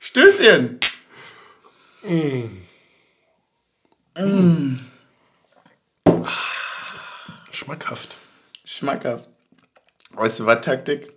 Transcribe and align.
Stößchen. 0.00 0.80
Mm. 2.02 2.46
Mm. 4.18 4.80
Schmackhaft. 7.52 8.16
Schmackhaft. 8.64 9.28
Weißt 10.12 10.40
du 10.40 10.46
was, 10.46 10.62
Taktik? 10.62 11.12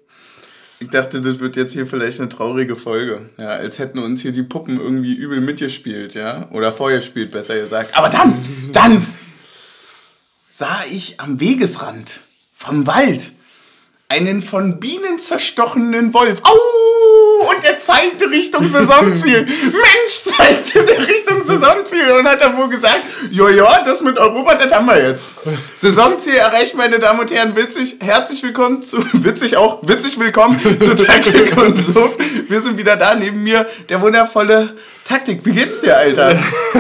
Ich 0.79 0.89
dachte, 0.89 1.21
das 1.21 1.39
wird 1.39 1.55
jetzt 1.55 1.71
hier 1.71 1.87
vielleicht 1.87 2.19
eine 2.19 2.27
traurige 2.27 2.75
Folge. 2.75 3.29
Ja, 3.37 3.51
als 3.51 3.79
hätten 3.79 3.99
uns 3.99 4.21
hier 4.21 4.33
die 4.33 4.43
Puppen 4.43 4.79
irgendwie 4.79 5.13
übel 5.13 5.39
mitgespielt, 5.39 6.13
ja? 6.13 6.49
Oder 6.51 6.73
vorgespielt, 6.73 7.31
besser 7.31 7.55
gesagt. 7.55 7.97
Aber 7.97 8.09
dann, 8.09 8.43
dann 8.73 9.05
sah 10.51 10.81
ich 10.91 11.21
am 11.21 11.39
Wegesrand 11.39 12.19
vom 12.53 12.85
Wald 12.85 13.31
einen 14.09 14.41
von 14.41 14.81
Bienen 14.81 15.19
zerstochenen 15.19 16.13
Wolf. 16.13 16.41
Au! 16.43 17.32
Und 17.63 17.69
er 17.69 17.77
zeigte 17.77 18.29
Richtung 18.29 18.69
Saisonziel. 18.69 19.45
Mensch, 19.45 20.23
zeigte 20.37 20.83
der 20.83 21.07
Richtung 21.07 21.45
Saisonziel. 21.45 22.11
Und 22.11 22.27
hat 22.27 22.41
dann 22.41 22.57
wohl 22.57 22.67
gesagt, 22.67 22.99
ja, 23.31 23.49
ja, 23.49 23.83
das 23.85 24.01
mit 24.01 24.17
Europa, 24.17 24.55
das 24.55 24.73
haben 24.73 24.85
wir 24.85 25.01
jetzt. 25.01 25.25
Saisonziel 25.79 26.35
erreicht, 26.35 26.75
meine 26.75 26.99
Damen 26.99 27.21
und 27.21 27.31
Herren. 27.31 27.55
Witzig, 27.55 27.95
herzlich 28.01 28.43
willkommen 28.43 28.83
zu, 28.83 28.97
witzig 29.13 29.55
auch, 29.55 29.79
witzig 29.83 30.19
willkommen 30.19 30.59
zu 30.59 30.95
Taktik 31.05 31.55
und 31.55 31.77
so. 31.77 32.13
Wir 32.49 32.59
sind 32.59 32.77
wieder 32.77 32.97
da, 32.97 33.15
neben 33.15 33.41
mir 33.41 33.65
der 33.87 34.01
wundervolle 34.01 34.75
Taktik. 35.13 35.45
Wie 35.45 35.51
geht's 35.51 35.79
dir, 35.79 35.95
Alter? 35.95 36.31
oh, 36.73 36.79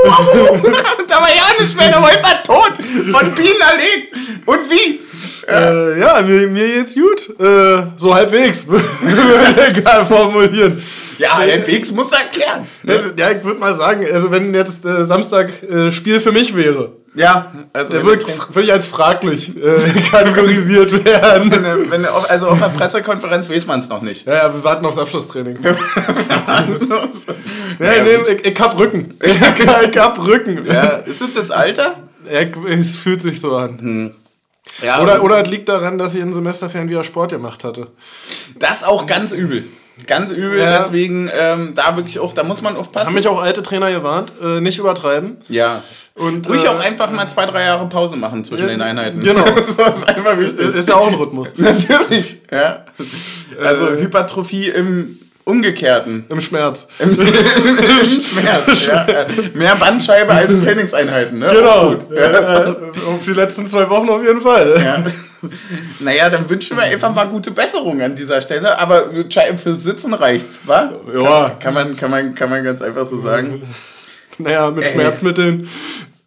oh, 0.00 0.58
da 1.08 1.20
war 1.20 1.28
ja 1.28 1.44
nicht 1.60 1.76
mehr, 1.76 1.90
der 1.90 2.02
Wolf 2.02 2.20
war 2.24 2.42
tot, 2.42 2.72
von 3.12 3.32
Bienen 3.36 3.60
erlegt. 3.60 4.16
Und 4.44 4.68
wie? 4.68 5.00
Äh, 5.48 6.00
ja, 6.00 6.22
mir, 6.22 6.48
mir 6.48 6.66
geht's 6.66 6.96
gut. 6.96 7.38
Äh, 7.38 7.84
so 7.94 8.12
halbwegs. 8.12 8.64
Egal 9.68 10.04
formulieren. 10.06 10.82
Ja, 11.18 11.36
halbwegs 11.36 11.90
muss 11.90 12.12
er 12.12 12.20
erklären. 12.20 12.66
Also, 12.86 13.10
ja, 13.16 13.30
ich 13.30 13.44
würde 13.44 13.60
mal 13.60 13.74
sagen, 13.74 14.04
also 14.12 14.30
wenn 14.30 14.54
jetzt 14.54 14.84
äh, 14.84 15.04
Samstag 15.04 15.62
äh, 15.62 15.92
Spiel 15.92 16.20
für 16.20 16.32
mich 16.32 16.56
wäre. 16.56 16.92
Ja, 17.16 17.52
also 17.72 17.92
der 17.92 18.04
würde 18.04 18.26
würd 18.26 18.64
ich 18.64 18.72
als 18.72 18.86
fraglich 18.86 19.56
äh, 19.56 19.78
kategorisiert 20.10 21.04
werden. 21.04 21.50
Wenn, 21.50 21.90
wenn, 21.90 22.06
also 22.06 22.48
auf 22.48 22.58
der 22.58 22.70
Pressekonferenz 22.70 23.48
weiß 23.48 23.66
man 23.66 23.80
es 23.80 23.88
noch 23.88 24.02
nicht. 24.02 24.26
Ja, 24.26 24.34
ja, 24.34 24.54
wir 24.54 24.64
warten 24.64 24.84
aufs 24.84 24.98
Abschlusstraining. 24.98 25.58
wir 25.62 25.76
warten 26.46 26.92
aufs 26.92 27.26
ja, 27.78 27.92
ja, 27.94 28.02
nee, 28.02 28.32
ich, 28.32 28.44
ich 28.44 28.60
hab 28.60 28.78
Rücken. 28.78 29.14
Ich, 29.22 29.32
ich 29.32 29.98
hab 29.98 30.26
Rücken. 30.26 30.64
Ja, 30.66 30.88
ist 30.98 31.20
das 31.20 31.32
das 31.34 31.50
Alter? 31.52 31.96
Ja, 32.30 32.40
es 32.68 32.96
fühlt 32.96 33.22
sich 33.22 33.40
so 33.40 33.56
an. 33.56 33.78
Hm. 33.78 34.14
Ja, 34.82 35.00
oder, 35.00 35.22
oder 35.22 35.42
es 35.42 35.48
liegt 35.48 35.68
daran, 35.68 35.98
dass 35.98 36.14
ich 36.14 36.20
in 36.20 36.32
Semesterferien 36.32 36.88
wieder 36.88 37.04
Sport 37.04 37.30
gemacht 37.30 37.62
hatte. 37.62 37.88
Das 38.58 38.82
auch 38.82 39.06
ganz 39.06 39.32
übel. 39.32 39.64
Ganz 40.06 40.32
übel, 40.32 40.58
ja. 40.58 40.78
deswegen 40.78 41.30
ähm, 41.32 41.72
da 41.74 41.96
wirklich 41.96 42.18
auch, 42.18 42.32
da 42.32 42.42
muss 42.42 42.62
man 42.62 42.76
aufpassen. 42.76 43.08
Haben 43.08 43.14
mich 43.14 43.28
auch 43.28 43.40
alte 43.40 43.62
Trainer 43.62 43.92
gewarnt, 43.92 44.32
äh, 44.42 44.60
nicht 44.60 44.78
übertreiben. 44.78 45.36
Ja. 45.48 45.82
Und, 46.14 46.48
Ruhig 46.48 46.64
äh, 46.64 46.68
auch 46.68 46.80
einfach 46.80 47.10
mal 47.10 47.28
zwei, 47.28 47.46
drei 47.46 47.64
Jahre 47.64 47.88
Pause 47.88 48.16
machen 48.16 48.44
zwischen 48.44 48.64
ja, 48.64 48.68
den 48.68 48.82
Einheiten. 48.82 49.20
Genau. 49.20 49.44
das 49.56 49.70
ist 49.70 50.08
einfach 50.08 50.36
wichtig. 50.38 50.74
Ist 50.74 50.88
ja 50.88 50.96
auch 50.96 51.06
ein 51.06 51.14
Rhythmus. 51.14 51.54
Natürlich, 51.56 52.40
ja. 52.52 52.84
Also 53.60 53.88
äh, 53.88 54.02
Hypertrophie 54.02 54.68
im 54.68 55.18
Umgekehrten. 55.44 56.24
Im 56.28 56.40
Schmerz. 56.40 56.88
Im, 56.98 57.10
im 57.20 58.20
Schmerz, 58.20 58.86
ja. 58.86 59.06
Mehr 59.54 59.76
Bandscheibe 59.76 60.32
als 60.32 60.60
Trainingseinheiten, 60.60 61.38
ne? 61.38 61.50
Genau. 61.52 61.90
Gut. 61.90 62.06
Ja, 62.16 62.30
ja, 62.30 62.76
die 63.26 63.32
letzten 63.32 63.66
zwei 63.66 63.88
Wochen 63.90 64.08
auf 64.08 64.22
jeden 64.22 64.40
Fall. 64.40 64.80
Ja. 64.82 65.04
Naja, 66.00 66.30
dann 66.30 66.48
wünschen 66.48 66.76
wir 66.76 66.84
einfach 66.84 67.14
mal 67.14 67.28
gute 67.28 67.50
Besserung 67.50 68.00
an 68.02 68.14
dieser 68.14 68.40
Stelle. 68.40 68.78
Aber 68.78 69.10
fürs 69.56 69.82
Sitzen 69.82 70.14
reicht's, 70.14 70.60
wa? 70.64 70.92
Ja. 71.12 71.50
Kann, 71.50 71.58
kann, 71.58 71.74
man, 71.74 71.96
kann, 71.96 72.10
man, 72.10 72.34
kann 72.34 72.50
man 72.50 72.64
ganz 72.64 72.82
einfach 72.82 73.06
so 73.06 73.18
sagen. 73.18 73.62
Naja, 74.36 74.68
mit 74.72 74.84
Schmerzmitteln. 74.84 75.68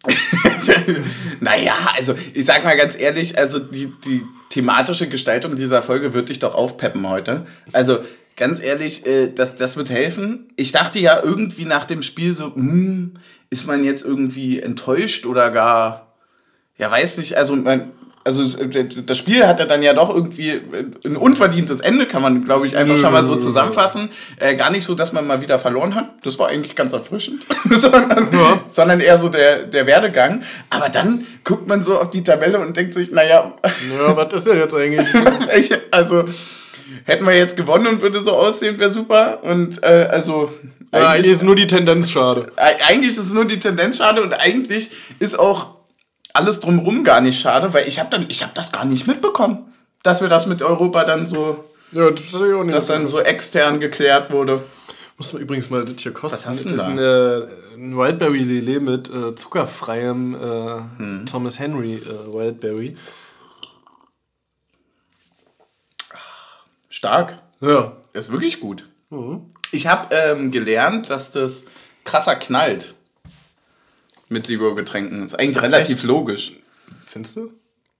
naja, 1.40 1.74
also 1.94 2.14
ich 2.32 2.46
sag 2.46 2.64
mal 2.64 2.74
ganz 2.74 2.98
ehrlich, 2.98 3.36
also 3.36 3.58
die, 3.58 3.92
die 4.06 4.22
thematische 4.50 5.08
Gestaltung 5.08 5.56
dieser 5.56 5.82
Folge 5.82 6.14
wird 6.14 6.28
dich 6.28 6.38
doch 6.38 6.54
aufpeppen 6.54 7.06
heute. 7.08 7.44
Also 7.72 7.98
ganz 8.36 8.60
ehrlich, 8.60 9.04
äh, 9.06 9.32
das, 9.34 9.56
das 9.56 9.76
wird 9.76 9.90
helfen. 9.90 10.48
Ich 10.56 10.72
dachte 10.72 10.98
ja 10.98 11.20
irgendwie 11.22 11.64
nach 11.64 11.84
dem 11.84 12.02
Spiel 12.02 12.32
so, 12.32 12.54
hm, 12.54 13.14
ist 13.50 13.66
man 13.66 13.84
jetzt 13.84 14.04
irgendwie 14.04 14.60
enttäuscht 14.60 15.26
oder 15.26 15.50
gar, 15.50 16.14
ja, 16.78 16.90
weiß 16.90 17.18
nicht, 17.18 17.36
also 17.36 17.56
man, 17.56 17.92
also 18.28 18.44
das 19.06 19.16
Spiel 19.16 19.46
hat 19.46 19.58
ja 19.58 19.64
dann 19.64 19.82
ja 19.82 19.94
doch 19.94 20.14
irgendwie 20.14 20.60
ein 21.02 21.16
unverdientes 21.16 21.80
Ende, 21.80 22.04
kann 22.04 22.20
man, 22.20 22.44
glaube 22.44 22.66
ich, 22.66 22.76
einfach 22.76 22.98
schon 22.98 23.10
mal 23.10 23.24
so 23.24 23.36
zusammenfassen. 23.36 24.10
Äh, 24.38 24.54
gar 24.54 24.70
nicht 24.70 24.84
so, 24.84 24.94
dass 24.94 25.14
man 25.14 25.26
mal 25.26 25.40
wieder 25.40 25.58
verloren 25.58 25.94
hat. 25.94 26.10
Das 26.24 26.38
war 26.38 26.48
eigentlich 26.48 26.74
ganz 26.76 26.92
erfrischend. 26.92 27.46
sondern, 27.70 28.28
ja. 28.30 28.60
sondern 28.68 29.00
eher 29.00 29.18
so 29.18 29.30
der, 29.30 29.64
der 29.64 29.86
Werdegang. 29.86 30.42
Aber 30.68 30.90
dann 30.90 31.26
guckt 31.42 31.66
man 31.66 31.82
so 31.82 31.98
auf 31.98 32.10
die 32.10 32.22
Tabelle 32.22 32.58
und 32.58 32.76
denkt 32.76 32.92
sich, 32.92 33.10
naja. 33.10 33.54
Ja, 33.90 34.14
was 34.14 34.34
ist 34.34 34.46
denn 34.46 34.58
jetzt 34.58 34.74
eigentlich? 34.74 35.70
also 35.90 36.26
hätten 37.04 37.24
wir 37.24 37.34
jetzt 37.34 37.56
gewonnen 37.56 37.86
und 37.86 38.02
würde 38.02 38.20
so 38.20 38.32
aussehen, 38.36 38.78
wäre 38.78 38.90
super. 38.90 39.42
Und 39.42 39.82
äh, 39.82 40.06
also. 40.10 40.52
Ja, 40.92 41.08
eigentlich 41.08 41.32
ist 41.32 41.42
nur 41.42 41.54
die 41.54 41.66
Tendenz 41.66 42.10
schade. 42.10 42.52
Eigentlich 42.56 43.12
ist 43.12 43.24
es 43.24 43.32
nur 43.32 43.46
die 43.46 43.58
Tendenz 43.58 43.96
schade 43.96 44.22
und 44.22 44.34
eigentlich 44.34 44.90
ist 45.18 45.38
auch 45.38 45.77
alles 46.38 46.60
drumherum 46.60 47.04
gar 47.04 47.20
nicht 47.20 47.40
schade, 47.40 47.74
weil 47.74 47.88
ich 47.88 47.98
habe 47.98 48.10
dann, 48.10 48.26
ich 48.28 48.42
habe 48.42 48.52
das 48.54 48.72
gar 48.72 48.84
nicht 48.84 49.06
mitbekommen, 49.06 49.74
dass 50.02 50.20
wir 50.22 50.28
das 50.28 50.46
mit 50.46 50.62
Europa 50.62 51.04
dann 51.04 51.26
so, 51.26 51.64
ja, 51.92 52.10
das 52.10 52.30
dass 52.70 52.86
dann 52.86 53.08
so 53.08 53.20
extern 53.20 53.80
geklärt 53.80 54.30
wurde. 54.30 54.62
Muss 55.16 55.32
man 55.32 55.42
übrigens 55.42 55.68
mal 55.68 55.84
das 55.84 55.94
hier 55.98 56.12
kosten. 56.12 56.48
Was 56.48 56.62
das 56.62 56.72
ist 56.72 56.80
eine, 56.82 57.48
ein 57.74 57.98
Wildberry 57.98 58.38
Lillet 58.38 58.80
mit 58.80 59.10
äh, 59.12 59.34
zuckerfreiem 59.34 60.34
äh, 60.34 60.98
hm. 60.98 61.26
Thomas 61.26 61.58
Henry 61.58 61.94
äh, 61.94 62.32
Wildberry. 62.32 62.96
Stark. 66.88 67.42
Ja. 67.60 67.96
Ist 68.12 68.30
wirklich 68.30 68.60
gut. 68.60 68.88
Mhm. 69.10 69.52
Ich 69.72 69.88
habe 69.88 70.14
ähm, 70.14 70.52
gelernt, 70.52 71.10
dass 71.10 71.32
das 71.32 71.64
krasser 72.04 72.36
knallt 72.36 72.94
mit 74.28 74.46
Zero-Getränken. 74.46 75.26
Ist 75.26 75.38
eigentlich 75.38 75.62
relativ 75.62 75.98
echt? 75.98 76.04
logisch. 76.04 76.52
Findest 77.06 77.36
du? 77.36 77.52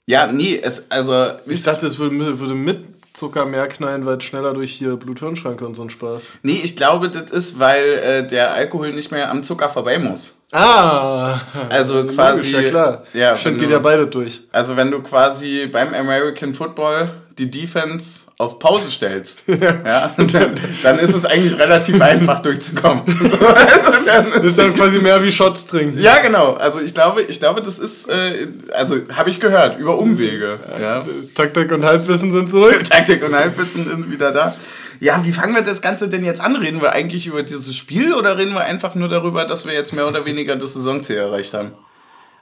Ja, 0.06 0.27
nee, 0.27 0.59
es, 0.62 0.91
also. 0.91 1.33
Ich 1.47 1.62
dachte, 1.62 1.87
es 1.87 1.99
würde, 1.99 2.39
würde 2.39 2.55
mit 2.55 2.84
Zucker 3.19 3.44
mehr 3.44 3.66
knallen, 3.66 4.06
weil 4.06 4.16
es 4.16 4.25
schneller 4.25 4.55
durch 4.55 4.72
hier 4.72 4.97
Bluthirnschranke 4.97 5.67
und 5.67 5.75
so 5.75 5.83
ein 5.83 5.91
Spaß. 5.91 6.28
Nee, 6.43 6.61
ich 6.62 6.77
glaube, 6.77 7.11
das 7.11 7.31
ist, 7.31 7.59
weil 7.59 7.84
äh, 7.84 8.27
der 8.27 8.55
Alkohol 8.55 8.93
nicht 8.93 9.11
mehr 9.11 9.31
am 9.31 9.43
Zucker 9.43 9.69
vorbei 9.69 9.99
muss. 9.99 10.34
Ah! 10.53 11.41
Also 11.69 12.06
quasi. 12.06 12.50
Logisch, 12.50 12.53
ja 12.53 12.71
klar. 12.71 13.03
Ja, 13.12 13.37
Stimmt, 13.37 13.59
geht 13.59 13.71
ja 13.71 13.81
beide 13.81 14.06
durch. 14.06 14.43
Also 14.53 14.77
wenn 14.77 14.91
du 14.91 15.03
quasi 15.03 15.69
beim 15.71 15.93
American 15.93 16.55
Football 16.55 17.11
die 17.37 17.50
Defense 17.50 18.28
auf 18.41 18.60
Pause 18.60 18.88
stellst, 18.93 19.43
ja, 19.49 20.15
dann, 20.16 20.54
dann, 20.84 20.99
ist 21.00 21.12
es 21.12 21.25
eigentlich 21.25 21.59
relativ 21.59 22.00
einfach 22.00 22.41
durchzukommen. 22.41 23.03
So, 23.19 23.47
also 23.47 23.93
dann 24.06 24.32
ist, 24.32 24.44
ist 24.44 24.59
dann 24.59 24.75
quasi 24.75 25.00
mehr 25.00 25.22
wie 25.22 25.32
Shots 25.32 25.66
trinken. 25.66 26.00
Ja, 26.00 26.19
genau. 26.21 26.54
Also 26.54 26.81
ich 26.81 26.94
glaube, 26.94 27.22
ich 27.22 27.41
glaube, 27.41 27.62
das 27.62 27.78
ist, 27.81 28.09
äh, 28.09 28.47
also 28.72 28.97
habe 29.12 29.28
ich 29.28 29.41
gehört, 29.41 29.78
über 29.78 29.99
Umwege. 29.99 30.59
Ja. 30.81 31.04
Taktik 31.34 31.72
und 31.72 31.84
Halbwissen 31.84 32.31
sind 32.31 32.49
zurück. 32.49 32.84
Taktik 32.88 33.26
und 33.26 33.34
Halbwissen 33.34 33.88
sind 33.88 34.10
wieder 34.10 34.31
da. 34.31 34.55
Ja, 35.00 35.25
wie 35.25 35.32
fangen 35.32 35.55
wir 35.55 35.62
das 35.62 35.82
Ganze 35.82 36.09
denn 36.09 36.25
jetzt 36.25 36.41
an? 36.41 36.56
Reden 36.56 36.81
wir 36.81 36.93
eigentlich 36.93 37.26
über 37.26 37.43
dieses 37.43 37.75
Spiel 37.75 38.15
oder 38.15 38.38
reden 38.38 38.55
wir 38.55 38.65
einfach 38.65 38.94
nur 38.94 39.09
darüber, 39.09 39.44
dass 39.44 39.66
wir 39.66 39.72
jetzt 39.72 39.93
mehr 39.93 40.06
oder 40.06 40.25
weniger 40.25 40.56
das 40.56 40.75
Saisonziel 40.75 41.16
erreicht 41.16 41.55
haben? 41.55 41.72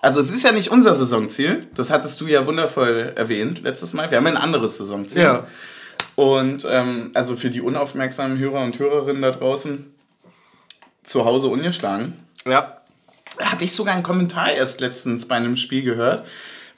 Also 0.03 0.21
es 0.21 0.31
ist 0.31 0.45
ja 0.45 0.53
nicht 0.53 0.71
unser 0.71 0.95
Saisonziel, 0.95 1.67
das 1.75 1.91
hattest 1.91 2.21
du 2.21 2.27
ja 2.27 2.47
wundervoll 2.47 3.13
erwähnt 3.17 3.63
letztes 3.63 3.95
Mal. 3.95 4.11
Wir 4.11 4.19
haben 4.19 4.27
ein 4.27 4.37
anderes 4.37 4.77
Saisonziel. 4.77 5.23
Ja. 5.23 5.47
Und 6.17 6.67
ähm, 6.69 7.11
also 7.15 7.37
für 7.37 7.51
die 7.51 7.61
unaufmerksamen 7.61 8.39
Hörer 8.39 8.65
und 8.65 8.79
Hörerinnen 8.79 9.23
da 9.23 9.31
draußen 9.31 9.95
zu 11.05 11.25
Hause 11.25 11.49
ungeschlagen. 11.49 12.15
Ja. 12.47 12.79
Hatte 13.39 13.65
ich 13.65 13.73
sogar 13.73 13.95
einen 13.95 14.03
Kommentar 14.03 14.51
erst 14.53 14.81
letztens 14.81 15.29
bei 15.29 15.37
einem 15.37 15.57
Spiel 15.57 15.83
gehört, 15.83 16.27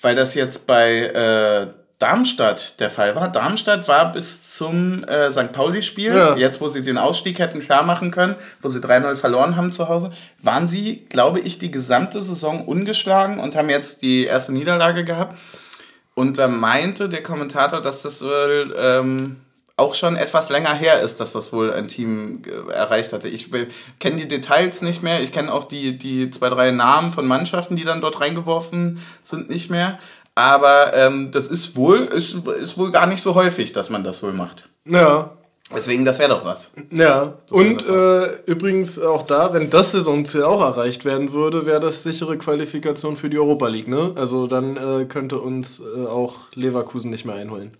weil 0.00 0.16
das 0.16 0.34
jetzt 0.34 0.66
bei 0.66 1.02
äh, 1.02 1.72
Darmstadt 1.98 2.78
der 2.78 2.90
Fall 2.90 3.16
war. 3.16 3.30
Darmstadt 3.30 3.88
war 3.88 4.12
bis 4.12 4.48
zum 4.48 5.02
äh, 5.04 5.32
St. 5.32 5.52
Pauli-Spiel, 5.52 6.14
ja. 6.14 6.36
jetzt 6.36 6.60
wo 6.60 6.68
sie 6.68 6.82
den 6.82 6.96
Ausstieg 6.96 7.40
hätten 7.40 7.60
klar 7.60 7.82
machen 7.82 8.12
können, 8.12 8.36
wo 8.62 8.68
sie 8.68 8.78
3-0 8.78 9.16
verloren 9.16 9.56
haben 9.56 9.72
zu 9.72 9.88
Hause, 9.88 10.12
waren 10.42 10.68
sie, 10.68 11.06
glaube 11.08 11.40
ich, 11.40 11.58
die 11.58 11.72
gesamte 11.72 12.20
Saison 12.20 12.64
ungeschlagen 12.64 13.40
und 13.40 13.56
haben 13.56 13.68
jetzt 13.68 14.02
die 14.02 14.24
erste 14.24 14.52
Niederlage 14.52 15.04
gehabt. 15.04 15.38
Und 16.18 16.36
da 16.36 16.48
meinte 16.48 17.08
der 17.08 17.22
Kommentator, 17.22 17.80
dass 17.80 18.02
das 18.02 18.22
wohl 18.22 18.74
ähm, 18.76 19.36
auch 19.76 19.94
schon 19.94 20.16
etwas 20.16 20.50
länger 20.50 20.74
her 20.74 21.00
ist, 21.00 21.20
dass 21.20 21.30
das 21.30 21.52
wohl 21.52 21.72
ein 21.72 21.86
Team 21.86 22.42
äh, 22.44 22.72
erreicht 22.72 23.12
hatte. 23.12 23.28
Ich 23.28 23.52
kenne 24.00 24.16
die 24.16 24.26
Details 24.26 24.82
nicht 24.82 25.04
mehr. 25.04 25.22
Ich 25.22 25.30
kenne 25.30 25.52
auch 25.52 25.62
die, 25.62 25.96
die 25.96 26.28
zwei, 26.30 26.48
drei 26.48 26.72
Namen 26.72 27.12
von 27.12 27.24
Mannschaften, 27.24 27.76
die 27.76 27.84
dann 27.84 28.00
dort 28.00 28.20
reingeworfen 28.20 29.00
sind, 29.22 29.48
nicht 29.48 29.70
mehr. 29.70 30.00
Aber 30.34 30.92
ähm, 30.92 31.30
das 31.30 31.46
ist 31.46 31.76
wohl, 31.76 31.98
ist, 31.98 32.34
ist 32.34 32.76
wohl 32.76 32.90
gar 32.90 33.06
nicht 33.06 33.22
so 33.22 33.36
häufig, 33.36 33.70
dass 33.70 33.88
man 33.88 34.02
das 34.02 34.20
wohl 34.20 34.32
macht. 34.32 34.68
Ja. 34.86 35.30
Deswegen, 35.74 36.06
das 36.06 36.18
wäre 36.18 36.30
doch 36.30 36.44
was. 36.46 36.70
Ja, 36.90 37.34
und 37.50 37.86
äh, 37.86 38.26
übrigens 38.46 38.98
auch 38.98 39.26
da, 39.26 39.52
wenn 39.52 39.68
das 39.68 39.92
Saisonziel 39.92 40.44
auch 40.44 40.62
erreicht 40.62 41.04
werden 41.04 41.34
würde, 41.34 41.66
wäre 41.66 41.80
das 41.80 42.02
sichere 42.02 42.38
Qualifikation 42.38 43.16
für 43.16 43.28
die 43.28 43.38
Europa 43.38 43.68
League, 43.68 43.88
ne? 43.88 44.12
Also 44.14 44.46
dann 44.46 44.76
äh, 44.76 45.04
könnte 45.04 45.38
uns 45.38 45.80
äh, 45.80 46.06
auch 46.06 46.36
Leverkusen 46.54 47.10
nicht 47.10 47.26
mehr 47.26 47.34
einholen. 47.34 47.72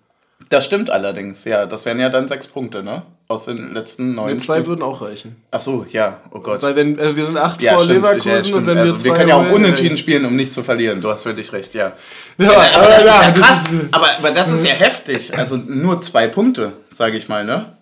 Das 0.51 0.65
stimmt 0.65 0.91
allerdings, 0.91 1.45
ja. 1.45 1.67
Das 1.67 1.85
wären 1.87 1.99
ja 1.99 2.11
dann 2.11 2.29
sechs 2.29 2.47
Punkte, 2.47 2.83
ne? 2.83 3.03
Aus 3.27 3.47
den 3.47 3.73
letzten 3.75 4.15
neun. 4.15 4.33
Nee, 4.33 4.37
zwei 4.39 4.67
würden 4.67 4.83
auch 4.83 5.03
reichen. 5.03 5.37
Ach 5.51 5.61
so, 5.61 5.85
ja, 5.91 6.21
oh 6.31 6.41
Gott. 6.41 6.63
Weil 6.63 6.77
wenn, 6.77 6.99
also 6.99 7.17
wir 7.17 7.25
sind 7.25 7.37
acht 7.37 7.61
ja, 7.63 7.73
vor 7.73 7.85
stimmt, 7.85 8.03
Leverkusen 8.03 8.51
ja, 8.51 8.57
und 8.57 8.67
wenn 8.67 8.79
also 8.79 8.93
wir 8.93 8.99
zwei. 8.99 9.05
Wir 9.05 9.15
können 9.15 9.29
ja 9.29 9.37
auch 9.37 9.51
unentschieden 9.51 9.97
spielen, 9.97 10.25
um 10.27 10.37
nicht 10.37 10.53
zu 10.53 10.63
verlieren. 10.63 11.01
Du 11.01 11.11
hast 11.11 11.23
völlig 11.23 11.53
recht, 11.53 11.75
ja. 11.75 11.93
ja 12.39 12.51
aber, 12.51 12.75
aber 12.75 12.87
das 12.87 13.05
ja, 13.05 13.21
ist 13.21 13.23
ja 13.23 13.31
krass. 13.33 13.63
Ist, 13.73 13.95
aber, 13.95 14.07
aber 14.19 14.31
das 14.31 14.53
ist 14.53 14.65
ja 14.65 14.73
heftig. 14.73 15.37
Also 15.37 15.57
nur 15.57 16.03
zwei 16.03 16.29
Punkte, 16.29 16.75
sage 16.95 17.17
ich 17.17 17.29
mal, 17.29 17.45
ne? 17.45 17.73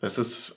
Das 0.00 0.18
ist. 0.18 0.54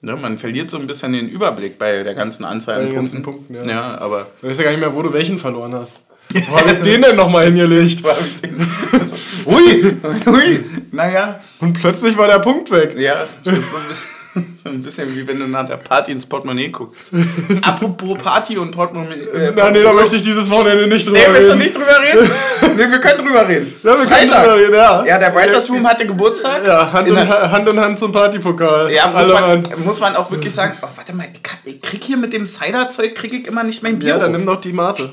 Ne, 0.00 0.16
man 0.16 0.36
verliert 0.36 0.68
so 0.68 0.78
ein 0.78 0.86
bisschen 0.86 1.12
den 1.12 1.28
Überblick 1.28 1.78
bei 1.78 2.02
der 2.02 2.14
ganzen 2.14 2.44
Anzahl 2.44 2.82
an 2.82 2.88
Punkten. 2.92 3.22
Punkten 3.22 3.54
ja. 3.54 3.64
ja, 3.64 3.98
aber. 3.98 4.28
Du 4.40 4.48
weißt 4.48 4.58
ja 4.58 4.64
gar 4.64 4.72
nicht 4.72 4.80
mehr, 4.80 4.94
wo 4.94 5.02
du 5.02 5.12
welchen 5.12 5.38
verloren 5.38 5.74
hast. 5.74 6.04
Wo 6.48 6.56
hab 6.56 6.66
ich 6.66 6.78
den 6.78 7.02
denn 7.02 7.16
nochmal 7.16 7.46
hingelegt? 7.46 8.02
Also, 8.06 9.16
ui, 9.44 9.96
ui, 10.26 10.64
naja. 10.92 11.40
Und 11.58 11.74
plötzlich 11.74 12.16
war 12.16 12.26
der 12.26 12.38
Punkt 12.38 12.70
weg. 12.70 12.96
Ja, 12.96 13.26
das 13.44 13.58
ist 13.58 13.70
so 13.70 13.76
ein 13.76 13.82
bisschen. 13.88 14.11
So 14.34 14.40
ein 14.70 14.82
bisschen 14.82 15.14
wie 15.14 15.26
wenn 15.26 15.38
du 15.38 15.46
nach 15.46 15.66
der 15.66 15.76
Party 15.76 16.12
ins 16.12 16.24
Portemonnaie 16.24 16.68
guckst. 16.70 17.12
Apropos 17.62 18.18
Party 18.18 18.56
und 18.56 18.70
Portemonnaie. 18.70 19.20
Äh, 19.20 19.52
Nein, 19.54 19.72
nee, 19.72 19.82
da 19.82 19.92
möchte 19.92 20.16
ich 20.16 20.22
dieses 20.22 20.48
Wochenende 20.48 20.86
nicht 20.86 21.06
drüber 21.06 21.18
nee, 21.18 21.24
reden. 21.24 21.32
Nee, 21.32 21.38
willst 21.40 21.52
du 21.52 21.58
nicht 21.58 21.76
drüber 21.76 22.00
reden? 22.00 22.30
nee, 22.76 22.90
wir 22.90 23.00
können 23.00 23.26
drüber 23.26 23.48
reden. 23.48 23.74
Ja, 23.82 23.98
wir 23.98 24.06
Freitag. 24.06 24.30
können 24.30 24.42
drüber 24.42 24.56
reden, 24.56 24.74
ja. 24.74 25.04
Ja, 25.04 25.18
der 25.18 25.34
Writers 25.34 25.68
Room 25.70 25.86
hatte 25.86 26.06
Geburtstag. 26.06 26.66
Ja, 26.66 26.92
Hand 26.92 27.08
in, 27.08 27.16
Hand, 27.18 27.68
in 27.68 27.80
Hand 27.80 27.98
zum 27.98 28.12
Partypokal. 28.12 28.90
Ja, 28.90 29.08
muss 29.08 29.28
man, 29.28 29.66
muss 29.84 30.00
man 30.00 30.16
auch 30.16 30.30
wirklich 30.30 30.54
sagen, 30.54 30.78
oh, 30.82 30.88
warte 30.94 31.14
mal, 31.14 31.26
ich 31.64 31.82
krieg 31.82 32.02
hier 32.02 32.16
mit 32.16 32.32
dem 32.32 32.46
Cider-Zeug 32.46 33.14
krieg 33.14 33.34
ich 33.34 33.46
immer 33.46 33.64
nicht 33.64 33.82
mein 33.82 33.98
Bier 33.98 34.10
Ja, 34.10 34.18
dann 34.18 34.30
auf. 34.30 34.38
nimm 34.38 34.46
doch 34.46 34.60
die 34.60 34.72
Mate. 34.72 35.10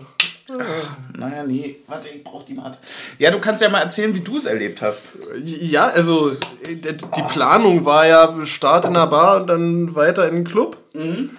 Ach, 0.58 1.18
naja, 1.18 1.44
nee, 1.44 1.78
warte, 1.88 2.10
ich 2.10 2.24
brauch 2.24 2.44
die 2.44 2.54
Mate. 2.54 2.80
Ja, 3.18 3.32
du 3.32 3.40
kannst 3.40 3.62
ja 3.62 3.70
mal 3.70 3.82
erzählen, 3.82 4.14
wie 4.14 4.22
du 4.22 4.38
es 4.38 4.46
erlebt 4.46 4.82
hast. 4.82 5.12
Ja, 5.44 5.88
also 5.88 6.32
die 6.32 7.22
Planung 7.30 7.86
war 7.86 8.08
ja 8.08 8.46
Start 8.46 8.86
in 8.86 8.94
der 8.94 9.08
Bar 9.08 9.42
und 9.42 9.48
dann 9.48 9.96
weiter 9.96 10.28
in 10.28 10.36
den 10.36 10.44
Club. 10.46 10.78
Mhm. 10.94 11.32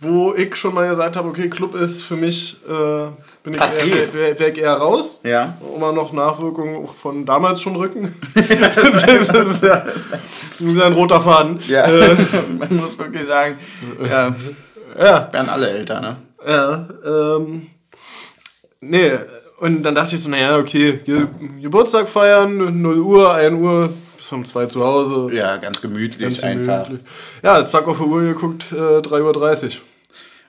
Wo 0.00 0.34
ich 0.34 0.56
schon 0.56 0.74
mal 0.74 0.88
gesagt 0.88 1.16
habe, 1.16 1.28
okay, 1.28 1.48
Club 1.48 1.74
ist 1.74 2.02
für 2.02 2.16
mich, 2.16 2.58
äh, 2.68 3.06
bin 3.42 3.54
ich 3.54 3.60
eher, 3.60 4.12
wär, 4.12 4.38
wär 4.38 4.48
ich 4.48 4.58
eher 4.58 4.74
raus. 4.74 5.20
Ja. 5.24 5.56
Immer 5.74 5.92
noch 5.92 6.12
Nachwirkungen 6.12 6.86
von 6.86 7.24
damals 7.24 7.62
schon 7.62 7.76
Rücken. 7.76 8.14
das 8.34 9.28
ist 9.28 9.62
ja, 9.62 9.84
ist 10.58 10.80
ein 10.80 10.92
roter 10.92 11.20
Faden. 11.20 11.58
Ja, 11.68 11.84
äh, 11.84 12.16
man 12.58 12.76
muss 12.76 12.98
wirklich 12.98 13.24
sagen, 13.24 13.56
ja, 14.06 14.34
ja. 14.98 15.32
werden 15.32 15.48
alle 15.48 15.70
älter, 15.70 16.00
ne? 16.00 16.16
Ja, 16.46 16.88
ähm, 17.06 17.68
Nee, 18.88 19.12
und 19.58 19.82
dann 19.82 19.94
dachte 19.94 20.14
ich 20.14 20.22
so, 20.22 20.28
naja, 20.28 20.58
okay, 20.58 21.00
Geburtstag 21.60 22.08
feiern, 22.08 22.82
0 22.82 22.98
Uhr, 22.98 23.32
1 23.32 23.54
Uhr, 23.60 23.92
bis 24.16 24.30
um 24.32 24.44
2 24.44 24.66
zu 24.66 24.84
Hause. 24.84 25.30
Ja, 25.32 25.56
ganz 25.56 25.80
gemütlich 25.80 26.20
ganz 26.20 26.42
einfach. 26.42 26.86
Gemütlich. 26.86 27.10
Ja, 27.42 27.64
zack 27.64 27.88
auf 27.88 27.98
die 27.98 28.04
Uhr 28.04 28.22
geguckt, 28.22 28.72
äh, 28.72 29.00
3.30 29.00 29.64
Uhr. 29.64 29.82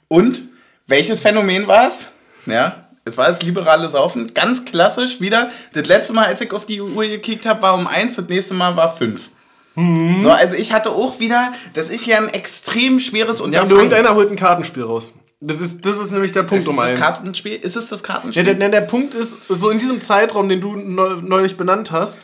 Und 0.07 0.43
welches 0.87 1.19
Phänomen 1.19 1.67
war 1.67 1.87
es? 1.87 2.09
Ja, 2.45 2.85
es 3.05 3.17
war 3.17 3.27
das 3.27 3.41
liberale 3.41 3.87
Saufen. 3.87 4.33
Ganz 4.33 4.65
klassisch 4.65 5.21
wieder. 5.21 5.49
Das 5.73 5.87
letzte 5.87 6.13
Mal, 6.13 6.25
als 6.25 6.41
ich 6.41 6.51
auf 6.51 6.65
die 6.65 6.81
Uhr 6.81 7.05
gekickt 7.05 7.45
habe, 7.45 7.61
war 7.61 7.75
um 7.75 7.87
1, 7.87 8.15
das 8.15 8.27
nächste 8.27 8.53
Mal 8.53 8.75
war 8.75 8.93
5. 8.93 9.29
Mhm. 9.75 10.21
So, 10.21 10.31
also 10.31 10.55
ich 10.55 10.73
hatte 10.73 10.89
auch 10.91 11.19
wieder, 11.19 11.53
das 11.73 11.89
ist 11.89 12.05
ja 12.05 12.17
ein 12.17 12.29
extrem 12.29 12.99
schweres 12.99 13.41
Unterfangen. 13.41 13.69
Ja, 13.69 13.75
und 13.75 13.81
irgendeiner 13.83 14.15
holt 14.15 14.31
ein 14.31 14.35
Kartenspiel 14.35 14.83
raus. 14.83 15.13
Das 15.41 15.59
ist, 15.59 15.85
das 15.85 15.97
ist 15.99 16.11
nämlich 16.11 16.31
der 16.31 16.43
Punkt 16.43 16.63
ist 16.63 16.69
um 16.69 16.79
eins. 16.79 16.91
Das 16.91 16.99
Kartenspiel? 16.99 17.55
Ist 17.55 17.75
es 17.75 17.87
das 17.87 18.03
Kartenspiel? 18.03 18.47
Ja, 18.47 18.53
der, 18.53 18.69
der 18.69 18.81
Punkt 18.81 19.13
ist, 19.13 19.35
so 19.49 19.69
in 19.69 19.79
diesem 19.79 20.01
Zeitraum, 20.01 20.49
den 20.49 20.61
du 20.61 20.75
neulich 20.75 21.57
benannt 21.57 21.91
hast, 21.91 22.19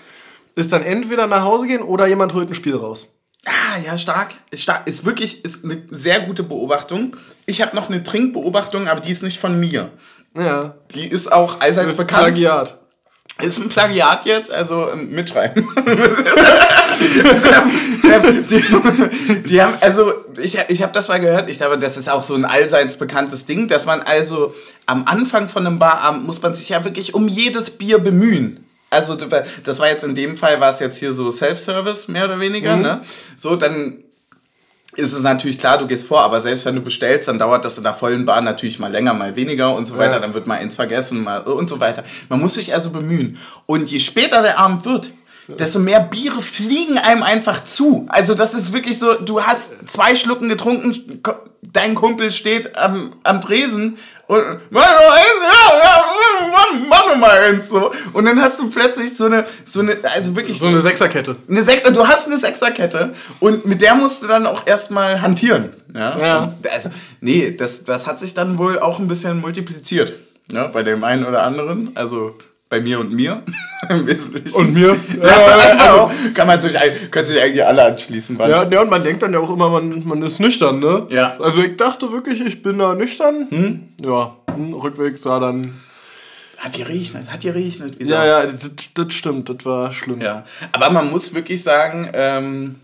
ist 0.56 0.72
dann 0.72 0.84
entweder 0.84 1.28
nach 1.28 1.44
Hause 1.44 1.68
gehen 1.68 1.82
oder 1.82 2.08
jemand 2.08 2.34
holt 2.34 2.50
ein 2.50 2.54
Spiel 2.54 2.76
raus. 2.76 3.08
Ah, 3.46 3.80
ja, 3.84 3.98
stark. 3.98 4.36
Ist, 4.52 4.64
stark. 4.64 4.88
ist 4.88 5.06
wirklich 5.06 5.44
ist 5.44 5.64
eine 5.64 5.84
sehr 5.90 6.20
gute 6.22 6.44
Beobachtung. 6.44 7.18
Ich 7.46 7.62
habe 7.62 7.76
noch 7.76 7.90
eine 7.90 8.04
Trinkbeobachtung, 8.04 8.88
aber 8.88 9.02
die 9.02 9.12
ist 9.12 9.24
nicht 9.24 9.40
von 9.40 9.60
mir. 9.60 9.92
Ja. 10.36 10.76
Die 10.94 11.08
ist 11.08 11.32
auch 11.32 11.60
allseits 11.60 11.98
bekannt. 11.98 12.22
Plagiat. 12.22 12.81
Ist 13.44 13.60
ein 13.60 13.70
Plagiat 13.70 14.26
jetzt, 14.26 14.52
also 14.52 14.90
ähm, 14.92 15.12
mitschreiben. 15.12 15.68
die, 18.50 18.64
die, 19.44 19.62
haben, 19.62 19.74
also 19.82 20.14
ich, 20.42 20.58
ich 20.68 20.82
habe 20.82 20.94
das 20.94 21.08
mal 21.08 21.20
gehört, 21.20 21.50
ich 21.50 21.58
glaube, 21.58 21.78
das 21.78 21.98
ist 21.98 22.10
auch 22.10 22.24
so 22.24 22.36
ein 22.36 22.46
allseits 22.46 22.98
bekanntes 22.98 23.46
Ding, 23.46 23.68
dass 23.68 23.86
man 23.86 24.02
also 24.02 24.54
am 24.86 25.06
Anfang 25.06 25.50
von 25.50 25.66
einem 25.66 25.80
Barabend 25.80 26.26
muss 26.26 26.42
man 26.42 26.56
sich 26.56 26.70
ja 26.70 26.84
wirklich 26.86 27.14
um 27.14 27.28
jedes 27.28 27.72
Bier 27.72 28.00
bemühen. 28.00 28.66
Also 28.90 29.16
das 29.16 29.80
war 29.80 29.88
jetzt 29.88 30.04
in 30.04 30.16
dem 30.16 30.36
Fall, 30.36 30.60
war 30.60 30.72
es 30.72 30.80
jetzt 30.80 30.98
hier 30.98 31.14
so 31.14 31.32
Self-Service, 31.32 32.10
mehr 32.10 32.26
oder 32.26 32.40
weniger, 32.42 32.76
mhm. 32.76 32.82
ne? 32.82 33.02
So, 33.38 33.56
dann 33.56 34.04
ist 34.96 35.14
es 35.14 35.22
natürlich 35.22 35.58
klar, 35.58 35.78
du 35.78 35.88
gehst 35.88 36.06
vor, 36.06 36.22
aber 36.22 36.42
selbst 36.42 36.66
wenn 36.66 36.76
du 36.76 36.82
bestellst, 36.82 37.28
dann 37.28 37.40
dauert 37.40 37.64
das 37.64 37.78
in 37.78 37.84
der 37.84 37.94
vollen 37.94 38.26
Bahn 38.26 38.44
natürlich 38.44 38.80
mal 38.80 38.92
länger, 38.92 39.14
mal 39.14 39.36
weniger 39.36 39.74
und 39.74 39.86
so 39.86 39.98
weiter. 39.98 40.16
Ja. 40.16 40.20
Dann 40.20 40.34
wird 40.34 40.48
mal 40.48 40.60
eins 40.60 40.76
vergessen 40.76 41.24
mal 41.24 41.40
und 41.42 41.70
so 41.70 41.80
weiter. 41.80 42.04
Man 42.30 42.40
muss 42.40 42.56
sich 42.56 42.74
also 42.74 42.90
bemühen. 42.90 43.38
Und 43.66 43.90
je 43.90 44.00
später 44.00 44.42
der 44.42 44.60
Abend 44.60 44.86
wird, 44.86 45.12
desto 45.60 45.80
mehr 45.80 46.00
Biere 46.00 46.42
fliegen 46.42 46.98
einem 46.98 47.24
einfach 47.24 47.64
zu. 47.64 48.06
Also 48.10 48.36
das 48.36 48.54
ist 48.54 48.74
wirklich 48.74 49.00
so, 49.00 49.16
du 49.16 49.44
hast 49.44 49.72
zwei 49.88 50.16
Schlucken 50.16 50.50
getrunken, 50.50 51.22
dein 51.62 51.96
Kumpel 51.96 52.32
steht 52.32 52.78
am, 52.78 53.14
am 53.24 53.42
Tresen 53.42 53.98
und 54.28 54.44
mach 54.70 54.86
noch 54.86 55.12
eins, 55.12 55.42
ja, 55.42 55.78
ja, 55.84 56.04
mach, 56.88 57.08
noch 57.08 57.18
mal 57.18 57.38
eins 57.38 57.68
so. 57.68 57.92
Und 58.14 58.26
dann 58.26 58.42
hast 58.42 58.60
du 58.60 58.70
plötzlich 58.70 59.16
so 59.16 59.26
eine, 59.26 59.46
so 59.66 59.82
eine, 59.82 59.98
also 60.04 60.36
wirklich. 60.36 60.58
So 60.58 60.68
eine 60.68 60.80
Sechserkette. 60.80 61.36
Eine 61.50 61.64
Sech 61.64 61.84
du 61.84 62.08
hast 62.08 62.28
eine 62.28 62.38
Sechserkette 62.38 63.14
und 63.40 63.66
mit 63.66 63.82
der 63.82 63.96
musst 63.96 64.24
du 64.24 64.28
dann 64.28 64.48
auch 64.48 64.66
erstmal 64.66 65.22
hantieren. 65.22 65.72
Ja. 65.94 66.18
ja. 66.18 66.54
Also, 66.72 66.92
nee, 67.20 67.56
das, 67.58 67.84
das 67.84 68.08
hat 68.08 68.20
sich 68.20 68.34
dann 68.34 68.58
wohl 68.58 68.80
auch 68.80 69.00
ein 69.00 69.08
bisschen 69.08 69.42
multipliziert. 69.42 70.14
Ja, 70.52 70.68
bei 70.68 70.84
dem 70.84 71.04
einen 71.04 71.26
oder 71.26 71.44
anderen. 71.44 71.92
Also 71.96 72.38
bei 72.72 72.80
mir 72.80 73.00
und 73.00 73.12
mir. 73.14 73.44
Im 73.90 74.08
Wesentlichen. 74.08 74.56
Und 74.56 74.74
mir. 74.74 74.98
Ja, 75.22 75.28
ja, 75.28 75.78
also, 75.78 76.12
kann 76.34 76.48
man 76.48 76.60
sich, 76.60 76.76
können 77.12 77.26
sich 77.26 77.40
eigentlich 77.40 77.64
alle 77.64 77.84
anschließen. 77.84 78.40
Ja, 78.40 78.68
ja, 78.68 78.82
und 78.82 78.90
man 78.90 79.04
denkt 79.04 79.22
dann 79.22 79.34
ja 79.34 79.40
auch 79.40 79.52
immer, 79.52 79.70
man, 79.70 80.08
man 80.08 80.24
ist 80.24 80.40
nüchtern, 80.40 80.80
ne? 80.80 81.06
Ja. 81.10 81.38
Also 81.40 81.62
ich 81.62 81.76
dachte 81.76 82.12
wirklich, 82.12 82.42
ich 82.42 82.62
bin 82.62 82.80
da 82.80 82.96
nüchtern. 82.96 83.48
Hm? 83.50 83.90
Ja, 84.04 84.38
hm, 84.56 84.74
Rückweg 84.74 85.18
sah 85.18 85.40
dann... 85.40 85.74
Hat 86.58 86.74
geregnet, 86.74 87.30
hat 87.30 87.42
geregnet. 87.42 87.98
Ja, 88.02 88.26
ja, 88.26 88.44
das, 88.44 88.70
das, 88.94 89.14
stimmt, 89.14 89.50
das 89.50 89.66
war 89.66 89.92
schlimm. 89.92 90.22
Ja, 90.22 90.46
aber 90.72 90.90
man 90.90 91.12
muss 91.12 91.34
wirklich 91.34 91.62
sagen... 91.62 92.10
Ähm, 92.14 92.76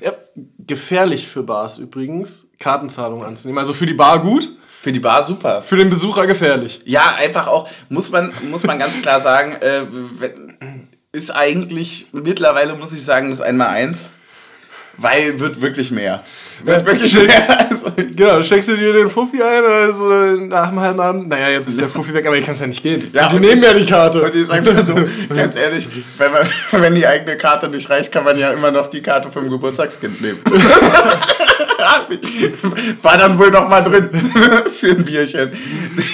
ja, 0.00 0.12
gefährlich 0.58 1.26
für 1.26 1.42
Bars 1.42 1.78
übrigens, 1.78 2.48
Kartenzahlungen 2.58 3.26
anzunehmen. 3.26 3.58
Also 3.58 3.74
für 3.74 3.86
die 3.86 3.94
Bar 3.94 4.20
gut, 4.20 4.48
für 4.82 4.90
die 4.90 4.98
Bar 4.98 5.22
super. 5.22 5.62
Für 5.62 5.76
den 5.76 5.88
Besucher 5.88 6.26
gefährlich. 6.26 6.82
Ja, 6.84 7.14
einfach 7.16 7.46
auch, 7.46 7.68
muss 7.88 8.10
man, 8.10 8.32
muss 8.50 8.64
man 8.64 8.80
ganz 8.80 9.00
klar 9.00 9.20
sagen, 9.20 9.54
äh, 9.60 9.82
ist 11.12 11.30
eigentlich, 11.30 12.08
mittlerweile 12.10 12.74
muss 12.74 12.92
ich 12.92 13.04
sagen, 13.04 13.30
das 13.30 13.40
einmal 13.40 13.68
eins. 13.68 14.10
Weil 14.98 15.38
wird 15.40 15.62
wirklich 15.62 15.90
mehr. 15.90 16.24
Wird 16.64 16.84
wirklich 16.84 17.14
mehr. 17.14 17.66
Also, 17.70 17.90
genau, 17.96 18.42
steckst 18.42 18.68
du 18.68 18.76
dir 18.76 18.92
den 18.92 19.08
Fuffi 19.08 19.42
ein 19.42 19.64
oder 19.64 19.90
so 19.90 20.08
nach 20.46 20.68
dem 20.68 20.80
halben 20.80 21.00
Abend? 21.00 21.28
Naja, 21.28 21.48
jetzt 21.48 21.68
ist 21.68 21.80
der 21.80 21.88
Fuffi 21.88 22.12
weg, 22.12 22.26
aber 22.26 22.36
ich 22.36 22.44
kann 22.44 22.54
es 22.54 22.60
ja 22.60 22.66
nicht 22.66 22.82
gehen. 22.82 23.02
Ja, 23.12 23.28
die 23.28 23.38
nehmen 23.38 23.62
ja 23.62 23.72
die 23.72 23.86
Karte. 23.86 24.22
Und 24.22 24.34
ich 24.34 24.46
sag 24.46 24.64
mal 24.64 24.84
so, 24.84 24.94
ganz 25.34 25.56
ehrlich, 25.56 25.88
wenn, 26.18 26.32
man, 26.32 26.46
wenn 26.72 26.94
die 26.94 27.06
eigene 27.06 27.36
Karte 27.38 27.68
nicht 27.68 27.88
reicht, 27.88 28.12
kann 28.12 28.24
man 28.24 28.38
ja 28.38 28.52
immer 28.52 28.70
noch 28.70 28.88
die 28.88 29.00
Karte 29.00 29.30
vom 29.30 29.48
Geburtstagskind 29.48 30.20
nehmen. 30.20 30.40
war 33.02 33.16
dann 33.16 33.38
wohl 33.38 33.50
noch 33.50 33.68
mal 33.68 33.80
drin 33.82 34.10
für 34.74 34.90
ein 34.90 35.04
Bierchen. 35.04 35.52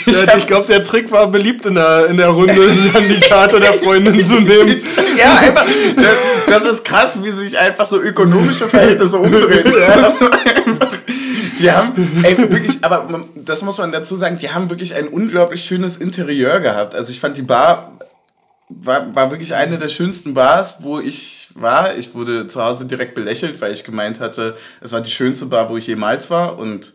Ich, 0.07 0.17
ja, 0.17 0.37
ich 0.37 0.47
glaube, 0.47 0.67
der 0.67 0.85
Trick 0.85 1.11
war 1.11 1.31
beliebt 1.31 1.67
in 1.67 1.75
der, 1.75 2.07
in 2.07 2.17
der 2.17 2.29
Runde, 2.29 2.55
dann 2.93 3.09
die 3.09 3.21
Karte 3.21 3.61
der 3.61 3.75
Freundin 3.75 4.25
zu 4.25 4.41
nehmen. 4.41 4.77
Ja, 5.17 5.39
einfach, 5.39 5.67
das, 6.47 6.63
ist 6.65 6.85
krass, 6.85 7.19
wie 7.23 7.31
sich 7.31 7.59
einfach 7.59 7.87
so 7.87 8.01
ökonomische 8.01 8.69
Verhältnisse 8.69 9.19
umdrehen. 9.19 9.65
Die 11.59 11.71
haben, 11.71 11.93
ey, 12.23 12.39
wirklich, 12.39 12.79
aber 12.83 13.09
das 13.35 13.63
muss 13.63 13.79
man 13.79 13.91
dazu 13.91 14.15
sagen, 14.17 14.37
die 14.39 14.51
haben 14.51 14.71
wirklich 14.71 14.95
ein 14.95 15.09
unglaublich 15.09 15.65
schönes 15.65 15.97
Interieur 15.97 16.61
gehabt. 16.61 16.95
Also 16.95 17.11
ich 17.11 17.19
fand 17.19 17.37
die 17.37 17.43
Bar 17.43 17.99
war, 18.69 19.15
war 19.15 19.31
wirklich 19.31 19.55
eine 19.55 19.79
der 19.79 19.89
schönsten 19.89 20.35
Bars, 20.35 20.79
wo 20.81 21.01
ich 21.01 21.49
war. 21.55 21.97
Ich 21.97 22.15
wurde 22.15 22.49
zu 22.49 22.63
Hause 22.63 22.87
direkt 22.87 23.15
belächelt, 23.15 23.61
weil 23.61 23.73
ich 23.73 23.85
gemeint 23.85 24.21
hatte, 24.21 24.57
es 24.81 24.93
war 24.93 25.01
die 25.01 25.11
schönste 25.11 25.47
Bar, 25.47 25.69
wo 25.71 25.77
ich 25.77 25.87
jemals 25.87 26.31
war. 26.31 26.59
Und 26.59 26.93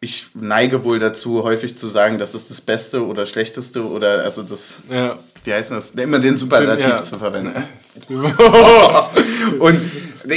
ich 0.00 0.28
neige 0.34 0.84
wohl 0.84 0.98
dazu, 0.98 1.42
häufig 1.42 1.76
zu 1.76 1.88
sagen, 1.88 2.18
das 2.18 2.34
ist 2.34 2.50
das 2.50 2.60
Beste 2.60 3.04
oder 3.04 3.26
Schlechteste 3.26 3.84
oder 3.84 4.22
also 4.22 4.42
das, 4.42 4.80
ja. 4.88 5.18
wie 5.42 5.52
heißt 5.52 5.72
das, 5.72 5.90
immer 5.90 6.20
den 6.20 6.36
Superlativ 6.36 6.90
ja. 6.90 7.02
zu 7.02 7.18
verwenden. 7.18 7.64
und 9.58 9.80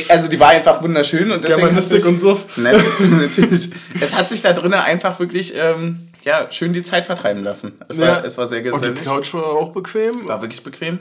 also 0.10 0.30
die 0.30 0.40
war 0.40 0.50
einfach 0.50 0.82
wunderschön 0.82 1.32
und 1.32 1.44
deswegen 1.44 1.68
Germanistik 1.68 2.06
und 2.08 2.20
so. 2.20 2.40
natürlich. 2.56 3.70
Es 4.00 4.16
hat 4.16 4.30
sich 4.30 4.42
da 4.42 4.54
drinnen 4.54 4.80
einfach 4.80 5.20
wirklich 5.20 5.54
ähm, 5.56 6.08
ja, 6.24 6.52
schön 6.52 6.74
die 6.74 6.84
Zeit 6.84 7.06
vertreiben 7.06 7.44
lassen. 7.44 7.74
Es 7.88 8.00
war, 8.00 8.08
ja. 8.08 8.22
es 8.24 8.38
war 8.38 8.48
sehr 8.48 8.62
gesellig. 8.62 8.88
Und 8.88 9.00
die 9.00 9.04
Couch 9.04 9.34
war 9.34 9.46
auch 9.46 9.72
bequem? 9.72 10.28
War 10.28 10.42
wirklich 10.42 10.64
bequem. 10.64 11.00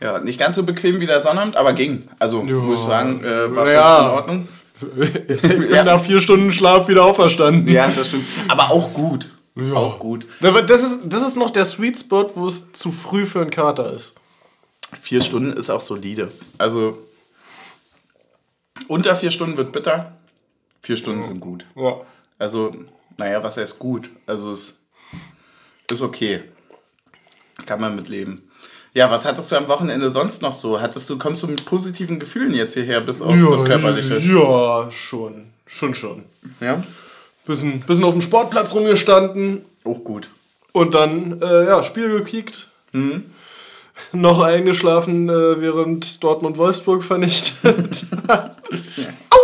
Ja, 0.00 0.18
nicht 0.18 0.38
ganz 0.38 0.56
so 0.56 0.64
bequem 0.64 1.00
wie 1.00 1.06
der 1.06 1.20
Sonnabend, 1.20 1.56
aber 1.56 1.72
ging. 1.72 2.08
Also 2.18 2.42
ja. 2.44 2.54
muss 2.56 2.80
ich 2.80 2.86
sagen, 2.86 3.24
äh, 3.24 3.54
war 3.54 3.70
ja. 3.70 4.00
in 4.00 4.10
Ordnung. 4.10 4.48
ich 5.28 5.42
bin 5.42 5.70
ja. 5.70 5.84
nach 5.84 6.00
vier 6.00 6.20
Stunden 6.20 6.52
Schlaf 6.52 6.88
wieder 6.88 7.04
auferstanden. 7.04 7.68
Ja, 7.68 7.88
das 7.88 8.08
stimmt. 8.08 8.26
Aber 8.48 8.70
auch 8.70 8.92
gut. 8.92 9.30
Ja. 9.56 9.74
Auch 9.74 9.98
gut. 10.00 10.26
Das 10.40 10.82
ist, 10.82 11.02
das 11.04 11.26
ist 11.26 11.36
noch 11.36 11.50
der 11.50 11.64
Sweet 11.64 11.98
Spot, 11.98 12.28
wo 12.34 12.46
es 12.46 12.72
zu 12.72 12.90
früh 12.90 13.24
für 13.24 13.40
einen 13.40 13.50
Kater 13.50 13.92
ist. 13.92 14.14
Vier 15.00 15.20
Stunden 15.20 15.52
ist 15.52 15.70
auch 15.70 15.80
solide. 15.80 16.30
Also 16.58 16.98
unter 18.88 19.16
vier 19.16 19.30
Stunden 19.30 19.56
wird 19.56 19.72
bitter. 19.72 20.12
Vier 20.82 20.96
Stunden 20.96 21.20
ja. 21.20 21.28
sind 21.28 21.40
gut. 21.40 21.64
Ja. 21.76 22.00
Also, 22.38 22.74
naja, 23.16 23.42
was 23.42 23.56
heißt 23.56 23.78
gut? 23.78 24.10
Also 24.26 24.52
es 24.52 24.74
ist 25.90 26.02
okay. 26.02 26.42
Kann 27.66 27.80
man 27.80 27.94
mitleben. 27.96 28.42
Ja, 28.94 29.10
was 29.10 29.24
hattest 29.24 29.50
du 29.50 29.56
am 29.56 29.66
Wochenende 29.68 30.08
sonst 30.08 30.40
noch 30.40 30.54
so? 30.54 30.80
Hattest 30.80 31.10
du, 31.10 31.18
kommst 31.18 31.42
du 31.42 31.48
mit 31.48 31.64
positiven 31.64 32.20
Gefühlen 32.20 32.54
jetzt 32.54 32.74
hierher 32.74 33.00
bis 33.00 33.20
auf 33.20 33.34
ja, 33.34 33.50
das 33.50 33.64
Körperliche? 33.64 34.18
Ja, 34.18 34.90
schon. 34.90 35.46
Schon, 35.66 35.94
schon. 35.94 36.24
Ja? 36.60 36.82
Bisschen, 37.44 37.80
bisschen 37.80 38.04
auf 38.04 38.14
dem 38.14 38.20
Sportplatz 38.20 38.72
rumgestanden. 38.72 39.64
Auch 39.84 40.04
gut. 40.04 40.30
Und 40.72 40.94
dann, 40.94 41.40
äh, 41.42 41.66
ja, 41.66 41.82
Spiel 41.82 42.08
gekickt. 42.08 42.68
Mhm. 42.92 43.24
Noch 44.12 44.40
eingeschlafen, 44.40 45.28
äh, 45.28 45.60
während 45.60 46.22
Dortmund 46.22 46.58
Wolfsburg 46.58 47.02
vernichtet 47.02 48.06
hat. 48.28 48.62
Au! 49.30 49.43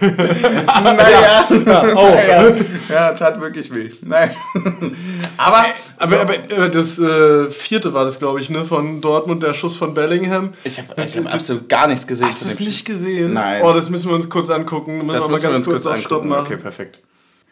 naja, 0.82 1.46
ja, 1.50 1.82
oh. 1.94 2.08
naja. 2.14 2.54
ja, 2.88 3.12
tat 3.12 3.40
wirklich 3.40 3.74
weh. 3.74 3.90
Nein. 4.02 4.30
aber, 5.36 5.64
aber, 5.98 6.20
aber, 6.20 6.34
aber 6.54 6.68
das 6.68 6.98
äh, 6.98 7.50
vierte 7.50 7.92
war 7.92 8.04
das, 8.04 8.18
glaube 8.18 8.40
ich, 8.40 8.50
ne, 8.50 8.64
von 8.64 9.00
Dortmund, 9.00 9.42
der 9.42 9.54
Schuss 9.54 9.76
von 9.76 9.94
Bellingham. 9.94 10.52
Ich 10.64 10.78
habe 10.78 11.02
hab 11.02 11.34
absolut 11.34 11.68
gar 11.68 11.86
nichts 11.88 12.06
gesehen. 12.06 12.28
Hast 12.28 12.44
du 12.44 12.48
es 12.48 12.60
nicht 12.60 12.84
gesehen? 12.84 13.32
Nein. 13.32 13.62
Oh, 13.62 13.72
das 13.72 13.90
müssen 13.90 14.08
wir 14.08 14.14
uns 14.14 14.30
kurz 14.30 14.50
angucken. 14.50 14.98
Müssen 14.98 15.08
das 15.08 15.24
wir 15.24 15.28
müssen 15.28 15.46
mal 15.46 15.54
ganz 15.54 15.66
wir 15.66 15.74
uns 15.74 15.84
kurz, 15.84 15.84
kurz 15.84 16.04
angucken. 16.04 16.32
Okay, 16.32 16.56
perfekt. 16.56 16.98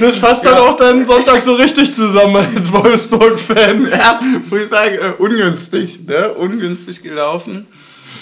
Das 0.00 0.18
fasst 0.18 0.44
dann 0.44 0.58
auch 0.58 0.76
deinen 0.76 1.04
Sonntag 1.04 1.42
so 1.42 1.54
richtig 1.54 1.94
zusammen 1.94 2.36
als 2.36 2.72
Wolfsburg-Fan. 2.72 3.90
Ja, 3.90 4.20
muss 4.48 4.64
ich 4.64 4.68
sagen, 4.68 4.94
äh, 4.94 5.12
ungünstig, 5.18 6.06
ne? 6.06 6.32
Ungünstig 6.34 7.02
gelaufen. 7.02 7.66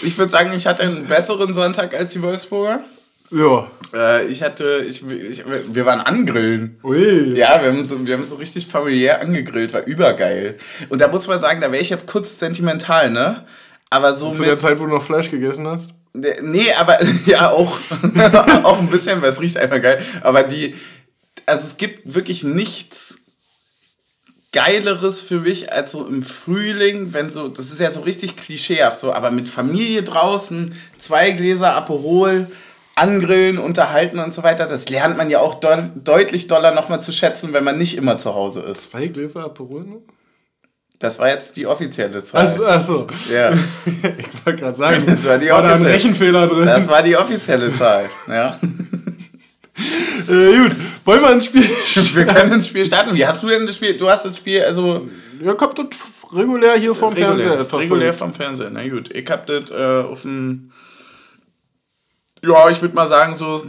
Ich 0.03 0.19
würde 0.19 0.31
sagen, 0.31 0.53
ich 0.53 0.67
hatte 0.67 0.83
einen 0.83 1.07
besseren 1.07 1.55
Sonntag 1.55 1.95
als 1.95 2.13
die 2.13 2.23
Wolfsburger. 2.23 2.85
Ja. 3.31 3.71
Äh, 3.95 4.27
ich 4.27 4.43
hatte, 4.43 4.85
ich, 4.89 5.09
ich, 5.09 5.45
wir 5.47 5.87
waren 5.87 6.01
angrillen. 6.01 6.79
Ui. 6.83 7.37
Ja, 7.37 7.63
wir 7.63 7.69
haben, 7.71 7.87
so, 7.87 8.05
wir 8.07 8.15
haben 8.15 8.25
so 8.25 8.37
richtig 8.37 8.67
familiär 8.67 9.21
angegrillt, 9.21 9.73
war 9.73 9.85
übergeil. 9.85 10.57
Und 10.89 11.01
da 11.01 11.09
muss 11.09 11.27
man 11.29 11.41
sagen, 11.41 11.61
da 11.61 11.71
wäre 11.71 11.83
ich 11.83 11.91
jetzt 11.91 12.07
kurz 12.07 12.39
sentimental, 12.39 13.11
ne? 13.11 13.47
Aber 13.89 14.15
so. 14.15 14.33
Zu 14.33 14.45
der 14.45 14.59
Zeit, 14.59 14.79
wo 14.79 14.87
du 14.87 14.93
noch 14.93 15.03
Fleisch 15.03 15.31
gegessen 15.31 15.67
hast? 15.67 15.95
Nee, 16.13 16.73
aber 16.79 16.99
ja, 17.27 17.51
auch, 17.51 17.79
auch 18.65 18.79
ein 18.79 18.89
bisschen, 18.89 19.23
weil 19.23 19.31
es 19.31 19.41
riecht 19.41 19.59
einfach 19.59 19.81
geil. 19.81 20.05
Aber 20.23 20.43
die, 20.43 20.75
also 21.47 21.67
es 21.67 21.77
gibt 21.77 22.15
wirklich 22.15 22.43
nichts 22.43 23.20
Geileres 24.53 25.23
für 25.23 25.41
mich 25.41 25.73
als 25.73 25.93
so 25.93 26.07
im 26.07 26.25
Frühling, 26.25 27.13
wenn 27.13 27.31
so, 27.31 27.49
das 27.49 27.71
ist 27.71 27.79
ja 27.79 27.91
so 27.93 28.01
richtig 28.01 28.37
klischeehaft 28.37 28.99
so, 28.99 29.13
aber 29.13 29.31
mit 29.31 29.49
Familie 29.49 30.03
draußen, 30.03 30.75
zwei 30.99 31.31
Gläser 31.31 31.77
Aperol, 31.77 32.49
angrillen, 32.97 33.59
unterhalten 33.59 34.19
und 34.19 34.35
so 34.35 34.43
weiter, 34.43 34.67
das 34.67 34.89
lernt 34.89 35.17
man 35.17 35.31
ja 35.31 35.39
auch 35.39 35.55
de 35.55 35.85
deutlich 35.95 36.49
doller 36.49 36.75
nochmal 36.75 37.01
zu 37.01 37.13
schätzen, 37.13 37.53
wenn 37.53 37.63
man 37.63 37.79
nicht 37.79 37.97
immer 37.97 38.19
zu 38.19 38.35
Hause 38.35 38.61
ist. 38.63 38.91
Zwei 38.91 39.07
Gläser 39.07 39.45
Aperol 39.45 39.85
nur? 39.85 40.03
Das 40.99 41.19
war 41.19 41.29
jetzt 41.29 41.57
die 41.57 41.67
offizielle 41.67 42.23
Zahl. 42.23 42.43
Achso. 42.43 42.67
Ach 42.67 42.81
so. 42.81 43.07
Ja. 43.33 43.53
ich 44.19 44.45
wollte 44.45 44.61
gerade 44.61 44.77
sagen, 44.77 45.05
das 45.07 45.27
war, 45.27 45.39
die 45.39 45.49
war 45.49 45.63
da 45.63 45.77
ein 45.77 45.83
Rechenfehler 45.83 46.47
drin. 46.47 46.67
Das 46.67 46.89
war 46.89 47.03
die 47.03 47.17
offizielle 47.17 47.73
Zahl, 47.75 48.05
ja. 48.29 48.59
Äh, 50.29 50.57
gut, 50.59 50.77
wollen 51.05 51.23
wir 51.23 51.33
ins 51.33 51.47
Spiel 51.47 51.63
Wir 52.15 52.27
können 52.27 52.53
ins 52.53 52.67
Spiel 52.67 52.85
starten. 52.85 53.15
Wie 53.15 53.27
hast 53.27 53.43
du 53.43 53.49
denn 53.49 53.67
das 53.67 53.77
Spiel? 53.77 53.97
Du 53.97 54.09
hast 54.09 54.25
das 54.25 54.37
Spiel, 54.37 54.63
also. 54.63 55.09
Ja, 55.43 55.55
ich 55.55 55.61
hab 55.61 55.75
das 55.75 55.87
regulär 56.33 56.75
hier 56.75 56.95
vom 56.95 57.15
regulär, 57.15 57.65
Fernseher. 57.65 57.79
Regulär 57.81 58.13
vom 58.13 58.33
Fernseher, 58.33 58.71
na 58.71 58.87
gut. 58.89 59.11
Ich 59.15 59.29
hab 59.31 59.47
das 59.47 59.71
äh, 59.71 60.03
auf 60.03 60.23
dem. 60.23 60.73
Ja, 62.45 62.69
ich 62.71 62.81
würde 62.81 62.95
mal 62.95 63.07
sagen, 63.07 63.35
so. 63.35 63.65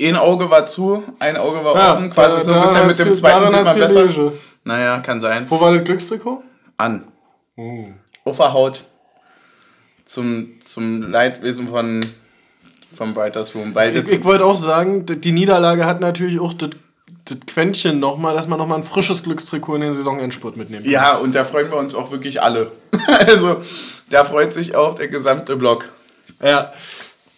Ein 0.00 0.16
Auge 0.16 0.50
war 0.50 0.66
zu, 0.66 1.04
ein 1.20 1.36
Auge 1.36 1.64
war 1.64 1.76
ja, 1.76 1.92
offen. 1.92 2.10
Quasi 2.10 2.34
da, 2.34 2.40
so 2.42 2.52
ein 2.52 2.62
bisschen 2.62 2.86
mit 2.88 2.98
dem 2.98 3.14
zweiten 3.14 3.48
sieht 3.48 3.64
man 3.64 3.78
besser. 3.78 4.06
Lege. 4.06 4.32
Naja, 4.64 4.98
kann 5.00 5.20
sein. 5.20 5.48
Wo 5.48 5.60
war 5.60 5.72
das 5.72 5.84
Glückstrikot? 5.84 6.42
An. 6.76 7.04
Oh. 7.56 7.86
Auf 8.24 8.38
der 8.38 8.52
Haut. 8.52 8.84
Zum, 10.04 10.60
zum 10.66 11.02
Leidwesen 11.12 11.68
von 11.68 12.00
vom 12.94 13.16
Writers 13.16 13.54
Room. 13.54 13.74
Weil 13.74 13.96
ich, 13.96 14.10
ich 14.10 14.24
wollte 14.24 14.44
auch 14.44 14.56
sagen, 14.56 15.06
die 15.06 15.32
Niederlage 15.32 15.84
hat 15.86 16.00
natürlich 16.00 16.40
auch 16.40 16.52
das, 16.52 16.70
das 17.24 17.38
Quäntchen 17.46 17.98
nochmal, 17.98 18.34
dass 18.34 18.48
man 18.48 18.58
nochmal 18.58 18.78
ein 18.78 18.84
frisches 18.84 19.22
Glückstrikot 19.22 19.76
in 19.76 19.80
den 19.82 19.94
Saisonendspurt 19.94 20.56
mitnimmt. 20.56 20.86
Ja, 20.86 21.16
und 21.16 21.34
da 21.34 21.44
freuen 21.44 21.70
wir 21.70 21.78
uns 21.78 21.94
auch 21.94 22.10
wirklich 22.10 22.42
alle. 22.42 22.70
also, 23.06 23.62
da 24.10 24.24
freut 24.24 24.52
sich 24.52 24.74
auch 24.74 24.94
der 24.94 25.08
gesamte 25.08 25.56
Block. 25.56 25.88
Ja. 26.42 26.72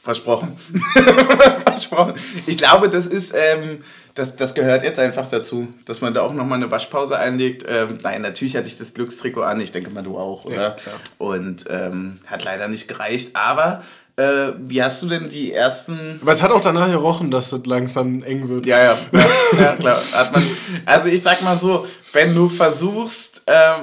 Versprochen. 0.03 0.57
Versprochen. 1.67 2.15
Ich 2.47 2.57
glaube, 2.57 2.89
das 2.89 3.09
ist, 3.09 3.33
ähm, 3.35 3.83
das, 4.15 4.37
das 4.37 4.55
gehört 4.55 4.85
jetzt 4.85 5.01
einfach 5.01 5.29
dazu, 5.29 5.67
dass 5.85 6.01
man 6.01 6.15
da 6.15 6.23
auch 6.23 6.33
nochmal 6.33 6.59
eine 6.59 6.71
Waschpause 6.71 7.19
einlegt. 7.19 7.65
Ähm, 7.69 7.99
nein, 8.03 8.23
natürlich 8.23 8.57
hatte 8.57 8.69
ich 8.69 8.79
das 8.79 8.95
Glückstrikot 8.95 9.43
an, 9.43 9.61
ich 9.61 9.73
denke 9.73 9.91
mal 9.91 10.05
du 10.05 10.17
auch, 10.17 10.45
oder? 10.45 10.55
Ja, 10.55 10.71
klar. 10.71 10.95
Und 11.19 11.65
ähm, 11.69 12.19
hat 12.27 12.45
leider 12.45 12.69
nicht 12.69 12.87
gereicht, 12.87 13.31
aber 13.35 13.83
äh, 14.17 14.53
wie 14.59 14.83
hast 14.83 15.03
du 15.03 15.09
denn 15.09 15.29
die 15.29 15.53
ersten. 15.53 16.19
Aber 16.23 16.33
es 16.33 16.43
hat 16.43 16.51
auch 16.51 16.61
danach 16.61 16.91
gerochen, 16.91 17.31
dass 17.31 17.53
es 17.53 17.67
langsam 17.67 18.23
eng 18.23 18.49
wird. 18.49 18.67
Ja, 18.67 18.83
ja, 18.83 18.99
ja, 19.13 19.27
ja 19.61 19.77
klar. 19.77 20.01
Man, 20.33 20.47
also 20.87 21.09
ich 21.09 21.23
sag 21.23 21.43
mal 21.43 21.57
so, 21.57 21.87
wenn 22.13 22.35
du 22.35 22.49
versuchst, 22.49 23.43
äh, 23.47 23.83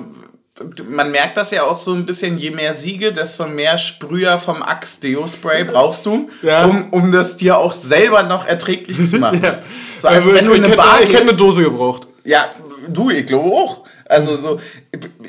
man 0.90 1.12
merkt 1.12 1.38
das 1.38 1.52
ja 1.52 1.64
auch 1.64 1.78
so 1.78 1.94
ein 1.94 2.06
bisschen, 2.06 2.38
je 2.38 2.52
mehr 2.52 2.74
Siege, 2.74 3.12
desto 3.12 3.48
mehr 3.48 3.78
Sprüher 3.78 4.38
vom 4.38 4.62
Axe 4.62 5.02
Deo 5.02 5.26
Spray 5.28 5.64
brauchst 5.64 6.06
du, 6.06 6.30
ja. 6.42 6.66
um, 6.66 6.90
um 6.92 7.12
das 7.12 7.38
dir 7.38 7.58
auch 7.58 7.74
selber 7.74 8.24
noch 8.24 8.46
erträglich 8.46 9.06
zu 9.06 9.18
machen. 9.18 9.42
ja. 9.44 9.60
so, 10.00 10.08
also, 10.08 10.30
also 10.30 10.34
wenn 10.34 10.46
du 10.46 10.54
in 10.54 10.64
eine 10.64 10.76
Bar 10.76 11.02
Ich 11.02 11.10
hätte 11.10 11.24
eine 11.24 11.34
Dose 11.34 11.64
gebraucht. 11.64 12.08
Ja, 12.24 12.50
du, 12.88 13.10
ich 13.10 13.26
glaube 13.26 13.50
auch. 13.50 13.84
Also 14.06 14.36
so, 14.36 14.60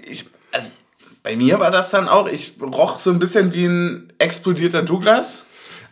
ich, 0.06 0.26
bei 1.24 1.36
mir 1.36 1.58
war 1.58 1.70
das 1.70 1.90
dann 1.90 2.06
auch, 2.06 2.28
ich 2.28 2.52
roch 2.60 2.98
so 2.98 3.10
ein 3.10 3.18
bisschen 3.18 3.52
wie 3.54 3.64
ein 3.64 4.12
explodierter 4.18 4.82
Douglas, 4.82 5.44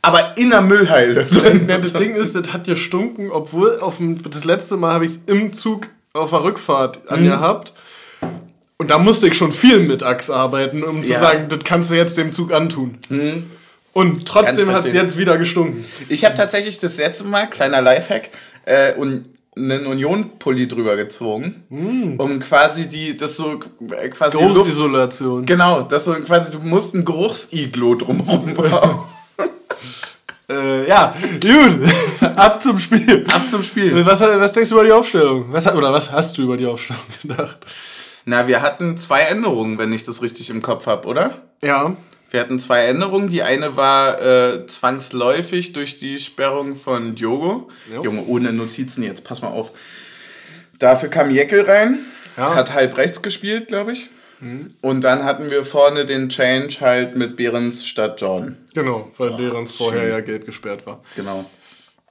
aber 0.03 0.37
in 0.37 0.51
der 0.51 0.61
Müllhalde 0.61 1.25
drin. 1.31 1.67
Ja, 1.69 1.79
das 1.79 1.95
Ding 1.95 2.15
ist, 2.15 2.37
das 2.37 2.53
hat 2.53 2.65
gestunken, 2.65 3.31
obwohl 3.31 3.81
auf 3.81 3.97
dem, 3.97 4.23
das 4.23 4.45
letzte 4.45 4.77
Mal 4.77 4.93
habe 4.93 5.07
ich 5.07 5.13
es 5.13 5.21
im 5.27 5.55
Zug 5.55 5.89
auf 6.13 6.31
der 6.31 6.45
Rückfahrt 6.45 7.05
mhm. 7.05 7.11
angehabt. 7.11 7.73
Und 8.77 8.91
da 8.91 8.99
musste 8.99 9.27
ich 9.27 9.35
schon 9.35 9.53
viel 9.53 9.81
mit 9.81 10.03
Axe 10.03 10.35
arbeiten, 10.35 10.83
um 10.83 11.03
zu 11.03 11.13
sagen, 11.13 11.47
das 11.49 11.61
kannst 11.65 11.91
du 11.91 11.95
jetzt 11.95 12.19
dem 12.19 12.33
Zug 12.33 12.53
antun. 12.53 12.99
Mhm. 13.09 13.51
Und 13.95 14.27
trotzdem 14.27 14.71
hat 14.71 14.85
es 14.85 14.93
jetzt 14.93 15.17
wieder 15.17 15.39
gestunken. 15.39 15.85
Ich 16.09 16.25
habe 16.25 16.35
tatsächlich 16.35 16.79
das 16.79 16.99
letzte 16.99 17.25
Mal, 17.25 17.49
kleiner 17.49 17.81
Lifehack, 17.81 18.29
äh, 18.65 18.95
und 18.95 19.27
einen 19.55 19.87
Union-Pulli 19.87 20.67
drüber 20.67 20.97
gezogen, 20.97 21.65
mm. 21.69 22.15
um 22.19 22.39
quasi 22.41 22.89
die, 22.89 23.17
das 23.17 23.37
so 23.37 23.61
äh, 23.91 24.09
quasi. 24.09 24.39
Geruchsisolation. 24.39 25.37
Luft, 25.37 25.47
genau, 25.47 25.83
das 25.83 26.07
so 26.07 26.15
quasi, 26.15 26.53
du 26.53 26.59
musst 26.61 26.95
ein 26.95 27.05
Geruchsiglo 27.05 27.95
drumherum 27.97 28.55
bauen. 28.55 29.01
äh, 30.49 30.89
ja, 30.89 31.15
gut, 31.41 31.91
ab 32.37 32.63
zum 32.63 32.79
Spiel. 32.79 33.27
Ab 33.29 33.47
zum 33.47 33.63
Spiel. 33.63 34.07
Was, 34.07 34.23
was 34.23 34.53
denkst 34.55 34.71
du 34.71 34.77
über 34.77 34.85
die 34.85 34.93
Aufstellung? 34.93 35.47
Was, 35.53 35.67
oder 35.73 35.93
was 35.93 36.11
hast 36.11 36.39
du 36.39 36.43
über 36.43 36.57
die 36.57 36.67
Aufstellung 36.67 37.03
gedacht? 37.21 37.67
Na, 38.25 38.47
wir 38.47 38.63
hatten 38.63 38.97
zwei 38.97 39.23
Änderungen, 39.23 39.79
wenn 39.79 39.93
ich 39.93 40.05
das 40.05 40.23
richtig 40.23 40.49
im 40.49 40.63
Kopf 40.63 40.87
habe, 40.87 41.09
oder? 41.09 41.43
Ja. 41.63 41.95
Wir 42.33 42.41
hatten 42.41 42.59
zwei 42.59 42.87
Änderungen. 42.87 43.29
Die 43.29 43.43
eine 43.43 43.77
war 43.77 44.21
äh, 44.21 44.67
zwangsläufig 44.67 45.75
durch 45.75 45.99
die 45.99 46.19
Sperrung 46.19 46.77
von 46.77 47.15
Diogo. 47.15 47.69
Jo. 47.93 48.03
Junge, 48.03 48.25
ohne 48.27 48.53
Notizen 48.55 49.03
jetzt, 49.03 49.23
pass 49.23 49.43
mal 49.43 49.49
auf. 49.49 49.71
Dafür 50.79 51.11
kam 51.11 51.31
Jeckel 51.31 51.61
rein. 51.61 51.99
Ja. 52.39 52.55
Hat 52.55 52.73
halb 52.73 52.97
rechts 52.97 53.21
gespielt, 53.21 53.69
glaube 53.69 53.93
ich. 53.93 54.09
Mhm. 54.41 54.73
Und 54.81 55.03
dann 55.03 55.25
hatten 55.25 55.51
wir 55.51 55.67
vorne 55.67 56.07
den 56.07 56.31
Change 56.31 56.79
halt 56.81 57.17
mit 57.17 57.37
Behrens 57.37 57.87
statt 57.87 58.19
John. 58.19 58.57
Genau, 58.73 59.13
weil 59.19 59.31
oh, 59.31 59.37
Behrens 59.37 59.71
vorher 59.71 60.01
schön. 60.01 60.11
ja 60.11 60.21
Geld 60.21 60.47
gesperrt 60.47 60.87
war. 60.87 61.03
Genau. 61.15 61.45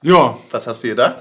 Ja. 0.02 0.38
Was 0.52 0.68
hast 0.68 0.84
du 0.84 0.86
hier 0.86 0.96
da? 0.96 1.20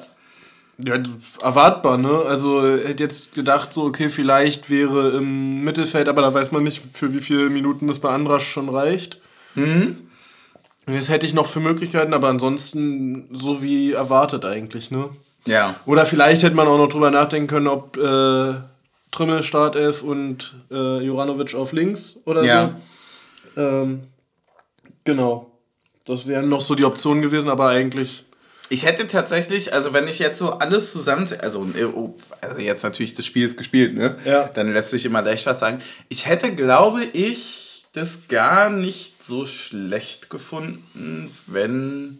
Ja, 0.85 0.97
erwartbar, 1.41 1.97
ne? 1.97 2.23
Also 2.27 2.63
hätte 2.63 3.03
jetzt 3.03 3.33
gedacht, 3.33 3.73
so, 3.73 3.83
okay, 3.83 4.09
vielleicht 4.09 4.69
wäre 4.69 5.11
im 5.11 5.63
Mittelfeld, 5.63 6.07
aber 6.07 6.21
da 6.21 6.33
weiß 6.33 6.51
man 6.51 6.63
nicht, 6.63 6.81
für 6.93 7.13
wie 7.13 7.21
viele 7.21 7.49
Minuten 7.49 7.87
das 7.87 7.99
bei 7.99 8.09
Andrasch 8.09 8.47
schon 8.47 8.69
reicht. 8.69 9.19
Mhm. 9.55 9.97
Das 10.85 11.09
hätte 11.09 11.25
ich 11.25 11.33
noch 11.33 11.47
für 11.47 11.59
Möglichkeiten, 11.59 12.13
aber 12.13 12.29
ansonsten 12.29 13.27
so 13.31 13.61
wie 13.61 13.91
erwartet 13.91 14.45
eigentlich, 14.45 14.91
ne? 14.91 15.09
Ja. 15.45 15.75
Oder 15.85 16.05
vielleicht 16.05 16.43
hätte 16.43 16.55
man 16.55 16.67
auch 16.67 16.77
noch 16.77 16.89
drüber 16.89 17.11
nachdenken 17.11 17.47
können, 17.47 17.67
ob 17.67 17.97
äh, 17.97 18.53
Trimmel 19.11 19.43
Startelf 19.43 20.01
und 20.01 20.55
äh, 20.71 21.03
Juranovic 21.03 21.53
auf 21.55 21.73
links 21.73 22.19
oder 22.25 22.43
ja. 22.43 22.79
so. 23.55 23.61
Ähm, 23.61 24.03
genau. 25.03 25.51
Das 26.05 26.27
wären 26.27 26.49
noch 26.49 26.61
so 26.61 26.75
die 26.75 26.85
Optionen 26.85 27.21
gewesen, 27.21 27.49
aber 27.49 27.67
eigentlich 27.67 28.25
ich 28.71 28.85
hätte 28.85 29.05
tatsächlich, 29.05 29.73
also 29.73 29.91
wenn 29.91 30.07
ich 30.07 30.17
jetzt 30.17 30.37
so 30.37 30.51
alles 30.51 30.93
zusammen, 30.93 31.27
also, 31.41 31.67
äh, 31.75 31.83
oh, 31.83 32.15
also 32.39 32.57
jetzt 32.57 32.83
natürlich 32.83 33.13
das 33.15 33.25
Spiel 33.25 33.45
ist 33.45 33.57
gespielt, 33.57 33.95
ne? 33.95 34.15
Ja. 34.23 34.47
Dann 34.47 34.71
lässt 34.71 34.91
sich 34.91 35.05
immer 35.05 35.21
leicht 35.21 35.45
was 35.45 35.59
sagen. 35.59 35.79
Ich 36.07 36.25
hätte, 36.25 36.55
glaube 36.55 37.03
ich, 37.03 37.83
das 37.91 38.29
gar 38.29 38.69
nicht 38.69 39.25
so 39.25 39.45
schlecht 39.45 40.29
gefunden, 40.29 41.35
wenn 41.47 42.19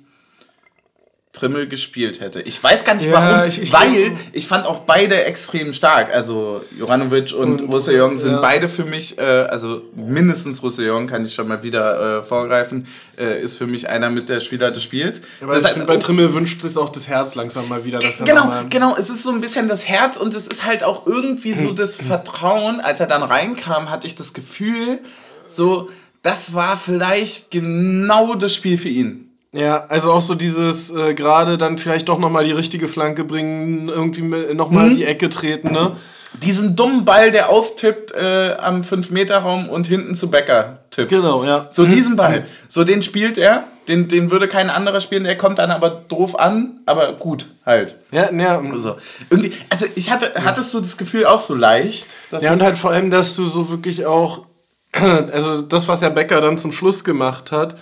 Trimmel 1.34 1.68
gespielt 1.68 2.20
hätte. 2.20 2.42
Ich 2.42 2.62
weiß 2.62 2.84
gar 2.84 2.96
nicht 2.96 3.06
ja, 3.06 3.14
warum, 3.14 3.48
ich, 3.48 3.62
ich 3.62 3.72
weil 3.72 4.12
ich 4.34 4.48
fand 4.48 4.66
auch 4.66 4.80
beide 4.80 5.24
extrem 5.24 5.72
stark. 5.72 6.14
Also 6.14 6.62
Joranovic 6.78 7.34
und, 7.34 7.62
und 7.62 7.74
Roussillon 7.74 8.18
sind 8.18 8.34
ja. 8.34 8.42
beide 8.42 8.68
für 8.68 8.84
mich, 8.84 9.18
äh, 9.18 9.22
also 9.22 9.82
mindestens 9.96 10.62
Roussillon 10.62 11.08
kann 11.08 11.24
ich 11.24 11.34
schon 11.34 11.48
mal 11.48 11.64
wieder 11.64 12.20
äh, 12.20 12.24
vorgreifen, 12.26 12.86
äh, 13.18 13.42
ist 13.42 13.58
für 13.58 13.66
mich 13.66 13.88
einer 13.88 14.10
mit 14.10 14.28
der 14.28 14.42
Spieler 14.42 14.72
des 14.72 14.84
Spiels. 14.84 15.22
Aber 15.42 15.54
das 15.54 15.64
heißt, 15.64 15.88
bei 15.88 15.96
Trimmel 15.96 16.34
wünscht 16.34 16.62
sich 16.62 16.76
auch 16.76 16.90
das 16.90 17.08
Herz 17.08 17.36
langsam 17.36 17.70
mal 17.70 17.86
wieder. 17.86 18.00
Dass 18.00 18.20
er 18.20 18.26
genau, 18.26 18.52
genau. 18.70 18.96
Es 18.98 19.10
ist 19.10 19.24
so 19.24 19.32
ein 19.32 19.40
bisschen 19.40 19.70
das 19.70 19.88
Herz 19.88 20.18
und 20.18 20.34
es 20.34 20.48
ist 20.48 20.66
halt 20.66 20.84
auch 20.84 21.08
irgendwie 21.08 21.56
so 21.56 21.72
das 21.74 21.96
Vertrauen. 21.96 22.82
Als 22.82 23.00
er 23.00 23.08
dann 23.08 23.24
reinkam, 23.24 23.90
hatte 23.90 24.06
ich 24.06 24.16
das 24.16 24.34
Gefühl, 24.34 25.00
so, 25.48 25.90
das 26.24 26.54
war 26.54 26.76
vielleicht 26.76 27.52
genau 27.52 28.36
das 28.36 28.54
Spiel 28.54 28.78
für 28.78 28.90
ihn. 28.90 29.31
Ja, 29.54 29.86
also 29.90 30.14
auch 30.14 30.22
so 30.22 30.34
dieses 30.34 30.92
äh, 30.92 31.14
gerade 31.14 31.58
dann 31.58 31.78
vielleicht 31.78 32.08
doch 32.08 32.20
nochmal 32.20 32.46
die 32.46 32.54
richtige 32.54 32.88
Flanke 32.88 33.26
bringen, 33.26 33.90
irgendwie 33.90 34.22
nochmal 34.54 34.86
hm? 34.86 34.92
in 34.92 34.98
die 34.98 35.06
Ecke 35.06 35.30
treten, 35.30 35.72
ne? 35.72 35.98
Diesen 36.42 36.78
dummen 36.78 37.04
Ball, 37.04 37.32
der 37.32 37.50
auftippt 37.50 38.14
äh, 38.14 38.54
am 38.58 38.82
5-Meter-Raum 38.82 39.68
und 39.68 39.88
hinten 39.88 40.16
zu 40.16 40.32
Becker 40.32 40.80
tippt. 40.90 41.10
Genau, 41.10 41.44
ja. 41.44 41.68
So 41.70 41.84
mhm. 41.84 41.90
diesen 41.90 42.16
Ball. 42.16 42.46
So 42.70 42.86
den 42.86 43.04
spielt 43.04 43.38
er, 43.38 43.66
den, 43.90 44.08
den 44.08 44.32
würde 44.32 44.48
kein 44.48 44.70
anderer 44.70 45.02
spielen, 45.02 45.26
der 45.26 45.38
kommt 45.38 45.60
dann 45.60 45.72
aber 45.72 45.90
doof 45.90 46.40
an, 46.40 46.80
aber 46.86 47.14
gut 47.14 47.48
halt. 47.66 47.96
Ja, 48.12 48.32
ja. 48.32 48.62
Also, 48.62 48.96
irgendwie, 49.30 49.52
also 49.70 49.86
ich 49.96 50.10
hatte, 50.10 50.32
hattest 50.46 50.74
du 50.74 50.80
das 50.80 50.96
Gefühl 50.96 51.26
auch 51.26 51.42
so 51.42 51.54
leicht? 51.54 52.08
ja, 52.40 52.54
und 52.54 52.62
halt 52.62 52.78
vor 52.78 52.92
allem, 52.92 53.12
dass 53.12 53.36
du 53.36 53.48
so 53.48 53.70
wirklich 53.70 54.06
auch, 54.06 54.46
also 54.94 55.62
das, 55.62 55.90
was 55.90 56.00
der 56.00 56.12
Becker 56.12 56.40
dann 56.40 56.58
zum 56.58 56.72
Schluss 56.72 57.04
gemacht 57.04 57.52
hat, 57.52 57.76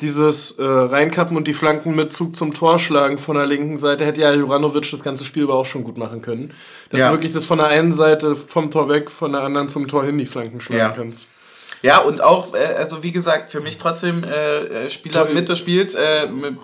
dieses 0.00 0.52
äh, 0.52 0.62
Reinkappen 0.64 1.36
und 1.36 1.46
die 1.46 1.54
Flanken 1.54 1.94
mit 1.94 2.12
Zug 2.12 2.34
zum 2.34 2.52
Tor 2.52 2.78
schlagen 2.78 3.16
von 3.18 3.36
der 3.36 3.46
linken 3.46 3.76
Seite 3.76 4.04
hätte 4.04 4.22
ja 4.22 4.32
Juranovic 4.32 4.90
das 4.90 5.04
ganze 5.04 5.24
Spiel 5.24 5.44
aber 5.44 5.54
auch 5.54 5.66
schon 5.66 5.84
gut 5.84 5.96
machen 5.96 6.20
können. 6.20 6.52
Dass 6.90 7.00
ja. 7.00 7.06
du 7.08 7.14
wirklich 7.14 7.32
das 7.32 7.44
von 7.44 7.58
der 7.58 7.68
einen 7.68 7.92
Seite 7.92 8.34
vom 8.34 8.70
Tor 8.70 8.88
weg, 8.88 9.10
von 9.10 9.32
der 9.32 9.42
anderen 9.42 9.68
zum 9.68 9.86
Tor 9.86 10.04
hin 10.04 10.18
die 10.18 10.26
Flanken 10.26 10.60
schlagen 10.60 10.80
ja. 10.80 10.90
kannst. 10.90 11.28
Ja, 11.84 11.98
und 11.98 12.22
auch, 12.22 12.54
äh, 12.54 12.76
also 12.78 13.02
wie 13.02 13.12
gesagt, 13.12 13.50
für 13.50 13.60
mich 13.60 13.76
trotzdem 13.76 14.24
äh, 14.24 14.86
äh 14.86 14.90
Spieler 14.90 15.26
mit 15.26 15.50
des 15.50 15.58
Spiels. 15.58 15.94
Äh, 15.94 16.28
mit, 16.28 16.56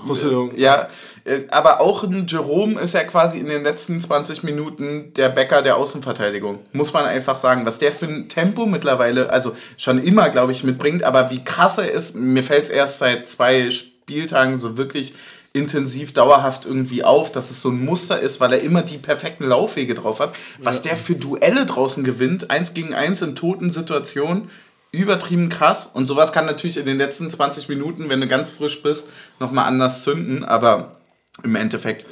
ja, 0.56 0.88
äh, 1.26 1.40
aber 1.50 1.82
auch 1.82 2.04
ein 2.04 2.24
Jerome 2.26 2.80
ist 2.80 2.94
ja 2.94 3.04
quasi 3.04 3.38
in 3.38 3.46
den 3.46 3.62
letzten 3.62 4.00
20 4.00 4.44
Minuten 4.44 5.12
der 5.12 5.28
Bäcker 5.28 5.60
der 5.60 5.76
Außenverteidigung. 5.76 6.60
Muss 6.72 6.94
man 6.94 7.04
einfach 7.04 7.36
sagen. 7.36 7.66
Was 7.66 7.76
der 7.76 7.92
für 7.92 8.06
ein 8.06 8.30
Tempo 8.30 8.64
mittlerweile, 8.64 9.28
also 9.28 9.54
schon 9.76 10.02
immer, 10.02 10.30
glaube 10.30 10.52
ich, 10.52 10.64
mitbringt, 10.64 11.02
aber 11.02 11.30
wie 11.30 11.44
krass 11.44 11.76
er 11.76 11.90
ist, 11.90 12.14
mir 12.14 12.42
fällt 12.42 12.64
es 12.64 12.70
erst 12.70 12.98
seit 13.00 13.28
zwei 13.28 13.70
Spieltagen 13.70 14.56
so 14.56 14.78
wirklich 14.78 15.12
intensiv, 15.52 16.14
dauerhaft 16.14 16.64
irgendwie 16.64 17.04
auf, 17.04 17.30
dass 17.30 17.50
es 17.50 17.60
so 17.60 17.68
ein 17.68 17.84
Muster 17.84 18.20
ist, 18.20 18.40
weil 18.40 18.54
er 18.54 18.62
immer 18.62 18.80
die 18.80 18.96
perfekten 18.96 19.44
Laufwege 19.44 19.92
drauf 19.92 20.20
hat. 20.20 20.32
Was 20.60 20.76
ja. 20.76 20.82
der 20.84 20.96
für 20.96 21.16
Duelle 21.16 21.66
draußen 21.66 22.04
gewinnt, 22.04 22.50
eins 22.50 22.72
gegen 22.72 22.94
eins 22.94 23.20
in 23.20 23.36
toten 23.36 23.70
Situationen, 23.70 24.48
übertrieben 24.92 25.48
krass. 25.48 25.86
Und 25.92 26.06
sowas 26.06 26.32
kann 26.32 26.46
natürlich 26.46 26.76
in 26.76 26.86
den 26.86 26.98
letzten 26.98 27.30
20 27.30 27.68
Minuten, 27.68 28.08
wenn 28.08 28.20
du 28.20 28.26
ganz 28.26 28.50
frisch 28.50 28.82
bist, 28.82 29.08
nochmal 29.38 29.66
anders 29.66 30.02
zünden. 30.02 30.44
Aber 30.44 30.96
im 31.42 31.54
Endeffekt 31.54 32.06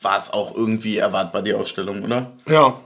war 0.00 0.16
es 0.16 0.32
auch 0.32 0.54
irgendwie 0.54 0.98
erwartbar, 0.98 1.42
die 1.42 1.54
Aufstellung, 1.54 2.02
oder? 2.04 2.32
Ja. 2.46 2.80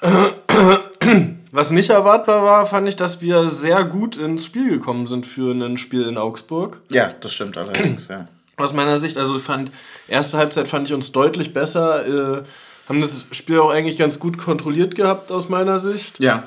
Was 1.50 1.70
nicht 1.70 1.90
erwartbar 1.90 2.42
war, 2.44 2.66
fand 2.66 2.88
ich, 2.88 2.96
dass 2.96 3.22
wir 3.22 3.48
sehr 3.48 3.84
gut 3.84 4.16
ins 4.16 4.44
Spiel 4.44 4.70
gekommen 4.70 5.06
sind 5.06 5.26
für 5.26 5.52
ein 5.52 5.78
Spiel 5.78 6.02
in 6.02 6.18
Augsburg. 6.18 6.82
Ja, 6.90 7.10
das 7.20 7.32
stimmt 7.32 7.56
allerdings, 7.56 8.08
ja. 8.08 8.28
Aus 8.56 8.72
meiner 8.74 8.98
Sicht, 8.98 9.16
also 9.16 9.38
fand, 9.38 9.70
erste 10.08 10.36
Halbzeit 10.36 10.68
fand 10.68 10.88
ich 10.88 10.94
uns 10.94 11.12
deutlich 11.12 11.54
besser, 11.54 12.40
äh, 12.40 12.42
haben 12.88 13.00
das 13.00 13.26
Spiel 13.30 13.60
auch 13.60 13.70
eigentlich 13.70 13.96
ganz 13.96 14.18
gut 14.18 14.36
kontrolliert 14.36 14.94
gehabt, 14.94 15.30
aus 15.30 15.48
meiner 15.48 15.78
Sicht. 15.78 16.18
Ja. 16.20 16.42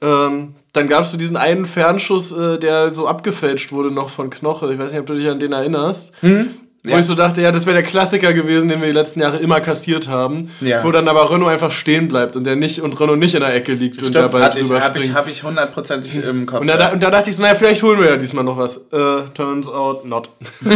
Ähm, 0.00 0.54
dann 0.72 0.88
gab 0.88 1.02
es 1.02 1.10
so 1.10 1.18
diesen 1.18 1.36
einen 1.36 1.66
Fernschuss, 1.66 2.32
äh, 2.32 2.58
der 2.58 2.94
so 2.94 3.08
abgefälscht 3.08 3.72
wurde 3.72 3.90
noch 3.90 4.08
von 4.08 4.30
Knoche. 4.30 4.72
Ich 4.72 4.78
weiß 4.78 4.92
nicht, 4.92 5.00
ob 5.00 5.06
du 5.06 5.14
dich 5.14 5.28
an 5.28 5.40
den 5.40 5.52
erinnerst. 5.52 6.12
Hm? 6.20 6.50
Wo 6.82 6.92
ja. 6.92 6.98
ich 6.98 7.04
so 7.04 7.14
dachte, 7.14 7.42
ja, 7.42 7.52
das 7.52 7.66
wäre 7.66 7.74
der 7.74 7.82
Klassiker 7.82 8.32
gewesen, 8.32 8.70
den 8.70 8.80
wir 8.80 8.86
die 8.86 8.94
letzten 8.94 9.20
Jahre 9.20 9.36
immer 9.36 9.60
kassiert 9.60 10.08
haben. 10.08 10.50
Ja. 10.62 10.82
Wo 10.82 10.90
dann 10.90 11.08
aber 11.08 11.30
Renault 11.30 11.52
einfach 11.52 11.70
stehen 11.70 12.08
bleibt 12.08 12.36
und 12.36 12.44
der 12.44 12.56
nicht 12.56 12.80
und 12.80 12.98
Renault 12.98 13.18
nicht 13.18 13.34
in 13.34 13.40
der 13.40 13.54
Ecke 13.54 13.74
liegt 13.74 13.96
Stimmt, 13.96 14.06
und 14.06 14.14
der 14.14 14.28
Ball 14.28 14.48
drüber 14.48 14.80
Habe 14.80 14.98
ich, 14.98 15.12
hab 15.12 15.28
ich 15.28 15.42
hundertprozentig 15.42 16.24
im 16.24 16.46
Kopf. 16.46 16.62
Und 16.62 16.68
da, 16.68 16.78
ja. 16.78 16.92
und 16.92 17.02
da 17.02 17.10
dachte 17.10 17.28
ich 17.28 17.36
so, 17.36 17.42
naja, 17.42 17.54
vielleicht 17.54 17.82
holen 17.82 18.00
wir 18.00 18.08
ja 18.08 18.16
diesmal 18.16 18.44
noch 18.44 18.56
was. 18.56 18.78
Uh, 18.92 19.24
turns 19.34 19.68
out 19.68 20.06
not. 20.06 20.30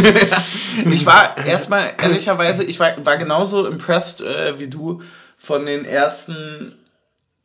ich 0.91 1.05
war 1.07 1.35
erstmal, 1.47 1.93
ehrlicherweise, 1.99 2.63
ich 2.65 2.79
war, 2.79 2.91
war 3.03 3.17
genauso 3.17 3.65
impressed 3.65 4.21
äh, 4.21 4.59
wie 4.59 4.67
du 4.67 5.01
von 5.39 5.65
den 5.65 5.85
ersten 5.85 6.73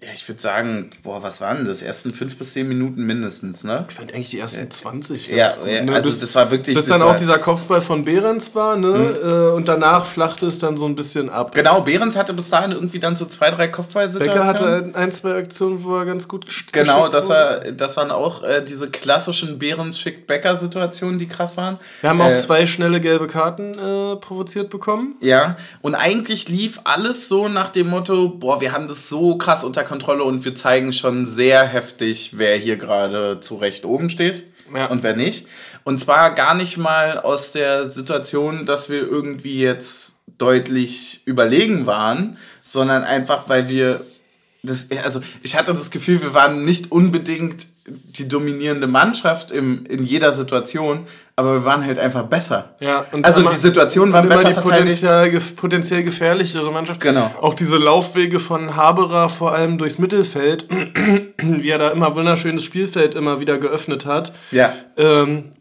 ja, 0.03 0.09
ich 0.15 0.27
würde 0.27 0.41
sagen, 0.41 0.89
boah, 1.03 1.23
was 1.23 1.43
waren 1.43 1.67
das? 1.67 1.83
Ersten 1.83 2.15
fünf 2.15 2.39
bis 2.39 2.55
zehn 2.55 2.67
Minuten 2.67 3.05
mindestens, 3.05 3.65
ne? 3.65 3.85
Ich 3.87 3.97
fand 3.97 4.15
eigentlich 4.15 4.31
die 4.31 4.39
ersten 4.39 4.63
ja. 4.63 4.71
20. 4.71 5.29
Ja, 5.29 5.37
ja 5.67 5.83
ne? 5.83 5.93
also 5.93 6.09
bis, 6.09 6.21
das 6.21 6.35
war 6.35 6.51
wirklich. 6.51 6.75
Bis 6.75 6.87
dann 6.87 7.03
auch 7.03 7.17
dieser 7.17 7.39
Kopfball 7.39 7.83
von 7.83 8.07
Behrens 8.07 8.55
war, 8.55 8.77
ne? 8.77 9.51
Mhm. 9.51 9.57
Und 9.57 9.69
danach 9.69 10.07
flachte 10.07 10.47
es 10.47 10.59
dann 10.59 10.79
so 10.79 10.87
ein 10.87 10.95
bisschen 10.95 11.29
ab. 11.29 11.55
Genau, 11.55 11.83
Behrens 11.83 12.17
hatte 12.17 12.33
bis 12.33 12.49
dahin 12.49 12.73
irgendwie 12.73 12.99
dann 12.99 13.15
so 13.15 13.27
zwei, 13.27 13.51
drei 13.51 13.69
Kopfballsituationen. 13.69 14.57
Becker 14.57 14.81
hatte 14.81 14.91
ein, 14.95 15.13
zwei 15.13 15.35
Aktionen, 15.35 15.85
wo 15.85 15.99
er 15.99 16.07
ganz 16.07 16.27
gut 16.27 16.47
Genau, 16.73 17.09
das, 17.09 17.29
war, 17.29 17.59
das 17.59 17.99
waren 17.99 18.11
auch 18.11 18.43
äh, 18.43 18.65
diese 18.65 18.89
klassischen 18.89 19.59
Behrens 19.59 20.01
schickt 20.01 20.27
Becker-Situationen, 20.27 21.19
die 21.19 21.29
krass 21.29 21.59
waren. 21.59 21.79
Wir 22.01 22.09
haben 22.09 22.23
auch 22.23 22.31
äh, 22.31 22.37
zwei 22.37 22.65
schnelle 22.65 23.01
gelbe 23.01 23.27
Karten 23.27 23.75
äh, 23.75 24.17
provoziert 24.17 24.71
bekommen. 24.71 25.17
Ja, 25.21 25.57
und 25.83 25.95
eigentlich 25.95 26.49
lief 26.49 26.81
alles 26.85 27.29
so 27.29 27.49
nach 27.49 27.69
dem 27.69 27.89
Motto, 27.89 28.31
boah, 28.31 28.63
wir 28.63 28.73
haben 28.73 28.89
das 28.89 29.11
so 29.11 29.37
krass 29.37 29.63
unter 29.63 29.90
Kontrolle 29.91 30.23
und 30.23 30.45
wir 30.45 30.55
zeigen 30.55 30.93
schon 30.93 31.27
sehr 31.27 31.67
heftig, 31.67 32.31
wer 32.35 32.57
hier 32.57 32.77
gerade 32.77 33.41
zu 33.41 33.57
Recht 33.57 33.85
oben 33.85 34.09
steht 34.09 34.45
ja. 34.73 34.87
und 34.87 35.03
wer 35.03 35.17
nicht. 35.17 35.49
Und 35.83 35.99
zwar 35.99 36.33
gar 36.37 36.55
nicht 36.55 36.77
mal 36.77 37.19
aus 37.19 37.51
der 37.51 37.87
Situation, 37.89 38.67
dass 38.67 38.89
wir 38.89 39.01
irgendwie 39.01 39.61
jetzt 39.61 40.15
deutlich 40.39 41.23
überlegen 41.25 41.87
waren, 41.87 42.39
sondern 42.63 43.03
einfach, 43.03 43.49
weil 43.49 43.69
wir 43.69 44.05
das, 44.63 44.87
also 45.03 45.23
ich 45.43 45.57
hatte 45.57 45.73
das 45.73 45.91
Gefühl, 45.91 46.23
wir 46.23 46.35
waren 46.35 46.65
nicht 46.65 46.93
unbedingt 46.93 47.67
die 47.91 48.29
dominierende 48.29 48.87
Mannschaft 48.87 49.51
im, 49.51 49.85
in 49.87 50.05
jeder 50.05 50.33
Situation, 50.33 51.07
aber 51.37 51.55
wir 51.55 51.65
waren 51.65 51.85
halt 51.85 51.99
einfach 51.99 52.25
besser. 52.25 52.75
Ja, 52.81 53.07
also 53.23 53.43
die 53.43 53.57
Situation 53.57 54.13
war 54.13 54.23
besser 54.23 54.53
die 54.53 54.61
potenziell, 54.61 55.41
potenziell 55.57 56.05
gefährlichere 56.05 56.71
Mannschaft. 56.73 57.01
Genau. 57.01 57.35
Auch 57.41 57.55
diese 57.55 57.79
Laufwege 57.79 58.41
von 58.41 58.77
Haberer 58.77 59.29
vor 59.29 59.53
allem 59.53 59.79
durchs 59.79 59.99
Mittelfeld, 59.99 60.67
wie 61.39 61.69
er 61.69 61.79
da 61.79 61.91
immer 61.91 62.15
wunderschönes 62.15 62.65
Spielfeld 62.65 63.15
immer 63.15 63.41
wieder 63.41 63.59
geöffnet 63.59 64.07
hat. 64.07 64.33
Ja. 64.51 64.73
Ähm, 64.97 65.53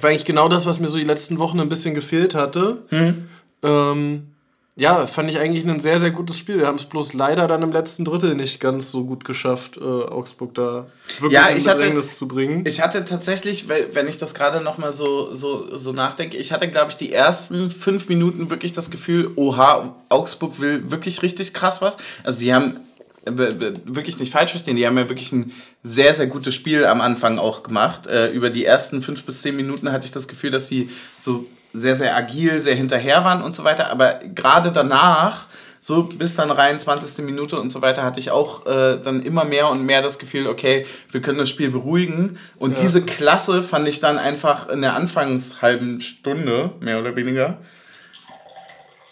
war 0.00 0.10
eigentlich 0.10 0.24
genau 0.24 0.48
das, 0.48 0.66
was 0.66 0.80
mir 0.80 0.88
so 0.88 0.98
die 0.98 1.04
letzten 1.04 1.38
Wochen 1.38 1.60
ein 1.60 1.68
bisschen 1.68 1.94
gefehlt 1.94 2.34
hatte. 2.34 2.78
Hm. 2.88 3.28
Ähm, 3.62 4.31
ja, 4.74 5.06
fand 5.06 5.28
ich 5.28 5.38
eigentlich 5.38 5.66
ein 5.66 5.80
sehr, 5.80 5.98
sehr 5.98 6.10
gutes 6.10 6.38
Spiel. 6.38 6.58
Wir 6.58 6.66
haben 6.66 6.78
es 6.78 6.86
bloß 6.86 7.12
leider 7.12 7.46
dann 7.46 7.60
im 7.62 7.72
letzten 7.72 8.06
Drittel 8.06 8.34
nicht 8.34 8.58
ganz 8.58 8.90
so 8.90 9.04
gut 9.04 9.24
geschafft, 9.24 9.76
äh, 9.76 9.80
Augsburg 9.80 10.54
da 10.54 10.86
wirklich 11.20 11.32
ja, 11.32 11.50
ich 11.54 11.68
hatte, 11.68 12.00
zu 12.00 12.26
bringen. 12.26 12.64
Ich 12.66 12.80
hatte 12.80 13.04
tatsächlich, 13.04 13.66
wenn 13.68 14.08
ich 14.08 14.16
das 14.16 14.32
gerade 14.32 14.62
nochmal 14.62 14.94
so, 14.94 15.34
so, 15.34 15.76
so 15.76 15.92
nachdenke, 15.92 16.38
ich 16.38 16.52
hatte, 16.52 16.68
glaube 16.68 16.90
ich, 16.90 16.96
die 16.96 17.12
ersten 17.12 17.70
fünf 17.70 18.08
Minuten 18.08 18.48
wirklich 18.48 18.72
das 18.72 18.90
Gefühl, 18.90 19.32
oha, 19.36 19.94
Augsburg 20.08 20.58
will 20.58 20.90
wirklich 20.90 21.20
richtig 21.22 21.52
krass 21.52 21.82
was. 21.82 21.98
Also 22.24 22.40
die 22.40 22.54
haben 22.54 22.78
wirklich 23.24 24.18
nicht 24.18 24.32
falsch 24.32 24.52
verstehen, 24.52 24.76
die 24.76 24.86
haben 24.86 24.98
ja 24.98 25.08
wirklich 25.08 25.32
ein 25.32 25.52
sehr, 25.84 26.14
sehr 26.14 26.26
gutes 26.26 26.54
Spiel 26.54 26.86
am 26.86 27.00
Anfang 27.02 27.38
auch 27.38 27.62
gemacht. 27.62 28.06
Äh, 28.06 28.30
über 28.30 28.48
die 28.48 28.64
ersten 28.64 29.02
fünf 29.02 29.22
bis 29.24 29.42
zehn 29.42 29.54
Minuten 29.54 29.92
hatte 29.92 30.06
ich 30.06 30.12
das 30.12 30.28
Gefühl, 30.28 30.50
dass 30.50 30.66
sie 30.66 30.88
so 31.20 31.46
sehr, 31.72 31.94
sehr 31.94 32.16
agil, 32.16 32.60
sehr 32.60 32.74
hinterher 32.74 33.24
waren 33.24 33.42
und 33.42 33.54
so 33.54 33.64
weiter. 33.64 33.90
Aber 33.90 34.20
gerade 34.34 34.72
danach, 34.72 35.46
so 35.80 36.04
bis 36.04 36.34
dann 36.36 36.50
rein 36.50 36.78
20. 36.78 37.24
Minute 37.24 37.60
und 37.60 37.70
so 37.70 37.82
weiter, 37.82 38.04
hatte 38.04 38.20
ich 38.20 38.30
auch 38.30 38.66
äh, 38.66 38.98
dann 38.98 39.22
immer 39.22 39.44
mehr 39.44 39.68
und 39.68 39.84
mehr 39.84 40.02
das 40.02 40.18
Gefühl, 40.18 40.46
okay, 40.46 40.86
wir 41.10 41.20
können 41.20 41.38
das 41.38 41.48
Spiel 41.48 41.70
beruhigen. 41.70 42.38
Und 42.56 42.78
ja. 42.78 42.84
diese 42.84 43.02
Klasse 43.02 43.62
fand 43.62 43.88
ich 43.88 44.00
dann 44.00 44.18
einfach 44.18 44.68
in 44.68 44.82
der 44.82 44.94
anfangshalben 44.94 46.00
Stunde, 46.00 46.70
mehr 46.80 47.00
oder 47.00 47.16
weniger, 47.16 47.58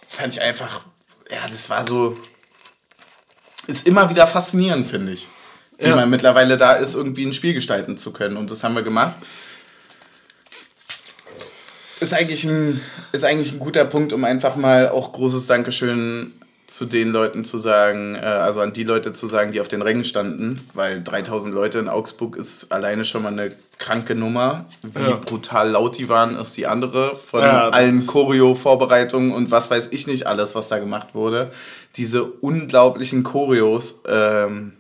fand 0.07 0.35
ich 0.35 0.43
einfach, 0.43 0.83
ja, 1.31 1.49
das 1.51 1.71
war 1.71 1.85
so, 1.85 2.17
ist 3.67 3.87
immer 3.87 4.11
wieder 4.11 4.27
faszinierend, 4.27 4.87
finde 4.87 5.13
ich. 5.13 5.29
Wie 5.79 5.89
ja. 5.89 5.97
man 5.97 6.11
mittlerweile 6.11 6.59
da 6.59 6.75
ist, 6.75 6.95
irgendwie 6.95 7.25
ein 7.25 7.33
Spiel 7.33 7.55
gestalten 7.55 7.97
zu 7.97 8.13
können. 8.13 8.37
Und 8.37 8.51
das 8.51 8.63
haben 8.63 8.75
wir 8.75 8.83
gemacht. 8.83 9.15
Ist 12.01 12.15
eigentlich 12.15 12.45
ein, 12.45 12.81
ist 13.13 13.25
eigentlich 13.25 13.53
ein 13.53 13.59
guter 13.59 13.85
Punkt, 13.85 14.13
um 14.13 14.25
einfach 14.25 14.57
mal 14.57 14.89
auch 14.89 15.13
großes 15.13 15.47
Dankeschön 15.47 16.33
zu 16.71 16.87
den 16.87 17.11
Leuten 17.11 17.45
zu 17.45 17.59
sagen, 17.59 18.15
äh, 18.15 18.19
also 18.21 18.61
an 18.61 18.73
die 18.73 18.85
Leute 18.85 19.13
zu 19.13 19.27
sagen, 19.27 19.53
die 19.53 19.61
auf 19.61 19.69
den 19.69 19.83
Rängen 19.83 20.05
standen, 20.05 20.65
weil 20.73 21.03
3000 21.03 21.55
Leute 21.55 21.79
in 21.79 21.89
Augsburg 21.89 22.37
ist 22.37 22.71
alleine 22.71 23.05
schon 23.05 23.23
mal 23.23 23.33
eine 23.33 23.51
kranke 23.79 24.15
Nummer. 24.15 24.67
Wie 24.83 25.11
ja. 25.11 25.17
brutal 25.17 25.71
laut 25.71 25.99
die 25.99 26.09
waren, 26.09 26.37
ist 26.37 26.57
die 26.57 26.67
andere. 26.67 27.17
Von 27.17 27.43
ja, 27.43 27.69
allen 27.71 28.07
Choreo-Vorbereitungen 28.07 29.33
und 29.33 29.51
was 29.51 29.71
weiß 29.71 29.89
ich 29.91 30.07
nicht 30.07 30.27
alles, 30.27 30.55
was 30.55 30.69
da 30.69 30.79
gemacht 30.79 31.15
wurde. 31.15 31.51
Diese 31.97 32.25
unglaublichen 32.25 33.25
Choreos, 33.25 34.01
ähm, 34.07 34.75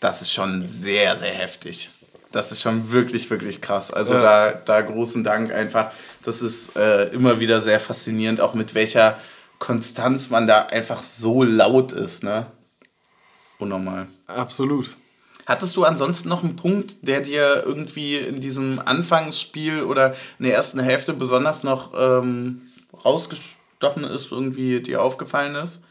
das 0.00 0.22
ist 0.22 0.32
schon 0.32 0.64
sehr, 0.66 1.16
sehr 1.16 1.32
heftig. 1.32 1.90
Das 2.32 2.52
ist 2.52 2.62
schon 2.62 2.90
wirklich, 2.92 3.30
wirklich 3.30 3.60
krass. 3.60 3.92
Also 3.92 4.14
ja. 4.14 4.20
da, 4.20 4.52
da 4.52 4.80
großen 4.80 5.22
Dank 5.22 5.52
einfach. 5.52 5.90
Das 6.24 6.42
ist 6.42 6.76
äh, 6.76 7.08
immer 7.08 7.40
wieder 7.40 7.60
sehr 7.60 7.80
faszinierend, 7.80 8.40
auch 8.40 8.54
mit 8.54 8.74
welcher 8.74 9.18
Konstanz 9.58 10.30
man 10.30 10.46
da 10.46 10.66
einfach 10.66 11.02
so 11.02 11.42
laut 11.42 11.92
ist, 11.92 12.22
ne? 12.24 12.46
Unnormal. 13.58 14.06
Absolut. 14.26 14.90
Hattest 15.46 15.76
du 15.76 15.84
ansonsten 15.84 16.28
noch 16.28 16.44
einen 16.44 16.56
Punkt, 16.56 16.96
der 17.02 17.20
dir 17.20 17.62
irgendwie 17.66 18.16
in 18.16 18.40
diesem 18.40 18.78
Anfangsspiel 18.78 19.82
oder 19.82 20.14
in 20.38 20.44
der 20.44 20.54
ersten 20.54 20.78
Hälfte 20.78 21.12
besonders 21.12 21.64
noch 21.64 21.92
ähm, 21.96 22.62
rausgestochen 23.04 24.04
ist, 24.04 24.30
irgendwie 24.30 24.80
dir 24.80 25.02
aufgefallen 25.02 25.56
ist? 25.56 25.82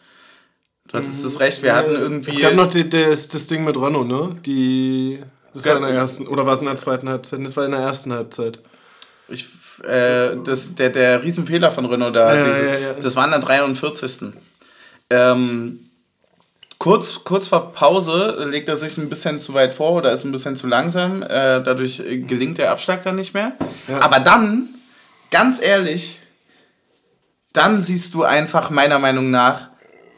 Du 0.87 0.97
hattest 0.97 1.23
das 1.23 1.39
recht, 1.39 1.61
wir 1.63 1.75
hatten 1.75 1.91
irgendwie. 1.91 2.31
Es 2.31 2.39
gab 2.39 2.53
noch 2.53 2.67
die, 2.67 2.87
das, 2.87 3.27
das 3.27 3.47
Ding 3.47 3.63
mit 3.63 3.77
Renault, 3.77 4.07
ne? 4.07 4.37
Die. 4.45 5.19
Das 5.53 5.65
war 5.65 5.77
in 5.77 5.83
der 5.83 5.91
ersten. 5.91 6.27
Oder 6.27 6.45
war 6.45 6.53
es 6.53 6.59
in 6.59 6.67
der 6.67 6.77
zweiten 6.77 7.09
Halbzeit? 7.09 7.43
Das 7.43 7.57
war 7.57 7.65
in 7.65 7.71
der 7.71 7.81
ersten 7.81 8.13
Halbzeit. 8.13 8.59
Ich 9.27 9.47
äh, 9.83 10.37
das, 10.43 10.75
der, 10.75 10.89
der 10.89 11.23
Riesenfehler 11.23 11.71
von 11.71 11.85
Renault 11.85 12.15
da, 12.15 12.35
ja, 12.35 12.43
dieses, 12.43 12.69
ja, 12.69 12.77
ja, 12.77 12.93
das 12.93 13.15
war 13.15 13.25
in 13.25 13.31
der 13.31 13.39
43. 13.39 14.33
Ähm, 15.09 15.79
kurz, 16.77 17.23
kurz 17.23 17.47
vor 17.47 17.71
Pause 17.71 18.45
legt 18.49 18.69
er 18.69 18.75
sich 18.75 18.97
ein 18.97 19.09
bisschen 19.09 19.39
zu 19.39 19.53
weit 19.53 19.73
vor 19.73 19.93
oder 19.93 20.11
ist 20.11 20.23
ein 20.23 20.31
bisschen 20.31 20.55
zu 20.55 20.67
langsam. 20.67 21.23
Äh, 21.23 21.61
dadurch 21.63 21.97
gelingt 21.97 22.57
der 22.57 22.71
Abschlag 22.71 23.03
dann 23.03 23.15
nicht 23.15 23.33
mehr. 23.33 23.53
Aber 23.99 24.19
dann, 24.19 24.69
ganz 25.31 25.61
ehrlich, 25.61 26.19
dann 27.53 27.81
siehst 27.81 28.13
du 28.13 28.23
einfach 28.23 28.69
meiner 28.69 28.99
Meinung 28.99 29.31
nach 29.31 29.69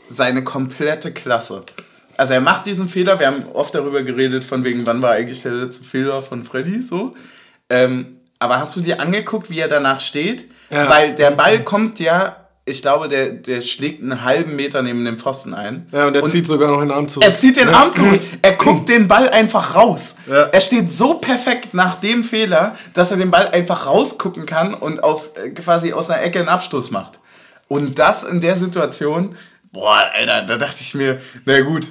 seine 0.10 0.44
komplette 0.44 1.12
Klasse. 1.12 1.64
Also 2.24 2.36
er 2.36 2.40
macht 2.40 2.68
diesen 2.68 2.88
Fehler, 2.88 3.20
wir 3.20 3.28
haben 3.28 3.44
oft 3.52 3.76
darüber 3.76 4.02
geredet, 4.02 4.46
von 4.46 4.64
wegen, 4.64 4.88
wann 4.88 5.02
war 5.02 5.12
eigentlich 5.12 5.42
der 5.42 5.52
letzte 5.52 5.84
Fehler 5.84 6.22
von 6.22 6.44
Freddy, 6.44 6.82
so. 6.82 7.14
Ähm, 7.70 8.16
aber 8.40 8.62
hast 8.62 8.78
du 8.78 8.80
dir 8.80 9.02
angeguckt, 9.02 9.50
wie 9.50 9.60
er 9.60 9.68
danach 9.68 10.00
steht? 10.00 10.46
Ja. 10.70 10.90
Weil 10.90 11.16
der 11.16 11.32
Ball 11.32 11.60
kommt 11.66 12.00
ja, 12.00 12.38
ich 12.64 12.82
glaube, 12.82 13.10
der, 13.10 13.28
der 13.32 13.60
schlägt 13.60 14.02
einen 14.02 14.24
halben 14.24 14.56
Meter 14.56 14.82
neben 14.84 15.04
dem 15.04 15.18
Pfosten 15.18 15.54
ein. 15.54 15.86
Ja, 15.92 16.08
und 16.08 16.16
er 16.16 16.24
und 16.24 16.30
zieht 16.30 16.48
sogar 16.48 16.72
noch 16.72 16.80
den 16.80 16.92
Arm 16.92 17.10
zurück. 17.10 17.28
Er 17.28 17.36
zieht 17.36 17.60
den 17.60 17.68
ja. 17.68 17.74
Arm 17.74 17.92
zurück. 17.92 18.22
Er 18.42 18.54
guckt 18.54 18.88
den 18.88 19.10
Ball 19.10 19.28
einfach 19.28 19.76
raus. 19.76 20.16
Ja. 20.26 20.44
Er 20.44 20.62
steht 20.62 20.94
so 20.94 21.16
perfekt 21.16 21.74
nach 21.74 21.96
dem 21.96 22.24
Fehler, 22.24 22.78
dass 22.94 23.12
er 23.12 23.18
den 23.18 23.32
Ball 23.32 23.50
einfach 23.50 23.86
rausgucken 23.86 24.46
kann 24.46 24.74
und 24.74 25.04
auf 25.04 25.32
äh, 25.36 25.50
quasi 25.50 25.92
aus 25.92 26.10
einer 26.10 26.24
Ecke 26.24 26.40
einen 26.40 26.48
Abstoß 26.48 26.90
macht. 26.90 27.20
Und 27.68 28.00
das 28.00 28.24
in 28.24 28.40
der 28.40 28.56
Situation, 28.56 29.36
boah, 29.74 30.04
Alter, 30.18 30.44
da 30.44 30.56
dachte 30.56 30.78
ich 30.80 30.96
mir, 30.96 31.20
na 31.44 31.60
gut, 31.60 31.90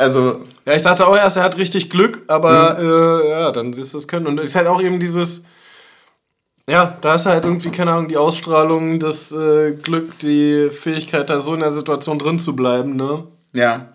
also. 0.00 0.40
Ja, 0.66 0.74
ich 0.74 0.82
dachte 0.82 1.06
auch 1.06 1.16
erst, 1.16 1.36
er 1.36 1.44
hat 1.44 1.56
richtig 1.58 1.90
Glück, 1.90 2.22
aber 2.26 2.78
mhm. 2.78 3.26
äh, 3.26 3.30
ja, 3.30 3.52
dann 3.52 3.72
siehst 3.72 3.94
du 3.94 3.98
es 3.98 4.08
können. 4.08 4.26
Und 4.26 4.38
es 4.40 4.46
ist 4.46 4.56
halt 4.56 4.66
auch 4.66 4.82
eben 4.82 4.98
dieses 4.98 5.44
ja, 6.70 6.96
da 7.00 7.16
ist 7.16 7.26
halt 7.26 7.44
irgendwie, 7.44 7.70
keine 7.70 7.90
Ahnung, 7.90 8.06
die 8.06 8.16
Ausstrahlung, 8.16 9.00
das 9.00 9.32
äh, 9.32 9.72
Glück, 9.72 10.18
die 10.20 10.70
Fähigkeit, 10.70 11.28
da 11.28 11.40
so 11.40 11.52
in 11.54 11.60
der 11.60 11.70
Situation 11.70 12.18
drin 12.18 12.38
zu 12.38 12.54
bleiben, 12.54 12.94
ne? 12.94 13.26
Ja. 13.52 13.88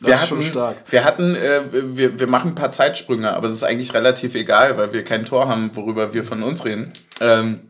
Das 0.00 0.06
wir 0.06 0.14
ist 0.14 0.22
hatten, 0.22 0.28
schon 0.28 0.42
stark. 0.42 0.76
Wir 0.88 1.04
hatten, 1.04 1.34
äh, 1.34 1.60
wir, 1.70 2.18
wir 2.18 2.26
machen 2.26 2.52
ein 2.52 2.54
paar 2.54 2.72
Zeitsprünge, 2.72 3.30
aber 3.34 3.48
das 3.48 3.58
ist 3.58 3.62
eigentlich 3.64 3.92
relativ 3.92 4.34
egal, 4.34 4.78
weil 4.78 4.94
wir 4.94 5.04
kein 5.04 5.26
Tor 5.26 5.46
haben, 5.46 5.76
worüber 5.76 6.14
wir 6.14 6.24
von 6.24 6.42
uns 6.42 6.64
reden. 6.64 6.92
Ähm, 7.20 7.60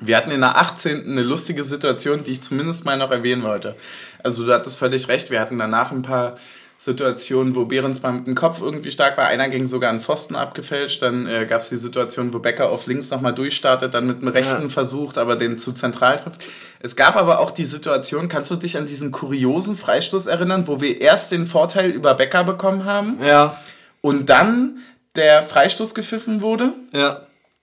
wir 0.00 0.16
hatten 0.18 0.30
in 0.30 0.42
der 0.42 0.58
18. 0.58 1.06
eine 1.06 1.22
lustige 1.22 1.64
Situation, 1.64 2.24
die 2.24 2.32
ich 2.32 2.42
zumindest 2.42 2.84
mal 2.84 2.98
noch 2.98 3.10
erwähnen 3.10 3.42
wollte. 3.42 3.74
Also 4.22 4.44
du 4.44 4.52
hattest 4.52 4.78
völlig 4.78 5.08
recht, 5.08 5.30
wir 5.30 5.40
hatten 5.40 5.58
danach 5.58 5.92
ein 5.92 6.02
paar 6.02 6.36
Situation, 6.84 7.54
wo 7.54 7.64
Behrens 7.64 8.02
mal 8.02 8.12
mit 8.12 8.26
dem 8.26 8.34
Kopf 8.34 8.60
irgendwie 8.60 8.90
stark 8.90 9.16
war. 9.16 9.26
Einer 9.26 9.48
ging 9.48 9.66
sogar 9.66 9.88
an 9.88 10.00
Pfosten 10.00 10.36
abgefälscht. 10.36 11.00
Dann 11.00 11.26
äh, 11.26 11.46
gab 11.46 11.62
es 11.62 11.70
die 11.70 11.76
Situation, 11.76 12.34
wo 12.34 12.40
Becker 12.40 12.68
auf 12.68 12.86
links 12.86 13.08
nochmal 13.08 13.34
durchstartet, 13.34 13.94
dann 13.94 14.06
mit 14.06 14.20
dem 14.20 14.28
rechten 14.28 14.62
ja. 14.64 14.68
versucht, 14.68 15.16
aber 15.16 15.36
den 15.36 15.58
zu 15.58 15.72
zentral 15.72 16.18
trifft. 16.18 16.44
Es 16.80 16.94
gab 16.94 17.16
aber 17.16 17.40
auch 17.40 17.52
die 17.52 17.64
Situation, 17.64 18.28
kannst 18.28 18.50
du 18.50 18.56
dich 18.56 18.76
an 18.76 18.86
diesen 18.86 19.12
kuriosen 19.12 19.78
Freistoß 19.78 20.26
erinnern, 20.26 20.68
wo 20.68 20.82
wir 20.82 21.00
erst 21.00 21.32
den 21.32 21.46
Vorteil 21.46 21.90
über 21.90 22.12
Becker 22.14 22.44
bekommen 22.44 22.84
haben? 22.84 23.18
Ja. 23.24 23.58
Und 24.02 24.28
dann 24.28 24.80
der 25.16 25.42
Freistoß 25.42 25.94
gepfiffen 25.94 26.42
wurde? 26.42 26.74
Ja. 26.92 27.22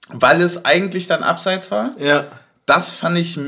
Weil 0.09 0.41
es 0.41 0.65
eigentlich 0.65 1.05
dann 1.05 1.21
abseits 1.21 1.69
war? 1.69 1.91
Ja. 1.99 2.25
Das 2.65 2.89
fand 2.89 3.19
ich 3.19 3.39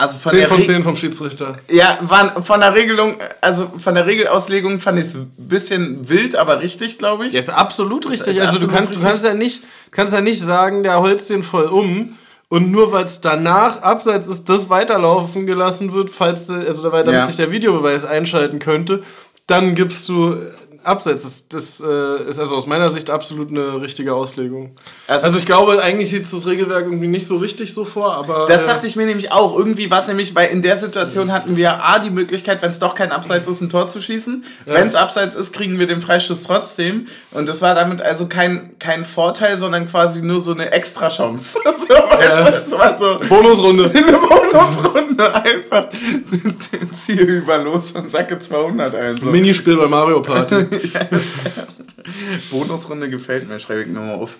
also 0.00 0.16
von 0.16 0.32
10 0.32 0.48
von 0.48 0.62
10 0.62 0.82
vom 0.82 0.96
Schiedsrichter. 0.96 1.56
Ja, 1.68 1.98
waren 2.00 2.42
von 2.42 2.60
der 2.60 2.74
Regelung, 2.74 3.16
also 3.42 3.70
von 3.76 3.94
der 3.94 4.06
Regelauslegung 4.06 4.80
fand 4.80 4.98
ich 4.98 5.08
es 5.08 5.14
ein 5.14 5.30
bisschen 5.36 6.08
wild, 6.08 6.36
aber 6.36 6.62
richtig, 6.62 6.96
glaube 6.96 7.26
ich. 7.26 7.34
Ja, 7.34 7.38
ist 7.38 7.50
absolut 7.50 8.08
richtig. 8.08 8.36
Ist 8.36 8.40
also 8.40 8.54
absolut 8.54 8.70
du, 8.70 8.74
kannst, 8.74 8.90
richtig. 8.90 9.02
du 9.02 9.08
kannst 9.08 9.24
ja 9.24 9.34
nicht, 9.34 9.62
kannst 9.90 10.14
ja 10.14 10.22
nicht 10.22 10.40
sagen, 10.40 10.82
der 10.82 11.00
holzt 11.00 11.28
den 11.28 11.42
voll 11.42 11.66
um 11.66 12.16
und 12.48 12.70
nur 12.70 12.92
weil 12.92 13.04
es 13.04 13.20
danach 13.20 13.82
abseits 13.82 14.26
ist, 14.26 14.48
das 14.48 14.70
weiterlaufen 14.70 15.44
gelassen 15.44 15.92
wird, 15.92 16.08
falls 16.08 16.48
also 16.48 16.88
damit 16.88 17.06
ja. 17.06 17.26
sich 17.26 17.36
der 17.36 17.52
Videobeweis 17.52 18.06
einschalten 18.06 18.58
könnte, 18.58 19.02
dann 19.46 19.74
gibst 19.74 20.08
du 20.08 20.38
abseits. 20.82 21.22
Das, 21.22 21.48
das 21.48 21.80
äh, 21.80 22.28
ist 22.28 22.38
also 22.38 22.56
aus 22.56 22.66
meiner 22.66 22.88
Sicht 22.88 23.10
absolut 23.10 23.50
eine 23.50 23.80
richtige 23.80 24.14
Auslegung. 24.14 24.72
Also, 25.06 25.26
also 25.26 25.38
ich 25.38 25.46
glaube, 25.46 25.82
eigentlich 25.82 26.10
sieht 26.10 26.30
das 26.30 26.46
Regelwerk 26.46 26.84
irgendwie 26.84 27.08
nicht 27.08 27.26
so 27.26 27.36
richtig 27.36 27.72
so 27.74 27.84
vor, 27.84 28.14
aber. 28.14 28.46
Das 28.46 28.64
äh, 28.64 28.66
dachte 28.66 28.86
ich 28.86 28.96
mir 28.96 29.06
nämlich 29.06 29.32
auch. 29.32 29.56
Irgendwie 29.56 29.90
war 29.90 30.00
es 30.00 30.08
nämlich, 30.08 30.34
weil 30.34 30.50
in 30.50 30.62
der 30.62 30.78
Situation 30.78 31.32
hatten 31.32 31.56
wir 31.56 31.84
A, 31.84 31.98
die 31.98 32.10
Möglichkeit, 32.10 32.62
wenn 32.62 32.70
es 32.70 32.78
doch 32.78 32.94
kein 32.94 33.12
Abseits 33.12 33.48
ist, 33.48 33.60
ein 33.60 33.70
Tor 33.70 33.88
zu 33.88 34.00
schießen. 34.00 34.44
Ja. 34.66 34.74
Wenn 34.74 34.88
es 34.88 34.94
Abseits 34.94 35.36
ist, 35.36 35.52
kriegen 35.52 35.78
wir 35.78 35.86
den 35.86 36.00
Freistoß 36.00 36.42
trotzdem. 36.42 37.06
Und 37.30 37.48
das 37.48 37.62
war 37.62 37.74
damit 37.74 38.02
also 38.02 38.26
kein, 38.26 38.78
kein 38.78 39.04
Vorteil, 39.04 39.58
sondern 39.58 39.86
quasi 39.86 40.22
nur 40.22 40.40
so 40.40 40.52
eine 40.52 40.72
Extra-Chance. 40.72 41.58
so, 41.88 41.94
ja. 41.94 42.96
so. 42.96 43.16
Bonusrunde. 43.28 43.90
Eine 43.94 44.18
Bonusrunde. 44.18 45.34
Einfach 45.34 45.88
Ziel 46.94 47.20
über 47.20 47.58
los 47.58 47.92
und 47.92 48.10
sacke 48.10 48.38
200 48.38 48.94
ein. 48.94 49.20
So. 49.20 49.26
Minispiel 49.26 49.76
bei 49.76 49.86
Mario 49.86 50.20
Party. 50.20 50.66
Bonusrunde 52.50 53.10
gefällt 53.10 53.48
mir, 53.48 53.60
schreibe 53.60 53.82
ich 53.82 53.88
nochmal 53.88 54.16
auf. 54.16 54.36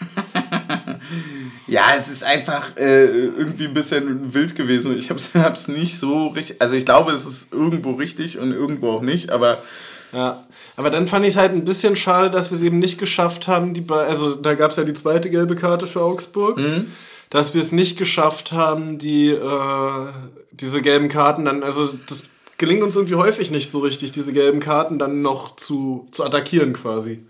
ja, 1.66 1.82
es 1.96 2.08
ist 2.08 2.24
einfach 2.24 2.76
äh, 2.76 3.04
irgendwie 3.04 3.66
ein 3.66 3.74
bisschen 3.74 4.32
wild 4.34 4.56
gewesen. 4.56 4.96
Ich 4.98 5.10
habe 5.10 5.52
es 5.52 5.68
nicht 5.68 5.98
so 5.98 6.28
richtig. 6.28 6.60
Also 6.60 6.76
ich 6.76 6.84
glaube, 6.84 7.12
es 7.12 7.26
ist 7.26 7.52
irgendwo 7.52 7.92
richtig 7.92 8.38
und 8.38 8.52
irgendwo 8.52 8.90
auch 8.90 9.02
nicht, 9.02 9.30
aber. 9.30 9.62
Ja, 10.12 10.44
aber 10.76 10.90
dann 10.90 11.06
fand 11.06 11.24
ich 11.24 11.32
es 11.32 11.36
halt 11.36 11.52
ein 11.52 11.64
bisschen 11.64 11.94
schade, 11.94 12.30
dass 12.30 12.50
wir 12.50 12.56
es 12.56 12.62
eben 12.62 12.78
nicht 12.78 12.98
geschafft 12.98 13.46
haben. 13.46 13.74
Die 13.74 13.84
also 13.88 14.34
da 14.34 14.54
gab 14.54 14.70
es 14.70 14.76
ja 14.76 14.84
die 14.84 14.94
zweite 14.94 15.30
gelbe 15.30 15.54
Karte 15.54 15.86
für 15.86 16.02
Augsburg. 16.02 16.58
Mhm. 16.58 16.90
Dass 17.28 17.54
wir 17.54 17.60
es 17.60 17.70
nicht 17.70 17.96
geschafft 17.96 18.50
haben, 18.50 18.98
die, 18.98 19.28
äh, 19.28 20.06
diese 20.50 20.82
gelben 20.82 21.08
Karten 21.08 21.44
dann, 21.44 21.62
also 21.62 21.88
das 22.08 22.24
gelingt 22.60 22.82
uns 22.82 22.94
irgendwie 22.94 23.14
häufig 23.14 23.50
nicht 23.50 23.70
so 23.70 23.80
richtig, 23.80 24.12
diese 24.12 24.32
gelben 24.34 24.60
Karten 24.60 24.98
dann 24.98 25.22
noch 25.22 25.56
zu, 25.56 26.06
zu 26.12 26.24
attackieren 26.24 26.74
quasi. 26.74 27.24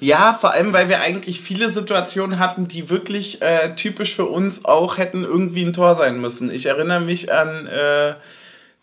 Ja, 0.00 0.36
vor 0.40 0.52
allem, 0.52 0.72
weil 0.72 0.88
wir 0.88 1.00
eigentlich 1.00 1.40
viele 1.40 1.68
Situationen 1.68 2.38
hatten, 2.38 2.68
die 2.68 2.88
wirklich 2.88 3.42
äh, 3.42 3.74
typisch 3.74 4.14
für 4.14 4.24
uns 4.24 4.64
auch 4.64 4.96
hätten 4.96 5.24
irgendwie 5.24 5.64
ein 5.64 5.72
Tor 5.72 5.94
sein 5.94 6.20
müssen. 6.20 6.50
Ich 6.50 6.66
erinnere 6.66 7.00
mich 7.00 7.32
an 7.32 7.66
äh, 7.66 8.14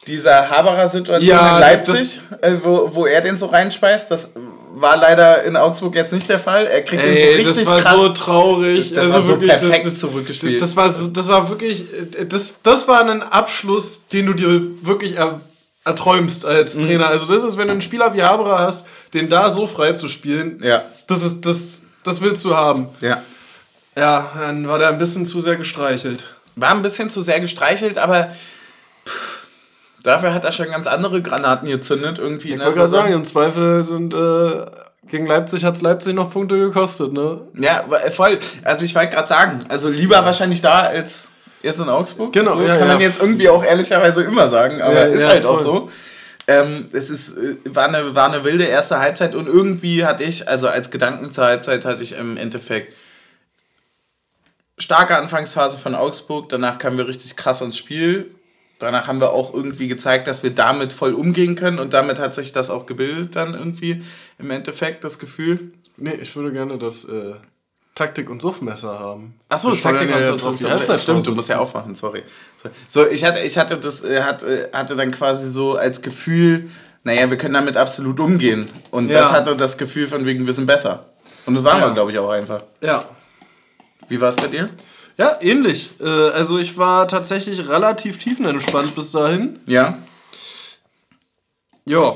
dieser 0.08 0.50
Haberer-Situation 0.50 1.36
ja, 1.36 1.56
in 1.56 1.62
Leipzig, 1.62 2.22
das, 2.30 2.42
äh, 2.42 2.58
wo, 2.62 2.94
wo 2.94 3.06
er 3.06 3.22
den 3.22 3.38
so 3.38 3.48
reinspeist, 3.48 4.12
das 4.12 4.34
war 4.76 4.98
leider 4.98 5.44
in 5.44 5.56
Augsburg 5.56 5.96
jetzt 5.96 6.12
nicht 6.12 6.28
der 6.28 6.40
Fall. 6.40 6.66
Er 6.66 6.82
kriegt 6.82 7.04
ey, 7.04 7.16
den 7.16 7.22
so 7.22 7.50
richtig 7.50 7.64
Das 7.64 7.66
war 7.66 7.80
krass. 7.80 7.96
so 7.96 8.10
traurig. 8.10 8.94
Das, 8.94 9.06
das 9.06 9.06
also 9.06 9.14
war 9.14 9.24
so 9.24 9.32
wirklich, 9.32 9.50
perfekt 9.50 9.86
das, 9.86 10.00
zurückgespielt. 10.00 10.62
Das 10.62 10.76
war, 10.76 10.88
das 10.88 11.28
war 11.30 11.50
wirklich, 11.50 11.86
das, 12.28 12.56
das 12.62 12.88
war 12.88 13.10
ein 13.10 13.24
Abschluss, 13.24 14.02
den 14.12 14.26
du 14.26 14.34
dir 14.34 14.62
wirklich 14.82 15.16
er, 15.16 15.40
erträumst 15.86 16.46
als 16.46 16.76
mhm. 16.76 16.86
Trainer. 16.86 17.08
Also 17.08 17.26
das 17.32 17.44
ist, 17.44 17.58
wenn 17.58 17.68
du 17.68 17.72
einen 17.72 17.82
Spieler 17.82 18.14
wie 18.14 18.24
Haberer 18.24 18.60
hast, 18.60 18.86
den 19.14 19.30
da 19.30 19.50
so 19.50 19.68
frei 19.68 19.94
zu 19.94 20.08
spielen, 20.08 20.60
ja. 20.62 20.84
das 21.08 21.24
ist, 21.24 21.46
das, 21.46 21.84
das 22.04 22.22
willst 22.22 22.44
du 22.44 22.56
haben. 22.56 22.90
Ja. 23.02 23.22
Ja, 23.96 24.30
dann 24.38 24.68
war 24.68 24.78
der 24.78 24.90
ein 24.90 24.98
bisschen 24.98 25.26
zu 25.26 25.40
sehr 25.40 25.56
gestreichelt. 25.56 26.36
War 26.58 26.72
ein 26.72 26.82
bisschen 26.82 27.10
zu 27.10 27.22
sehr 27.22 27.40
gestreichelt, 27.40 27.98
aber 27.98 28.32
Dafür 30.06 30.36
hat 30.36 30.46
er 30.46 30.52
schon 30.52 30.68
ganz 30.68 30.86
andere 30.86 31.24
Granaten 31.24 31.68
gezündet 31.68 32.20
irgendwie. 32.20 32.54
Ich 32.54 32.60
wollte 32.60 32.76
gerade 32.76 32.88
sagen, 32.88 33.14
im 33.14 33.26
Zweifel 33.26 33.82
sind 33.82 34.14
äh, 34.14 34.66
gegen 35.08 35.26
Leipzig 35.26 35.66
hat 35.66 35.78
es 35.78 35.82
Leipzig 35.82 36.14
noch 36.14 36.32
Punkte 36.32 36.60
gekostet, 36.60 37.12
ne? 37.12 37.42
Ja, 37.58 37.84
voll. 38.12 38.38
Also 38.64 38.86
ich 38.86 38.94
wollte 38.94 39.16
gerade 39.16 39.28
sagen, 39.28 39.66
also 39.68 39.90
lieber 39.90 40.24
wahrscheinlich 40.24 40.62
da 40.62 40.82
als 40.82 41.30
jetzt 41.66 41.80
in 41.80 41.90
Augsburg. 41.90 42.32
Genau. 42.32 42.54
So 42.54 42.62
ja, 42.62 42.78
kann 42.78 42.88
ja. 42.88 42.94
man 42.94 43.02
jetzt 43.02 43.22
irgendwie 43.22 43.50
auch 43.50 43.64
ehrlicherweise 43.64 44.24
immer 44.24 44.48
sagen, 44.50 44.82
aber 44.82 44.94
ja, 44.94 45.06
ist 45.06 45.28
halt 45.28 45.44
voll. 45.44 45.56
auch 45.56 45.62
so. 45.62 45.92
Ähm, 46.48 46.86
es 46.94 47.10
ist, 47.10 47.36
äh, 47.38 47.58
war, 47.66 47.88
eine, 47.88 48.16
war 48.16 48.32
eine 48.32 48.44
wilde 48.44 48.66
erste 48.66 49.00
Halbzeit 49.00 49.36
und 49.36 49.48
irgendwie 49.48 50.06
hatte 50.06 50.24
ich, 50.24 50.48
also 50.48 50.68
als 50.68 50.92
Gedanken 50.92 51.32
zur 51.32 51.46
Halbzeit 51.46 51.84
hatte 51.86 52.04
ich 52.04 52.18
im 52.18 52.38
Endeffekt 52.38 52.94
starke 54.78 55.18
Anfangsphase 55.18 55.78
von 55.78 55.96
Augsburg, 55.96 56.50
danach 56.50 56.78
kamen 56.78 56.98
wir 56.98 57.08
richtig 57.08 57.36
krass 57.36 57.62
ins 57.62 57.78
Spiel 57.78 58.30
danach 58.80 59.08
haben 59.08 59.20
wir 59.20 59.32
auch 59.32 59.54
irgendwie 59.54 59.88
gezeigt, 59.88 60.28
dass 60.28 60.44
wir 60.44 60.52
damit 60.52 60.94
voll 60.94 61.14
umgehen 61.14 61.56
können 61.56 61.80
und 61.80 61.94
damit 61.94 62.20
hat 62.20 62.36
sich 62.36 62.54
das 62.54 62.70
auch 62.70 62.86
gebildet 62.86 63.36
dann 63.36 63.54
irgendwie 63.54 64.04
im 64.38 64.52
Endeffekt, 64.52 65.04
das 65.04 65.20
Gefühl. 65.20 65.72
Nee, 65.98 66.16
ich 66.22 66.36
würde 66.36 66.52
gerne 66.52 66.78
das 66.78 67.06
äh, 67.06 67.34
Taktik- 67.96 68.30
und 68.30 68.42
Suffmesser 68.42 69.00
haben. 69.00 69.40
Achso, 69.48 69.70
das 69.70 69.82
Taktik 69.82 70.14
und 70.14 70.38
Suffmesser. 70.38 71.00
Stimmt, 71.00 71.26
du 71.26 71.34
musst 71.34 71.50
ja 71.50 71.60
aufmachen, 71.60 71.96
sorry. 71.96 72.24
So, 72.88 73.08
ich 73.08 73.24
hatte, 73.24 73.40
ich 73.40 73.58
hatte 73.58 73.78
das, 73.78 74.04
äh, 74.04 74.22
hatte, 74.22 74.70
hatte 74.74 74.96
dann 74.96 75.12
quasi 75.12 75.50
so 75.50 75.76
als 75.76 76.02
Gefühl, 76.02 76.70
naja, 77.04 77.30
wir 77.30 77.38
können 77.38 77.54
damit 77.54 77.78
absolut 77.78 78.20
umgehen. 78.20 78.70
Und 78.92 79.10
ja. 79.10 79.20
das 79.20 79.32
hatte 79.32 79.56
das 79.56 79.78
Gefühl 79.78 80.08
von 80.08 80.26
wegen, 80.26 80.46
wir 80.46 80.54
sind 80.54 80.66
besser. 80.66 81.06
Und 81.46 81.56
das 81.56 81.64
waren 81.64 81.80
ja. 81.80 81.88
wir, 81.88 81.94
glaube 81.94 82.12
ich, 82.12 82.20
auch 82.20 82.30
einfach. 82.30 82.64
Ja. 82.82 83.04
Wie 84.08 84.20
war 84.20 84.30
es 84.30 84.36
bei 84.36 84.48
dir? 84.48 84.70
Ja, 85.18 85.38
ähnlich. 85.40 85.92
Äh, 86.02 86.10
also 86.30 86.58
ich 86.58 86.78
war 86.78 87.08
tatsächlich 87.08 87.70
relativ 87.70 88.18
tiefenentspannt 88.18 88.96
bis 88.96 89.12
dahin. 89.12 89.60
Ja. 89.68 89.98
Ja. 91.86 92.16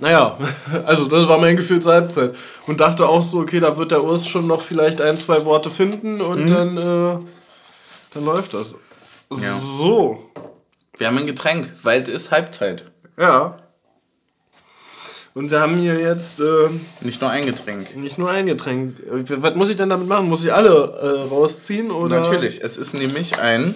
Naja, 0.00 0.38
also 0.86 1.06
das 1.06 1.28
war 1.28 1.38
mein 1.38 1.56
Gefühl 1.56 1.80
zur 1.80 1.92
Halbzeit. 1.92 2.34
Und 2.66 2.80
dachte 2.80 3.08
auch 3.08 3.22
so, 3.22 3.38
okay, 3.40 3.60
da 3.60 3.76
wird 3.76 3.90
der 3.90 4.04
Urs 4.04 4.26
schon 4.26 4.46
noch 4.46 4.62
vielleicht 4.62 5.00
ein, 5.00 5.16
zwei 5.16 5.44
Worte 5.44 5.70
finden 5.70 6.20
und 6.20 6.44
mhm. 6.44 6.54
dann, 6.54 6.76
äh, 6.76 7.18
dann 8.14 8.24
läuft 8.24 8.54
das. 8.54 8.76
Ja. 9.30 9.54
So. 9.78 10.30
Wir 10.96 11.06
haben 11.06 11.18
ein 11.18 11.26
Getränk, 11.26 11.72
weil 11.82 12.02
es 12.02 12.08
ist 12.08 12.30
Halbzeit. 12.30 12.90
Ja. 13.16 13.56
Und 15.34 15.52
wir 15.52 15.60
haben 15.60 15.76
hier 15.76 16.00
jetzt. 16.00 16.40
Äh, 16.40 16.68
nicht 17.00 17.20
nur 17.20 17.30
ein 17.30 17.46
Getränk. 17.46 17.94
Nicht 17.96 18.18
nur 18.18 18.30
ein 18.30 18.46
Getränk. 18.46 18.96
Was 19.06 19.54
muss 19.54 19.70
ich 19.70 19.76
denn 19.76 19.88
damit 19.88 20.08
machen? 20.08 20.28
Muss 20.28 20.44
ich 20.44 20.52
alle 20.52 20.70
äh, 20.70 21.28
rausziehen? 21.28 21.92
Oder? 21.92 22.20
Natürlich. 22.20 22.60
Es 22.62 22.76
ist 22.76 22.94
nämlich 22.94 23.38
ein. 23.38 23.74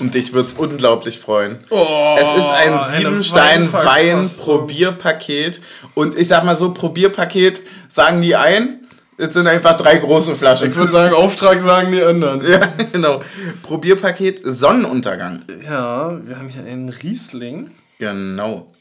Und 0.00 0.14
dich 0.14 0.32
würde 0.32 0.48
es 0.48 0.54
unglaublich 0.54 1.20
freuen. 1.20 1.58
Oh, 1.70 2.16
es 2.18 2.44
ist 2.44 2.50
ein 2.50 2.80
Siebenstein-Wein-Probierpaket. 2.96 5.60
Und 5.94 6.18
ich 6.18 6.26
sag 6.28 6.44
mal 6.44 6.56
so: 6.56 6.74
Probierpaket 6.74 7.62
sagen 7.88 8.20
die 8.20 8.34
ein. 8.34 8.80
Jetzt 9.16 9.34
sind 9.34 9.46
einfach 9.46 9.76
drei 9.76 9.98
große 9.98 10.34
Flaschen. 10.34 10.70
Ich 10.70 10.76
würde 10.76 10.90
sagen, 10.90 11.14
Auftrag 11.14 11.62
sagen 11.62 11.92
die 11.92 12.02
anderen. 12.02 12.44
ja, 12.50 12.66
genau. 12.92 13.22
Probierpaket 13.62 14.40
Sonnenuntergang. 14.42 15.44
Ja, 15.64 16.20
wir 16.26 16.36
haben 16.36 16.48
hier 16.48 16.64
einen 16.64 16.88
Riesling. 16.88 17.70
Genau. 18.00 18.72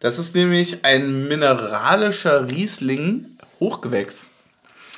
Das 0.00 0.18
ist 0.18 0.34
nämlich 0.34 0.82
ein 0.84 1.28
mineralischer 1.28 2.48
Riesling 2.48 3.26
Hochgewächs. 3.60 4.28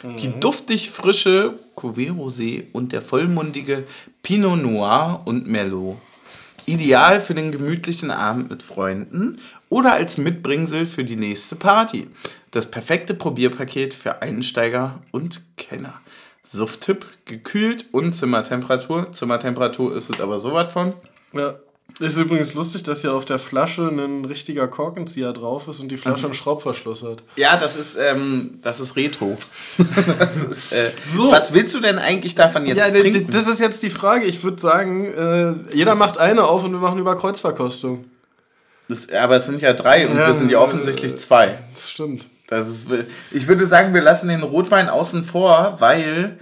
Mhm. 0.03 0.16
Die 0.16 0.38
duftig 0.38 0.90
frische 0.90 1.55
Cuvée 1.79 2.11
Rosé 2.11 2.64
und 2.73 2.93
der 2.93 3.03
vollmundige 3.03 3.85
Pinot 4.25 4.61
Noir 4.61 5.23
und 5.27 5.47
Merlot. 5.47 5.97
Ideal 6.67 7.21
für 7.21 7.35
den 7.35 7.53
gemütlichen 7.53 8.11
Abend 8.11 8.51
mit 8.51 8.64
Freunden 8.64 9.38
oder 9.69 9.93
als 9.93 10.19
Mitbringsel 10.19 10.87
für 10.87 11.05
die 11.05 11.17
nächste 11.17 11.55
Party. 11.55 12.09
Das 12.51 12.69
perfekte 12.71 13.14
Probierpaket 13.14 13.95
für 13.95 14.23
Einsteiger 14.23 14.99
und 15.12 15.43
Kenner. 15.57 15.95
Sufttipp, 16.43 17.07
gekühlt 17.27 17.87
und 17.93 18.12
Zimmertemperatur. 18.12 19.12
Zimmertemperatur 19.12 19.97
ist 19.97 20.11
es 20.11 20.21
aber 20.21 20.41
so 20.41 20.53
was 20.55 20.73
von. 20.73 20.95
Ja. 21.33 21.55
Ist 22.01 22.16
übrigens 22.16 22.55
lustig, 22.55 22.85
dass 22.85 23.01
hier 23.01 23.12
auf 23.12 23.24
der 23.24 23.40
Flasche 23.40 23.88
ein 23.88 24.24
richtiger 24.24 24.68
Korkenzieher 24.68 25.33
drauf 25.33 25.66
ist 25.66 25.81
und 25.81 25.88
die 25.88 25.96
Flasche 25.96 26.27
einen 26.27 26.35
Schraubverschluss 26.35 27.03
hat. 27.03 27.24
Ja, 27.35 27.57
das 27.57 27.74
ist, 27.74 27.96
ähm, 27.96 28.61
das 28.62 28.79
ist 28.79 28.94
Retro. 28.94 29.37
das 30.18 30.37
ist, 30.37 30.72
äh, 30.72 30.92
so. 31.12 31.33
Was 31.33 31.53
willst 31.53 31.74
du 31.74 31.81
denn 31.81 31.98
eigentlich 31.98 32.37
davon 32.37 32.66
jetzt 32.66 32.77
ja, 32.77 32.90
trinken? 32.90 33.29
Das 33.33 33.48
ist 33.48 33.59
jetzt 33.59 33.83
die 33.83 33.90
Frage. 33.90 34.27
Ich 34.27 34.44
würde 34.44 34.61
sagen, 34.61 35.07
äh, 35.07 35.74
jeder 35.74 35.96
macht 35.96 36.18
eine 36.18 36.44
auf 36.44 36.62
und 36.62 36.70
wir 36.70 36.79
machen 36.79 37.01
über 37.01 37.16
Kreuzverkostung. 37.16 38.05
Das, 38.88 39.09
aber 39.11 39.37
es 39.37 39.46
sind 39.46 39.61
ja 39.61 39.72
drei 39.72 40.07
und 40.07 40.16
ja, 40.16 40.29
wir 40.29 40.35
sind 40.35 40.53
ja 40.53 40.61
offensichtlich 40.61 41.14
äh, 41.14 41.16
zwei. 41.16 41.59
Das 41.74 41.90
stimmt. 41.90 42.27
Das 42.46 42.68
ist, 42.68 42.87
ich 43.33 43.46
würde 43.48 43.66
sagen, 43.66 43.92
wir 43.92 44.01
lassen 44.01 44.29
den 44.29 44.42
Rotwein 44.42 44.88
außen 44.88 45.24
vor, 45.24 45.77
weil 45.81 46.38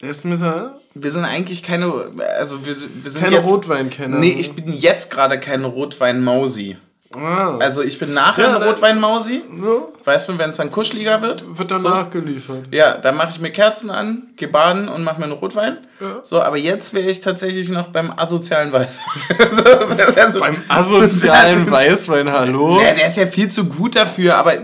ist 0.00 0.24
mir 0.24 0.36
so, 0.36 0.52
wir 0.94 1.10
sind 1.10 1.24
eigentlich 1.24 1.62
keine, 1.62 1.92
also 2.38 2.66
wir, 2.66 2.76
wir 3.02 3.10
sind 3.10 3.22
keine 3.22 3.38
Rotweinkenner. 3.38 4.18
Nee, 4.18 4.36
ich 4.38 4.52
bin 4.52 4.72
jetzt 4.72 5.10
gerade 5.10 5.40
keine 5.40 5.66
Rotwein-Mausi. 5.66 6.76
Ah. 7.14 7.56
Also 7.58 7.82
ich 7.82 7.98
bin 7.98 8.12
nachher 8.12 8.48
ja, 8.48 8.56
eine 8.56 8.66
Rotwein-Mausi. 8.66 9.42
Ja. 9.62 9.88
Weißt 10.04 10.28
du, 10.28 10.38
wenn 10.38 10.50
es 10.50 10.56
dann 10.56 10.70
kuscheliger 10.70 11.22
wird. 11.22 11.44
Wird 11.58 11.70
dann 11.70 11.78
so. 11.78 11.88
nachgeliefert. 11.88 12.64
Ja, 12.72 12.98
dann 12.98 13.16
mache 13.16 13.30
ich 13.30 13.40
mir 13.40 13.50
Kerzen 13.50 13.90
an, 13.90 14.24
geh 14.36 14.46
baden 14.46 14.88
und 14.88 15.02
mache 15.02 15.18
mir 15.18 15.24
einen 15.24 15.32
Rotwein. 15.32 15.78
Ja. 16.00 16.20
So, 16.22 16.42
aber 16.42 16.56
jetzt 16.58 16.92
wäre 16.92 17.08
ich 17.08 17.20
tatsächlich 17.20 17.68
noch 17.70 17.88
beim 17.88 18.12
asozialen 18.14 18.72
Weißwein. 18.72 20.16
also, 20.16 20.38
beim 20.40 20.56
asozialen 20.68 21.70
Weißwein, 21.70 22.30
hallo? 22.30 22.80
Ja, 22.80 22.92
der 22.92 23.06
ist 23.06 23.16
ja 23.16 23.26
viel 23.26 23.50
zu 23.50 23.64
gut 23.64 23.96
dafür, 23.96 24.36
aber... 24.36 24.56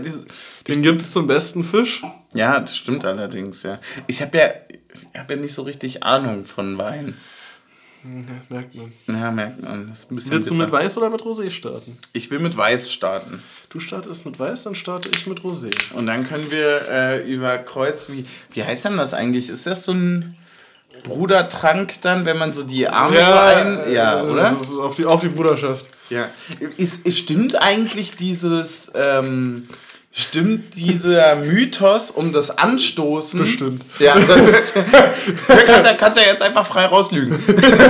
Den 0.67 0.81
gibt 0.81 1.01
es 1.01 1.11
zum 1.11 1.27
besten 1.27 1.61
Fisch? 1.61 2.01
Ja, 2.33 2.59
das 2.59 2.77
stimmt 2.77 3.03
allerdings, 3.03 3.63
ja. 3.63 3.79
Ich 4.07 4.21
habe 4.21 4.37
ja, 4.37 4.45
ich 5.13 5.19
habe 5.19 5.33
ja 5.33 5.39
nicht 5.39 5.53
so 5.53 5.63
richtig 5.63 6.03
Ahnung 6.03 6.45
von 6.45 6.77
Wein. 6.77 7.15
Ja, 8.03 8.09
merkt 8.49 8.75
man. 8.75 8.91
Ja, 9.07 9.31
merkt 9.31 9.61
man. 9.61 9.87
Willst 10.09 10.29
bitter. 10.29 10.49
du 10.49 10.53
mit 10.55 10.71
Weiß 10.71 10.97
oder 10.97 11.09
mit 11.09 11.21
Rosé 11.21 11.49
starten? 11.49 11.97
Ich 12.11 12.29
will 12.29 12.39
mit 12.39 12.55
Weiß 12.55 12.91
starten. 12.91 13.41
Du 13.69 13.79
startest 13.79 14.25
mit 14.25 14.37
Weiß, 14.37 14.63
dann 14.63 14.75
starte 14.75 15.09
ich 15.15 15.25
mit 15.25 15.39
Rosé. 15.39 15.71
Und 15.93 16.07
dann 16.07 16.27
können 16.27 16.51
wir 16.51 16.81
äh, 16.89 17.31
über 17.31 17.57
Kreuz, 17.59 18.09
wie, 18.09 18.25
wie 18.51 18.63
heißt 18.63 18.85
denn 18.85 18.97
das 18.97 19.13
eigentlich? 19.13 19.49
Ist 19.49 19.65
das 19.65 19.85
so 19.85 19.93
ein 19.93 20.35
Brudertrank 21.03 22.01
dann, 22.01 22.25
wenn 22.25 22.37
man 22.37 22.51
so 22.51 22.63
die 22.63 22.87
Arme 22.87 23.17
ja, 23.17 23.25
so 23.25 23.33
ein... 23.33 23.93
Ja, 23.93 24.19
äh, 24.19 24.29
oder? 24.29 24.47
Also 24.49 24.83
auf, 24.83 24.95
die, 24.95 25.05
auf 25.05 25.21
die 25.21 25.29
Bruderschaft. 25.29 25.87
Ja. 26.09 26.29
Ist, 26.75 27.05
ist, 27.05 27.19
stimmt 27.19 27.55
eigentlich 27.55 28.11
dieses... 28.17 28.91
Ähm, 28.93 29.67
Stimmt 30.15 30.75
dieser 30.75 31.35
Mythos 31.37 32.11
um 32.11 32.33
das 32.33 32.55
Anstoßen? 32.55 33.39
Bestimmt. 33.39 33.83
Ja, 33.99 34.13
kannst 34.13 35.87
ja, 35.87 35.93
kannst 35.93 36.19
ja 36.19 36.25
jetzt 36.27 36.43
einfach 36.43 36.67
frei 36.67 36.85
rauslügen. 36.85 37.39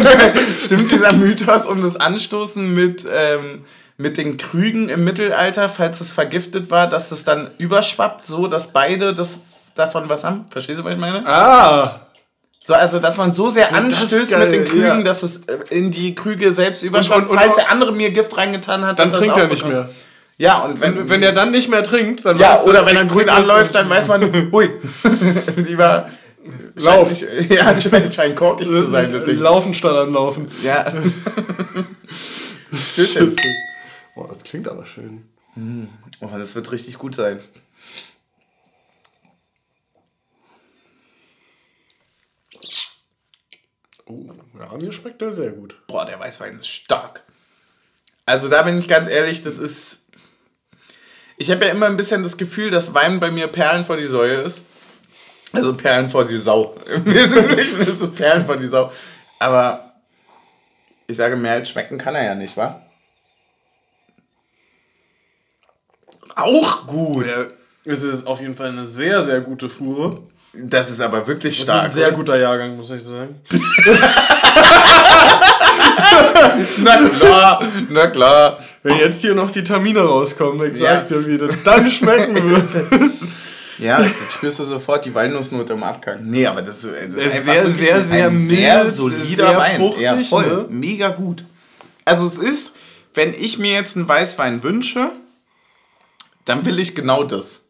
Stimmt 0.64 0.90
dieser 0.90 1.12
Mythos 1.12 1.66
um 1.66 1.82
das 1.82 1.98
Anstoßen 1.98 2.74
mit, 2.74 3.06
ähm, 3.12 3.66
mit 3.98 4.16
den 4.18 4.38
Krügen 4.38 4.88
im 4.88 5.04
Mittelalter, 5.04 5.68
falls 5.68 6.00
es 6.00 6.14
vergiftet 6.14 6.72
war, 6.72 6.88
dass 6.88 7.10
das 7.10 7.26
dann 7.26 7.52
überschwappt, 7.58 8.26
so 8.26 8.48
dass 8.48 8.68
beide 8.68 9.14
das 9.14 9.40
davon 9.76 10.08
was 10.08 10.24
haben? 10.24 10.46
Verstehst 10.50 10.80
du, 10.80 10.86
was 10.86 10.94
ich 10.94 11.00
meine? 11.00 11.28
Ah! 11.28 12.08
So, 12.62 12.74
also, 12.74 13.00
dass 13.00 13.18
man 13.18 13.34
so 13.34 13.50
sehr 13.50 13.68
so, 13.68 13.76
anstößt 13.76 14.32
geil, 14.32 14.46
mit 14.46 14.54
den 14.54 14.64
Krügen, 14.64 15.00
ja. 15.00 15.04
dass 15.04 15.24
es 15.24 15.44
äh, 15.48 15.58
in 15.72 15.92
die 15.92 16.16
Krüge 16.16 16.54
selbst 16.54 16.84
überschwappt, 16.84 17.30
falls 17.34 17.58
der 17.58 17.70
andere 17.70 17.92
mir 17.92 18.12
Gift 18.12 18.38
reingetan 18.38 18.86
hat. 18.86 18.98
Dann 18.98 19.12
trinkt 19.12 19.36
er 19.36 19.48
nicht 19.48 19.68
mehr. 19.68 19.90
Ja, 20.38 20.60
und 20.64 20.82
wenn, 20.82 21.10
wenn 21.10 21.22
er 21.24 21.32
dann 21.32 21.52
nicht 21.52 21.70
mehr 21.70 21.84
trinkt, 21.84 22.26
dann 22.26 22.40
Ja, 22.40 22.60
oder 22.64 22.86
wenn 22.86 22.96
er 22.96 23.06
grün 23.06 23.30
anläuft, 23.30 23.76
dann 23.76 23.90
weiß 23.90 24.08
man, 24.08 24.52
hui, 24.52 24.70
lieber 25.56 26.10
Lauf. 26.76 27.16
Scheint, 27.16 27.52
ja, 27.52 27.80
scheint, 27.80 28.14
scheint 28.14 28.36
korkig 28.36 28.68
zu 28.68 28.86
sein, 28.86 29.12
das 29.12 29.24
Ding. 29.24 29.38
Laufen 29.38 29.74
statt 29.74 29.96
anlaufen. 29.96 30.50
Ja. 30.62 30.92
Oh, 34.16 34.28
das 34.28 34.44
klingt 34.44 34.68
aber 34.68 34.86
schön. 34.86 35.30
Oh, 36.20 36.28
das 36.32 36.56
wird 36.56 36.72
richtig 36.72 36.98
gut 36.98 37.16
sein. 37.16 37.40
Oh, 44.06 44.26
ja, 44.60 44.78
mir 44.78 44.92
schmeckt 44.92 45.22
der 45.22 45.32
sehr 45.32 45.52
gut. 45.52 45.78
Boah, 45.88 46.06
der 46.06 46.20
Weißwein 46.20 46.58
ist 46.58 46.68
stark. 46.68 47.24
Also 48.26 48.50
da 48.50 48.64
bin 48.64 48.78
ich 48.78 48.88
ganz 48.88 49.08
ehrlich, 49.08 49.44
das 49.44 49.58
ist. 49.58 50.00
Ich 51.44 51.52
habe 51.52 51.66
ja 51.66 51.72
immer 51.72 51.88
ein 51.88 51.98
bisschen 51.98 52.24
das 52.24 52.38
Gefühl, 52.38 52.70
dass 52.72 52.94
Wein 52.94 53.20
bei 53.20 53.30
mir 53.30 53.48
Perlen 53.48 53.84
vor 53.84 53.98
die 53.98 54.08
Säule 54.08 54.44
ist. 54.44 54.62
Also 55.52 55.74
Perlen 55.74 56.08
vor 56.10 56.24
die 56.24 56.38
Sau. 56.38 56.74
Im 56.90 57.06
Wesentlichen 57.06 57.82
ist 57.82 58.00
es 58.02 58.16
Perlen 58.16 58.46
vor 58.46 58.56
die 58.56 58.66
Sau. 58.66 58.90
Aber 59.40 59.92
ich 61.06 61.18
sage, 61.18 61.36
mehr 61.36 61.52
als 61.56 61.68
schmecken 61.70 61.98
kann 61.98 62.16
er 62.16 62.24
ja 62.24 62.34
nicht, 62.34 62.56
wa? 62.56 62.82
Auch 66.38 66.88
gut. 66.88 67.30
Ja, 67.30 67.44
es 67.92 68.04
ist 68.04 68.26
auf 68.26 68.40
jeden 68.40 68.54
Fall 68.56 68.70
eine 68.70 68.86
sehr, 68.86 69.22
sehr 69.22 69.42
gute 69.42 69.68
Fuhre. 69.68 70.22
Das 70.54 70.90
ist 70.90 71.02
aber 71.02 71.28
wirklich 71.28 71.58
Das 71.58 71.66
stark. 71.66 71.88
ist 71.88 71.94
ein 71.94 71.96
sehr 72.00 72.12
guter 72.14 72.38
Jahrgang, 72.38 72.78
muss 72.78 72.90
ich 72.90 73.04
sagen. 73.04 73.42
Na 76.78 76.98
klar, 77.10 77.60
na 77.90 78.08
klar. 78.08 78.60
Wenn 78.84 78.98
jetzt 78.98 79.22
hier 79.22 79.34
noch 79.34 79.50
die 79.52 79.64
Tamine 79.64 80.02
rauskommen, 80.02 80.74
ich 80.74 80.80
Ja. 80.80 80.96
sag 80.98 81.08
dir 81.08 81.26
wieder, 81.26 81.48
dann 81.64 81.90
schmecken 81.90 82.36
wird. 82.50 83.22
Ja, 83.80 84.02
jetzt 84.02 84.34
spürst 84.34 84.60
du 84.60 84.66
sofort 84.66 85.06
die 85.06 85.14
Walnussnote 85.16 85.74
im 85.74 85.84
Abgang. 85.84 86.20
Nee, 86.30 86.46
aber 86.46 86.62
das, 86.62 86.84
ist- 86.84 86.94
das 87.16 87.16
ist 87.16 87.48
einfach 87.50 87.72
sehr, 87.72 88.00
sehr, 88.02 88.28
ein 88.28 88.38
sehr 88.38 88.40
sehr 88.40 88.84
mild, 88.84 88.94
solider 88.94 89.48
sehr 89.48 89.58
Wein. 89.58 89.78
fruchtig, 89.78 90.02
ja, 90.04 90.18
voll. 90.20 90.46
ne? 90.46 90.66
Mega 90.70 91.10
gut. 91.10 91.44
Also 92.06 92.26
es 92.26 92.38
ist, 92.38 92.72
wenn 93.14 93.34
ich 93.34 93.58
mir 93.58 93.72
jetzt 93.74 93.96
einen 93.96 94.08
Weißwein 94.08 94.62
wünsche, 94.64 95.12
dann 96.46 96.66
will 96.66 96.80
ich 96.80 96.94
genau 96.96 97.24
das. 97.24 97.62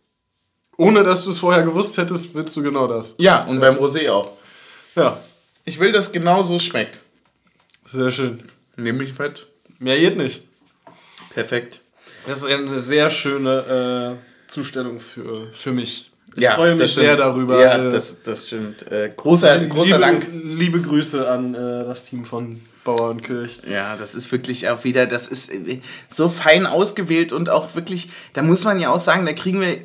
Ohne 0.77 1.03
dass 1.03 1.23
du 1.23 1.29
es 1.29 1.37
vorher 1.37 1.63
gewusst 1.63 1.97
hättest, 1.97 2.33
willst 2.33 2.55
du 2.55 2.63
genau 2.63 2.87
das. 2.87 3.13
Ja, 3.19 3.43
und 3.43 3.59
beim 3.59 3.75
Rosé 3.75 4.09
auch. 4.09 4.31
Ja, 4.95 5.17
Ich 5.65 5.79
will, 5.79 5.91
dass 5.91 6.11
genau 6.11 6.41
so 6.43 6.57
schmeckt. 6.59 6.99
Sehr 7.93 8.11
schön. 8.11 8.39
Nehme 8.75 9.03
ich 9.03 9.17
mit. 9.17 9.47
Mehr 9.79 9.97
geht 9.99 10.17
nicht. 10.17 10.41
Perfekt. 11.33 11.81
Das 12.25 12.37
ist 12.37 12.45
eine 12.45 12.79
sehr 12.79 13.09
schöne 13.09 14.17
äh, 14.19 14.51
Zustellung 14.51 14.99
für, 14.99 15.51
für 15.51 15.71
mich. 15.71 16.09
Ich 16.35 16.43
ja, 16.43 16.53
freue 16.53 16.75
mich 16.75 16.91
stimmt. 16.91 17.05
sehr 17.05 17.17
darüber. 17.17 17.61
Ja, 17.61 17.87
äh, 17.87 17.91
das, 17.91 18.23
das 18.23 18.47
stimmt. 18.47 18.91
Äh, 18.91 19.11
großer 19.15 19.59
großer 19.59 19.85
liebe, 19.85 19.99
Dank. 19.99 20.27
Liebe 20.31 20.81
Grüße 20.81 21.29
an 21.29 21.53
äh, 21.53 21.57
das 21.85 22.05
Team 22.05 22.25
von 22.25 22.59
Bauer 22.83 23.11
und 23.11 23.21
Kirch. 23.21 23.59
Ja, 23.69 23.95
das 23.95 24.15
ist 24.15 24.31
wirklich 24.31 24.67
auch 24.69 24.83
wieder, 24.83 25.05
das 25.05 25.27
ist 25.27 25.51
äh, 25.51 25.79
so 26.07 26.29
fein 26.29 26.65
ausgewählt 26.65 27.31
und 27.31 27.49
auch 27.49 27.75
wirklich, 27.75 28.09
da 28.33 28.41
muss 28.41 28.63
man 28.63 28.79
ja 28.79 28.89
auch 28.89 29.01
sagen, 29.01 29.27
da 29.27 29.33
kriegen 29.33 29.61
wir, 29.61 29.77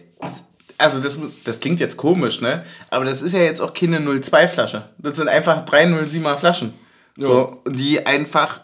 also 0.78 1.00
das, 1.00 1.18
das 1.44 1.60
klingt 1.60 1.80
jetzt 1.80 1.98
komisch, 1.98 2.40
ne? 2.40 2.64
Aber 2.88 3.04
das 3.04 3.20
ist 3.20 3.32
ja 3.32 3.40
jetzt 3.40 3.60
auch 3.60 3.74
keine 3.74 3.98
02-Flasche. 3.98 4.84
Das 4.96 5.18
sind 5.18 5.28
einfach 5.28 5.66
307er 5.66 6.36
Flaschen. 6.36 6.72
So, 7.18 7.62
die 7.68 8.06
einfach 8.06 8.60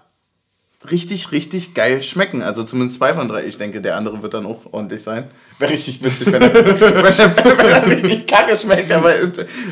richtig, 0.91 1.33
richtig 1.33 1.75
geil 1.75 2.03
schmecken. 2.03 2.43
Also 2.43 2.63
zumindest 2.65 2.99
zwei 2.99 3.15
von 3.15 3.29
drei. 3.29 3.45
Ich 3.47 3.57
denke, 3.57 3.81
der 3.81 3.97
andere 3.97 4.23
wird 4.23 4.35
dann 4.35 4.47
auch 4.47 4.73
ordentlich 4.73 5.03
sein. 5.03 5.31
Wäre 5.59 5.73
richtig 5.73 6.03
witzig, 6.03 6.31
wenn 6.33 6.43
er, 6.43 6.55
wenn 6.55 6.67
er, 6.67 7.59
wenn 7.59 7.67
er 7.67 7.87
richtig 7.87 8.27
kacke 8.27 8.57
schmeckt. 8.57 8.93
Aber 8.93 9.13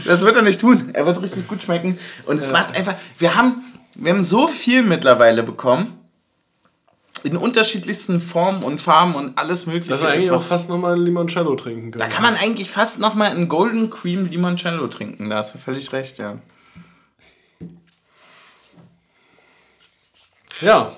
das 0.05 0.23
wird 0.23 0.37
er 0.37 0.42
nicht 0.42 0.61
tun. 0.61 0.90
Er 0.92 1.07
wird 1.07 1.21
richtig 1.23 1.47
gut 1.47 1.62
schmecken. 1.62 1.99
Und 2.27 2.38
es 2.38 2.51
macht 2.51 2.75
einfach. 2.77 2.95
Wir 3.18 3.35
haben, 3.37 3.62
wir 3.95 4.12
haben 4.12 4.25
so 4.25 4.49
viel 4.49 4.83
mittlerweile 4.83 5.42
bekommen. 5.42 5.99
In 7.25 7.37
unterschiedlichsten 7.37 8.21
Formen 8.21 8.64
und 8.64 8.81
Farben 8.81 9.14
und 9.14 9.38
alles 9.38 9.66
Mögliche. 9.66 9.90
Dass 9.90 10.01
wir 10.01 10.09
Es 10.09 10.14
eigentlich 10.14 10.31
auch 10.33 10.42
fast 10.42 10.68
nochmal 10.68 10.95
ein 10.95 11.03
Limoncello 11.03 11.55
trinken 11.55 11.92
können. 11.92 12.01
da 12.01 12.09
kann 12.09 12.25
man 12.25 12.35
eigentlich 12.35 12.68
fast 12.68 12.99
noch 12.99 13.14
mal 13.14 13.31
einen 13.31 13.49
Golden 13.49 13.90
Cream 13.90 14.27
Limoncello 14.27 14.88
trinken. 14.88 15.31
Da 15.31 15.37
hast 15.37 15.55
du 15.55 15.59
völlig 15.59 15.92
recht, 15.92 16.18
ja. 16.18 16.38
Ja. 20.62 20.92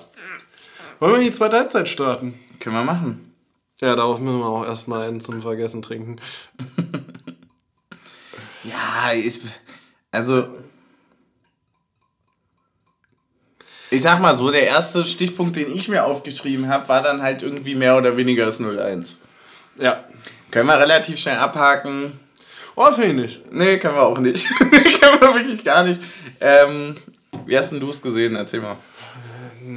Wollen 0.99 1.13
wir 1.13 1.19
in 1.19 1.25
die 1.25 1.33
zweite 1.33 1.57
Halbzeit 1.57 1.89
starten? 1.89 2.33
Können 2.59 2.75
wir 2.75 2.83
machen. 2.83 3.35
Ja, 3.81 3.95
darauf 3.95 4.19
müssen 4.19 4.39
wir 4.39 4.45
auch 4.45 4.65
erstmal 4.65 5.07
einen 5.07 5.19
zum 5.19 5.41
Vergessen 5.41 5.81
trinken. 5.81 6.17
Ja, 8.65 9.13
ich, 9.13 9.39
also. 10.11 10.47
Ich 13.91 14.01
sag 14.01 14.19
mal 14.19 14.35
so, 14.35 14.51
der 14.51 14.65
erste 14.65 15.05
Stichpunkt, 15.05 15.55
den 15.55 15.71
ich 15.71 15.87
mir 15.87 16.05
aufgeschrieben 16.05 16.67
habe, 16.67 16.89
war 16.89 17.03
dann 17.03 17.21
halt 17.21 17.43
irgendwie 17.43 17.75
mehr 17.75 17.95
oder 17.95 18.17
weniger 18.17 18.45
das 18.45 18.59
01. 18.59 19.19
Ja. 19.77 20.03
Können 20.49 20.67
wir 20.67 20.79
relativ 20.79 21.19
schnell 21.19 21.37
abhaken. 21.37 22.19
Oh, 22.75 22.91
finde 22.91 23.09
ich 23.09 23.13
nicht. 23.13 23.51
Nee, 23.51 23.77
können 23.77 23.95
wir 23.95 24.01
auch 24.01 24.17
nicht. 24.17 24.47
können 24.57 25.21
wir 25.21 25.35
wirklich 25.35 25.63
gar 25.63 25.83
nicht. 25.83 26.01
Ähm, 26.41 26.95
wie 27.45 27.57
hast 27.57 27.71
denn 27.71 27.79
du 27.79 27.89
es 27.89 28.01
gesehen? 28.01 28.35
Erzähl 28.35 28.61
mal. 28.61 28.77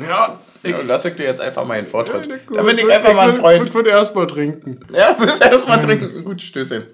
Ja. 0.02 0.38
Ja, 0.64 0.80
lass 0.84 1.04
ich 1.04 1.14
dir 1.14 1.24
jetzt 1.24 1.40
einfach 1.40 1.64
mal 1.64 1.78
einen 1.78 1.86
Vortritt. 1.86 2.26
Ja, 2.26 2.36
Da 2.52 2.62
bin 2.62 2.76
ich 2.76 2.90
einfach 2.92 3.14
mal 3.14 3.30
ein 3.30 3.36
Freund. 3.36 3.68
Ich 3.68 3.74
würde 3.74 3.90
erstmal 3.90 4.26
trinken. 4.26 4.80
Ja, 4.92 5.12
bis 5.20 5.40
erstmal 5.40 5.78
trinken. 5.80 6.24
Gut, 6.24 6.42
Stößchen. 6.42 6.86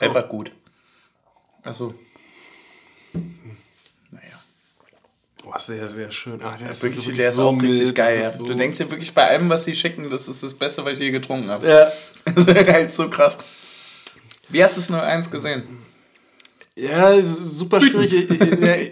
Einfach 0.00 0.28
gut. 0.28 0.52
Achso. 1.62 1.94
Naja. 4.10 4.22
Boah, 5.42 5.58
sehr, 5.58 5.88
sehr 5.88 6.10
schön. 6.10 6.38
Ach, 6.42 6.54
der 6.56 6.70
ist 6.70 6.82
Wirklich, 6.82 6.98
wirklich 7.06 7.16
der 7.18 7.28
ist 7.30 7.34
so 7.36 7.48
auch 7.48 7.62
richtig 7.62 7.80
mild, 7.82 7.94
geil. 7.94 8.18
das 8.18 8.24
Ja. 8.26 8.30
ist 8.30 8.38
so- 8.38 8.46
Du 8.46 8.54
denkst 8.54 8.78
dir 8.78 8.90
wirklich 8.90 9.14
bei 9.14 9.26
allem, 9.26 9.48
was 9.48 9.64
sie 9.64 9.74
schicken, 9.74 10.10
das 10.10 10.28
ist 10.28 10.42
das 10.42 10.54
Beste, 10.54 10.84
was 10.84 10.94
ich 10.94 10.98
je 11.00 11.10
getrunken 11.10 11.48
habe. 11.50 11.66
Ja. 11.68 11.92
Das 12.34 12.46
ist 12.46 12.54
halt 12.54 12.92
so 12.92 13.08
krass. 13.08 13.38
Wie 14.50 14.62
hast 14.62 14.76
du 14.76 14.80
es 14.82 14.90
01 14.90 15.30
gesehen? 15.30 15.62
Ja, 16.80 17.20
super 17.22 17.80
schwierig. 17.80 18.12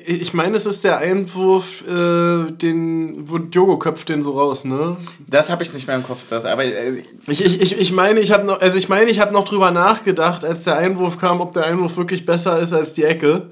Ich- 0.06 0.34
meine, 0.34 0.56
es 0.56 0.66
ist 0.66 0.82
der 0.84 0.98
Einwurf, 0.98 1.82
äh, 1.86 2.50
den, 2.50 3.28
wo 3.30 3.38
Diogo 3.38 3.78
köpft 3.78 4.08
den 4.08 4.22
so 4.22 4.32
raus, 4.32 4.64
ne? 4.64 4.96
Das 5.26 5.50
habe 5.50 5.62
ich 5.62 5.72
nicht 5.72 5.86
mehr 5.86 5.96
im 5.96 6.02
Kopf. 6.02 6.24
Das, 6.28 6.44
aber 6.44 6.64
äh, 6.64 7.02
Ich, 7.28 7.44
ich, 7.44 7.60
ich, 7.60 7.78
ich 7.78 7.92
meine, 7.92 8.20
ich 8.20 8.32
habe 8.32 8.44
noch, 8.44 8.60
also 8.60 8.76
ich 8.76 8.88
meine, 8.88 9.10
ich 9.10 9.20
habe 9.20 9.32
noch 9.32 9.44
drüber 9.44 9.70
nachgedacht, 9.70 10.44
als 10.44 10.64
der 10.64 10.76
Einwurf 10.76 11.18
kam, 11.18 11.40
ob 11.40 11.52
der 11.52 11.64
Einwurf 11.66 11.96
wirklich 11.96 12.26
besser 12.26 12.58
ist 12.58 12.72
als 12.72 12.92
die 12.94 13.04
Ecke. 13.04 13.50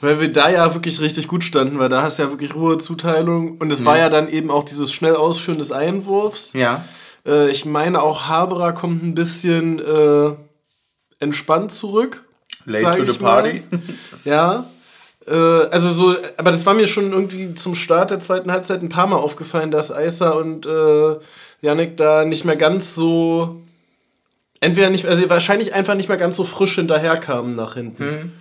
Weil 0.00 0.20
wir 0.20 0.30
da 0.30 0.50
ja 0.50 0.74
wirklich 0.74 1.00
richtig 1.00 1.26
gut 1.26 1.42
standen, 1.42 1.78
weil 1.78 1.88
da 1.88 2.02
hast 2.02 2.18
du 2.18 2.22
ja 2.24 2.30
wirklich 2.30 2.54
Ruhezuteilung. 2.54 3.56
Und 3.58 3.72
es 3.72 3.84
war 3.84 3.96
ja 3.98 4.08
dann 4.10 4.28
eben 4.28 4.50
auch 4.50 4.62
dieses 4.62 4.92
schnell 4.92 5.16
Ausführen 5.16 5.58
des 5.58 5.72
Einwurfs. 5.72 6.52
ja. 6.52 6.84
Äh, 7.26 7.50
ich 7.50 7.64
meine 7.64 8.02
auch 8.02 8.26
Haberer 8.28 8.72
kommt 8.72 9.02
ein 9.02 9.14
bisschen 9.14 9.80
äh, 9.80 10.32
entspannt 11.18 11.72
zurück. 11.72 12.24
Late 12.66 12.98
to 12.98 13.04
the 13.04 13.10
ich 13.10 13.20
mal. 13.20 13.42
party. 13.42 13.62
Ja. 14.24 14.64
Äh, 15.26 15.32
also 15.32 15.88
so, 15.90 16.16
aber 16.36 16.50
das 16.50 16.66
war 16.66 16.74
mir 16.74 16.86
schon 16.86 17.12
irgendwie 17.12 17.54
zum 17.54 17.74
Start 17.74 18.10
der 18.10 18.20
zweiten 18.20 18.52
Halbzeit 18.52 18.82
ein 18.82 18.88
paar 18.88 19.06
Mal 19.06 19.16
aufgefallen, 19.16 19.70
dass 19.70 19.92
Eisa 19.92 20.30
und 20.30 20.66
äh, 20.66 21.16
Yannick 21.62 21.96
da 21.96 22.24
nicht 22.24 22.44
mehr 22.44 22.56
ganz 22.56 22.94
so. 22.94 23.62
Entweder 24.60 24.88
nicht, 24.90 25.06
also 25.06 25.28
wahrscheinlich 25.28 25.74
einfach 25.74 25.94
nicht 25.94 26.08
mehr 26.08 26.16
ganz 26.16 26.36
so 26.36 26.44
frisch 26.44 26.76
hinterherkamen 26.76 27.54
nach 27.56 27.74
hinten. 27.74 28.32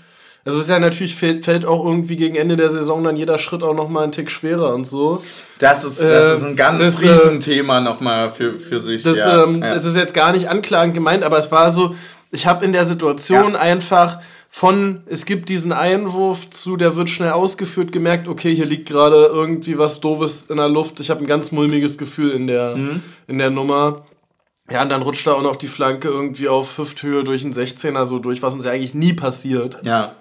Also 0.45 0.59
es 0.59 0.65
ist 0.65 0.69
ja 0.69 0.79
natürlich, 0.79 1.15
fällt, 1.15 1.43
fällt 1.43 1.65
auch 1.65 1.83
irgendwie 1.83 2.15
gegen 2.15 2.35
Ende 2.35 2.55
der 2.55 2.69
Saison 2.69 3.03
dann 3.03 3.17
jeder 3.17 3.39
Schritt 3.39 3.63
auch 3.63 3.73
nochmal 3.73 4.03
einen 4.03 4.11
Tick 4.11 4.29
schwerer 4.29 4.75
und 4.75 4.85
so. 4.85 5.23
Das 5.57 5.83
ist, 5.83 5.99
das 5.99 6.05
Äh, 6.05 6.33
ist 6.33 6.43
ein 6.43 6.55
ganz 6.55 6.79
das, 6.79 7.01
äh, 7.01 7.09
Riesenthema 7.09 7.81
nochmal 7.81 8.29
für, 8.29 8.53
für 8.53 8.79
sich. 8.79 9.01
Das, 9.01 9.17
ja. 9.17 9.43
ähm, 9.43 9.61
ja. 9.63 9.73
das 9.73 9.85
ist 9.85 9.97
jetzt 9.97 10.13
gar 10.13 10.31
nicht 10.33 10.47
anklagend 10.47 10.93
gemeint, 10.93 11.23
aber 11.23 11.39
es 11.39 11.51
war 11.51 11.71
so, 11.71 11.95
ich 12.35 12.45
habe 12.45 12.63
in 12.63 12.71
der 12.73 12.85
Situation 12.85 13.53
Ja. 13.53 13.59
einfach 13.59 14.19
von, 14.49 15.01
es 15.07 15.25
gibt 15.25 15.49
diesen 15.49 15.73
Einwurf 15.73 16.49
zu, 16.49 16.77
der 16.77 16.95
wird 16.95 17.09
schnell 17.09 17.31
ausgeführt, 17.31 17.91
gemerkt, 17.91 18.27
okay, 18.27 18.55
hier 18.55 18.65
liegt 18.65 18.87
gerade 18.87 19.25
irgendwie 19.25 19.77
was 19.77 19.99
Doofes 19.99 20.45
in 20.49 20.57
der 20.57 20.69
Luft. 20.69 20.99
Ich 20.99 21.09
habe 21.09 21.21
ein 21.21 21.27
ganz 21.27 21.51
mulmiges 21.51 21.97
Gefühl 21.97 22.31
in 22.31 22.47
der, 22.47 22.75
Mhm. 22.77 23.03
in 23.27 23.37
der 23.37 23.49
Nummer. 23.49 24.05
Ja, 24.71 24.81
und 24.81 24.89
dann 24.89 25.01
rutscht 25.01 25.27
da 25.27 25.33
auch 25.33 25.41
noch 25.43 25.57
die 25.57 25.67
Flanke 25.67 26.07
irgendwie 26.07 26.47
auf 26.47 26.77
Hüfthöhe 26.77 27.23
durch 27.23 27.43
einen 27.43 27.53
16er 27.53 28.05
so 28.05 28.19
durch, 28.19 28.41
was 28.41 28.55
uns 28.55 28.63
ja 28.65 28.71
eigentlich 28.71 28.93
nie 28.93 29.13
passiert. 29.13 29.77
ja. 29.83 30.15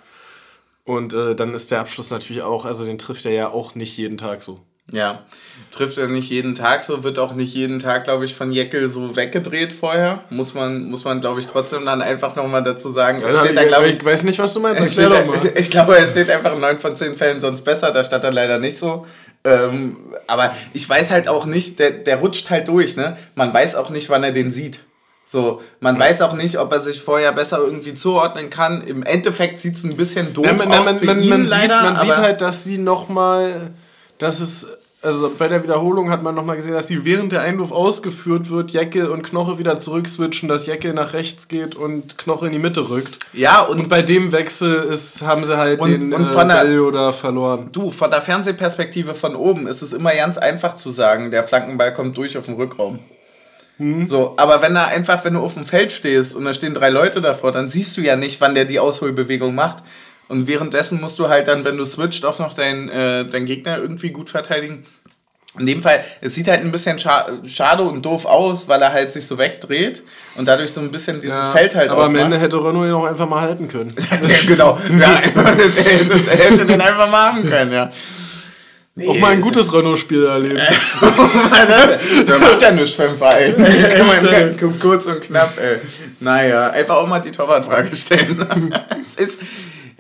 Und 0.87 1.15
äh, 1.15 1.35
dann 1.35 1.55
ist 1.55 1.71
der 1.71 1.81
Abschluss 1.81 2.11
natürlich 2.11 2.43
auch, 2.43 2.67
also 2.67 2.85
den 2.85 2.99
trifft 2.99 3.25
er 3.25 3.33
ja 3.33 3.49
auch 3.49 3.75
nicht 3.75 3.97
jeden 3.97 4.19
Tag 4.19 4.43
so. 4.43 4.61
Ja, 4.93 5.23
trifft 5.71 5.99
er 5.99 6.09
nicht 6.09 6.31
jeden 6.31 6.55
Tag 6.55 6.83
so, 6.83 7.03
wird 7.03 7.19
auch 7.19 7.35
nicht 7.35 7.55
jeden 7.55 7.79
Tag, 7.79 8.05
glaube 8.05 8.25
ich, 8.27 8.35
von 8.35 8.53
Jeckel 8.53 8.89
so 8.89 9.17
weggedreht 9.17 9.73
vorher. 9.73 10.23
Muss 10.31 10.55
man, 10.55 10.85
muss 10.91 11.05
man 11.05 11.21
glaube 11.21 11.41
ich, 11.41 11.47
trotzdem 11.47 11.87
dann 11.87 12.03
einfach 12.03 12.37
nochmal 12.37 12.63
dazu 12.63 12.91
sagen. 12.91 13.23
Er 13.23 13.33
steht 13.33 13.57
da, 13.57 13.65
glaube 13.65 13.89
ich, 13.89 13.97
ich 13.97 14.05
weiß 14.05 14.23
nicht, 14.25 14.39
was 14.39 14.53
du 14.53 14.61
meinst. 14.61 14.81
er 14.81 14.87
Erklär 14.87 15.09
doch 15.09 15.27
mal. 15.27 15.37
ich, 15.47 15.57
ich 15.57 15.71
glaube, 15.71 15.97
er 15.97 16.07
steht 16.07 16.31
einfach 16.31 16.55
in 16.55 16.61
9 16.61 16.79
von 16.79 16.95
10 16.95 17.15
Fällen 17.15 17.41
sonst 17.41 17.63
besser, 17.63 17.93
da 17.93 18.05
stand 18.05 18.25
er 18.25 18.33
leider 18.33 18.59
nicht 18.59 18.79
so. 18.79 19.07
Ähm, 19.47 19.97
aber 20.27 20.55
ich 20.73 20.89
weiß 20.89 21.11
halt 21.11 21.29
auch 21.29 21.45
nicht, 21.47 21.79
der, 21.79 21.91
der 21.91 22.17
rutscht 22.17 22.49
halt 22.51 22.69
durch, 22.69 22.97
ne? 22.97 23.17
Man 23.35 23.53
weiß 23.53 23.77
auch 23.77 23.91
nicht, 23.91 24.09
wann 24.11 24.23
er 24.25 24.33
den 24.33 24.53
sieht. 24.53 24.81
So, 25.27 25.63
man 25.81 25.99
weiß 25.99 26.23
auch 26.23 26.35
nicht, 26.35 26.59
ob 26.59 26.71
er 26.73 26.81
sich 26.81 27.01
vorher 27.03 27.33
besser 27.33 27.59
irgendwie 27.59 27.95
zuordnen 27.95 28.51
kann. 28.51 28.83
Im 28.83 29.03
Endeffekt 29.03 29.59
sieht 29.59 29.75
es 29.77 29.85
ein 29.85 29.97
bisschen 29.97 30.33
doof 30.33 30.47
Ja, 30.47 30.53
man, 30.53 30.69
aus 30.73 30.85
man, 30.85 30.97
für 30.99 31.05
man, 31.07 31.23
ihn 31.23 31.31
man, 31.31 31.45
leider. 31.45 31.75
sieht, 31.75 31.83
man 31.83 31.99
sieht 31.99 32.17
halt, 32.17 32.41
dass 32.41 32.65
sie 32.65 32.79
nochmal, 32.79 33.71
dass 34.25 34.41
es, 34.41 34.67
also 35.03 35.31
bei 35.39 35.49
der 35.49 35.63
Wiederholung 35.63 36.11
hat 36.11 36.23
man 36.23 36.35
nochmal 36.35 36.57
gesehen, 36.57 36.73
dass 36.73 36.87
die 36.87 37.05
während 37.05 37.31
der 37.31 37.43
Einwurf 37.43 37.73
ausgeführt 37.73 38.49
wird, 38.49 38.71
Jacke 38.71 39.11
und 39.11 39.23
Knoche 39.23 39.59
wieder 39.59 39.77
zurückswitchen, 39.77 40.49
dass 40.49 40.67
Jacke 40.67 40.95
nach 40.95 41.13
rechts 41.13 41.47
geht 41.47 41.75
und 41.75 42.17
Knoche 42.17 42.47
in 42.47 42.53
die 42.53 42.59
Mitte 42.59 42.89
rückt. 42.89 43.19
Ja, 43.35 43.61
und, 43.61 43.81
und 43.81 43.89
bei 43.91 44.01
dem 44.01 44.33
Wechsel 44.33 44.75
ist, 44.85 45.21
haben 45.23 45.45
sie 45.45 45.57
halt 45.57 45.81
und, 45.81 45.91
den 45.91 46.15
und 46.15 46.27
von 46.27 46.49
äh, 46.49 46.67
der, 46.67 46.83
oder 46.83 47.13
verloren. 47.13 47.69
Du, 47.71 47.91
von 47.91 48.11
der 48.11 48.23
Fernsehperspektive 48.23 49.15
von 49.15 49.37
oben 49.37 49.67
ist 49.67 49.83
es 49.83 49.93
immer 49.93 50.15
ganz 50.15 50.39
einfach 50.39 50.75
zu 50.77 50.89
sagen, 50.91 51.31
der 51.31 51.45
Flankenball 51.45 51.93
kommt 51.93 52.17
durch 52.17 52.39
auf 52.39 52.47
den 52.47 52.55
Rückraum. 52.55 52.99
Mhm. 53.79 54.07
So, 54.07 54.35
aber 54.37 54.63
wenn 54.63 54.75
da 54.75 54.87
einfach, 54.87 55.25
wenn 55.25 55.35
du 55.35 55.41
auf 55.41 55.55
dem 55.55 55.67
Feld 55.67 55.93
stehst 55.93 56.35
und 56.35 56.45
da 56.45 56.55
stehen 56.55 56.75
drei 56.75 56.91
Leute 56.91 57.21
davor, 57.21 57.53
dann 57.53 57.69
siehst 57.69 57.97
du 57.97 58.01
ja 58.01 58.17
nicht, 58.17 58.41
wann 58.41 58.55
der 58.55 58.65
die 58.65 58.79
Ausholbewegung 58.79 59.55
macht. 59.55 59.83
Und 60.29 60.47
währenddessen 60.47 61.01
musst 61.01 61.19
du 61.19 61.29
halt 61.29 61.49
dann, 61.49 61.65
wenn 61.65 61.77
du 61.77 61.85
switcht, 61.85 62.25
auch 62.25 62.39
noch 62.39 62.55
deinen 62.55 62.89
äh, 62.89 63.27
dein 63.27 63.45
Gegner 63.45 63.79
irgendwie 63.79 64.11
gut 64.11 64.31
verteidigen. 64.31 64.85
In 65.57 65.67
dem 65.67 65.83
Fall, 65.83 66.03
es 66.21 66.35
sieht 66.35 66.49
halt 66.49 66.63
ein 66.63 66.73
bisschen 66.73 66.99
scha 66.99 67.29
schade 67.47 67.85
und 67.85 68.05
doof 68.05 68.27
aus, 68.27 68.67
weil 68.67 68.83
er 68.83 68.93
halt 68.93 69.13
sich 69.13 69.25
so 69.25 69.39
wegdreht 69.39 70.03
und 70.35 70.49
dadurch 70.49 70.73
so 70.73 70.81
ein 70.81 70.91
bisschen 70.91 71.21
dieses 71.21 71.45
ja, 71.45 71.51
Feld 71.51 71.77
halt 71.77 71.91
Aber 71.91 72.05
aufmacht. 72.05 72.19
am 72.19 72.25
Ende 72.25 72.41
hätte 72.41 72.57
Renault 72.57 72.89
ihn 72.89 72.93
auch 72.93 73.05
einfach 73.05 73.29
mal 73.29 73.41
halten 73.41 73.69
können. 73.69 73.95
genau. 74.49 74.79
ja, 74.99 75.13
er 75.33 76.37
hätte 76.37 76.67
den 76.67 76.81
einfach 76.81 77.09
mal 77.09 77.33
haben 77.33 77.49
können, 77.49 77.73
ja. 77.73 77.91
Nee, 78.97 79.09
auch 79.09 79.19
mal 79.19 79.33
ein 79.33 79.41
gutes 79.41 79.73
Renault-Spiel 79.73 80.25
erleben. 80.25 80.57
da 81.01 82.41
wird 82.41 82.63
ja 82.63 82.71
nicht 82.71 82.95
für 82.95 83.09
den 83.09 83.19
Verein. 83.19 84.57
Kurz 84.81 85.07
und 85.07 85.21
knapp, 85.21 85.59
ey. 85.59 85.79
Naja, 86.21 86.71
einfach 86.71 86.97
auch 86.97 87.07
mal 87.07 87.21
die 87.21 87.33
Torwartfrage 87.33 87.95
stellen. 87.97 88.47
es 89.09 89.29
ist, 89.29 89.41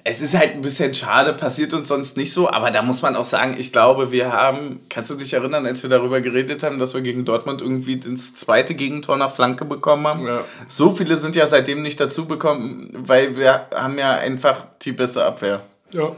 es 0.06 0.20
ist 0.20 0.36
halt 0.36 0.52
ein 0.52 0.60
bisschen 0.60 0.94
schade, 0.94 1.32
passiert 1.32 1.72
uns 1.72 1.88
sonst 1.88 2.18
nicht 2.18 2.30
so, 2.30 2.50
aber 2.50 2.70
da 2.70 2.82
muss 2.82 3.00
man 3.00 3.16
auch 3.16 3.24
sagen, 3.24 3.56
ich 3.58 3.72
glaube, 3.72 4.12
wir 4.12 4.32
haben, 4.32 4.78
kannst 4.90 5.10
du 5.10 5.14
dich 5.14 5.32
erinnern, 5.32 5.64
als 5.64 5.82
wir 5.82 5.88
darüber 5.88 6.20
geredet 6.20 6.62
haben, 6.62 6.78
dass 6.78 6.92
wir 6.92 7.00
gegen 7.00 7.24
Dortmund 7.24 7.62
irgendwie 7.62 7.96
das 7.96 8.34
zweite 8.34 8.74
Gegentor 8.74 9.16
nach 9.16 9.34
Flanke 9.34 9.64
bekommen 9.64 10.06
haben? 10.06 10.26
Ja. 10.26 10.44
So 10.68 10.90
viele 10.90 11.16
sind 11.16 11.36
ja 11.36 11.46
seitdem 11.46 11.80
nicht 11.80 11.98
dazu 11.98 12.26
bekommen, 12.26 12.90
weil 12.92 13.38
wir 13.38 13.66
haben 13.74 13.96
ja 13.98 14.12
einfach 14.16 14.66
die 14.82 14.92
beste 14.92 15.24
Abwehr 15.24 15.62
ja. 15.90 16.14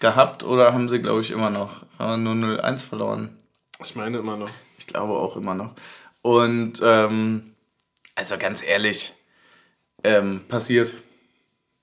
gehabt 0.00 0.42
oder 0.42 0.72
haben 0.72 0.88
sie, 0.88 1.00
glaube 1.00 1.20
ich, 1.20 1.30
immer 1.30 1.50
noch. 1.50 1.84
Haben 2.00 2.24
nur 2.24 2.34
0-1 2.34 2.84
verloren. 2.84 3.38
Ich 3.80 3.94
meine 3.94 4.18
immer 4.18 4.36
noch. 4.36 4.50
Ich 4.76 4.88
glaube 4.88 5.12
auch 5.12 5.36
immer 5.36 5.54
noch. 5.54 5.74
Und 6.22 6.80
ähm, 6.82 7.54
also 8.16 8.36
ganz 8.38 8.60
ehrlich, 8.60 9.14
ähm, 10.02 10.42
passiert. 10.48 10.92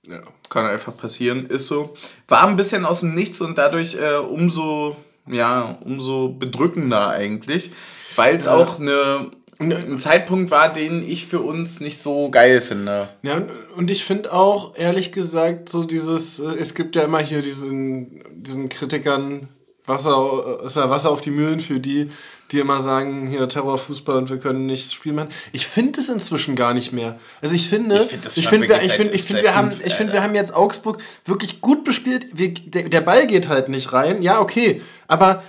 Ja. 0.10 0.22
Kann 0.50 0.66
einfach 0.66 0.96
passieren, 0.96 1.48
ist 1.48 1.68
so. 1.68 1.96
War 2.28 2.48
ein 2.48 2.56
bisschen 2.56 2.86
aus 2.86 3.02
dem 3.02 3.14
Nichts 3.14 3.42
und 3.42 3.58
dadurch 3.58 3.96
äh, 3.96 4.16
umso, 4.16 4.96
ja, 5.28 5.78
umso 5.82 6.30
bedrückender 6.30 7.10
eigentlich, 7.10 7.72
weil 8.16 8.38
es 8.38 8.46
ja. 8.46 8.56
auch 8.56 8.80
eine, 8.80 9.32
ein 9.60 10.00
Zeitpunkt 10.00 10.52
war, 10.52 10.72
den 10.72 11.08
ich 11.08 11.28
für 11.28 11.42
uns 11.42 11.80
nicht 11.80 12.00
so 12.00 12.30
geil 12.30 12.62
finde. 12.62 13.10
Ja, 13.24 13.42
und 13.76 13.92
ich 13.92 14.06
finde 14.06 14.32
auch, 14.32 14.78
ehrlich 14.78 15.12
gesagt, 15.12 15.68
so 15.70 15.84
dieses, 15.84 16.40
äh, 16.40 16.54
es 16.58 16.74
gibt 16.74 16.96
ja 16.96 17.04
immer 17.04 17.20
hier 17.20 17.42
diesen, 17.42 18.24
diesen 18.32 18.70
Kritikern 18.70 19.50
Wasser, 19.88 20.60
ist 20.66 20.76
ja 20.76 20.90
Wasser 20.90 21.10
auf 21.10 21.22
die 21.22 21.32
Mühlen 21.32 21.62
für 21.62 21.80
die, 21.80 22.12
die 22.52 22.60
immer 22.60 22.80
sagen, 22.82 23.28
hier 23.28 23.48
Terrorfußball 23.48 24.18
und 24.18 24.30
wir 24.30 24.38
können 24.38 24.66
nicht 24.66 24.94
spielen 24.94 25.16
machen. 25.16 25.30
Ich 25.54 25.66
finde 25.66 26.02
es 26.02 26.10
inzwischen 26.10 26.56
gar 26.56 26.74
nicht 26.74 26.92
mehr. 26.92 27.18
Also 27.42 27.56
ich 27.56 27.70
finde, 27.70 27.98
ich 27.98 28.08
finde, 28.08 28.28
ich 28.36 28.48
finde, 28.48 28.70
wir, 28.70 28.82
ich 28.82 28.92
finde, 28.92 29.12
ich 29.14 29.24
finde, 29.24 29.44
wir 29.44 29.56
haben, 29.56 29.70
ich 29.70 29.94
finde, 29.94 30.14
wir 30.14 30.22
haben 30.22 30.36
jetzt 30.36 30.54
Augsburg 30.54 30.98
wirklich 31.26 31.62
gut 31.62 31.86
bespielt. 31.86 32.26
Wir, 32.34 32.54
der, 32.54 32.84
der 32.84 33.02
Ball 33.02 33.28
geht 33.28 33.48
halt 33.48 33.70
nicht 33.70 33.94
rein. 33.94 34.22
Ja, 34.22 34.42
okay, 34.42 34.82
aber, 35.08 35.44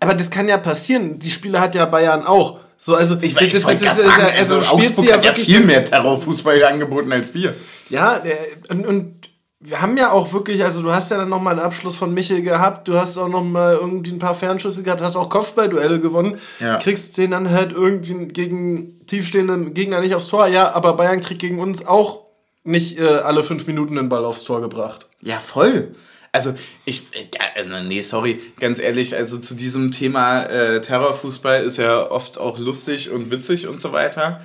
aber 0.00 0.14
das 0.14 0.30
kann 0.30 0.48
ja 0.48 0.58
passieren. 0.58 1.20
Die 1.20 1.30
Spiele 1.30 1.60
hat 1.60 1.74
ja 1.76 1.86
Bayern 1.86 2.26
auch. 2.26 2.58
So, 2.76 2.94
also, 2.94 3.16
ich, 3.22 3.34
weiß, 3.34 3.52
das, 3.52 3.62
das, 3.62 3.80
das 3.80 3.98
ist, 3.98 4.04
sagen, 4.04 4.22
also, 4.36 4.56
also 4.56 4.74
Augsburg 4.74 5.06
ja 5.06 5.14
hat 5.14 5.24
ja 5.24 5.32
viel 5.32 5.60
mehr 5.60 5.84
Terrorfußball 5.84 6.62
angeboten 6.64 7.10
als 7.12 7.32
wir. 7.32 7.54
Ja, 7.88 8.20
und, 8.68 8.86
und 8.86 9.25
wir 9.58 9.80
haben 9.80 9.96
ja 9.96 10.12
auch 10.12 10.32
wirklich, 10.32 10.62
also 10.62 10.82
du 10.82 10.92
hast 10.92 11.10
ja 11.10 11.16
dann 11.16 11.30
nochmal 11.30 11.54
einen 11.54 11.64
Abschluss 11.64 11.96
von 11.96 12.12
Michel 12.12 12.42
gehabt, 12.42 12.88
du 12.88 12.98
hast 12.98 13.16
auch 13.16 13.28
nochmal 13.28 13.76
irgendwie 13.76 14.12
ein 14.12 14.18
paar 14.18 14.34
Fernschüsse 14.34 14.82
gehabt, 14.82 15.00
hast 15.00 15.16
auch 15.16 15.30
Kopfballduelle 15.30 15.98
gewonnen, 15.98 16.38
ja. 16.60 16.78
kriegst 16.78 17.16
den 17.16 17.30
dann 17.30 17.50
halt 17.50 17.72
irgendwie 17.72 18.26
gegen 18.26 19.06
tiefstehende 19.06 19.70
Gegner 19.70 20.00
nicht 20.00 20.14
aufs 20.14 20.28
Tor. 20.28 20.46
Ja, 20.48 20.74
aber 20.74 20.94
Bayern 20.94 21.22
kriegt 21.22 21.40
gegen 21.40 21.58
uns 21.58 21.86
auch 21.86 22.26
nicht 22.64 22.98
äh, 22.98 23.04
alle 23.06 23.44
fünf 23.44 23.66
Minuten 23.66 23.96
den 23.96 24.08
Ball 24.08 24.24
aufs 24.24 24.44
Tor 24.44 24.60
gebracht. 24.60 25.08
Ja, 25.22 25.36
voll. 25.36 25.94
Also 26.32 26.54
ich, 26.84 27.04
äh, 27.12 27.82
nee, 27.84 28.02
sorry, 28.02 28.42
ganz 28.60 28.78
ehrlich, 28.78 29.16
also 29.16 29.38
zu 29.38 29.54
diesem 29.54 29.90
Thema 29.90 30.42
äh, 30.44 30.82
Terrorfußball 30.82 31.64
ist 31.64 31.78
ja 31.78 32.10
oft 32.10 32.36
auch 32.36 32.58
lustig 32.58 33.10
und 33.10 33.30
witzig 33.30 33.68
und 33.68 33.80
so 33.80 33.92
weiter. 33.92 34.42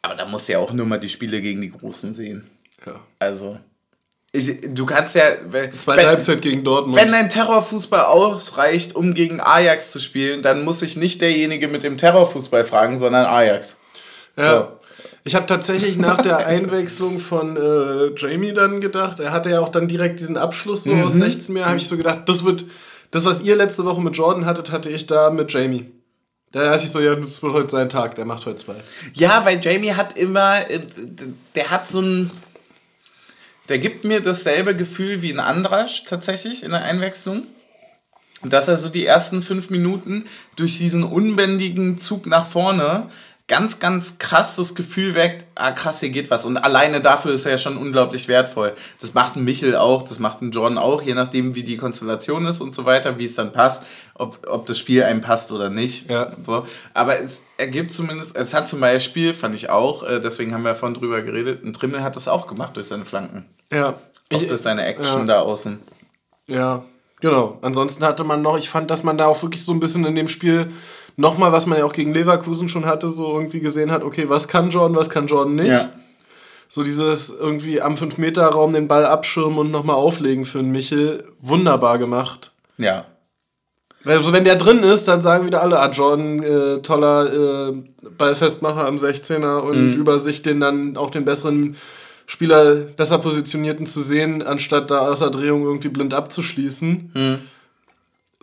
Aber 0.00 0.14
da 0.14 0.24
musst 0.24 0.48
du 0.48 0.52
ja 0.52 0.58
auch 0.58 0.72
nur 0.72 0.86
mal 0.86 0.98
die 0.98 1.10
Spiele 1.10 1.42
gegen 1.42 1.60
die 1.60 1.70
Großen 1.70 2.14
sehen. 2.14 2.48
Ja. 2.86 2.94
Also. 3.18 3.58
Ich, 4.34 4.58
du 4.74 4.84
kannst 4.84 5.14
ja. 5.14 5.36
Zweite 5.76 6.00
wenn, 6.00 6.06
Halbzeit 6.08 6.42
gegen 6.42 6.64
Dortmund. 6.64 7.00
Wenn 7.00 7.12
dein 7.12 7.28
Terrorfußball 7.28 8.04
ausreicht, 8.06 8.96
um 8.96 9.14
gegen 9.14 9.40
Ajax 9.40 9.92
zu 9.92 10.00
spielen, 10.00 10.42
dann 10.42 10.64
muss 10.64 10.82
ich 10.82 10.96
nicht 10.96 11.20
derjenige 11.20 11.68
mit 11.68 11.84
dem 11.84 11.96
Terrorfußball 11.96 12.64
fragen, 12.64 12.98
sondern 12.98 13.26
Ajax. 13.26 13.76
Ja. 14.36 14.58
So. 14.58 14.68
Ich 15.22 15.36
habe 15.36 15.46
tatsächlich 15.46 15.98
nach 15.98 16.20
der 16.20 16.38
Einwechslung 16.48 17.20
von 17.20 17.56
äh, 17.56 18.12
Jamie 18.16 18.52
dann 18.52 18.80
gedacht, 18.80 19.20
er 19.20 19.30
hatte 19.30 19.50
ja 19.50 19.60
auch 19.60 19.68
dann 19.68 19.86
direkt 19.86 20.18
diesen 20.18 20.36
Abschluss 20.36 20.82
so 20.82 20.92
mhm. 20.92 21.04
aus 21.04 21.12
16 21.12 21.54
mehr, 21.54 21.66
habe 21.66 21.76
ich 21.76 21.86
so 21.86 21.96
gedacht, 21.96 22.22
das 22.26 22.44
wird. 22.44 22.64
Das, 23.12 23.24
was 23.24 23.40
ihr 23.40 23.54
letzte 23.54 23.84
Woche 23.84 24.00
mit 24.00 24.16
Jordan 24.16 24.46
hattet, 24.46 24.72
hatte 24.72 24.90
ich 24.90 25.06
da 25.06 25.30
mit 25.30 25.52
Jamie. 25.52 25.92
Da 26.50 26.64
dachte 26.70 26.86
ich 26.86 26.90
so, 26.90 26.98
ja, 26.98 27.14
das 27.14 27.40
wird 27.40 27.52
heute 27.52 27.70
sein 27.70 27.88
Tag, 27.88 28.16
der 28.16 28.24
macht 28.24 28.46
heute 28.46 28.56
zwei. 28.56 28.74
Ja, 29.12 29.44
weil 29.44 29.60
Jamie 29.62 29.92
hat 29.92 30.16
immer, 30.16 30.68
äh, 30.68 30.80
der 31.54 31.70
hat 31.70 31.86
so 31.86 32.00
ein 32.00 32.32
der 33.68 33.78
gibt 33.78 34.04
mir 34.04 34.20
dasselbe 34.20 34.76
Gefühl 34.76 35.22
wie 35.22 35.32
ein 35.32 35.40
Andrasch 35.40 36.04
tatsächlich 36.04 36.62
in 36.62 36.72
der 36.72 36.82
Einwechslung. 36.82 37.44
Dass 38.42 38.68
er 38.68 38.76
so 38.76 38.90
die 38.90 39.06
ersten 39.06 39.42
fünf 39.42 39.70
Minuten 39.70 40.26
durch 40.56 40.76
diesen 40.76 41.02
unbändigen 41.02 41.98
Zug 41.98 42.26
nach 42.26 42.46
vorne 42.46 43.10
ganz, 43.46 43.78
ganz 43.78 44.18
krass 44.18 44.56
das 44.56 44.74
Gefühl 44.74 45.14
weckt, 45.14 45.44
ah 45.54 45.70
krass, 45.70 46.00
hier 46.00 46.08
geht 46.08 46.30
was. 46.30 46.46
Und 46.46 46.56
alleine 46.56 47.02
dafür 47.02 47.32
ist 47.32 47.44
er 47.44 47.52
ja 47.52 47.58
schon 47.58 47.76
unglaublich 47.76 48.26
wertvoll. 48.26 48.72
Das 49.00 49.12
macht 49.12 49.36
ein 49.36 49.44
Michel 49.44 49.76
auch, 49.76 50.02
das 50.02 50.18
macht 50.18 50.40
ein 50.40 50.50
Jordan 50.50 50.78
auch, 50.78 51.02
je 51.02 51.14
nachdem, 51.14 51.54
wie 51.54 51.62
die 51.62 51.76
Konstellation 51.76 52.46
ist 52.46 52.62
und 52.62 52.72
so 52.72 52.86
weiter, 52.86 53.18
wie 53.18 53.26
es 53.26 53.34
dann 53.34 53.52
passt, 53.52 53.84
ob, 54.14 54.46
ob 54.48 54.64
das 54.64 54.78
Spiel 54.78 55.02
einem 55.02 55.20
passt 55.20 55.52
oder 55.52 55.68
nicht. 55.68 56.08
Ja. 56.08 56.32
So. 56.42 56.66
Aber 56.94 57.20
es 57.20 57.42
ergibt 57.58 57.92
zumindest, 57.92 58.34
es 58.34 58.54
hat 58.54 58.66
zum 58.66 58.80
Beispiel, 58.80 59.34
fand 59.34 59.54
ich 59.54 59.68
auch, 59.68 60.04
äh, 60.04 60.20
deswegen 60.20 60.54
haben 60.54 60.64
wir 60.64 60.74
vorhin 60.74 60.98
drüber 60.98 61.20
geredet, 61.20 61.64
ein 61.64 61.74
Trimmel 61.74 62.02
hat 62.02 62.16
das 62.16 62.28
auch 62.28 62.46
gemacht 62.46 62.76
durch 62.76 62.86
seine 62.86 63.04
Flanken. 63.04 63.44
Ja. 63.70 63.90
Auch 64.32 64.40
ich, 64.40 64.48
durch 64.48 64.62
seine 64.62 64.86
Action 64.86 65.20
ja. 65.20 65.24
da 65.26 65.40
außen. 65.40 65.80
Ja, 66.46 66.82
genau. 67.20 67.58
Ansonsten 67.60 68.04
hatte 68.04 68.24
man 68.24 68.40
noch, 68.40 68.56
ich 68.56 68.70
fand, 68.70 68.90
dass 68.90 69.02
man 69.02 69.18
da 69.18 69.26
auch 69.26 69.42
wirklich 69.42 69.64
so 69.64 69.72
ein 69.72 69.80
bisschen 69.80 70.06
in 70.06 70.14
dem 70.14 70.28
Spiel 70.28 70.72
nochmal, 71.16 71.52
was 71.52 71.66
man 71.66 71.78
ja 71.78 71.84
auch 71.84 71.92
gegen 71.92 72.14
Leverkusen 72.14 72.68
schon 72.68 72.86
hatte, 72.86 73.08
so 73.08 73.34
irgendwie 73.34 73.60
gesehen 73.60 73.90
hat, 73.90 74.02
okay, 74.02 74.28
was 74.28 74.48
kann 74.48 74.70
Jordan, 74.70 74.96
was 74.96 75.10
kann 75.10 75.26
Jordan 75.26 75.54
nicht. 75.54 75.68
Ja. 75.68 75.90
So 76.68 76.82
dieses 76.82 77.30
irgendwie 77.30 77.80
am 77.80 77.94
5-Meter-Raum 77.94 78.72
den 78.72 78.88
Ball 78.88 79.06
abschirmen 79.06 79.58
und 79.58 79.70
nochmal 79.70 79.96
auflegen 79.96 80.44
für 80.44 80.58
einen 80.58 80.72
Michel, 80.72 81.24
wunderbar 81.40 81.98
gemacht. 81.98 82.52
Ja. 82.78 83.06
Also 84.04 84.32
wenn 84.32 84.44
der 84.44 84.56
drin 84.56 84.82
ist, 84.82 85.08
dann 85.08 85.22
sagen 85.22 85.46
wieder 85.46 85.62
alle, 85.62 85.78
ah, 85.78 85.90
Jordan, 85.90 86.42
äh, 86.42 86.82
toller 86.82 87.68
äh, 87.70 87.72
Ballfestmacher 88.18 88.86
am 88.86 88.96
16er 88.96 89.60
und 89.60 89.92
mhm. 89.92 89.94
über 89.94 90.18
sich 90.18 90.42
den 90.42 90.60
dann 90.60 90.96
auch 90.96 91.10
den 91.10 91.24
besseren 91.24 91.76
Spieler 92.26 92.74
besser 92.74 93.18
positionierten 93.18 93.86
zu 93.86 94.00
sehen, 94.00 94.42
anstatt 94.42 94.90
da 94.90 95.08
außer 95.08 95.30
Drehung 95.30 95.64
irgendwie 95.64 95.88
blind 95.88 96.12
abzuschließen. 96.12 97.10
Mhm. 97.14 97.38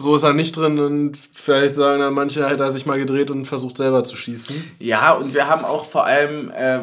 So 0.01 0.15
ist 0.15 0.23
er 0.23 0.33
nicht 0.33 0.57
drin 0.57 0.79
und 0.79 1.17
vielleicht 1.33 1.75
sagen 1.75 2.01
dann 2.01 2.13
manche, 2.13 2.49
hätte 2.49 2.63
er 2.63 2.71
sich 2.71 2.85
mal 2.85 2.97
gedreht 2.97 3.29
und 3.29 3.45
versucht 3.45 3.77
selber 3.77 4.03
zu 4.03 4.15
schießen. 4.15 4.55
Ja, 4.79 5.13
und 5.13 5.33
wir 5.33 5.47
haben 5.47 5.63
auch 5.63 5.85
vor 5.85 6.05
allem 6.05 6.51
äh, 6.51 6.79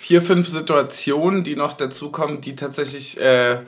vier, 0.00 0.20
fünf 0.20 0.48
Situationen, 0.48 1.44
die 1.44 1.56
noch 1.56 1.74
dazukommen, 1.74 2.40
die 2.40 2.56
tatsächlich 2.56 3.20
äh, 3.20 3.58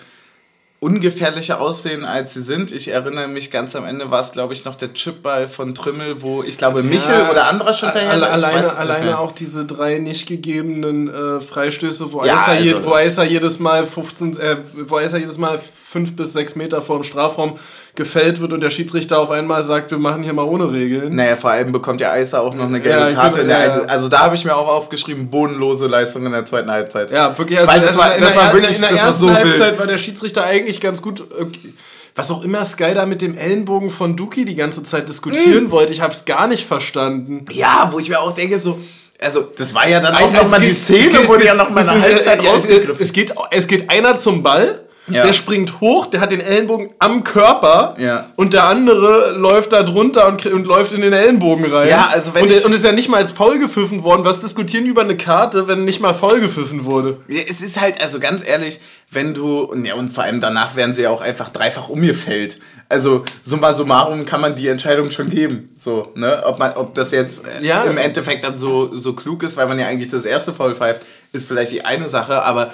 ungefährlicher 0.81 1.61
aussehen, 1.61 2.05
als 2.05 2.35
sie 2.35 2.43
sind. 2.43 2.71
Ich 2.71 2.89
erinnere 2.89 3.27
mich, 3.27 3.51
ganz 3.51 3.75
am 3.75 3.85
Ende 3.85 4.13
war 4.13 4.21
es, 4.21 4.31
glaube 4.31 4.55
ich, 4.55 4.65
noch 4.65 4.77
der 4.77 4.93
Chipball 4.93 5.49
von 5.49 5.75
Trimmel, 5.75 6.23
wo 6.23 6.45
ich 6.45 6.57
glaube, 6.57 6.85
Michel 6.85 7.19
ja, 7.19 7.31
oder 7.31 7.49
anderer 7.49 7.73
schon 7.73 7.89
alle, 7.89 8.31
Alleine, 8.31 8.77
alleine 8.77 9.19
auch 9.19 9.33
diese 9.33 9.65
drei 9.65 9.99
nicht 9.99 10.29
gegebenen 10.29 11.09
äh, 11.09 11.41
Freistöße, 11.41 12.13
wo, 12.13 12.25
ja, 12.25 12.35
Aisa 12.35 12.53
also, 12.53 12.65
je, 12.65 12.85
wo 12.85 12.93
Aisa 12.93 13.25
jedes 13.25 13.59
Mal 13.59 13.87
15, 13.87 14.39
äh, 14.39 14.57
wo 14.87 14.97
Aisa 14.97 15.19
jedes 15.19 15.39
Mal 15.39 15.59
fünf 15.59 16.15
bis 16.15 16.33
sechs 16.33 16.55
Meter 16.55 16.81
vor 16.81 16.99
dem 16.99 17.03
Strafraum 17.03 17.59
gefällt 17.99 18.41
wird 18.41 18.55
und 18.55 18.61
der 18.61 18.71
Schiedsrichter 18.71 19.19
auf 19.19 19.31
einmal 19.31 19.63
sagt, 19.63 19.91
wir 19.91 19.99
machen 19.99 20.23
hier 20.23 20.33
mal 20.33 20.45
ohne 20.45 20.73
Regeln. 20.73 21.15
Naja, 21.17 21.37
vor 21.37 21.51
allem 21.51 21.73
bekommt 21.73 22.01
ja 22.01 22.13
Eiser 22.13 22.41
auch 22.41 22.55
noch 22.55 22.65
eine 22.65 22.81
gelbe 22.81 23.11
ja, 23.11 23.13
Karte. 23.13 23.41
Genau, 23.43 23.53
ja, 23.53 23.83
also 23.83 24.09
da 24.09 24.21
habe 24.21 24.37
ich 24.37 24.45
mir 24.47 24.57
auch 24.57 24.69
aufgeschrieben, 24.69 25.29
bodenlose 25.29 25.87
Leistung 25.87 26.25
in 26.25 26.33
der 26.33 26.47
zweiten 26.47 26.71
Halbzeit. 26.71 27.11
Ja, 27.11 27.37
wirklich. 27.37 27.59
Also 27.59 27.71
Weil 27.71 27.81
das, 27.81 27.99
war, 27.99 28.19
das 28.19 28.37
war 28.37 28.55
wirklich, 28.55 28.77
in 28.77 28.81
der, 28.81 28.91
in 28.91 28.97
der 28.97 29.05
ersten 29.05 29.21
so 29.21 29.35
Halbzeit 29.35 29.71
wild. 29.71 29.79
war 29.79 29.87
der 29.87 29.99
Schiedsrichter 29.99 30.45
eigentlich 30.45 30.81
ganz 30.81 31.03
gut. 31.03 31.21
Okay 31.21 31.75
was 32.15 32.33
auch 32.33 32.43
immer 32.43 32.65
Sky 32.65 32.95
da 32.95 33.07
mit 33.07 33.23
dem 33.23 33.39
Ellenbogen 33.39 33.91
von 33.91 34.17
Duki 34.17 34.45
die 34.45 34.57
ganze 34.57 34.83
Zeit 34.83 35.09
diskutieren 35.09 35.65
mhm. 35.65 35.71
wollte, 35.71 35.93
ich 35.93 36.01
habe 36.01 36.13
es 36.13 36.25
gar 36.25 36.49
nicht 36.49 36.67
verstanden. 36.67 37.47
Ja, 37.53 37.91
wo 37.93 38.01
ich 38.01 38.09
mir 38.09 38.19
auch 38.19 38.35
denke, 38.35 38.59
so, 38.59 38.81
also 39.21 39.43
das 39.57 39.73
war 39.73 39.89
ja 39.89 40.01
dann 40.01 40.17
auch 40.17 40.33
nochmal 40.33 40.61
die 40.61 40.75
Szene, 40.75 41.21
wo 41.27 41.37
die 41.37 41.45
ja 41.45 41.55
nochmal 41.55 41.89
eine 41.89 42.03
Halbzeit 42.03 42.43
ja, 42.43 42.55
es, 42.55 43.13
geht, 43.13 43.33
es 43.53 43.67
geht 43.69 43.89
einer 43.89 44.17
zum 44.17 44.43
Ball 44.43 44.88
ja. 45.11 45.25
Der 45.25 45.33
springt 45.33 45.81
hoch, 45.81 46.07
der 46.07 46.21
hat 46.21 46.33
den 46.33 46.41
Ellenbogen 46.41 46.91
am 46.99 47.25
Körper 47.25 47.97
ja. 47.99 48.27
und 48.37 48.53
der 48.53 48.65
andere 48.65 49.33
läuft 49.37 49.73
da 49.73 49.83
drunter 49.83 50.29
und, 50.29 50.45
und 50.47 50.67
läuft 50.67 50.93
in 50.93 51.01
den 51.01 51.13
Ellenbogen 51.13 51.65
rein. 51.73 51.89
Ja, 51.89 52.11
also 52.13 52.35
wenn 52.35 52.45
und, 52.45 52.65
und 52.65 52.73
ist 52.73 52.85
ja 52.85 52.93
nicht 52.93 53.09
mal 53.09 53.19
als 53.19 53.33
faul 53.33 53.59
gepfiffen 53.59 54.03
worden. 54.03 54.25
Was 54.25 54.41
diskutieren 54.41 54.87
über 54.87 55.03
eine 55.03 55.17
Karte, 55.17 55.69
wenn 55.69 55.85
nicht 55.85 56.01
mal 56.01 56.15
faul 56.15 56.41
gepfiffen 56.41 56.85
wurde? 56.85 57.19
Es 57.29 57.61
ist 57.61 57.81
halt, 57.81 58.01
also 58.01 58.21
ganz 58.21 58.47
ehrlich, 58.47 58.81
wenn 59.11 59.35
du, 59.35 59.61
und, 59.61 59.85
ja, 59.85 59.95
und 59.95 60.13
vor 60.13 60.25
allem 60.25 60.41
danach 60.41 60.77
werden 60.77 60.95
sie 60.95 61.03
ja 61.03 61.11
auch 61.11 61.23
einfach 61.23 61.49
dreifach 61.49 61.89
umgefällt. 61.89 62.59
Also 62.91 63.25
summa 63.43 63.75
summarum 63.75 64.25
kann 64.25 64.41
man 64.41 64.55
die 64.55 64.69
Entscheidung 64.69 65.11
schon 65.11 65.29
geben. 65.29 65.71
So, 65.77 66.13
ne? 66.15 66.43
Ob, 66.45 66.59
man, 66.59 66.73
ob 66.75 66.95
das 66.95 67.11
jetzt 67.11 67.43
äh, 67.45 67.65
ja. 67.65 67.85
im 67.85 67.99
Endeffekt 67.99 68.45
dann 68.45 68.57
so, 68.57 68.95
so 68.97 69.13
klug 69.13 69.43
ist, 69.43 69.57
weil 69.57 69.67
man 69.67 69.79
ja 69.79 69.87
eigentlich 69.87 70.11
das 70.11 70.25
erste 70.25 70.55
Foul 70.55 70.75
pfeift, 70.75 71.03
ist 71.33 71.47
vielleicht 71.47 71.73
die 71.73 71.85
eine 71.85 72.09
Sache, 72.09 72.43
aber 72.43 72.73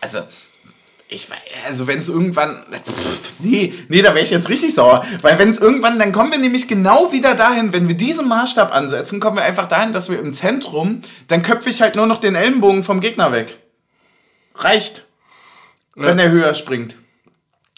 also 0.00 0.20
ich 1.08 1.30
weiß, 1.30 1.38
also 1.66 1.86
wenn 1.86 2.00
es 2.00 2.08
irgendwann, 2.08 2.64
nee, 3.38 3.72
nee, 3.88 4.02
da 4.02 4.14
wäre 4.14 4.24
ich 4.24 4.30
jetzt 4.30 4.48
richtig 4.48 4.74
sauer, 4.74 5.04
weil 5.22 5.38
wenn 5.38 5.50
es 5.50 5.58
irgendwann, 5.58 5.98
dann 5.98 6.10
kommen 6.10 6.32
wir 6.32 6.38
nämlich 6.38 6.66
genau 6.66 7.12
wieder 7.12 7.34
dahin, 7.34 7.72
wenn 7.72 7.86
wir 7.86 7.94
diesen 7.94 8.26
Maßstab 8.26 8.74
ansetzen, 8.74 9.20
kommen 9.20 9.36
wir 9.36 9.44
einfach 9.44 9.68
dahin, 9.68 9.92
dass 9.92 10.10
wir 10.10 10.18
im 10.18 10.32
Zentrum, 10.32 11.02
dann 11.28 11.42
köpfe 11.42 11.70
ich 11.70 11.80
halt 11.80 11.94
nur 11.94 12.06
noch 12.06 12.18
den 12.18 12.34
Ellenbogen 12.34 12.82
vom 12.82 13.00
Gegner 13.00 13.30
weg. 13.30 13.56
Reicht, 14.56 15.06
ja. 15.94 16.06
wenn 16.06 16.18
er 16.18 16.30
höher 16.30 16.54
springt. 16.54 16.96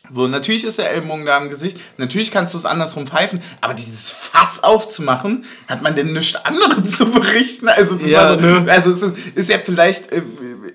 So, 0.08 0.26
natürlich 0.26 0.64
ist 0.64 0.78
der 0.78 0.90
Ellbogen 0.90 1.24
da 1.24 1.38
im 1.38 1.50
Gesicht, 1.50 1.78
natürlich 1.96 2.30
kannst 2.30 2.54
du 2.54 2.58
es 2.58 2.64
andersrum 2.64 3.06
pfeifen, 3.06 3.40
aber 3.60 3.74
dieses 3.74 4.10
Fass 4.10 4.62
aufzumachen, 4.62 5.44
hat 5.66 5.82
man 5.82 5.94
denn 5.94 6.12
nichts 6.12 6.36
anderes 6.44 6.92
zu 6.96 7.10
berichten? 7.10 7.68
Also, 7.68 7.96
das 7.96 8.10
ja, 8.10 8.20
war 8.20 8.28
so, 8.28 8.40
ne? 8.40 8.70
also 8.70 8.90
es 8.90 9.02
ist, 9.02 9.16
ist 9.34 9.48
ja 9.50 9.58
vielleicht 9.58 10.12
äh, 10.12 10.22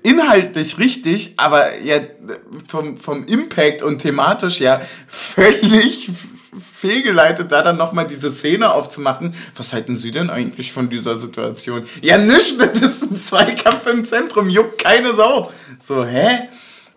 inhaltlich 0.03 0.77
richtig, 0.77 1.33
aber 1.37 1.79
ja 1.79 1.99
vom, 2.67 2.97
vom 2.97 3.25
Impact 3.25 3.81
und 3.81 3.99
thematisch 3.99 4.59
ja 4.59 4.81
völlig 5.07 6.09
fehlgeleitet, 6.83 7.51
da 7.51 7.61
dann 7.61 7.77
nochmal 7.77 8.07
diese 8.07 8.29
Szene 8.29 8.71
aufzumachen. 8.71 9.33
Was 9.55 9.73
halten 9.73 9.95
Sie 9.95 10.11
denn 10.11 10.29
eigentlich 10.29 10.71
von 10.73 10.89
dieser 10.89 11.17
Situation? 11.17 11.85
Ja, 12.01 12.17
nichts, 12.17 12.57
das 12.57 12.81
ist 12.81 13.03
ein 13.03 13.17
Zweikampf 13.17 13.87
im 13.87 14.03
Zentrum, 14.03 14.49
juckt 14.49 14.83
keine 14.83 15.13
Sau. 15.13 15.51
So, 15.81 16.05
hä? 16.05 16.49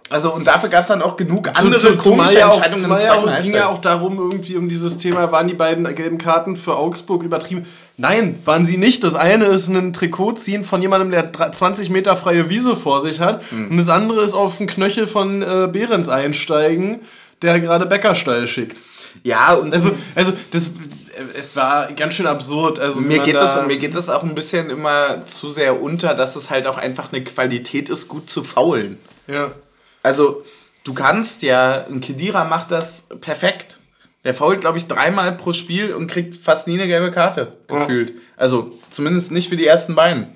Also 0.09 0.32
und 0.32 0.46
dafür 0.46 0.68
gab 0.68 0.82
es 0.82 0.88
dann 0.88 1.02
auch 1.02 1.16
genug 1.16 1.48
andere 1.48 1.76
zu, 1.76 1.96
zu, 1.96 1.96
komische 1.96 2.38
ja 2.38 2.46
Entscheidungen 2.46 2.92
auch, 2.92 2.98
im 2.98 3.04
ja 3.04 3.14
auch, 3.14 3.26
Es 3.26 3.42
ging 3.42 3.54
ja 3.54 3.68
auch 3.68 3.80
darum, 3.80 4.18
irgendwie 4.18 4.57
um 4.57 4.68
dieses 4.68 4.96
Thema, 4.98 5.32
waren 5.32 5.48
die 5.48 5.54
beiden 5.54 5.92
gelben 5.94 6.18
Karten 6.18 6.57
für 6.57 6.76
Augsburg 6.76 7.24
übertrieben? 7.24 7.66
Nein, 7.96 8.38
waren 8.44 8.66
sie 8.66 8.76
nicht. 8.76 9.02
Das 9.02 9.14
eine 9.14 9.46
ist 9.46 9.68
ein 9.68 9.92
Trikot 9.92 10.34
ziehen 10.34 10.64
von 10.64 10.80
jemandem, 10.80 11.11
der 11.11 11.52
20 11.52 11.90
Meter 11.90 12.16
freie 12.16 12.48
Wiese 12.48 12.76
vor 12.76 13.00
sich 13.00 13.20
hat. 13.20 13.50
Mhm. 13.50 13.70
Und 13.70 13.76
das 13.78 13.88
andere 13.88 14.22
ist 14.22 14.34
auf 14.34 14.59
den 14.59 14.66
Knöchel 14.66 15.07
von 15.07 15.42
äh, 15.42 15.68
Behrens 15.72 16.09
einsteigen, 16.09 17.00
der 17.42 17.59
gerade 17.59 17.86
Bäckerstall 17.86 18.46
schickt. 18.46 18.80
Ja, 19.24 19.54
und 19.54 19.72
also, 19.72 19.90
also 20.14 20.32
das 20.52 20.70
war 21.54 21.90
ganz 21.92 22.14
schön 22.14 22.26
absurd. 22.26 22.78
Also 22.78 23.00
mir, 23.00 23.20
geht 23.20 23.34
das, 23.34 23.66
mir 23.66 23.78
geht 23.78 23.94
das 23.94 24.09
auch 24.09 24.22
ein 24.22 24.34
bisschen 24.34 24.70
immer 24.70 25.24
zu 25.26 25.50
sehr 25.50 25.80
unter, 25.80 26.14
dass 26.14 26.36
es 26.36 26.50
halt 26.50 26.66
auch 26.66 26.78
einfach 26.78 27.12
eine 27.12 27.24
Qualität 27.24 27.88
ist, 27.88 28.09
gut 28.09 28.28
zu 28.30 28.44
faulen. 28.44 28.98
Ja. 29.26 29.50
Also, 30.07 30.44
du 30.84 30.94
kannst 30.94 31.42
ja, 31.42 31.84
ein 31.90 32.00
Kedira 32.00 32.44
macht 32.44 32.70
das 32.70 33.07
perfekt. 33.20 33.80
Der 34.22 34.34
fault, 34.34 34.61
glaube 34.61 34.78
ich, 34.78 34.86
dreimal 34.86 35.32
pro 35.32 35.52
Spiel 35.52 35.92
und 35.94 36.07
kriegt 36.07 36.36
fast 36.36 36.68
nie 36.68 36.74
eine 36.74 36.86
gelbe 36.86 37.11
Karte, 37.11 37.54
gefühlt. 37.66 38.11
Ja. 38.11 38.16
Also, 38.36 38.70
zumindest 38.92 39.32
nicht 39.32 39.48
für 39.48 39.57
die 39.57 39.66
ersten 39.66 39.96
beiden. 39.96 40.28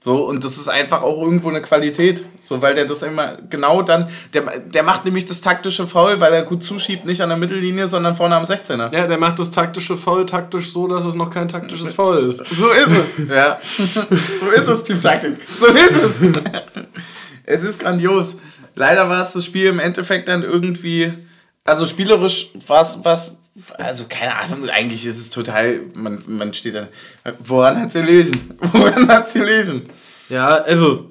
So, 0.00 0.26
und 0.26 0.42
das 0.42 0.58
ist 0.58 0.68
einfach 0.68 1.02
auch 1.02 1.22
irgendwo 1.22 1.48
eine 1.48 1.62
Qualität. 1.62 2.24
So, 2.40 2.60
weil 2.60 2.74
der 2.74 2.86
das 2.86 3.04
immer 3.04 3.38
genau 3.48 3.82
dann, 3.82 4.08
der, 4.32 4.58
der 4.58 4.82
macht 4.82 5.04
nämlich 5.04 5.26
das 5.26 5.40
taktische 5.40 5.86
Foul, 5.86 6.18
weil 6.18 6.32
er 6.32 6.42
gut 6.42 6.64
zuschiebt, 6.64 7.04
nicht 7.04 7.20
an 7.20 7.28
der 7.28 7.38
Mittellinie, 7.38 7.86
sondern 7.86 8.16
vorne 8.16 8.34
am 8.34 8.42
16er. 8.42 8.92
Ja, 8.92 9.06
der 9.06 9.18
macht 9.18 9.38
das 9.38 9.52
taktische 9.52 9.96
Foul 9.96 10.26
taktisch 10.26 10.72
so, 10.72 10.88
dass 10.88 11.04
es 11.04 11.14
noch 11.14 11.30
kein 11.30 11.46
taktisches 11.46 11.92
Foul 11.94 12.18
ist. 12.30 12.38
So 12.50 12.68
ist 12.70 12.90
es. 12.90 13.28
ja. 13.28 13.60
So 14.40 14.50
ist 14.50 14.68
es, 14.68 14.82
Team 14.82 15.00
Taktik. 15.00 15.36
So 15.60 15.66
ist 15.66 16.02
es. 16.02 16.22
es 17.44 17.62
ist 17.62 17.78
grandios 17.78 18.38
leider 18.74 19.08
war 19.08 19.24
es 19.24 19.32
das 19.32 19.44
Spiel 19.44 19.66
im 19.66 19.78
Endeffekt 19.78 20.28
dann 20.28 20.42
irgendwie, 20.42 21.12
also 21.64 21.86
spielerisch 21.86 22.50
war 22.66 22.82
es, 22.82 23.32
also 23.78 24.04
keine 24.08 24.36
Ahnung, 24.36 24.68
eigentlich 24.68 25.06
ist 25.06 25.18
es 25.18 25.30
total, 25.30 25.80
man, 25.94 26.22
man 26.26 26.54
steht 26.54 26.74
dann, 26.74 26.88
woran 27.38 27.80
hat 27.80 27.92
sie 27.92 28.00
gelesen? 28.00 28.50
Woran 28.72 29.08
hat 29.08 29.28
sie 29.28 29.38
gelesen? 29.40 29.82
Ja, 30.28 30.56
also 30.56 31.10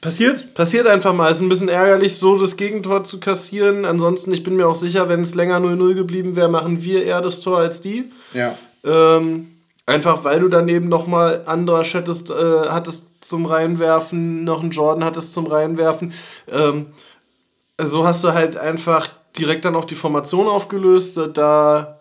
passiert, 0.00 0.54
passiert 0.54 0.86
einfach 0.86 1.12
mal. 1.12 1.30
Ist 1.30 1.40
ein 1.40 1.48
bisschen 1.48 1.68
ärgerlich, 1.68 2.16
so 2.16 2.38
das 2.38 2.56
Gegentor 2.56 3.04
zu 3.04 3.20
kassieren. 3.20 3.84
Ansonsten, 3.84 4.32
ich 4.32 4.42
bin 4.42 4.56
mir 4.56 4.66
auch 4.66 4.74
sicher, 4.74 5.08
wenn 5.08 5.20
es 5.20 5.34
länger 5.34 5.58
0-0 5.58 5.94
geblieben 5.94 6.36
wäre, 6.36 6.48
machen 6.48 6.82
wir 6.82 7.04
eher 7.04 7.20
das 7.20 7.40
Tor 7.40 7.58
als 7.58 7.80
die. 7.80 8.10
Ja. 8.32 8.56
Ähm, 8.84 9.59
einfach 9.90 10.24
weil 10.24 10.40
du 10.40 10.48
dann 10.48 10.68
eben 10.68 10.88
nochmal 10.88 11.42
Andrasch 11.46 11.94
hättest, 11.94 12.30
äh, 12.30 12.34
hattest 12.68 13.06
zum 13.20 13.44
Reinwerfen, 13.44 14.44
noch 14.44 14.60
einen 14.60 14.70
Jordan 14.70 15.04
hattest 15.04 15.32
zum 15.32 15.46
Reinwerfen. 15.46 16.12
Ähm, 16.50 16.86
so 17.82 18.06
hast 18.06 18.24
du 18.24 18.32
halt 18.32 18.56
einfach 18.56 19.08
direkt 19.36 19.64
dann 19.64 19.76
auch 19.76 19.84
die 19.84 19.94
Formation 19.94 20.46
aufgelöst. 20.46 21.18
Da 21.34 22.00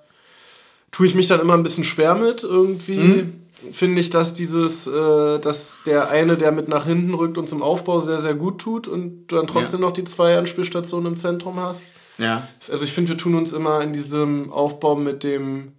tue 0.92 1.08
ich 1.08 1.16
mich 1.16 1.28
dann 1.28 1.40
immer 1.40 1.56
ein 1.56 1.64
bisschen 1.64 1.84
schwer 1.84 2.16
mit 2.16 2.44
irgendwie. 2.44 2.98
Mhm. 2.98 3.34
Finde 3.74 4.00
ich, 4.00 4.10
dass 4.10 4.34
dieses, 4.34 4.88
äh, 4.88 5.40
dass 5.40 5.80
der 5.86 6.10
eine, 6.10 6.38
der 6.38 6.54
mit 6.54 6.70
nach 6.70 6.86
hinten 6.86 7.14
rückt 7.14 7.38
und 7.38 7.50
zum 7.50 7.62
Aufbau 7.62 8.00
sehr, 8.00 8.20
sehr 8.20 8.34
gut 8.34 8.60
tut 8.60 8.88
und 8.88 9.28
du 9.28 9.36
dann 9.36 9.48
trotzdem 9.48 9.82
ja. 9.82 9.88
noch 9.88 9.94
die 9.94 10.06
zwei 10.06 10.38
Anspielstationen 10.38 11.08
im 11.08 11.18
Zentrum 11.18 11.60
hast. 11.60 11.92
Ja. 12.18 12.48
Also 12.70 12.86
ich 12.86 12.94
finde, 12.94 13.10
wir 13.10 13.18
tun 13.18 13.36
uns 13.36 13.52
immer 13.52 13.82
in 13.82 13.92
diesem 13.92 14.52
Aufbau 14.52 14.96
mit 14.96 15.24
dem 15.24 15.74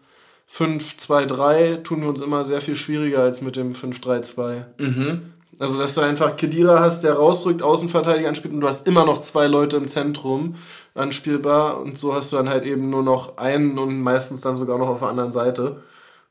5-2-3 0.53 1.82
tun 1.82 2.03
wir 2.03 2.09
uns 2.09 2.20
immer 2.20 2.44
sehr 2.44 2.61
viel 2.61 2.74
schwieriger 2.74 3.20
als 3.20 3.40
mit 3.40 3.57
dem 3.57 3.72
5-3-2. 3.72 4.64
Mhm. 4.78 5.32
Also, 5.61 5.78
dass 5.78 5.94
du 5.94 6.01
einfach 6.01 6.36
Kedira 6.36 6.80
hast, 6.80 7.05
der 7.05 7.14
rausrückt, 7.14 7.62
Außenverteidiger 7.62 8.28
anspielt 8.28 8.55
und 8.55 8.61
du 8.61 8.66
hast 8.66 8.86
immer 8.86 9.05
noch 9.05 9.20
zwei 9.20 9.46
Leute 9.46 9.76
im 9.76 9.88
Zentrum 9.88 10.55
anspielbar 10.94 11.78
und 11.80 11.98
so 11.98 12.14
hast 12.14 12.32
du 12.32 12.36
dann 12.36 12.48
halt 12.48 12.64
eben 12.64 12.88
nur 12.88 13.03
noch 13.03 13.36
einen 13.36 13.78
und 13.78 14.01
meistens 14.01 14.40
dann 14.40 14.57
sogar 14.57 14.78
noch 14.78 14.88
auf 14.88 15.01
der 15.01 15.09
anderen 15.09 15.32
Seite. 15.32 15.82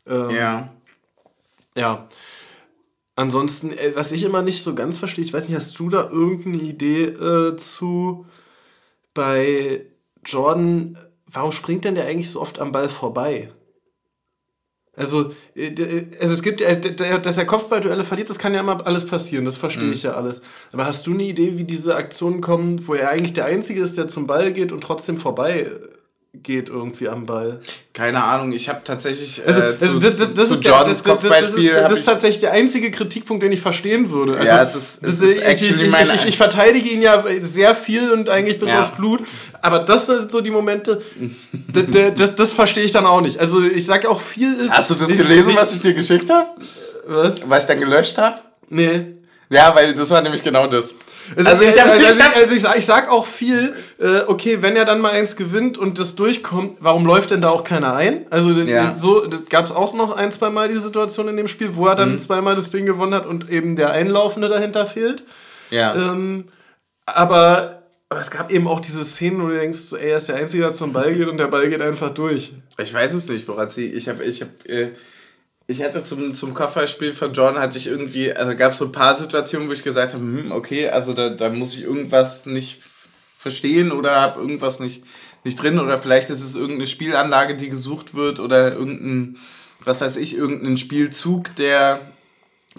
Ähm, 0.07 0.29
ja. 0.31 0.69
Ja. 1.77 2.07
Ansonsten, 3.15 3.71
äh, 3.71 3.91
was 3.95 4.11
ich 4.11 4.23
immer 4.23 4.41
nicht 4.41 4.63
so 4.63 4.73
ganz 4.73 4.97
verstehe, 4.97 5.23
ich 5.23 5.33
weiß 5.33 5.47
nicht, 5.47 5.55
hast 5.55 5.77
du 5.77 5.89
da 5.89 6.09
irgendeine 6.09 6.63
Idee 6.63 7.03
äh, 7.03 7.55
zu 7.55 8.25
bei 9.13 9.85
Jordan, 10.25 10.97
warum 11.27 11.51
springt 11.51 11.85
denn 11.85 11.95
der 11.95 12.05
eigentlich 12.05 12.31
so 12.31 12.41
oft 12.41 12.59
am 12.59 12.71
Ball 12.71 12.89
vorbei? 12.89 13.51
Also, 14.99 15.31
äh, 15.55 15.71
also 16.19 16.33
es 16.33 16.43
gibt, 16.43 16.61
dass 16.61 17.37
er 17.37 17.45
Kopfballduelle 17.45 18.03
verliert, 18.03 18.29
das 18.29 18.37
kann 18.37 18.53
ja 18.53 18.59
immer 18.59 18.85
alles 18.85 19.05
passieren, 19.05 19.45
das 19.45 19.55
verstehe 19.55 19.85
mhm. 19.85 19.93
ich 19.93 20.03
ja 20.03 20.11
alles. 20.11 20.41
Aber 20.73 20.85
hast 20.85 21.07
du 21.07 21.13
eine 21.13 21.23
Idee, 21.23 21.57
wie 21.57 21.63
diese 21.63 21.95
Aktionen 21.95 22.41
kommen, 22.41 22.85
wo 22.85 22.95
er 22.95 23.09
eigentlich 23.09 23.33
der 23.33 23.45
Einzige 23.45 23.81
ist, 23.81 23.97
der 23.97 24.09
zum 24.09 24.27
Ball 24.27 24.51
geht 24.51 24.73
und 24.73 24.81
trotzdem 24.81 25.15
vorbei 25.17 25.71
geht 26.33 26.69
irgendwie 26.69 27.09
am 27.09 27.25
Ball. 27.25 27.59
Keine 27.91 28.23
Ahnung, 28.23 28.51
ich 28.51 28.69
habe 28.69 28.81
tatsächlich 28.83 29.39
äh, 29.39 29.47
also, 29.47 29.61
also 29.63 29.99
das, 29.99 30.17
das, 30.17 30.33
das, 30.33 30.47
zu 30.47 30.53
ist 30.53 30.65
der, 30.65 30.83
das, 30.83 30.97
ist, 30.97 31.07
das 31.07 31.91
ist 31.91 32.05
tatsächlich 32.05 32.39
der 32.39 32.51
einzige 32.51 32.91
Kritikpunkt, 32.91 33.41
den 33.41 33.51
ich 33.51 33.61
verstehen 33.61 34.11
würde. 34.11 34.33
Also, 34.37 34.45
ja, 34.45 34.63
es 34.63 34.75
ist, 34.75 35.03
es 35.03 35.21
ist 35.21 35.37
ich, 35.37 35.61
ich, 35.61 35.81
ich, 35.81 36.13
ich, 36.13 36.25
ich, 36.25 36.37
verteidige 36.37 36.89
ihn 36.89 37.01
ja 37.01 37.23
sehr 37.39 37.73
viel 37.75 38.11
und 38.11 38.29
eigentlich 38.29 38.59
bis 38.59 38.69
ja. 38.69 38.79
aufs 38.79 38.91
Blut, 38.91 39.21
aber 39.61 39.79
das 39.79 40.05
sind 40.05 40.29
so 40.29 40.41
die 40.41 40.51
Momente, 40.51 41.01
das, 42.15 42.35
das, 42.35 42.53
verstehe 42.53 42.83
ich 42.83 42.91
dann 42.91 43.07
auch 43.07 43.21
nicht. 43.21 43.39
Also 43.39 43.63
ich 43.63 43.85
sage 43.85 44.07
auch 44.07 44.21
viel 44.21 44.53
ist... 44.53 44.71
Hast 44.71 44.91
du 44.91 44.95
das 44.95 45.09
gelesen, 45.09 45.55
was 45.55 45.73
ich 45.73 45.81
dir 45.81 45.95
geschickt 45.95 46.29
habe? 46.29 46.47
Was? 47.07 47.41
Was 47.49 47.63
ich 47.63 47.67
dann 47.67 47.79
gelöscht 47.79 48.17
habe? 48.19 48.39
Nee. 48.69 49.15
Ja, 49.49 49.73
weil 49.73 49.95
das 49.95 50.11
war 50.11 50.21
nämlich 50.21 50.43
genau 50.43 50.67
das. 50.67 50.93
Also, 51.35 51.49
also, 51.49 51.63
ich, 51.63 51.79
hab, 51.79 51.89
also, 51.89 52.05
ich, 52.05 52.23
also 52.23 52.55
ich, 52.55 52.77
ich, 52.77 52.85
sag 52.85 53.11
auch 53.11 53.25
viel, 53.25 53.75
äh, 53.99 54.21
okay, 54.27 54.61
wenn 54.61 54.75
er 54.75 54.85
dann 54.85 54.99
mal 54.99 55.11
eins 55.11 55.35
gewinnt 55.35 55.77
und 55.77 55.99
das 55.99 56.15
durchkommt, 56.15 56.77
warum 56.79 57.05
läuft 57.05 57.31
denn 57.31 57.41
da 57.41 57.49
auch 57.49 57.63
keiner 57.63 57.93
ein? 57.93 58.25
Also 58.29 58.51
ja. 58.51 58.95
so 58.95 59.27
gab 59.49 59.65
es 59.65 59.71
auch 59.71 59.93
noch 59.93 60.15
ein, 60.15 60.31
zwei 60.31 60.49
Mal 60.49 60.67
die 60.67 60.79
Situation 60.79 61.27
in 61.27 61.37
dem 61.37 61.47
Spiel, 61.47 61.75
wo 61.75 61.87
er 61.87 61.95
dann 61.95 62.13
mhm. 62.13 62.19
zweimal 62.19 62.55
das 62.55 62.69
Ding 62.69 62.85
gewonnen 62.85 63.13
hat 63.13 63.25
und 63.25 63.49
eben 63.49 63.75
der 63.75 63.91
Einlaufende 63.91 64.49
dahinter 64.49 64.85
fehlt. 64.85 65.23
Ja. 65.69 65.93
Ähm, 65.95 66.45
aber, 67.05 67.83
aber 68.09 68.19
es 68.19 68.31
gab 68.31 68.51
eben 68.51 68.67
auch 68.67 68.79
diese 68.79 69.03
Szenen, 69.03 69.41
wo 69.41 69.47
du 69.47 69.55
denkst, 69.55 69.93
ey, 69.93 70.09
er 70.09 70.17
ist 70.17 70.29
der 70.29 70.35
Einzige, 70.35 70.63
der 70.63 70.73
zum 70.73 70.93
Ball 70.93 71.13
geht 71.13 71.27
und 71.27 71.37
der 71.37 71.47
Ball 71.47 71.69
geht 71.69 71.81
einfach 71.81 72.11
durch. 72.11 72.53
Ich 72.77 72.93
weiß 72.93 73.13
es 73.13 73.27
nicht, 73.27 73.47
woran 73.47 73.69
sie. 73.69 73.85
Ich 73.85 74.07
habe, 74.07 74.23
ich 74.23 74.41
habe. 74.41 74.51
Äh 74.67 74.89
ich 75.69 75.83
hatte 75.83 76.03
zum, 76.03 76.33
zum 76.33 76.55
Kopfballspiel 76.55 77.13
von 77.13 77.31
John 77.31 77.59
hatte 77.59 77.77
ich 77.77 77.85
irgendwie, 77.85 78.33
also 78.33 78.55
gab 78.55 78.71
es 78.71 78.79
so 78.79 78.85
ein 78.85 78.91
paar 78.91 79.13
Situationen, 79.13 79.69
wo 79.69 79.71
ich 79.71 79.83
gesagt 79.83 80.15
habe, 80.15 80.23
hm, 80.23 80.51
okay, 80.51 80.89
also 80.89 81.13
da, 81.13 81.29
da 81.29 81.49
muss 81.49 81.75
ich 81.75 81.83
irgendwas 81.83 82.47
nicht 82.47 82.81
verstehen 83.37 83.91
oder 83.91 84.19
habe 84.19 84.39
irgendwas 84.39 84.79
nicht, 84.79 85.03
nicht 85.43 85.61
drin 85.61 85.77
oder 85.77 85.99
vielleicht 85.99 86.31
ist 86.31 86.41
es 86.41 86.55
irgendeine 86.55 86.87
Spielanlage, 86.87 87.55
die 87.55 87.69
gesucht 87.69 88.15
wird 88.15 88.39
oder 88.39 88.73
irgendein, 88.73 89.37
was 89.83 90.01
weiß 90.01 90.17
ich, 90.17 90.35
irgendein 90.35 90.79
Spielzug, 90.79 91.55
der, 91.57 91.99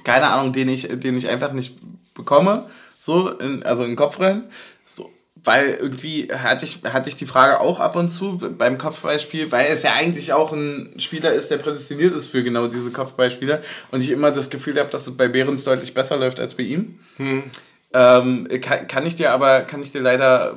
keine 0.02 0.26
Ahnung, 0.26 0.52
den 0.52 0.68
ich, 0.68 0.88
den 0.90 1.16
ich 1.16 1.28
einfach 1.28 1.52
nicht 1.52 1.76
bekomme, 2.14 2.68
so, 2.98 3.28
in, 3.30 3.62
also 3.62 3.84
in 3.84 3.90
den 3.90 3.96
Kopf 3.96 4.18
rein. 4.18 4.50
So, 4.84 5.12
weil 5.44 5.78
irgendwie 5.80 6.28
hatte 6.32 6.64
ich, 6.64 6.82
hatte 6.84 7.08
ich 7.08 7.16
die 7.16 7.26
Frage 7.26 7.60
auch 7.60 7.80
ab 7.80 7.96
und 7.96 8.10
zu 8.10 8.38
beim 8.38 8.78
Kopfballspiel, 8.78 9.50
weil 9.52 9.66
es 9.72 9.82
ja 9.82 9.94
eigentlich 9.94 10.32
auch 10.32 10.52
ein 10.52 10.94
Spieler 10.98 11.32
ist, 11.32 11.50
der 11.50 11.58
prädestiniert 11.58 12.14
ist 12.14 12.26
für 12.26 12.42
genau 12.42 12.66
diese 12.66 12.90
Kopfballspieler 12.90 13.62
und 13.90 14.02
ich 14.02 14.10
immer 14.10 14.30
das 14.30 14.50
Gefühl 14.50 14.78
habe, 14.78 14.90
dass 14.90 15.06
es 15.06 15.16
bei 15.16 15.28
Behrens 15.28 15.64
deutlich 15.64 15.94
besser 15.94 16.16
läuft 16.16 16.40
als 16.40 16.54
bei 16.54 16.64
ihm. 16.64 16.98
Hm. 17.16 17.44
Ähm, 17.92 18.48
kann, 18.60 18.86
kann 18.86 19.06
ich 19.06 19.16
dir 19.16 19.32
aber, 19.32 19.62
kann 19.62 19.80
ich 19.82 19.92
dir 19.92 20.00
leider 20.00 20.56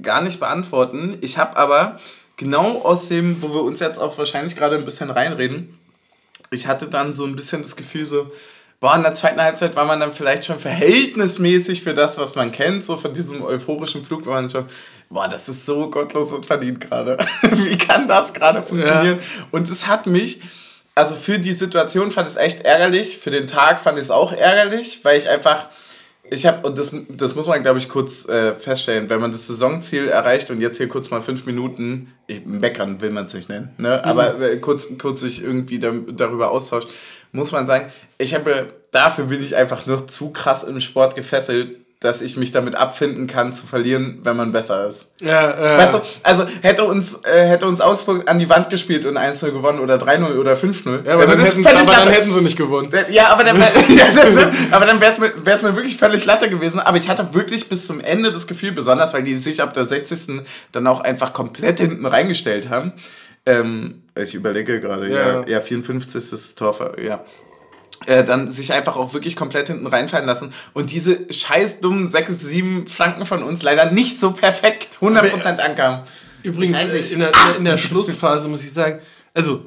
gar 0.00 0.22
nicht 0.22 0.40
beantworten. 0.40 1.18
Ich 1.20 1.36
habe 1.36 1.56
aber 1.56 1.98
genau 2.36 2.82
aus 2.82 3.08
dem, 3.08 3.42
wo 3.42 3.52
wir 3.52 3.62
uns 3.62 3.80
jetzt 3.80 3.98
auch 3.98 4.16
wahrscheinlich 4.16 4.56
gerade 4.56 4.76
ein 4.76 4.84
bisschen 4.84 5.10
reinreden, 5.10 5.76
ich 6.50 6.66
hatte 6.66 6.86
dann 6.86 7.12
so 7.12 7.24
ein 7.24 7.36
bisschen 7.36 7.62
das 7.62 7.76
Gefühl 7.76 8.06
so, 8.06 8.30
boah, 8.80 8.96
in 8.96 9.02
der 9.02 9.14
zweiten 9.14 9.40
Halbzeit 9.40 9.76
war 9.76 9.84
man 9.84 10.00
dann 10.00 10.12
vielleicht 10.12 10.46
schon 10.46 10.58
verhältnismäßig 10.58 11.82
für 11.82 11.94
das, 11.94 12.18
was 12.18 12.34
man 12.34 12.50
kennt, 12.50 12.82
so 12.82 12.96
von 12.96 13.12
diesem 13.12 13.42
euphorischen 13.42 14.02
Flug, 14.02 14.24
war 14.26 14.40
man 14.40 14.48
schon, 14.48 14.64
boah, 15.10 15.28
das 15.28 15.48
ist 15.48 15.66
so 15.66 15.90
gottlos 15.90 16.32
und 16.32 16.46
verdient 16.46 16.80
gerade. 16.80 17.18
Wie 17.42 17.76
kann 17.76 18.08
das 18.08 18.32
gerade 18.32 18.62
funktionieren? 18.62 19.18
Ja. 19.18 19.44
Und 19.50 19.70
es 19.70 19.86
hat 19.86 20.06
mich, 20.06 20.40
also 20.94 21.14
für 21.14 21.38
die 21.38 21.52
Situation 21.52 22.10
fand 22.10 22.28
ich 22.28 22.36
es 22.36 22.40
echt 22.40 22.62
ärgerlich, 22.62 23.18
für 23.18 23.30
den 23.30 23.46
Tag 23.46 23.80
fand 23.80 23.98
ich 23.98 24.04
es 24.04 24.10
auch 24.10 24.32
ärgerlich, 24.32 25.00
weil 25.02 25.18
ich 25.18 25.28
einfach, 25.28 25.68
ich 26.30 26.46
habe, 26.46 26.66
und 26.66 26.78
das, 26.78 26.94
das 27.08 27.34
muss 27.34 27.48
man, 27.48 27.60
glaube 27.60 27.80
ich, 27.80 27.88
kurz 27.90 28.26
äh, 28.28 28.54
feststellen, 28.54 29.10
wenn 29.10 29.20
man 29.20 29.30
das 29.30 29.46
Saisonziel 29.46 30.08
erreicht 30.08 30.50
und 30.50 30.60
jetzt 30.60 30.78
hier 30.78 30.88
kurz 30.88 31.10
mal 31.10 31.20
fünf 31.20 31.44
Minuten, 31.44 32.14
ich, 32.28 32.46
meckern 32.46 33.02
will 33.02 33.10
man 33.10 33.26
es 33.26 33.34
nicht 33.34 33.50
nennen, 33.50 33.74
ne? 33.76 34.00
Mhm. 34.02 34.08
aber 34.08 34.40
äh, 34.40 34.56
kurz, 34.56 34.86
kurz 34.96 35.20
sich 35.20 35.42
irgendwie 35.42 35.78
da, 35.78 35.92
darüber 36.12 36.50
austauscht, 36.50 36.88
muss 37.32 37.52
man 37.52 37.66
sagen, 37.66 37.90
ich 38.18 38.34
habe, 38.34 38.72
dafür 38.90 39.26
bin 39.26 39.42
ich 39.42 39.56
einfach 39.56 39.86
nur 39.86 40.06
zu 40.06 40.30
krass 40.30 40.64
im 40.64 40.80
Sport 40.80 41.14
gefesselt, 41.14 41.76
dass 42.00 42.22
ich 42.22 42.38
mich 42.38 42.50
damit 42.50 42.76
abfinden 42.76 43.26
kann, 43.26 43.52
zu 43.52 43.66
verlieren, 43.66 44.20
wenn 44.22 44.34
man 44.34 44.52
besser 44.52 44.88
ist. 44.88 45.04
Ja, 45.20 45.50
ja. 45.50 45.78
Weißt 45.78 45.94
du, 45.94 46.00
also 46.22 46.46
hätte 46.62 46.84
uns, 46.84 47.20
äh, 47.24 47.46
hätte 47.46 47.66
uns 47.66 47.82
Augsburg 47.82 48.28
an 48.28 48.38
die 48.38 48.48
Wand 48.48 48.70
gespielt 48.70 49.04
und 49.04 49.18
1-0 49.18 49.50
gewonnen 49.50 49.80
oder 49.80 49.96
3-0 49.96 50.38
oder 50.38 50.54
5-0. 50.54 51.04
Ja, 51.04 51.12
aber, 51.12 51.26
dann 51.26 51.38
hätten, 51.38 51.66
aber 51.66 51.84
dann 51.84 52.08
hätten, 52.08 52.32
sie 52.32 52.40
nicht 52.40 52.56
gewonnen. 52.56 52.90
Ja, 53.10 53.28
aber 53.28 53.44
dann, 53.44 53.58
ja, 53.58 53.66
aber 54.70 54.86
dann 54.86 54.98
wäre 54.98 55.12
es 55.12 55.18
mir, 55.18 55.32
wär's 55.44 55.60
mir 55.60 55.76
wirklich 55.76 55.98
völlig 55.98 56.24
Latte 56.24 56.48
gewesen. 56.48 56.80
Aber 56.80 56.96
ich 56.96 57.10
hatte 57.10 57.34
wirklich 57.34 57.68
bis 57.68 57.84
zum 57.84 58.00
Ende 58.00 58.32
das 58.32 58.46
Gefühl, 58.46 58.72
besonders 58.72 59.12
weil 59.12 59.22
die 59.22 59.36
sich 59.36 59.60
ab 59.60 59.74
der 59.74 59.84
60. 59.84 60.40
dann 60.72 60.86
auch 60.86 61.02
einfach 61.02 61.34
komplett 61.34 61.80
hinten 61.80 62.06
reingestellt 62.06 62.70
haben. 62.70 62.94
Ähm, 63.46 64.02
ich 64.14 64.34
überlege 64.34 64.80
gerade, 64.80 65.08
ja, 65.08 65.40
ja, 65.40 65.46
ja 65.46 65.60
54. 65.60 66.54
Tor, 66.54 66.92
ja 67.02 67.24
äh, 68.06 68.24
dann 68.24 68.48
sich 68.48 68.72
einfach 68.72 68.96
auch 68.96 69.12
wirklich 69.12 69.36
komplett 69.36 69.68
hinten 69.68 69.86
reinfallen 69.86 70.26
lassen 70.26 70.52
und 70.72 70.90
diese 70.90 71.30
scheiß 71.30 71.80
dummen 71.80 72.10
6, 72.10 72.40
7 72.40 72.86
Flanken 72.86 73.26
von 73.26 73.42
uns 73.42 73.62
leider 73.62 73.90
nicht 73.90 74.18
so 74.18 74.32
perfekt 74.32 74.98
100% 75.00 75.58
ankamen. 75.58 76.00
Übrigens, 76.42 76.78
in 77.10 77.20
der, 77.20 77.32
in 77.58 77.64
der 77.64 77.76
Schlussphase 77.76 78.48
muss 78.48 78.62
ich 78.62 78.72
sagen, 78.72 79.00
also 79.34 79.66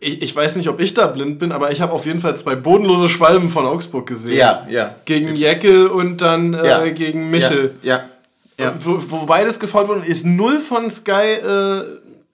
ich, 0.00 0.20
ich, 0.20 0.34
weiß 0.34 0.56
nicht, 0.56 0.68
ob 0.68 0.80
ich 0.80 0.92
da 0.92 1.06
blind 1.06 1.38
bin, 1.38 1.52
aber 1.52 1.70
ich 1.70 1.80
habe 1.80 1.92
auf 1.92 2.04
jeden 2.04 2.18
Fall 2.18 2.36
zwei 2.36 2.56
bodenlose 2.56 3.08
Schwalben 3.08 3.48
von 3.48 3.64
Augsburg 3.64 4.06
gesehen. 4.06 4.36
Ja, 4.36 4.66
ja. 4.68 4.96
Gegen 5.04 5.36
Jeckel 5.36 5.86
und 5.86 6.20
dann 6.20 6.52
äh, 6.52 6.66
ja. 6.66 6.84
gegen 6.88 7.30
Michel. 7.30 7.76
Ja, 7.82 8.04
ja. 8.58 8.64
ja. 8.64 8.74
Wo, 8.80 8.98
wo 9.08 9.26
beides 9.26 9.60
gefolgt 9.60 9.88
wurde, 9.88 10.04
ist 10.04 10.26
null 10.26 10.58
von 10.58 10.90
Sky 10.90 11.12
äh, 11.12 11.84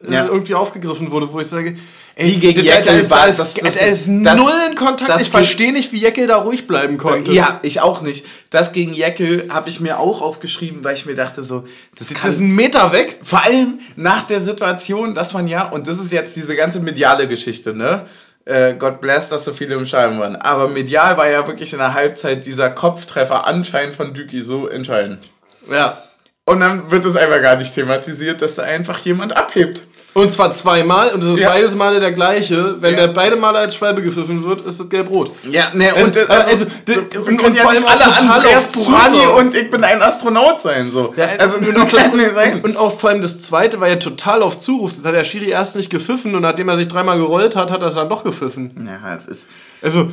ja. 0.09 0.26
irgendwie 0.26 0.55
aufgegriffen 0.55 1.11
wurde, 1.11 1.30
wo 1.30 1.40
ich 1.40 1.46
sage, 1.46 1.76
ey, 2.14 2.32
die 2.32 2.38
gegen 2.38 2.64
Jeckel 2.64 2.98
ist, 2.98 3.11
war, 3.11 3.26
das, 3.26 3.36
das, 3.36 3.55
das, 3.55 3.76
er 3.76 3.88
ist 3.88 4.09
das, 4.09 4.36
null 4.36 4.53
in 4.68 4.74
Kontakt. 4.74 5.20
ich 5.20 5.28
verstehe 5.28 5.72
nicht, 5.72 5.92
wie 5.92 5.98
Jeckel 5.98 6.26
da 6.26 6.36
ruhig 6.36 6.66
bleiben 6.66 6.96
konnte. 6.96 7.32
Ja, 7.32 7.61
ich 7.62 7.80
auch 7.80 8.01
nicht. 8.01 8.24
Das 8.48 8.72
gegen 8.72 8.94
Jeckel 8.94 9.48
habe 9.51 9.68
ich 9.68 9.80
mir 9.80 9.98
auch 9.98 10.22
aufgeschrieben, 10.22 10.82
weil 10.84 10.94
ich 10.94 11.05
mir 11.05 11.14
dachte 11.14 11.42
so, 11.42 11.64
das, 11.98 12.09
das 12.09 12.24
ist 12.24 12.40
ein 12.40 12.55
Meter 12.55 12.92
weg. 12.92 13.18
Vor 13.22 13.44
allem 13.44 13.78
nach 13.96 14.22
der 14.22 14.40
Situation, 14.40 15.14
dass 15.14 15.32
man 15.32 15.46
ja, 15.46 15.68
und 15.68 15.86
das 15.86 16.01
ist 16.01 16.12
jetzt 16.12 16.34
diese 16.34 16.57
ganze 16.57 16.80
mediale 16.80 17.28
Geschichte, 17.28 17.74
ne? 17.74 18.07
Äh, 18.46 18.74
God 18.74 19.03
bless, 19.03 19.28
dass 19.28 19.44
so 19.44 19.53
viele 19.53 19.74
im 19.74 19.84
Scheiben 19.84 20.18
waren. 20.18 20.34
Aber 20.34 20.68
medial 20.68 21.18
war 21.18 21.28
ja 21.28 21.46
wirklich 21.46 21.74
in 21.74 21.78
der 21.78 21.92
Halbzeit 21.92 22.46
dieser 22.46 22.70
Kopftreffer 22.70 23.46
anscheinend 23.46 23.94
von 23.94 24.14
Düki 24.14 24.40
so 24.42 24.66
entscheidend. 24.66 25.28
Ja. 25.70 26.03
Und 26.46 26.61
dann 26.61 26.90
wird 26.90 27.05
es 27.05 27.16
einfach 27.16 27.40
gar 27.40 27.57
nicht 27.57 27.74
thematisiert, 27.74 28.42
dass 28.42 28.57
da 28.57 28.62
einfach 28.62 28.98
jemand 29.01 29.36
abhebt. 29.36 29.82
Und 30.12 30.32
zwar 30.32 30.50
zweimal 30.50 31.11
und 31.11 31.22
es 31.22 31.34
ist 31.34 31.38
ja. 31.38 31.50
beides 31.50 31.76
Male 31.76 32.00
der 32.00 32.11
gleiche. 32.11 32.74
Wenn 32.80 32.94
ja. 32.94 33.06
der 33.06 33.12
beide 33.12 33.36
Male 33.36 33.58
als 33.58 33.76
Schwalbe 33.76 34.02
gepfiffen 34.02 34.44
wird, 34.44 34.66
ist 34.66 34.80
das 34.80 34.88
gelb-rot. 34.88 35.30
Ja, 35.48 35.70
ne, 35.72 35.94
und, 35.94 36.16
also, 36.16 36.32
also, 36.32 36.50
also 36.50 36.66
so, 37.14 37.20
und, 37.20 37.42
und 37.42 37.56
ja 37.56 37.62
vor 37.62 37.70
allem 37.70 37.86
alle 37.86 38.16
Andreas 38.16 38.66
Burani 38.68 39.26
und 39.38 39.54
ich 39.54 39.70
bin 39.70 39.84
ein 39.84 40.02
Astronaut 40.02 40.61
sein, 40.61 40.90
so. 40.90 41.14
Ja, 41.16 41.26
also, 41.38 41.58
und, 41.58 41.78
auch, 41.78 41.88
sein. 42.34 42.61
und 42.61 42.76
auch 42.76 42.98
vor 42.98 43.11
allem 43.11 43.20
das 43.20 43.40
zweite 43.40 43.80
war 43.80 43.88
ja 43.88 43.96
total 43.96 44.42
auf 44.42 44.58
Zuruf. 44.58 44.92
Das 44.92 45.04
hat 45.04 45.14
der 45.14 45.22
Schiri 45.22 45.50
erst 45.50 45.76
nicht 45.76 45.90
gepfiffen 45.90 46.34
und 46.34 46.42
nachdem 46.42 46.68
er 46.68 46.76
sich 46.76 46.88
dreimal 46.88 47.16
gerollt 47.16 47.54
hat, 47.54 47.70
hat 47.70 47.80
er 47.80 47.88
es 47.88 47.94
dann 47.94 48.08
doch 48.08 48.24
gepfiffen. 48.24 48.72
Ja, 48.84 49.14
es 49.14 49.26
ist. 49.26 49.46
Also, 49.82 50.11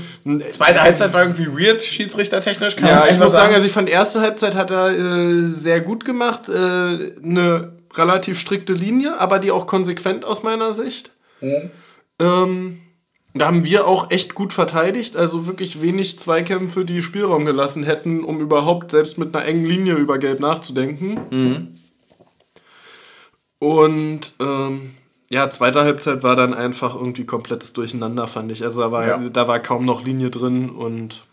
zweite 0.51 0.81
Halbzeit 0.81 1.11
war 1.11 1.23
irgendwie 1.23 1.47
weird, 1.47 1.81
schiedsrichtertechnisch. 1.81 2.75
ja, 2.79 3.07
ich 3.09 3.17
muss 3.17 3.33
sagen, 3.33 3.53
also 3.53 3.65
ich 3.65 3.73
fand, 3.73 3.89
erste 3.89 4.21
Halbzeit 4.21 4.55
hat 4.55 4.71
er 4.71 4.91
äh, 4.91 5.47
sehr 5.47 5.81
gut 5.81 6.05
gemacht. 6.05 6.47
Äh, 6.47 6.53
eine 7.23 7.76
relativ 7.97 8.39
strikte 8.39 8.73
Linie, 8.73 9.19
aber 9.19 9.39
die 9.39 9.51
auch 9.51 9.67
konsequent 9.67 10.25
aus 10.25 10.43
meiner 10.43 10.71
Sicht. 10.71 11.11
Mhm. 11.41 11.71
Ähm, 12.19 12.79
da 13.33 13.47
haben 13.47 13.65
wir 13.65 13.87
auch 13.87 14.09
echt 14.09 14.33
gut 14.33 14.53
verteidigt, 14.53 15.15
also 15.15 15.47
wirklich 15.47 15.81
wenig 15.81 16.17
Zweikämpfe, 16.17 16.85
die 16.85 17.01
Spielraum 17.01 17.45
gelassen 17.45 17.83
hätten, 17.83 18.23
um 18.23 18.39
überhaupt 18.39 18.91
selbst 18.91 19.17
mit 19.17 19.35
einer 19.35 19.45
engen 19.45 19.65
Linie 19.65 19.95
über 19.95 20.17
Gelb 20.17 20.39
nachzudenken. 20.39 21.19
Mhm. 21.29 21.75
Und 23.59 24.33
ähm, 24.39 24.91
ja, 25.29 25.49
zweite 25.49 25.81
Halbzeit 25.81 26.23
war 26.23 26.35
dann 26.35 26.53
einfach 26.53 26.95
irgendwie 26.95 27.25
komplettes 27.25 27.73
Durcheinander, 27.73 28.27
fand 28.27 28.51
ich. 28.51 28.63
Also 28.63 28.81
da 28.81 28.91
war, 28.91 29.07
ja. 29.07 29.29
da 29.29 29.47
war 29.47 29.59
kaum 29.59 29.85
noch 29.85 30.03
Linie 30.03 30.29
drin 30.29 30.69
und 30.69 31.23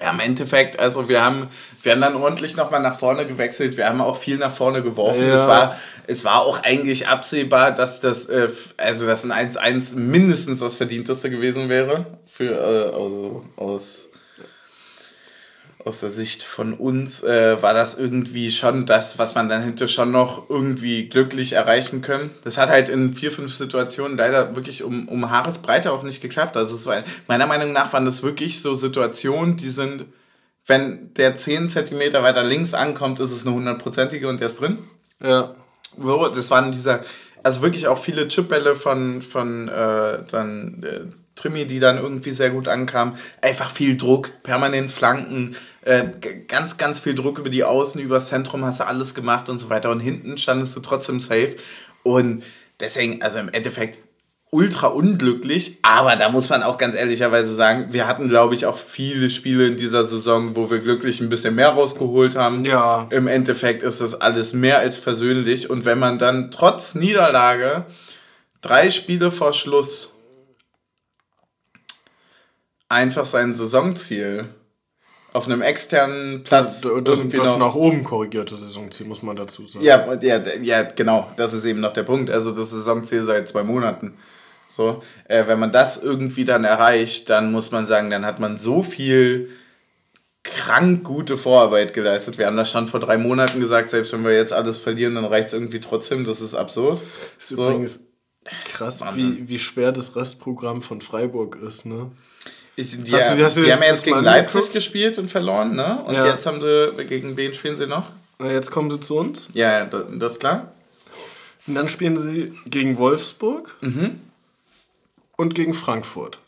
ja, 0.00 0.10
im 0.10 0.20
Endeffekt, 0.20 0.78
also 0.78 1.08
wir 1.08 1.24
haben, 1.24 1.46
wir 1.82 1.92
haben 1.92 2.00
dann 2.00 2.16
ordentlich 2.16 2.56
nochmal 2.56 2.80
nach 2.80 2.98
vorne 2.98 3.26
gewechselt, 3.26 3.76
wir 3.76 3.88
haben 3.88 4.00
auch 4.00 4.16
viel 4.16 4.38
nach 4.38 4.54
vorne 4.54 4.82
geworfen. 4.82 5.26
Ja. 5.26 5.34
Es, 5.34 5.46
war, 5.46 5.78
es 6.06 6.24
war 6.24 6.40
auch 6.42 6.62
eigentlich 6.62 7.08
absehbar, 7.08 7.72
dass 7.72 8.00
das, 8.00 8.26
äh, 8.26 8.48
also 8.76 9.06
das 9.06 9.24
ein 9.24 9.32
1-1 9.32 9.96
mindestens 9.96 10.60
das 10.60 10.74
Verdienteste 10.74 11.30
gewesen 11.30 11.68
wäre. 11.68 12.06
Für, 12.24 12.52
äh, 12.52 12.94
also 12.94 13.44
aus 13.56 14.08
aus 15.84 16.00
der 16.00 16.10
Sicht 16.10 16.44
von 16.44 16.74
uns 16.74 17.22
äh, 17.22 17.60
war 17.60 17.74
das 17.74 17.96
irgendwie 17.98 18.50
schon 18.50 18.86
das, 18.86 19.18
was 19.18 19.34
man 19.34 19.48
dann 19.48 19.62
hätte 19.62 19.88
schon 19.88 20.12
noch 20.12 20.48
irgendwie 20.48 21.08
glücklich 21.08 21.52
erreichen 21.52 22.02
können. 22.02 22.30
Das 22.44 22.56
hat 22.56 22.68
halt 22.68 22.88
in 22.88 23.14
vier, 23.14 23.32
fünf 23.32 23.54
Situationen 23.54 24.16
leider 24.16 24.54
wirklich 24.54 24.82
um, 24.82 25.08
um 25.08 25.30
Haaresbreite 25.30 25.92
auch 25.92 26.02
nicht 26.02 26.20
geklappt. 26.22 26.56
Also 26.56 26.76
es 26.76 26.86
war, 26.86 27.02
meiner 27.26 27.46
Meinung 27.46 27.72
nach 27.72 27.92
waren 27.92 28.04
das 28.04 28.22
wirklich 28.22 28.62
so 28.62 28.74
Situationen, 28.74 29.56
die 29.56 29.70
sind, 29.70 30.04
wenn 30.66 31.12
der 31.14 31.36
10 31.36 31.68
cm 31.68 32.12
weiter 32.14 32.44
links 32.44 32.74
ankommt, 32.74 33.20
ist 33.20 33.32
es 33.32 33.46
eine 33.46 33.54
hundertprozentige 33.54 34.28
und 34.28 34.40
der 34.40 34.46
ist 34.46 34.60
drin. 34.60 34.78
Ja. 35.22 35.54
So, 35.98 36.28
das 36.28 36.50
waren 36.50 36.72
dieser, 36.72 37.04
also 37.42 37.62
wirklich 37.62 37.86
auch 37.86 37.98
viele 37.98 38.28
Chipbälle 38.28 38.74
von, 38.74 39.20
von 39.22 39.68
äh, 39.68 40.22
dann 40.30 40.82
äh, 40.82 41.00
Trimi, 41.34 41.66
die 41.66 41.80
dann 41.80 41.98
irgendwie 41.98 42.32
sehr 42.32 42.50
gut 42.50 42.68
ankam. 42.68 43.16
Einfach 43.40 43.70
viel 43.70 43.96
Druck, 43.96 44.30
permanent 44.42 44.90
Flanken, 44.90 45.56
äh, 45.82 46.04
ganz, 46.46 46.76
ganz 46.76 46.98
viel 46.98 47.14
Druck 47.14 47.38
über 47.38 47.50
die 47.50 47.64
Außen, 47.64 48.00
über 48.00 48.16
das 48.16 48.28
Zentrum 48.28 48.64
hast 48.64 48.80
du 48.80 48.86
alles 48.86 49.14
gemacht 49.14 49.48
und 49.48 49.58
so 49.58 49.68
weiter. 49.70 49.90
Und 49.90 50.00
hinten 50.00 50.36
standest 50.38 50.76
du 50.76 50.80
trotzdem 50.80 51.20
safe. 51.20 51.56
Und 52.02 52.44
deswegen, 52.80 53.22
also 53.22 53.38
im 53.38 53.48
Endeffekt 53.48 53.98
ultra 54.54 54.88
unglücklich, 54.88 55.78
aber 55.80 56.14
da 56.14 56.28
muss 56.28 56.50
man 56.50 56.62
auch 56.62 56.76
ganz 56.76 56.94
ehrlicherweise 56.94 57.54
sagen, 57.54 57.86
wir 57.90 58.06
hatten, 58.06 58.28
glaube 58.28 58.54
ich, 58.54 58.66
auch 58.66 58.76
viele 58.76 59.30
Spiele 59.30 59.66
in 59.66 59.78
dieser 59.78 60.04
Saison, 60.04 60.54
wo 60.54 60.70
wir 60.70 60.80
glücklich 60.80 61.22
ein 61.22 61.30
bisschen 61.30 61.54
mehr 61.54 61.70
rausgeholt 61.70 62.36
haben. 62.36 62.62
Ja. 62.66 63.06
Im 63.08 63.28
Endeffekt 63.28 63.82
ist 63.82 64.02
das 64.02 64.20
alles 64.20 64.52
mehr 64.52 64.78
als 64.78 64.98
versöhnlich. 64.98 65.70
Und 65.70 65.86
wenn 65.86 65.98
man 65.98 66.18
dann 66.18 66.50
trotz 66.50 66.94
Niederlage 66.94 67.86
drei 68.60 68.90
Spiele 68.90 69.30
vor 69.30 69.54
Schluss 69.54 70.12
einfach 72.90 73.24
sein 73.24 73.54
Saisonziel 73.54 74.50
auf 75.32 75.46
einem 75.46 75.62
externen 75.62 76.42
Platz. 76.42 76.82
Das, 76.82 76.92
das, 77.04 77.26
das 77.26 77.56
nach 77.56 77.74
oben 77.74 78.04
korrigierte 78.04 78.54
Saisonziel, 78.54 79.06
muss 79.06 79.22
man 79.22 79.34
dazu 79.34 79.66
sagen. 79.66 79.82
Ja, 79.82 80.12
ja, 80.20 80.42
ja, 80.60 80.82
genau. 80.82 81.32
Das 81.36 81.54
ist 81.54 81.64
eben 81.64 81.80
noch 81.80 81.94
der 81.94 82.02
Punkt. 82.02 82.30
Also 82.30 82.52
das 82.52 82.68
Saisonziel 82.68 83.22
seit 83.22 83.48
zwei 83.48 83.62
Monaten. 83.62 84.18
So, 84.72 85.02
äh, 85.28 85.46
wenn 85.46 85.58
man 85.58 85.70
das 85.70 86.02
irgendwie 86.02 86.46
dann 86.46 86.64
erreicht, 86.64 87.28
dann 87.28 87.52
muss 87.52 87.70
man 87.72 87.86
sagen, 87.86 88.08
dann 88.08 88.24
hat 88.24 88.40
man 88.40 88.58
so 88.58 88.82
viel 88.82 89.50
krank 90.44 91.04
gute 91.04 91.36
Vorarbeit 91.36 91.92
geleistet. 91.92 92.38
Wir 92.38 92.46
haben 92.46 92.56
das 92.56 92.70
schon 92.70 92.86
vor 92.86 92.98
drei 92.98 93.18
Monaten 93.18 93.60
gesagt, 93.60 93.90
selbst 93.90 94.14
wenn 94.14 94.24
wir 94.24 94.32
jetzt 94.32 94.52
alles 94.52 94.78
verlieren, 94.78 95.14
dann 95.14 95.26
reicht 95.26 95.48
es 95.48 95.52
irgendwie 95.52 95.80
trotzdem. 95.80 96.24
Das 96.24 96.40
ist 96.40 96.54
absurd. 96.54 97.02
Das 97.38 97.50
ist 97.50 97.56
so. 97.56 97.68
übrigens 97.68 98.00
krass, 98.64 99.04
wie, 99.14 99.48
wie 99.48 99.58
schwer 99.58 99.92
das 99.92 100.16
Restprogramm 100.16 100.80
von 100.80 101.00
Freiburg 101.00 101.56
ist, 101.56 101.84
ne? 101.84 102.10
Ich, 102.74 102.90
die, 103.04 103.12
hast 103.12 103.38
du, 103.38 103.44
hast 103.44 103.58
du 103.58 103.62
die 103.62 103.72
haben 103.72 103.82
jetzt 103.82 104.02
gegen 104.02 104.22
Leipzig 104.22 104.72
gespielt 104.72 105.18
und 105.18 105.30
verloren, 105.30 105.76
ne? 105.76 106.02
Und 106.06 106.14
ja. 106.14 106.26
jetzt 106.26 106.46
haben 106.46 106.62
sie, 106.62 106.92
gegen 107.06 107.36
wen 107.36 107.52
spielen 107.52 107.76
sie 107.76 107.86
noch? 107.86 108.06
Na, 108.38 108.50
jetzt 108.50 108.70
kommen 108.70 108.90
sie 108.90 108.98
zu 108.98 109.18
uns. 109.18 109.50
Ja, 109.52 109.84
das, 109.84 110.04
das 110.14 110.32
ist 110.32 110.40
klar. 110.40 110.72
Und 111.66 111.74
dann 111.74 111.88
spielen 111.88 112.16
sie 112.16 112.54
gegen 112.66 112.96
Wolfsburg 112.96 113.76
mhm. 113.82 114.20
Und 115.36 115.54
gegen 115.54 115.74
Frankfurt. 115.74 116.38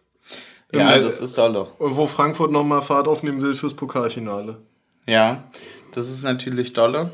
Ja, 0.73 0.99
das 0.99 1.21
ist 1.21 1.39
dolle. 1.39 1.69
Wo 1.79 2.07
Frankfurt 2.07 2.51
nochmal 2.51 2.83
Fahrt 2.83 3.07
aufnehmen 3.07 3.41
will 3.43 3.55
fürs 3.55 3.75
Pokalfinale. 3.75 4.59
Ja, 5.07 5.45
das 5.93 6.09
ist 6.09 6.23
natürlich 6.23 6.73
dolle. 6.73 7.11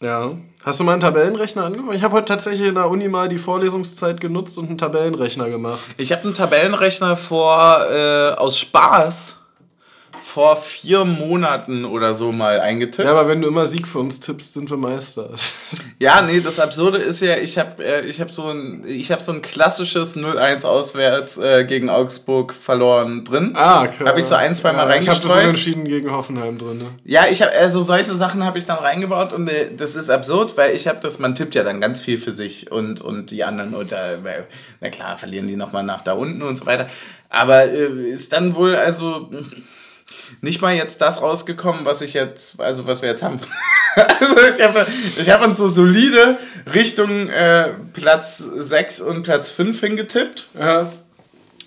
Ja. 0.00 0.32
Hast 0.64 0.80
du 0.80 0.84
mal 0.84 0.92
einen 0.92 1.00
Tabellenrechner 1.00 1.64
angemacht? 1.64 1.96
Ich 1.96 2.02
habe 2.02 2.16
heute 2.16 2.26
tatsächlich 2.26 2.68
in 2.68 2.74
der 2.74 2.88
Uni 2.88 3.08
mal 3.08 3.28
die 3.28 3.38
Vorlesungszeit 3.38 4.20
genutzt 4.20 4.58
und 4.58 4.68
einen 4.68 4.78
Tabellenrechner 4.78 5.48
gemacht. 5.48 5.80
Ich 5.96 6.12
habe 6.12 6.22
einen 6.24 6.34
Tabellenrechner 6.34 7.16
vor 7.16 7.86
äh, 7.90 8.32
aus 8.32 8.58
Spaß 8.58 9.36
vor 10.32 10.54
vier 10.54 11.04
Monaten 11.04 11.84
oder 11.84 12.14
so 12.14 12.30
mal 12.30 12.60
eingetippt. 12.60 13.04
Ja, 13.04 13.10
aber 13.10 13.26
wenn 13.26 13.42
du 13.42 13.48
immer 13.48 13.66
Sieg 13.66 13.88
für 13.88 13.98
uns 13.98 14.20
tippst, 14.20 14.54
sind 14.54 14.70
wir 14.70 14.76
Meister. 14.76 15.30
Ja, 16.02 16.22
nee, 16.22 16.40
das 16.40 16.58
Absurde 16.58 16.96
ist 16.96 17.20
ja, 17.20 17.36
ich 17.36 17.58
habe 17.58 17.84
äh, 17.84 18.06
ich 18.06 18.22
hab 18.22 18.32
so, 18.32 18.48
ein, 18.48 18.82
hab 18.86 19.20
so 19.20 19.32
ein 19.32 19.42
klassisches 19.42 20.16
0-1 20.16 20.64
auswärts 20.64 21.36
äh, 21.36 21.66
gegen 21.66 21.90
Augsburg 21.90 22.54
verloren 22.54 23.22
drin. 23.22 23.52
Ah, 23.54 23.86
klar. 23.86 24.08
Habe 24.08 24.20
ich 24.20 24.24
so 24.24 24.34
ein, 24.34 24.54
zwei 24.54 24.72
Mal 24.72 24.84
ja, 24.84 24.92
reingestreut. 24.94 25.18
Ich 25.18 25.30
habe 25.30 25.34
das 25.34 25.44
entschieden 25.44 25.84
gegen 25.84 26.10
Hoffenheim 26.10 26.56
drin. 26.56 26.78
Ne? 26.78 26.86
Ja, 27.04 27.26
ich 27.30 27.42
habe 27.42 27.52
also 27.52 27.82
solche 27.82 28.14
Sachen 28.14 28.44
habe 28.44 28.56
ich 28.56 28.64
dann 28.64 28.78
reingebaut 28.78 29.34
und 29.34 29.46
äh, 29.48 29.74
das 29.76 29.94
ist 29.94 30.08
absurd, 30.08 30.56
weil 30.56 30.74
ich 30.74 30.88
habe 30.88 31.00
das, 31.02 31.18
man 31.18 31.34
tippt 31.34 31.54
ja 31.54 31.64
dann 31.64 31.82
ganz 31.82 32.00
viel 32.00 32.16
für 32.16 32.32
sich 32.32 32.72
und, 32.72 33.02
und 33.02 33.30
die 33.30 33.44
anderen 33.44 33.74
unter, 33.74 34.18
na 34.80 34.88
klar, 34.88 35.18
verlieren 35.18 35.48
die 35.48 35.56
nochmal 35.56 35.82
nach 35.82 36.02
da 36.02 36.14
unten 36.14 36.40
und 36.40 36.56
so 36.56 36.64
weiter. 36.64 36.88
Aber 37.28 37.64
äh, 37.64 38.08
ist 38.08 38.32
dann 38.32 38.54
wohl 38.54 38.74
also 38.74 39.28
nicht 40.42 40.62
mal 40.62 40.74
jetzt 40.74 41.00
das 41.00 41.20
rausgekommen, 41.20 41.84
was 41.84 42.00
ich 42.00 42.14
jetzt, 42.14 42.58
also 42.60 42.86
was 42.86 43.02
wir 43.02 43.10
jetzt 43.10 43.22
haben. 43.22 43.40
also 43.94 44.40
ich 44.54 44.62
habe 44.62 44.86
ich 45.18 45.30
hab 45.30 45.44
uns 45.44 45.58
so 45.58 45.68
solide 45.68 46.38
Richtung 46.72 47.28
äh, 47.28 47.72
Platz 47.92 48.38
6 48.38 49.00
und 49.02 49.22
Platz 49.22 49.50
5 49.50 49.78
hingetippt. 49.80 50.48
Ja. 50.58 50.90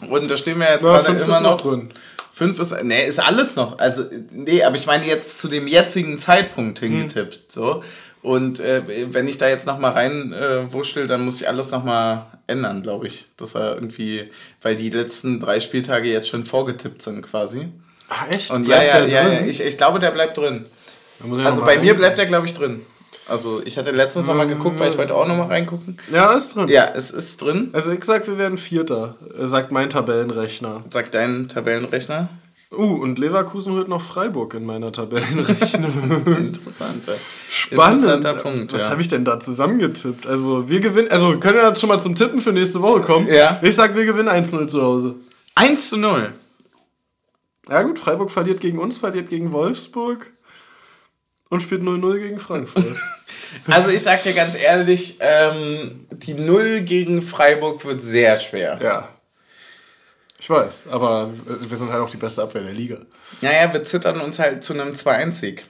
Und 0.10 0.30
da 0.30 0.38
stehen 0.38 0.60
wir 0.60 0.70
jetzt 0.72 0.84
ja, 0.84 1.02
gerade 1.02 1.22
immer 1.22 1.40
noch 1.40 1.62
drin. 1.62 1.90
5 2.34 2.60
ist, 2.60 2.84
nee, 2.84 3.06
ist 3.06 3.20
alles 3.20 3.56
noch. 3.56 3.78
Also, 3.78 4.06
nee, 4.32 4.64
aber 4.64 4.76
ich 4.76 4.88
meine 4.88 5.06
jetzt 5.06 5.38
zu 5.38 5.48
dem 5.48 5.68
jetzigen 5.68 6.18
Zeitpunkt 6.18 6.80
hm. 6.80 6.90
hingetippt. 6.90 7.36
Hm. 7.36 7.42
So. 7.48 7.84
Und 8.24 8.60
äh, 8.60 8.82
wenn 9.14 9.28
ich 9.28 9.38
da 9.38 9.50
jetzt 9.50 9.68
nochmal 9.68 9.92
rein 9.92 10.34
äh, 10.34 10.72
wuschel, 10.72 11.08
dann 11.08 11.26
muss 11.26 11.42
ich 11.42 11.48
alles 11.48 11.72
nochmal 11.72 12.26
ändern, 12.48 12.82
glaube 12.82 13.06
ich. 13.06 13.26
Das 13.38 13.54
war 13.54 13.76
irgendwie, 13.76 14.32
weil 14.62 14.76
die 14.78 14.90
letzten 14.90 15.40
drei 15.40 15.60
Spieltage 15.60 16.10
jetzt 16.10 16.30
schon 16.30 16.46
vorgetippt 16.46 17.02
sind 17.02 17.22
quasi. 17.22 17.68
Ach 18.14 18.28
echt? 18.30 18.52
Und 18.52 18.68
ja, 18.68 18.84
ja, 18.84 19.06
ja, 19.06 19.28
ja, 19.28 19.40
ich, 19.42 19.60
ich 19.60 19.78
glaube, 19.78 20.00
der 20.00 20.12
bleibt 20.12 20.38
drin. 20.38 20.66
Also 21.44 21.64
bei 21.64 21.80
mir 21.80 21.96
bleibt 21.96 22.18
der, 22.18 22.26
glaube 22.26 22.46
ich, 22.46 22.54
drin. 22.54 22.86
Also 23.28 23.62
ich 23.64 23.78
hatte 23.78 23.92
letztens 23.92 24.28
noch 24.28 24.36
mal 24.36 24.48
geguckt, 24.48 24.80
weil 24.80 24.92
ich 24.92 24.98
wollte 24.98 25.16
auch 25.16 25.28
noch 25.28 25.38
mal 25.38 25.48
reingucken. 25.48 25.98
Ja, 26.12 26.34
ist 26.34 26.56
drin. 26.56 26.68
Ja, 26.68 26.90
es 26.94 27.10
ist 27.10 27.42
drin. 27.42 27.70
Also 27.72 27.92
ich 27.92 28.04
sag, 28.04 28.28
wir 28.28 28.38
werden 28.38 28.58
Vierter, 28.58 29.16
sagt 29.40 29.72
mein 29.72 29.90
Tabellenrechner. 29.90 30.84
Sagt 30.92 31.14
dein 31.14 31.48
Tabellenrechner? 31.48 32.30
Uh, 32.72 33.02
und 33.02 33.20
Leverkusen 33.20 33.74
holt 33.74 33.88
noch 33.88 34.02
Freiburg 34.02 34.56
in 34.56 34.66
meiner 34.66 34.92
Tabellenrechnung. 34.92 36.26
Interessant. 36.38 37.06
Spannend. 37.48 38.00
Interessanter 38.04 38.34
Punkt. 38.34 38.74
Was 38.74 38.86
ja. 38.86 38.90
habe 38.90 39.02
ich 39.02 39.08
denn 39.08 39.24
da 39.24 39.40
zusammengetippt? 39.40 40.26
Also, 40.26 40.70
wir 40.70 40.80
gewinnen, 40.80 41.10
also 41.12 41.38
können 41.38 41.58
wir 41.58 41.68
jetzt 41.68 41.80
schon 41.80 41.90
mal 41.90 42.00
zum 42.00 42.16
Tippen 42.16 42.42
für 42.42 42.52
nächste 42.52 42.82
Woche 42.82 43.02
kommen? 43.02 43.28
Ja. 43.28 43.60
Ich 43.62 43.76
sag, 43.76 43.96
wir 43.96 44.06
gewinnen 44.06 44.28
1-0 44.28 44.68
zu 44.68 44.82
Hause. 44.82 45.16
1 45.54 45.90
zu 45.90 45.98
0? 45.98 46.34
Ja 47.70 47.82
gut, 47.84 48.00
Freiburg 48.00 48.32
verliert 48.32 48.60
gegen 48.60 48.80
uns, 48.80 48.98
verliert 48.98 49.30
gegen 49.30 49.52
Wolfsburg 49.52 50.34
und 51.50 51.62
spielt 51.62 51.82
0-0 51.82 52.20
gegen 52.20 52.40
Frankfurt. 52.40 52.98
also 53.68 53.90
ich 53.90 54.02
sag 54.02 54.24
dir 54.24 54.34
ganz 54.34 54.56
ehrlich, 54.56 55.18
ähm, 55.20 56.08
die 56.12 56.34
0 56.34 56.82
gegen 56.82 57.22
Freiburg 57.22 57.86
wird 57.86 58.04
sehr 58.04 58.40
schwer. 58.40 58.80
Ja. 58.82 59.10
Ich 60.40 60.50
weiß, 60.50 60.88
aber 60.90 61.32
wir 61.46 61.78
sind 61.78 61.90
halt 61.92 62.02
auch 62.02 62.10
die 62.10 62.18
beste 62.18 62.44
Abwehr 62.44 62.64
der 62.64 62.74
Liga. 62.74 62.98
Naja, 63.40 63.72
wir 63.72 63.86
zittern 63.86 64.20
uns 64.20 64.40
halt 64.40 64.64
zu 64.64 64.74
einem 64.74 64.90
2-1-Sieg. 64.90 65.64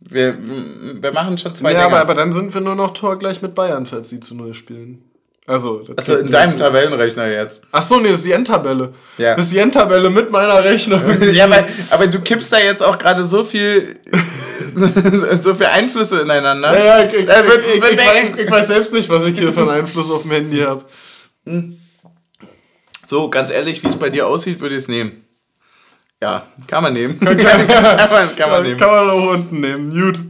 Wir, 0.00 0.36
wir 0.36 1.12
machen 1.12 1.38
schon 1.38 1.54
zwei 1.54 1.72
Ja, 1.72 1.86
aber, 1.86 2.00
aber 2.00 2.14
dann 2.14 2.32
sind 2.32 2.52
wir 2.54 2.60
nur 2.60 2.74
noch 2.74 2.90
torgleich 2.92 3.40
mit 3.40 3.54
Bayern, 3.54 3.86
falls 3.86 4.08
die 4.08 4.18
zu 4.18 4.34
0 4.34 4.54
spielen. 4.54 5.11
Also, 5.44 5.84
also 5.96 6.16
in 6.18 6.30
deinem 6.30 6.56
Tabellenrechner 6.56 7.26
jetzt. 7.26 7.64
Ach 7.72 7.82
so, 7.82 7.98
nee, 7.98 8.08
das 8.08 8.18
ist 8.18 8.26
die 8.26 8.32
Endtabelle. 8.32 8.92
Ja. 9.18 9.34
Das 9.34 9.46
ist 9.46 9.52
die 9.52 9.58
Endtabelle 9.58 10.08
mit 10.08 10.30
meiner 10.30 10.62
Rechnung. 10.62 11.00
ja, 11.32 11.44
aber, 11.44 11.66
aber 11.90 12.06
du 12.06 12.20
kippst 12.20 12.52
da 12.52 12.58
jetzt 12.58 12.82
auch 12.82 12.96
gerade 12.96 13.24
so 13.24 13.42
viel 13.42 13.98
so 15.40 15.54
viel 15.54 15.66
Einflüsse 15.66 16.20
ineinander. 16.20 16.76
Ja, 16.78 16.84
ja, 16.84 17.04
ich, 17.04 17.14
ich, 17.14 17.28
äh, 17.28 17.46
wird, 17.46 17.64
ich, 17.74 17.82
wird 17.82 17.92
ich, 17.92 18.44
ich, 18.44 18.50
weiß 18.50 18.68
selbst 18.68 18.92
nicht, 18.92 19.08
was 19.08 19.24
ich 19.24 19.38
hier 19.38 19.52
für 19.52 19.60
einen 19.60 19.70
Einfluss 19.70 20.10
auf 20.10 20.22
dem 20.22 20.30
Handy 20.30 20.60
habe. 20.60 20.84
Hm. 21.44 21.78
So, 23.04 23.28
ganz 23.28 23.50
ehrlich, 23.50 23.82
wie 23.82 23.88
es 23.88 23.96
bei 23.96 24.10
dir 24.10 24.26
aussieht, 24.26 24.60
würde 24.60 24.76
ich 24.76 24.82
es 24.82 24.88
nehmen. 24.88 25.24
Ja, 26.22 26.46
kann 26.68 26.84
man 26.84 26.92
nehmen. 26.92 27.18
Kann, 27.18 27.36
kann, 27.36 27.66
kann, 27.68 28.10
man, 28.10 28.36
kann 28.36 28.50
man 28.50 28.62
nehmen. 28.62 28.78
Kann 28.78 28.90
man 28.90 29.10
auch 29.10 29.30
unten 29.32 29.60
nehmen. 29.60 29.90
Gut. 29.90 30.20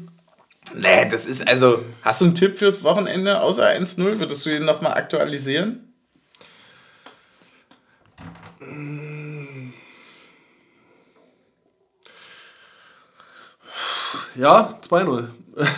Nee, 0.75 1.09
das 1.11 1.27
ist 1.27 1.47
also. 1.47 1.85
Hast 2.03 2.21
du 2.21 2.27
einen 2.27 2.35
Tipp 2.35 2.59
fürs 2.59 2.83
Wochenende 2.83 3.41
außer 3.41 3.67
1-0? 3.67 4.19
Würdest 4.19 4.47
du 4.47 4.51
ihn 4.51 4.65
nochmal 4.65 4.95
aktualisieren? 4.95 5.93
Ja, 14.35 14.79
2-0. 14.89 15.29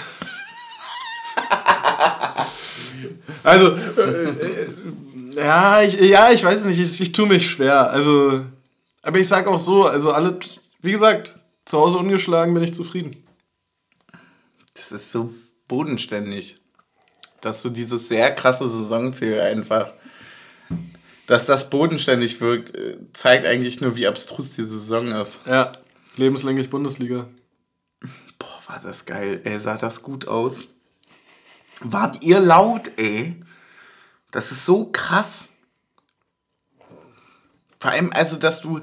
also, 3.42 3.72
äh, 3.72 4.28
äh, 4.28 4.68
ja, 5.34 5.82
ich, 5.82 5.94
ja, 6.00 6.30
ich 6.30 6.44
weiß 6.44 6.64
nicht, 6.66 6.78
ich, 6.78 7.00
ich 7.00 7.10
tue 7.10 7.26
mich 7.26 7.50
schwer. 7.50 7.90
Also, 7.90 8.44
aber 9.02 9.18
ich 9.18 9.26
sag 9.26 9.48
auch 9.48 9.58
so, 9.58 9.86
also 9.86 10.12
alle, 10.12 10.38
wie 10.82 10.92
gesagt, 10.92 11.34
zu 11.64 11.78
Hause 11.78 11.98
ungeschlagen 11.98 12.54
bin 12.54 12.62
ich 12.62 12.72
zufrieden 12.74 13.23
ist 14.94 15.12
so 15.12 15.32
bodenständig, 15.68 16.56
dass 17.40 17.62
du 17.62 17.70
dieses 17.70 18.08
sehr 18.08 18.34
krasse 18.34 18.66
Saisonziel 18.66 19.40
einfach, 19.40 19.92
dass 21.26 21.46
das 21.46 21.70
bodenständig 21.70 22.40
wirkt, 22.40 22.74
äh, 22.74 22.98
zeigt 23.12 23.46
eigentlich 23.46 23.80
nur, 23.80 23.96
wie 23.96 24.06
abstrus 24.06 24.52
die 24.52 24.64
Saison 24.64 25.08
ist. 25.08 25.40
Ja, 25.46 25.72
lebenslänglich 26.16 26.70
Bundesliga. 26.70 27.28
Boah, 28.38 28.60
war 28.66 28.80
das 28.82 29.06
geil. 29.06 29.40
Ey, 29.44 29.58
sah 29.58 29.76
das 29.76 30.02
gut 30.02 30.28
aus. 30.28 30.68
Wart 31.80 32.22
ihr 32.22 32.40
laut, 32.40 32.90
ey? 32.96 33.42
Das 34.30 34.52
ist 34.52 34.64
so 34.64 34.90
krass. 34.90 35.50
Vor 37.78 37.90
allem, 37.90 38.12
also, 38.12 38.36
dass 38.36 38.62
du 38.62 38.80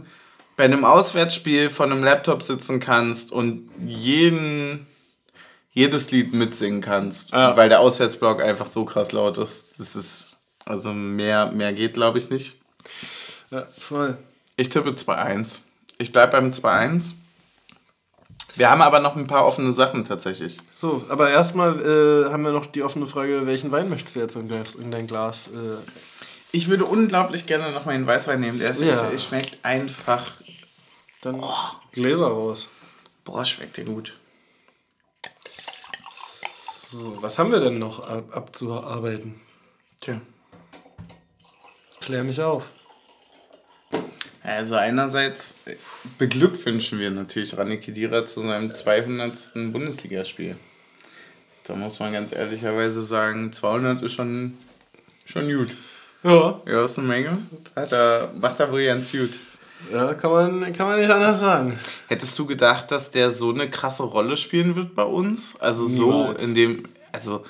bei 0.55 0.65
einem 0.65 0.85
Auswärtsspiel 0.85 1.69
von 1.69 1.91
einem 1.91 2.03
Laptop 2.03 2.43
sitzen 2.43 2.79
kannst 2.79 3.31
und 3.31 3.69
jeden 3.83 4.85
jedes 5.73 6.11
Lied 6.11 6.33
mitsingen 6.33 6.81
kannst, 6.81 7.31
ja. 7.31 7.55
weil 7.55 7.69
der 7.69 7.79
Auswärtsblock 7.79 8.41
einfach 8.41 8.67
so 8.67 8.85
krass 8.85 9.11
laut 9.11 9.37
ist. 9.37 9.65
Das 9.77 9.95
ist, 9.95 10.37
also 10.65 10.93
mehr, 10.93 11.51
mehr 11.51 11.73
geht, 11.73 11.93
glaube 11.93 12.17
ich, 12.17 12.29
nicht. 12.29 12.57
Ja, 13.49 13.65
voll. 13.65 14.17
Ich 14.57 14.69
tippe 14.69 14.91
2-1. 14.91 15.59
Ich 15.97 16.11
bleibe 16.11 16.33
beim 16.33 16.51
2-1. 16.51 17.13
Wir 18.55 18.69
haben 18.69 18.81
aber 18.81 18.99
noch 18.99 19.15
ein 19.15 19.27
paar 19.27 19.45
offene 19.45 19.71
Sachen 19.71 20.03
tatsächlich. 20.03 20.57
So, 20.73 21.05
aber 21.09 21.29
erstmal 21.29 21.79
äh, 21.79 22.31
haben 22.31 22.43
wir 22.43 22.51
noch 22.51 22.65
die 22.65 22.83
offene 22.83 23.07
Frage, 23.07 23.45
welchen 23.45 23.71
Wein 23.71 23.89
möchtest 23.89 24.17
du 24.17 24.19
jetzt 24.19 24.35
in, 24.35 24.49
in 24.81 24.91
dein 24.91 25.07
Glas? 25.07 25.47
Äh 25.47 25.77
ich 26.51 26.67
würde 26.67 26.85
unglaublich 26.85 27.45
gerne 27.45 27.71
noch 27.71 27.85
mal 27.85 27.95
einen 27.95 28.07
Weißwein 28.07 28.39
nehmen. 28.39 28.59
Der 28.59 28.71
ist, 28.71 28.81
ja. 28.81 29.17
schmeckt 29.17 29.57
einfach. 29.63 30.31
Dann 31.21 31.39
oh. 31.39 31.53
Gläser 31.93 32.27
raus. 32.27 32.67
Boah, 33.23 33.45
schmeckt 33.45 33.77
der 33.77 33.85
gut. 33.85 34.17
So, 36.91 37.21
was 37.21 37.39
haben 37.39 37.53
wir 37.53 37.61
denn 37.61 37.79
noch 37.79 38.05
ab 38.05 38.35
abzuarbeiten? 38.35 39.39
Tja. 40.01 40.19
Klär 42.01 42.25
mich 42.25 42.41
auf. 42.41 42.71
Also 44.43 44.75
einerseits 44.75 45.55
beglückwünschen 46.17 46.99
wir 46.99 47.09
natürlich 47.09 47.57
Rani 47.57 47.77
Kedira 47.77 48.25
zu 48.25 48.41
seinem 48.41 48.73
200. 48.73 49.53
Bundesligaspiel. 49.71 50.57
Da 51.63 51.75
muss 51.75 51.99
man 51.99 52.11
ganz 52.11 52.33
ehrlicherweise 52.33 53.01
sagen, 53.01 53.53
200 53.53 54.01
ist 54.01 54.11
schon, 54.11 54.57
schon 55.23 55.47
gut. 55.47 55.69
Ja. 56.23 56.61
Ja, 56.65 56.83
ist 56.83 56.99
eine 56.99 57.07
Menge. 57.07 57.37
Hat 57.73 57.93
er, 57.93 58.33
macht 58.37 58.59
er 58.59 58.69
wohl 58.69 58.83
ganz 58.83 59.13
gut. 59.13 59.39
Ja, 59.91 60.13
kann 60.13 60.31
man, 60.31 60.73
kann 60.73 60.87
man 60.87 60.99
nicht 60.99 61.09
anders 61.09 61.39
sagen. 61.39 61.79
Hättest 62.07 62.37
du 62.37 62.45
gedacht, 62.45 62.91
dass 62.91 63.11
der 63.11 63.31
so 63.31 63.51
eine 63.51 63.69
krasse 63.69 64.03
Rolle 64.03 64.37
spielen 64.37 64.75
wird 64.75 64.95
bei 64.95 65.03
uns? 65.03 65.55
Also 65.59 65.87
so 65.87 66.11
Niemals. 66.11 66.43
in 66.43 66.55
dem, 66.55 66.83
also, 67.11 67.43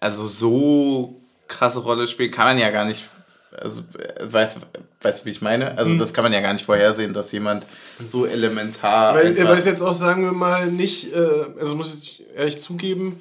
also 0.00 0.26
so 0.26 1.20
krasse 1.48 1.80
Rolle 1.80 2.06
spielen 2.06 2.30
kann 2.30 2.46
man 2.46 2.58
ja 2.58 2.70
gar 2.70 2.84
nicht. 2.84 3.08
Also, 3.56 3.82
weißt 4.20 4.56
du, 4.56 5.24
wie 5.24 5.30
ich 5.30 5.40
meine? 5.40 5.78
Also, 5.78 5.92
hm. 5.92 5.98
das 5.98 6.12
kann 6.12 6.24
man 6.24 6.32
ja 6.32 6.40
gar 6.40 6.52
nicht 6.52 6.64
vorhersehen, 6.64 7.12
dass 7.12 7.30
jemand 7.30 7.64
so 8.04 8.26
elementar. 8.26 9.14
Weil, 9.14 9.36
weil 9.44 9.58
es 9.58 9.64
jetzt 9.64 9.82
auch, 9.82 9.92
sagen 9.92 10.24
wir 10.24 10.32
mal, 10.32 10.66
nicht, 10.66 11.14
äh, 11.14 11.44
also 11.60 11.76
muss 11.76 11.94
ich 11.94 12.24
ehrlich 12.34 12.58
zugeben, 12.58 13.20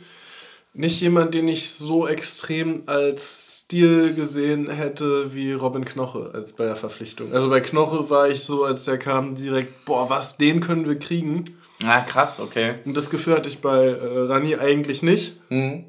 nicht 0.74 1.00
jemand, 1.02 1.36
den 1.36 1.48
ich 1.48 1.72
so 1.72 2.08
extrem 2.08 2.84
als 2.88 3.53
Stil 3.64 4.14
gesehen 4.14 4.70
hätte 4.70 5.34
wie 5.34 5.54
Robin 5.54 5.86
Knoche 5.86 6.32
als 6.34 6.52
bei 6.52 6.66
der 6.66 6.76
Verpflichtung. 6.76 7.32
Also 7.32 7.50
bei 7.50 7.62
Knoche 7.62 8.10
war 8.10 8.28
ich 8.28 8.44
so, 8.44 8.66
als 8.66 8.84
der 8.84 8.98
kam, 8.98 9.36
direkt, 9.36 9.86
boah, 9.86 10.10
was, 10.10 10.38
den 10.38 10.60
können 10.60 10.86
wir 10.86 11.00
kriegen. 11.00 11.58
Ah, 11.86 12.02
krass, 12.02 12.42
okay. 12.42 12.76
Und 12.84 12.98
das 12.98 13.10
Gefühl 13.10 13.36
hatte 13.36 13.48
ich 13.48 13.62
bei 13.62 13.86
äh, 13.86 14.20
Rani 14.28 14.58
eigentlich 14.58 15.02
nicht. 15.02 15.38
Mhm. 15.50 15.86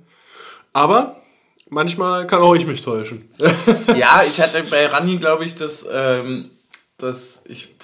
Aber 0.73 1.21
manchmal 1.69 2.29
kann 2.29 2.43
auch 2.43 2.55
ich 2.55 2.65
mich 2.65 2.81
täuschen. 2.81 3.29
ja, 3.97 4.23
ich 4.27 4.41
hatte 4.41 4.63
bei 4.71 4.87
Rani, 4.87 5.17
glaube 5.17 5.45
ich, 5.45 5.57
das, 5.57 5.85
ähm, 5.91 6.51
das 6.97 7.43
ich 7.45 7.75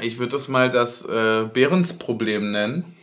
ich 0.00 0.18
würde 0.18 0.32
das 0.32 0.48
mal 0.48 0.70
das 0.70 1.04
äh, 1.04 1.44
Behrens-Problem 1.44 2.50
nennen 2.50 2.96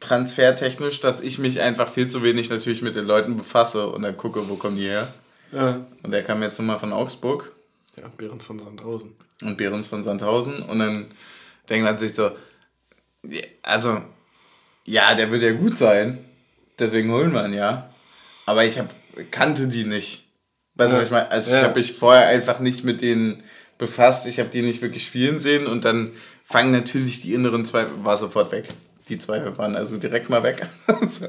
transfertechnisch, 0.00 1.00
dass 1.00 1.20
ich 1.20 1.38
mich 1.38 1.60
einfach 1.60 1.88
viel 1.88 2.08
zu 2.08 2.22
wenig 2.22 2.50
natürlich 2.50 2.82
mit 2.82 2.96
den 2.96 3.04
Leuten 3.04 3.36
befasse 3.36 3.88
und 3.88 4.02
dann 4.02 4.16
gucke, 4.16 4.48
wo 4.48 4.56
kommen 4.56 4.76
die 4.76 4.88
her. 4.88 5.08
Ja. 5.52 5.86
Und 6.02 6.10
der 6.10 6.22
kam 6.22 6.42
jetzt 6.42 6.58
nun 6.58 6.66
mal 6.66 6.78
von 6.78 6.92
Augsburg. 6.92 7.52
Ja, 7.96 8.04
Behrens 8.16 8.44
von 8.44 8.58
Sandhausen. 8.58 9.16
Und 9.40 9.56
Behrens 9.56 9.88
von 9.88 10.02
Sandhausen. 10.02 10.62
Und 10.62 10.78
dann 10.78 11.06
denkt 11.68 11.84
man 11.84 11.98
sich 11.98 12.14
so, 12.14 12.30
also, 13.62 14.00
ja, 14.84 15.14
der 15.14 15.30
wird 15.30 15.42
ja 15.42 15.52
gut 15.52 15.78
sein. 15.78 16.18
Deswegen 16.78 17.10
holen 17.10 17.32
wir 17.32 17.44
ihn 17.44 17.54
ja. 17.54 17.90
Aber 18.46 18.64
ich 18.64 18.78
hab, 18.78 18.92
kannte 19.30 19.66
die 19.66 19.84
nicht. 19.84 20.24
Weißt 20.76 20.92
du, 20.92 20.96
ja. 20.96 21.00
was 21.00 21.08
ich 21.08 21.12
meine? 21.12 21.30
Also, 21.30 21.50
ja. 21.50 21.58
ich 21.58 21.64
habe 21.64 21.74
mich 21.74 21.92
vorher 21.92 22.28
einfach 22.28 22.60
nicht 22.60 22.84
mit 22.84 23.02
denen 23.02 23.42
befasst. 23.78 24.26
Ich 24.26 24.38
habe 24.38 24.48
die 24.48 24.62
nicht 24.62 24.80
wirklich 24.80 25.04
spielen 25.04 25.40
sehen. 25.40 25.66
Und 25.66 25.84
dann 25.84 26.12
fangen 26.44 26.70
natürlich 26.70 27.20
die 27.20 27.34
inneren 27.34 27.64
Zweifel, 27.64 28.04
war 28.04 28.16
sofort 28.16 28.52
weg. 28.52 28.68
Die 29.08 29.18
zwei 29.18 29.56
waren 29.56 29.74
also 29.74 29.96
direkt 29.96 30.28
mal 30.28 30.42
weg. 30.42 30.66
so. 31.08 31.26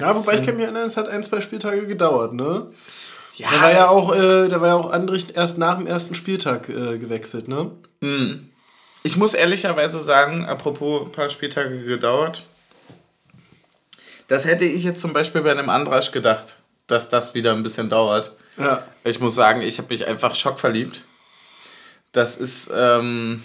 Ja, 0.00 0.14
wobei 0.14 0.34
ich 0.34 0.46
kann 0.46 0.56
mich 0.56 0.64
erinnern, 0.64 0.86
es 0.86 0.96
hat 0.96 1.08
ein, 1.08 1.22
zwei 1.22 1.40
Spieltage 1.40 1.86
gedauert, 1.86 2.34
ne? 2.34 2.66
Ja. 3.34 3.48
Da 3.50 3.62
war 3.62 3.72
ja 3.72 3.88
auch, 3.88 4.14
äh, 4.14 4.48
da 4.48 4.60
war 4.60 4.68
ja 4.68 4.74
auch 4.74 4.92
Andrich 4.92 5.36
erst 5.36 5.58
nach 5.58 5.78
dem 5.78 5.86
ersten 5.86 6.14
Spieltag 6.14 6.68
äh, 6.68 6.98
gewechselt, 6.98 7.48
ne? 7.48 7.70
Hm. 8.02 8.48
Ich 9.04 9.16
muss 9.16 9.34
ehrlicherweise 9.34 10.00
sagen, 10.00 10.44
apropos 10.44 11.02
ein 11.06 11.12
paar 11.12 11.28
Spieltage 11.28 11.84
gedauert, 11.84 12.44
das 14.26 14.44
hätte 14.44 14.64
ich 14.64 14.84
jetzt 14.84 15.00
zum 15.00 15.12
Beispiel 15.12 15.40
bei 15.40 15.52
einem 15.52 15.70
Andrasch 15.70 16.10
gedacht, 16.10 16.56
dass 16.86 17.08
das 17.08 17.34
wieder 17.34 17.52
ein 17.52 17.62
bisschen 17.62 17.88
dauert. 17.88 18.32
Ja. 18.58 18.82
Ich 19.04 19.20
muss 19.20 19.34
sagen, 19.34 19.62
ich 19.62 19.78
habe 19.78 19.88
mich 19.88 20.06
einfach 20.06 20.34
schockverliebt. 20.34 21.02
Das 22.12 22.36
ist, 22.36 22.70
ähm, 22.74 23.42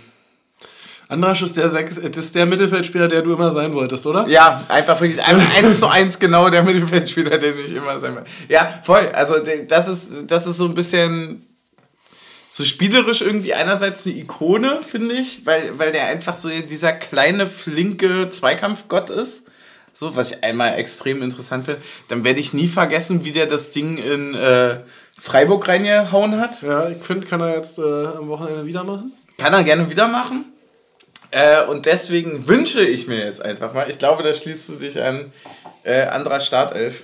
Andrasch 1.08 1.42
ist 1.42 1.58
der, 1.58 1.68
Sechs, 1.68 1.98
ist 1.98 2.36
der 2.36 2.46
Mittelfeldspieler, 2.46 3.08
der 3.08 3.22
du 3.22 3.34
immer 3.34 3.52
sein 3.52 3.74
wolltest, 3.74 4.06
oder? 4.08 4.28
Ja, 4.28 4.64
einfach 4.68 5.00
wirklich 5.00 5.22
eins 5.58 5.80
zu 5.80 5.88
eins 5.88 6.18
genau 6.20 6.50
der 6.50 6.64
Mittelfeldspieler, 6.64 7.38
der 7.38 7.58
ich 7.58 7.76
immer 7.76 8.00
sein 8.00 8.16
wollte. 8.16 8.30
Ja, 8.50 8.80
voll. 8.84 9.10
Also 9.14 9.36
das 9.68 9.88
ist, 9.88 10.10
das 10.28 10.48
ist 10.48 10.58
so 10.58 10.66
ein 10.66 10.74
bisschen 10.74 11.46
so 12.50 12.64
spielerisch 12.64 13.22
irgendwie 13.22 13.56
einerseits 13.56 14.06
eine 14.06 14.16
Ikone, 14.16 14.82
finde 14.88 15.16
ich, 15.16 15.44
weil, 15.44 15.72
weil 15.80 15.92
der 15.92 16.06
einfach 16.06 16.36
so 16.36 16.50
dieser 16.50 16.94
kleine, 16.94 17.48
flinke 17.48 18.30
Zweikampfgott 18.30 19.10
ist. 19.10 19.48
So, 19.92 20.16
was 20.16 20.32
ich 20.32 20.44
einmal 20.44 20.78
extrem 20.78 21.24
interessant 21.24 21.66
finde. 21.66 21.82
Dann 22.10 22.24
werde 22.24 22.40
ich 22.40 22.54
nie 22.54 22.68
vergessen, 22.68 23.26
wie 23.26 23.32
der 23.32 23.48
das 23.48 23.72
Ding 23.72 23.98
in 23.98 24.36
äh, 24.36 24.78
Freiburg 25.20 25.68
reingehauen 25.68 26.40
hat. 26.40 26.62
Ja, 26.62 26.90
ich 26.90 27.04
finde, 27.04 27.26
kann 27.26 27.42
er 27.42 27.56
jetzt 27.56 27.80
äh, 27.80 27.82
am 27.82 28.28
Wochenende 28.28 28.66
wieder 28.66 28.84
machen. 28.84 29.12
Kann 29.38 29.54
er 29.54 29.64
gerne 29.64 29.90
wieder 29.90 30.08
machen. 30.08 30.46
Äh, 31.34 31.66
und 31.66 31.88
deswegen 31.88 32.48
wünsche 32.48 32.82
ich 32.86 33.08
mir 33.08 33.26
jetzt 33.26 33.42
einfach 33.42 33.74
mal, 33.74 33.90
ich 33.90 33.98
glaube, 33.98 34.22
da 34.22 34.32
schließt 34.32 34.70
du 34.70 34.74
dich 34.74 35.02
an, 35.02 35.34
äh, 35.84 36.04
anderer 36.04 36.40
Startelf. 36.40 37.04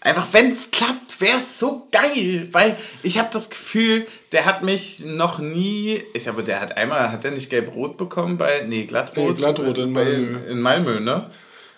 Einfach, 0.00 0.28
wenn 0.32 0.52
es 0.52 0.70
klappt, 0.70 1.20
wäre 1.20 1.38
es 1.38 1.58
so 1.58 1.88
geil, 1.90 2.48
weil 2.52 2.76
ich 3.02 3.18
habe 3.18 3.28
das 3.32 3.50
Gefühl, 3.50 4.06
der 4.30 4.46
hat 4.46 4.62
mich 4.62 5.04
noch 5.04 5.40
nie, 5.40 6.00
ich 6.14 6.24
glaube, 6.24 6.44
der 6.44 6.60
hat 6.60 6.76
einmal, 6.76 7.10
hat 7.10 7.24
der 7.24 7.32
nicht 7.32 7.50
gelb-rot 7.50 7.96
bekommen 7.96 8.38
bei, 8.38 8.64
nee, 8.68 8.84
glattrot, 8.84 9.30
nee, 9.30 9.34
glattrot 9.34 9.78
in 9.78 9.90
Malmö. 9.90 10.38
in 10.48 10.60
Malmö, 10.60 11.00
ne? 11.00 11.28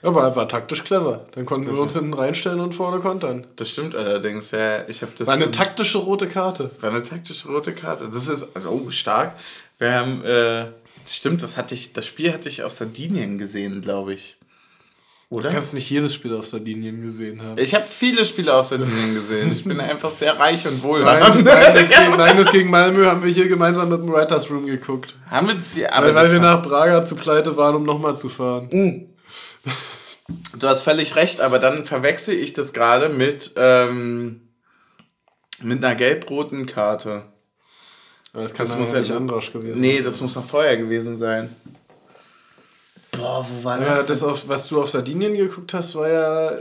Aber 0.02 0.24
er 0.24 0.36
war 0.36 0.46
taktisch 0.46 0.84
clever. 0.84 1.24
Dann 1.32 1.46
konnten 1.46 1.68
das 1.68 1.76
wir 1.76 1.82
uns 1.82 1.94
hinten 1.94 2.12
reinstellen 2.12 2.60
und 2.60 2.74
vorne 2.74 3.00
kontern. 3.00 3.46
Das 3.56 3.70
stimmt 3.70 3.94
allerdings, 3.94 4.50
ja. 4.50 4.86
Ich 4.88 5.00
das 5.00 5.26
war 5.26 5.34
eine 5.34 5.50
taktische 5.50 5.96
rote 5.96 6.28
Karte. 6.28 6.70
War 6.82 6.90
eine 6.90 7.02
taktische 7.02 7.48
rote 7.48 7.72
Karte. 7.72 8.10
Das 8.12 8.28
ist, 8.28 8.46
oh, 8.68 8.90
stark. 8.90 9.34
Wir 9.78 9.94
haben, 9.94 10.22
äh, 10.22 10.66
Stimmt, 11.06 11.42
das 11.42 11.56
hatte 11.56 11.74
ich, 11.74 11.92
das 11.92 12.06
Spiel 12.06 12.32
hatte 12.32 12.48
ich 12.48 12.62
auf 12.62 12.72
Sardinien 12.72 13.38
gesehen, 13.38 13.82
glaube 13.82 14.14
ich. 14.14 14.36
Oder? 15.30 15.48
Du 15.48 15.54
kannst 15.54 15.74
nicht 15.74 15.90
jedes 15.90 16.14
Spiel 16.14 16.34
auf 16.34 16.46
Sardinien 16.46 17.02
gesehen 17.02 17.42
haben. 17.42 17.58
Ich 17.58 17.74
habe 17.74 17.86
viele 17.86 18.24
Spiele 18.24 18.54
auf 18.54 18.66
Sardinien 18.66 19.14
gesehen. 19.14 19.50
Ich 19.50 19.64
bin 19.64 19.80
einfach 19.80 20.10
sehr 20.10 20.38
reich 20.38 20.66
und 20.66 20.82
wohlhabend. 20.82 21.44
Nein, 21.44 21.60
nein, 21.60 21.74
das 21.74 21.88
gegen, 21.98 22.16
nein, 22.16 22.36
das 22.36 22.52
gegen 22.52 22.70
Malmö 22.70 23.06
haben 23.06 23.24
wir 23.24 23.32
hier 23.32 23.48
gemeinsam 23.48 23.88
mit 23.88 24.00
dem 24.00 24.12
Writers 24.12 24.50
Room 24.50 24.66
geguckt. 24.66 25.16
Haben 25.30 25.48
wir 25.48 25.54
das 25.54 25.74
hier? 25.74 25.92
Aber 25.92 26.08
weil, 26.08 26.14
weil 26.14 26.32
wir 26.32 26.40
nach 26.40 26.62
Braga 26.62 27.02
zu 27.02 27.16
pleite 27.16 27.56
waren, 27.56 27.74
um 27.74 27.82
nochmal 27.84 28.14
zu 28.14 28.28
fahren. 28.28 28.68
Mhm. 28.70 29.08
Du 30.58 30.68
hast 30.68 30.82
völlig 30.82 31.16
recht, 31.16 31.40
aber 31.40 31.58
dann 31.58 31.84
verwechsel 31.84 32.34
ich 32.34 32.52
das 32.52 32.72
gerade 32.72 33.08
mit, 33.08 33.52
ähm, 33.56 34.40
mit 35.60 35.84
einer 35.84 35.94
gelb-roten 35.94 36.66
Karte. 36.66 37.24
Aber 38.34 38.42
das 38.42 38.52
kann 38.52 38.66
das 38.66 38.76
muss 38.76 38.92
ja 38.92 38.98
nicht 38.98 39.12
Andrasch 39.12 39.52
gewesen 39.52 39.80
Nee, 39.80 40.02
das 40.02 40.20
muss 40.20 40.34
noch 40.34 40.44
vorher 40.44 40.76
gewesen 40.76 41.16
sein. 41.16 41.54
Boah, 43.12 43.46
wo 43.48 43.64
war 43.64 43.78
das? 43.78 43.98
Ja, 43.98 44.02
das, 44.02 44.24
auf, 44.24 44.48
was 44.48 44.66
du 44.66 44.82
auf 44.82 44.90
Sardinien 44.90 45.34
geguckt 45.36 45.72
hast, 45.72 45.94
war 45.94 46.08
ja. 46.08 46.52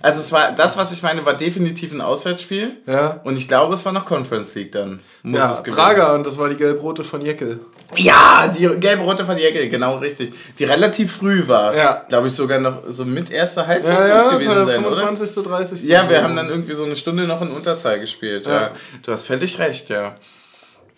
Also 0.00 0.20
es 0.20 0.30
war 0.30 0.52
das, 0.52 0.76
was 0.76 0.92
ich 0.92 1.02
meine, 1.02 1.26
war 1.26 1.36
definitiv 1.36 1.92
ein 1.92 2.00
Auswärtsspiel. 2.00 2.76
Ja. 2.86 3.20
Und 3.24 3.38
ich 3.38 3.48
glaube, 3.48 3.74
es 3.74 3.84
war 3.84 3.92
noch 3.92 4.04
Conference 4.04 4.54
League 4.54 4.70
dann. 4.70 5.00
Muss 5.24 5.40
ja, 5.40 5.52
es 5.52 5.62
Prager 5.62 6.14
und 6.14 6.24
das 6.26 6.38
war 6.38 6.48
die 6.48 6.54
gelb-rote 6.54 7.02
von 7.02 7.22
Jeckel. 7.22 7.60
Ja, 7.96 8.46
die 8.48 8.68
gelb-rote 8.78 9.26
von 9.26 9.36
Jeckel, 9.36 9.68
genau 9.68 9.96
richtig. 9.96 10.32
Die 10.58 10.64
relativ 10.64 11.12
früh 11.12 11.48
war. 11.48 11.74
Ja. 11.74 12.04
Glaube 12.08 12.28
ich 12.28 12.34
sogar 12.34 12.60
noch 12.60 12.82
so 12.88 13.04
mit 13.04 13.30
erster 13.30 13.66
Halbzeit 13.66 13.98
ja, 13.98 14.06
ja, 14.06 14.30
gewesen 14.30 14.66
sein, 14.66 14.84
25. 14.84 15.38
oder? 15.38 15.48
30. 15.50 15.84
Ja, 15.84 16.08
wir 16.08 16.22
haben 16.22 16.36
dann 16.36 16.48
irgendwie 16.48 16.74
so 16.74 16.84
eine 16.84 16.96
Stunde 16.96 17.26
noch 17.26 17.42
in 17.42 17.50
Unterzahl 17.50 17.98
gespielt. 17.98 18.46
Ja. 18.46 18.52
ja. 18.52 18.70
Du 19.02 19.10
hast 19.10 19.24
völlig 19.24 19.58
recht, 19.58 19.88
ja. 19.90 20.14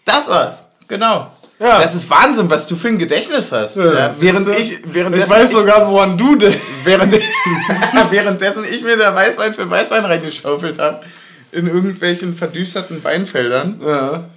Das 0.06 0.26
war's. 0.28 0.66
Genau. 0.88 1.30
Ja. 1.58 1.80
Das 1.80 1.94
ist 1.94 2.08
Wahnsinn, 2.08 2.48
was 2.48 2.66
du 2.66 2.76
für 2.76 2.88
ein 2.88 2.98
Gedächtnis 2.98 3.50
hast. 3.50 3.76
Ja, 3.76 3.92
ja. 3.92 4.20
Während 4.20 4.48
ich, 4.48 4.78
währenddessen 4.84 5.24
ich 5.24 5.38
weiß 5.38 5.50
sogar, 5.50 5.90
woran 5.90 6.16
du 6.16 6.36
denn. 6.36 6.54
Während, 6.84 7.12
währenddessen 8.10 8.64
ich 8.64 8.82
mir 8.82 8.96
der 8.96 9.14
Weißwein 9.14 9.52
für 9.52 9.68
Weißwein 9.68 10.04
reingeschaufelt 10.04 10.78
habe. 10.78 11.04
In 11.52 11.66
irgendwelchen 11.66 12.36
verdüsterten 12.36 13.02
Weinfeldern. 13.02 13.80
Ja. 13.84 14.28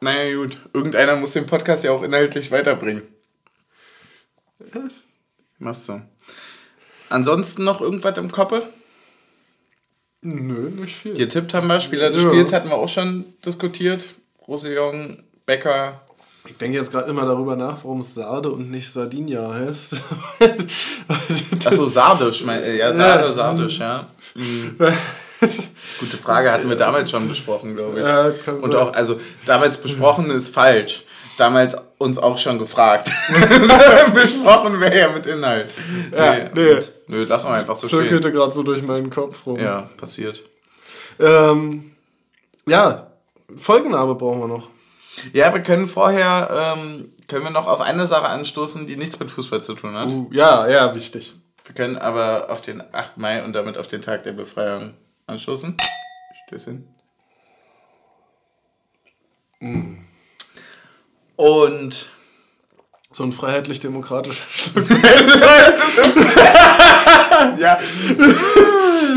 Naja, 0.00 0.36
gut. 0.36 0.58
Irgendeiner 0.72 1.16
muss 1.16 1.32
den 1.32 1.46
Podcast 1.46 1.84
ja 1.84 1.92
auch 1.92 2.02
inhaltlich 2.02 2.50
weiterbringen. 2.50 3.02
Was? 4.72 5.02
Machst 5.58 5.88
du. 5.88 6.02
Ansonsten 7.08 7.64
noch 7.64 7.80
irgendwas 7.80 8.18
im 8.18 8.32
Koppe? 8.32 8.68
Nö, 10.22 10.70
nicht 10.70 10.96
viel. 10.96 11.14
Getippt 11.14 11.54
haben 11.54 11.68
wir, 11.68 11.80
Spieler 11.80 12.10
des. 12.10 12.22
Spiels 12.22 12.52
hatten 12.52 12.68
wir 12.68 12.76
auch 12.76 12.88
schon 12.88 13.24
diskutiert. 13.44 14.04
Roussillon, 14.48 15.22
Becker. 15.44 16.00
Ich 16.46 16.56
denke 16.56 16.78
jetzt 16.78 16.92
gerade 16.92 17.10
immer 17.10 17.24
darüber 17.24 17.56
nach, 17.56 17.78
warum 17.82 17.98
es 17.98 18.14
Sarde 18.14 18.50
und 18.50 18.70
nicht 18.70 18.92
Sardinia 18.92 19.52
heißt. 19.52 19.96
Achso, 21.66 21.86
Sardisch, 21.86 22.44
mein, 22.44 22.62
äh, 22.62 22.76
ja, 22.76 22.92
Sarde, 22.92 23.24
ja. 23.24 23.32
Sardisch, 23.32 23.78
ja. 23.78 24.06
Mhm. 24.34 24.76
Gute 25.98 26.16
Frage, 26.18 26.52
hatten 26.52 26.68
wir 26.68 26.76
damals 26.76 27.10
schon 27.10 27.28
besprochen, 27.28 27.74
glaube 27.74 28.00
ich. 28.00 28.06
Ja, 28.06 28.32
und 28.52 28.74
auch, 28.74 28.92
also 28.92 29.20
damals 29.44 29.78
besprochen 29.78 30.30
ist 30.30 30.54
falsch. 30.54 31.02
Damals 31.36 31.76
uns 31.98 32.16
auch 32.16 32.38
schon 32.38 32.58
gefragt. 32.58 33.10
besprochen 34.14 34.80
wäre 34.80 34.98
ja 34.98 35.08
mit 35.10 35.26
Inhalt. 35.26 35.74
Ja, 36.14 36.34
nee. 36.34 36.50
nee. 36.54 36.80
nö, 37.08 37.26
lass 37.28 37.44
mal 37.44 37.60
einfach 37.60 37.76
so 37.76 37.86
stehen. 37.86 38.00
Zirkelte 38.00 38.32
gerade 38.32 38.54
so 38.54 38.62
durch 38.62 38.82
meinen 38.82 39.10
Kopf 39.10 39.44
rum. 39.46 39.60
Ja, 39.60 39.88
passiert. 39.98 40.42
Ähm, 41.18 41.92
ja, 42.66 43.05
Folgenname 43.54 44.14
brauchen 44.14 44.40
wir 44.40 44.48
noch. 44.48 44.68
Ja, 45.32 45.52
wir 45.54 45.62
können 45.62 45.88
vorher, 45.88 46.74
ähm, 46.76 47.12
können 47.28 47.44
wir 47.44 47.50
noch 47.50 47.66
auf 47.66 47.80
eine 47.80 48.06
Sache 48.06 48.28
anstoßen, 48.28 48.86
die 48.86 48.96
nichts 48.96 49.18
mit 49.18 49.30
Fußball 49.30 49.62
zu 49.62 49.74
tun 49.74 49.94
hat. 49.94 50.08
Uh, 50.08 50.28
ja, 50.32 50.68
ja, 50.68 50.94
wichtig. 50.94 51.34
Wir 51.64 51.74
können 51.74 51.96
aber 51.96 52.50
auf 52.50 52.62
den 52.62 52.82
8. 52.92 53.16
Mai 53.16 53.44
und 53.44 53.52
damit 53.52 53.78
auf 53.78 53.88
den 53.88 54.02
Tag 54.02 54.24
der 54.24 54.32
Befreiung 54.32 54.94
anstoßen. 55.26 55.76
Stößchen. 56.46 56.86
Mhm. 59.60 60.04
Und 61.36 62.10
so 63.10 63.24
ein 63.24 63.32
freiheitlich-demokratischer 63.32 64.44
ja. 67.58 67.78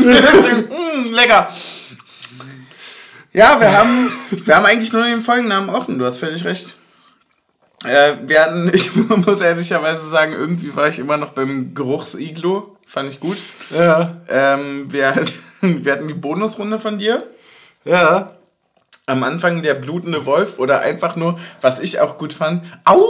mm, 0.00 1.12
lecker. 1.12 1.52
Ja, 3.32 3.60
wir 3.60 3.72
haben, 3.72 4.10
wir 4.30 4.56
haben 4.56 4.66
eigentlich 4.66 4.92
nur 4.92 5.04
den 5.04 5.22
Folgennamen 5.22 5.70
offen, 5.70 5.98
du 5.98 6.04
hast 6.04 6.18
völlig 6.18 6.44
recht. 6.44 6.74
Äh, 7.84 8.14
wir 8.26 8.42
hatten, 8.42 8.70
ich 8.74 8.94
muss 8.94 9.40
ehrlicherweise 9.40 10.08
sagen, 10.08 10.32
irgendwie 10.32 10.74
war 10.74 10.88
ich 10.88 10.98
immer 10.98 11.16
noch 11.16 11.30
beim 11.30 11.74
Geruchsiglo. 11.74 12.76
Fand 12.86 13.12
ich 13.12 13.20
gut. 13.20 13.38
Ja. 13.70 14.16
Ähm, 14.28 14.92
wir, 14.92 15.14
wir 15.60 15.92
hatten 15.92 16.08
die 16.08 16.14
Bonusrunde 16.14 16.80
von 16.80 16.98
dir. 16.98 17.24
Ja. 17.84 18.32
Am 19.06 19.22
Anfang 19.22 19.62
der 19.62 19.74
blutende 19.74 20.26
Wolf 20.26 20.58
oder 20.58 20.80
einfach 20.80 21.16
nur, 21.16 21.38
was 21.60 21.78
ich 21.78 22.00
auch 22.00 22.18
gut 22.18 22.32
fand, 22.32 22.64
Au! 22.84 23.00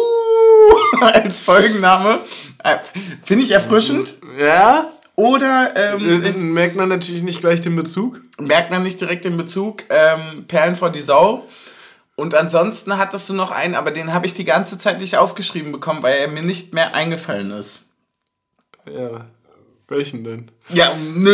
als 1.00 1.40
Folgenname. 1.40 2.18
Äh, 2.62 2.76
finde 3.24 3.44
ich 3.44 3.50
erfrischend. 3.52 4.14
Ja. 4.38 4.90
Oder 5.20 5.74
ähm, 5.76 6.24
äh, 6.24 6.32
merkt 6.38 6.76
man 6.76 6.88
natürlich 6.88 7.22
nicht 7.22 7.40
gleich 7.40 7.60
den 7.60 7.76
Bezug. 7.76 8.22
Merkt 8.38 8.70
man 8.70 8.82
nicht 8.82 9.00
direkt 9.00 9.26
den 9.26 9.36
Bezug. 9.36 9.84
Ähm, 9.90 10.46
Perlen 10.48 10.76
vor 10.76 10.90
die 10.90 11.02
Sau. 11.02 11.46
Und 12.16 12.34
ansonsten 12.34 12.96
hattest 12.96 13.28
du 13.28 13.34
noch 13.34 13.50
einen, 13.50 13.74
aber 13.74 13.90
den 13.90 14.14
habe 14.14 14.24
ich 14.24 14.32
die 14.32 14.44
ganze 14.44 14.78
Zeit 14.78 14.98
nicht 14.98 15.18
aufgeschrieben 15.18 15.72
bekommen, 15.72 16.02
weil 16.02 16.16
er 16.16 16.28
mir 16.28 16.42
nicht 16.42 16.72
mehr 16.72 16.94
eingefallen 16.94 17.50
ist. 17.50 17.82
Ja. 18.86 19.26
Welchen 19.90 20.22
denn? 20.22 20.48
Ja, 20.68 20.92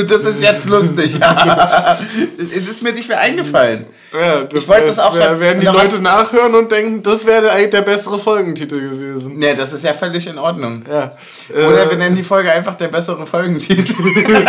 das 0.09 0.25
ist 0.25 0.41
jetzt 0.41 0.67
lustig. 0.67 1.15
es 2.57 2.67
ist 2.67 2.83
mir 2.83 2.95
nicht 2.95 3.07
mehr 3.07 3.21
eingefallen. 3.21 3.85
Ja, 4.15 4.45
das 4.45 4.63
ich 4.63 4.69
wollte 4.69 4.87
das 4.87 4.99
auch 4.99 5.15
schon. 5.15 5.41
Werden 5.41 5.61
die 5.61 5.67
Leute 5.67 6.01
nachhören 6.01 6.55
und 6.55 6.73
denken, 6.73 7.03
das 7.03 7.27
wäre 7.27 7.51
eigentlich 7.53 7.73
der 7.73 7.83
bessere 7.83 8.19
Folgentitel 8.19 8.81
gewesen. 8.81 9.39
Ne, 9.39 9.55
das 9.55 9.75
ist 9.75 9.85
ja 9.85 9.93
völlig 9.93 10.27
in 10.27 10.39
Ordnung. 10.39 10.85
Ja. 10.89 11.15
Oder 11.51 11.85
äh, 11.85 11.91
wir 11.91 11.99
nennen 11.99 12.17
die 12.17 12.25
Folge 12.25 12.51
einfach 12.51 12.77
der 12.77 12.89
bessere 12.89 13.27
Folgentitel. 13.27 13.93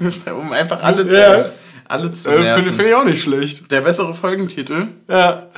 einfach, 0.00 0.36
um 0.38 0.52
einfach 0.52 0.80
alle 0.84 1.04
zu. 1.08 1.18
Ja. 1.18 1.46
Alle 1.88 2.12
zu 2.12 2.30
äh, 2.30 2.54
Finde 2.54 2.72
find 2.72 2.88
ich 2.90 2.94
auch 2.94 3.04
nicht 3.04 3.24
schlecht. 3.24 3.68
Der 3.72 3.80
bessere 3.80 4.14
Folgentitel? 4.14 4.86
Ja. 5.08 5.48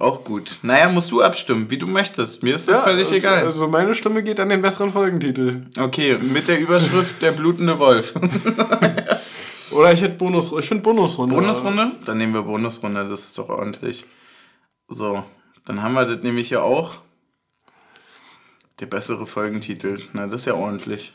Auch 0.00 0.24
gut. 0.24 0.56
Naja, 0.62 0.88
musst 0.88 1.10
du 1.10 1.20
abstimmen, 1.20 1.70
wie 1.70 1.76
du 1.76 1.86
möchtest. 1.86 2.42
Mir 2.42 2.54
ist 2.54 2.66
das 2.66 2.76
ja, 2.76 2.82
völlig 2.82 3.12
egal. 3.12 3.44
Also 3.44 3.68
meine 3.68 3.92
Stimme 3.92 4.22
geht 4.22 4.40
an 4.40 4.48
den 4.48 4.62
besseren 4.62 4.88
Folgentitel. 4.88 5.66
Okay, 5.78 6.16
mit 6.16 6.48
der 6.48 6.58
Überschrift 6.58 7.20
Der 7.20 7.32
blutende 7.32 7.78
Wolf. 7.78 8.14
Oder 9.70 9.92
ich 9.92 10.00
hätte 10.00 10.14
Bonus, 10.14 10.52
ich 10.58 10.66
finde 10.66 10.84
Bonusrunde. 10.84 11.34
Bonusrunde? 11.34 11.92
Dann 12.06 12.16
nehmen 12.16 12.32
wir 12.32 12.42
Bonusrunde, 12.42 13.06
das 13.10 13.24
ist 13.24 13.36
doch 13.36 13.50
ordentlich. 13.50 14.06
So, 14.88 15.22
dann 15.66 15.82
haben 15.82 15.92
wir 15.92 16.06
das 16.06 16.22
nämlich 16.22 16.48
hier 16.48 16.62
auch. 16.62 16.94
Der 18.80 18.86
bessere 18.86 19.26
Folgentitel. 19.26 20.00
Na, 20.14 20.26
das 20.26 20.40
ist 20.40 20.46
ja 20.46 20.54
ordentlich. 20.54 21.12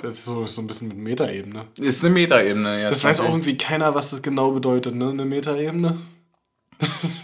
Das 0.00 0.14
ist 0.14 0.24
so, 0.24 0.46
so 0.46 0.62
ein 0.62 0.66
bisschen 0.66 0.88
mit 0.88 0.96
Metaebene. 0.96 1.66
Ist 1.76 2.02
eine 2.02 2.14
Metaebene, 2.14 2.84
ja. 2.84 2.88
Das 2.88 3.04
weiß 3.04 3.20
auch 3.20 3.28
irgendwie 3.28 3.58
keiner, 3.58 3.94
was 3.94 4.08
das 4.08 4.22
genau 4.22 4.52
bedeutet, 4.52 4.94
ne? 4.94 5.10
Eine 5.10 5.26
Metaebene. 5.26 5.98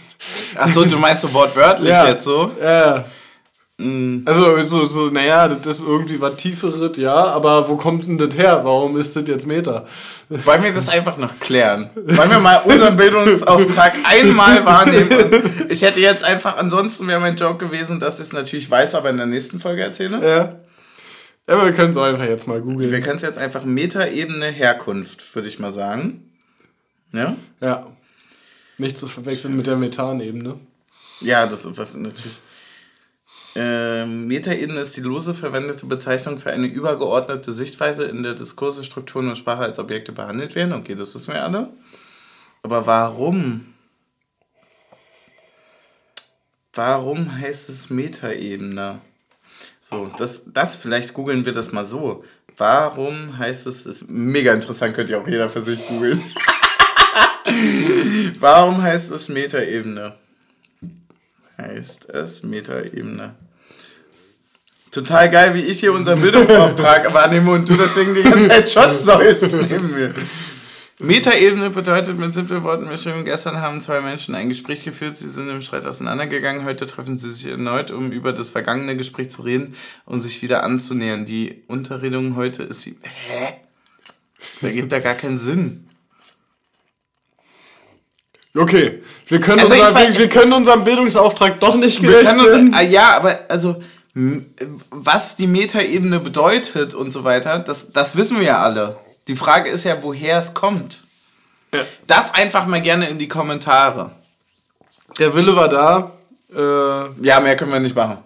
Achso, 0.55 0.83
du 0.83 0.97
meinst 0.97 1.21
so 1.21 1.33
wortwörtlich 1.33 1.89
ja. 1.89 2.09
jetzt 2.09 2.23
so? 2.23 2.51
Ja. 2.61 3.05
Mhm. 3.77 4.23
Also, 4.25 4.61
so, 4.61 4.83
so, 4.83 5.09
naja, 5.09 5.47
das 5.47 5.77
ist 5.77 5.81
irgendwie 5.81 6.21
was 6.21 6.35
Tieferes, 6.35 6.97
ja, 6.97 7.15
aber 7.15 7.67
wo 7.67 7.75
kommt 7.75 8.07
denn 8.07 8.17
das 8.17 8.35
her? 8.35 8.61
Warum 8.63 8.97
ist 8.97 9.15
das 9.15 9.27
jetzt 9.27 9.47
Meter? 9.47 9.87
Wollen 10.29 10.63
wir 10.63 10.71
das 10.71 10.87
einfach 10.87 11.17
noch 11.17 11.39
klären? 11.39 11.89
Wollen 11.95 12.29
wir 12.29 12.39
mal 12.39 12.61
unseren 12.63 12.95
Bildungsauftrag 12.95 13.93
einmal 14.03 14.63
wahrnehmen? 14.65 15.09
Ich 15.69 15.81
hätte 15.81 15.99
jetzt 15.99 16.23
einfach, 16.23 16.57
ansonsten 16.57 17.07
wäre 17.07 17.19
mein 17.19 17.35
Joke 17.35 17.65
gewesen, 17.65 17.99
dass 17.99 18.19
ich 18.19 18.27
es 18.27 18.33
natürlich 18.33 18.69
weiß, 18.69 18.95
aber 18.95 19.09
in 19.09 19.17
der 19.17 19.25
nächsten 19.25 19.59
Folge 19.59 19.81
erzähle. 19.81 20.19
Ja. 20.21 20.55
Ja, 21.47 21.55
aber 21.55 21.65
wir 21.65 21.73
können 21.73 21.91
es 21.91 21.97
einfach 21.97 22.25
jetzt 22.25 22.47
mal 22.47 22.61
googeln. 22.61 22.91
Wir 22.91 23.01
können 23.01 23.15
es 23.15 23.23
jetzt 23.23 23.39
einfach 23.39 23.65
Metaebene 23.65 24.45
Herkunft, 24.45 25.35
würde 25.35 25.47
ich 25.47 25.57
mal 25.57 25.71
sagen. 25.71 26.23
Ja? 27.13 27.35
Ja. 27.59 27.87
Nicht 28.81 28.97
zu 28.97 29.07
verwechseln 29.07 29.55
mit 29.55 29.67
der 29.67 29.75
Methanebene. 29.75 30.59
Ja, 31.19 31.45
das 31.45 31.65
ist 31.65 31.77
was 31.77 31.93
natürlich. 31.93 32.39
Ähm, 33.53 34.25
Metaebene 34.25 34.79
ist 34.79 34.97
die 34.97 35.01
lose 35.01 35.35
verwendete 35.35 35.85
Bezeichnung 35.85 36.39
für 36.39 36.49
eine 36.49 36.65
übergeordnete 36.65 37.53
Sichtweise, 37.53 38.05
in 38.05 38.23
der 38.23 38.33
Diskurse, 38.33 38.83
Strukturen 38.83 39.27
und 39.27 39.37
Sprache 39.37 39.61
als 39.61 39.77
Objekte 39.77 40.13
behandelt 40.13 40.55
werden. 40.55 40.73
Okay, 40.73 40.95
das 40.95 41.13
wissen 41.13 41.31
wir 41.31 41.43
alle. 41.43 41.69
Aber 42.63 42.87
warum? 42.87 43.67
Warum 46.73 47.37
heißt 47.37 47.69
es 47.69 47.91
Metaebene? 47.91 48.99
So, 49.79 50.09
das, 50.17 50.41
das 50.47 50.75
vielleicht 50.75 51.13
googeln 51.13 51.45
wir 51.45 51.53
das 51.53 51.71
mal 51.71 51.85
so. 51.85 52.23
Warum 52.57 53.37
heißt 53.37 53.67
es, 53.67 53.85
ist 53.85 54.09
mega 54.09 54.51
interessant, 54.51 54.95
könnt 54.95 55.11
ihr 55.11 55.21
auch 55.21 55.27
jeder 55.27 55.51
für 55.51 55.61
sich 55.61 55.87
googeln. 55.87 56.23
Warum 58.39 58.81
heißt 58.81 59.11
es 59.11 59.29
Metaebene? 59.29 60.13
Heißt 61.57 62.09
es 62.09 62.43
Metaebene. 62.43 63.35
Total 64.91 65.29
geil, 65.29 65.53
wie 65.53 65.61
ich 65.61 65.79
hier 65.79 65.93
unseren 65.93 66.21
Bildungsauftrag 66.21 67.13
wahrnehme 67.13 67.51
und 67.51 67.69
du 67.69 67.75
deswegen 67.75 68.13
die 68.13 68.23
ganze 68.23 68.49
Zeit 68.49 68.69
Shots 68.69 69.05
sollst 69.05 69.53
neben 69.61 69.91
mir. 69.91 70.13
Metaebene 70.99 71.71
bedeutet 71.71 72.19
mit 72.19 72.31
simplen 72.33 72.63
Worten 72.63 72.87
beschrieben, 72.87 73.25
gestern 73.25 73.59
haben 73.59 73.81
zwei 73.81 74.01
Menschen 74.01 74.35
ein 74.35 74.49
Gespräch 74.49 74.83
geführt, 74.83 75.15
sie 75.15 75.29
sind 75.29 75.49
im 75.49 75.61
Streit 75.61 75.87
auseinandergegangen, 75.87 76.63
heute 76.63 76.85
treffen 76.85 77.17
sie 77.17 77.29
sich 77.29 77.47
erneut, 77.47 77.89
um 77.89 78.11
über 78.11 78.33
das 78.33 78.51
vergangene 78.51 78.95
Gespräch 78.95 79.31
zu 79.31 79.41
reden 79.41 79.75
und 80.05 80.21
sich 80.21 80.43
wieder 80.43 80.63
anzunähern. 80.63 81.25
Die 81.25 81.63
Unterredung 81.67 82.35
heute 82.35 82.63
ist 82.63 82.81
sie. 82.81 82.97
Hä? 83.01 83.53
Da 84.61 84.71
gibt 84.71 84.91
da 84.91 84.99
gar 84.99 85.15
keinen 85.15 85.39
Sinn. 85.39 85.87
Okay, 88.55 89.01
wir 89.27 89.39
können, 89.39 89.61
also 89.61 89.75
unser, 89.75 89.95
wir, 89.95 90.17
wir, 90.17 90.29
können 90.29 90.51
unserem 90.51 90.83
Bildungsauftrag 90.83 91.59
doch 91.59 91.75
nicht 91.75 92.01
gerecht 92.01 92.25
werden. 92.25 92.73
Ah, 92.73 92.81
ja, 92.81 93.15
aber 93.15 93.39
also 93.47 93.81
was 94.89 95.37
die 95.37 95.47
Metaebene 95.47 96.19
bedeutet 96.19 96.93
und 96.93 97.11
so 97.11 97.23
weiter, 97.23 97.59
das, 97.59 97.93
das 97.93 98.17
wissen 98.17 98.37
wir 98.39 98.45
ja 98.45 98.61
alle. 98.61 98.97
Die 99.27 99.35
Frage 99.35 99.69
ist 99.69 99.85
ja, 99.85 100.03
woher 100.03 100.37
es 100.37 100.53
kommt. 100.53 101.03
Ja. 101.73 101.85
Das 102.07 102.33
einfach 102.33 102.65
mal 102.65 102.81
gerne 102.81 103.07
in 103.07 103.17
die 103.17 103.29
Kommentare. 103.29 104.11
Der 105.19 105.33
Wille 105.33 105.55
war 105.55 105.69
da. 105.69 106.11
Äh 106.53 107.25
ja, 107.25 107.39
mehr 107.39 107.55
können 107.55 107.71
wir 107.71 107.79
nicht 107.79 107.95
machen. 107.95 108.17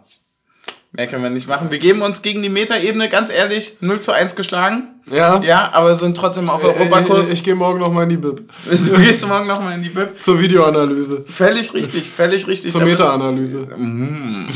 Mehr 0.95 1.07
können 1.07 1.23
wir 1.23 1.29
nicht 1.29 1.49
machen. 1.49 1.71
Wir 1.71 1.79
geben 1.79 2.01
uns 2.01 2.21
gegen 2.21 2.41
die 2.41 2.49
Metaebene, 2.49 3.09
ganz 3.09 3.29
ehrlich, 3.29 3.77
0 3.81 3.99
zu 3.99 4.13
1 4.13 4.35
geschlagen. 4.35 4.83
Ja. 5.11 5.41
Ja, 5.41 5.69
aber 5.73 5.95
sind 5.95 6.15
trotzdem 6.15 6.49
auf 6.49 6.63
Europakurs. 6.63 7.27
Ich, 7.27 7.39
ich, 7.39 7.43
gehe 7.43 7.53
morgen 7.53 7.79
nochmal 7.79 8.03
in 8.03 8.09
die 8.09 8.17
Bib. 8.17 8.49
Du 8.65 8.97
gehst 8.97 9.27
morgen 9.27 9.45
nochmal 9.45 9.75
in 9.75 9.83
die 9.83 9.89
Bib? 9.89 10.21
Zur 10.21 10.39
Videoanalyse. 10.39 11.25
Völlig 11.27 11.73
richtig, 11.73 12.09
völlig 12.09 12.47
richtig. 12.47 12.71
Zur 12.71 12.81
Meta-Analyse. 12.81 13.67
Mm, 13.75 14.47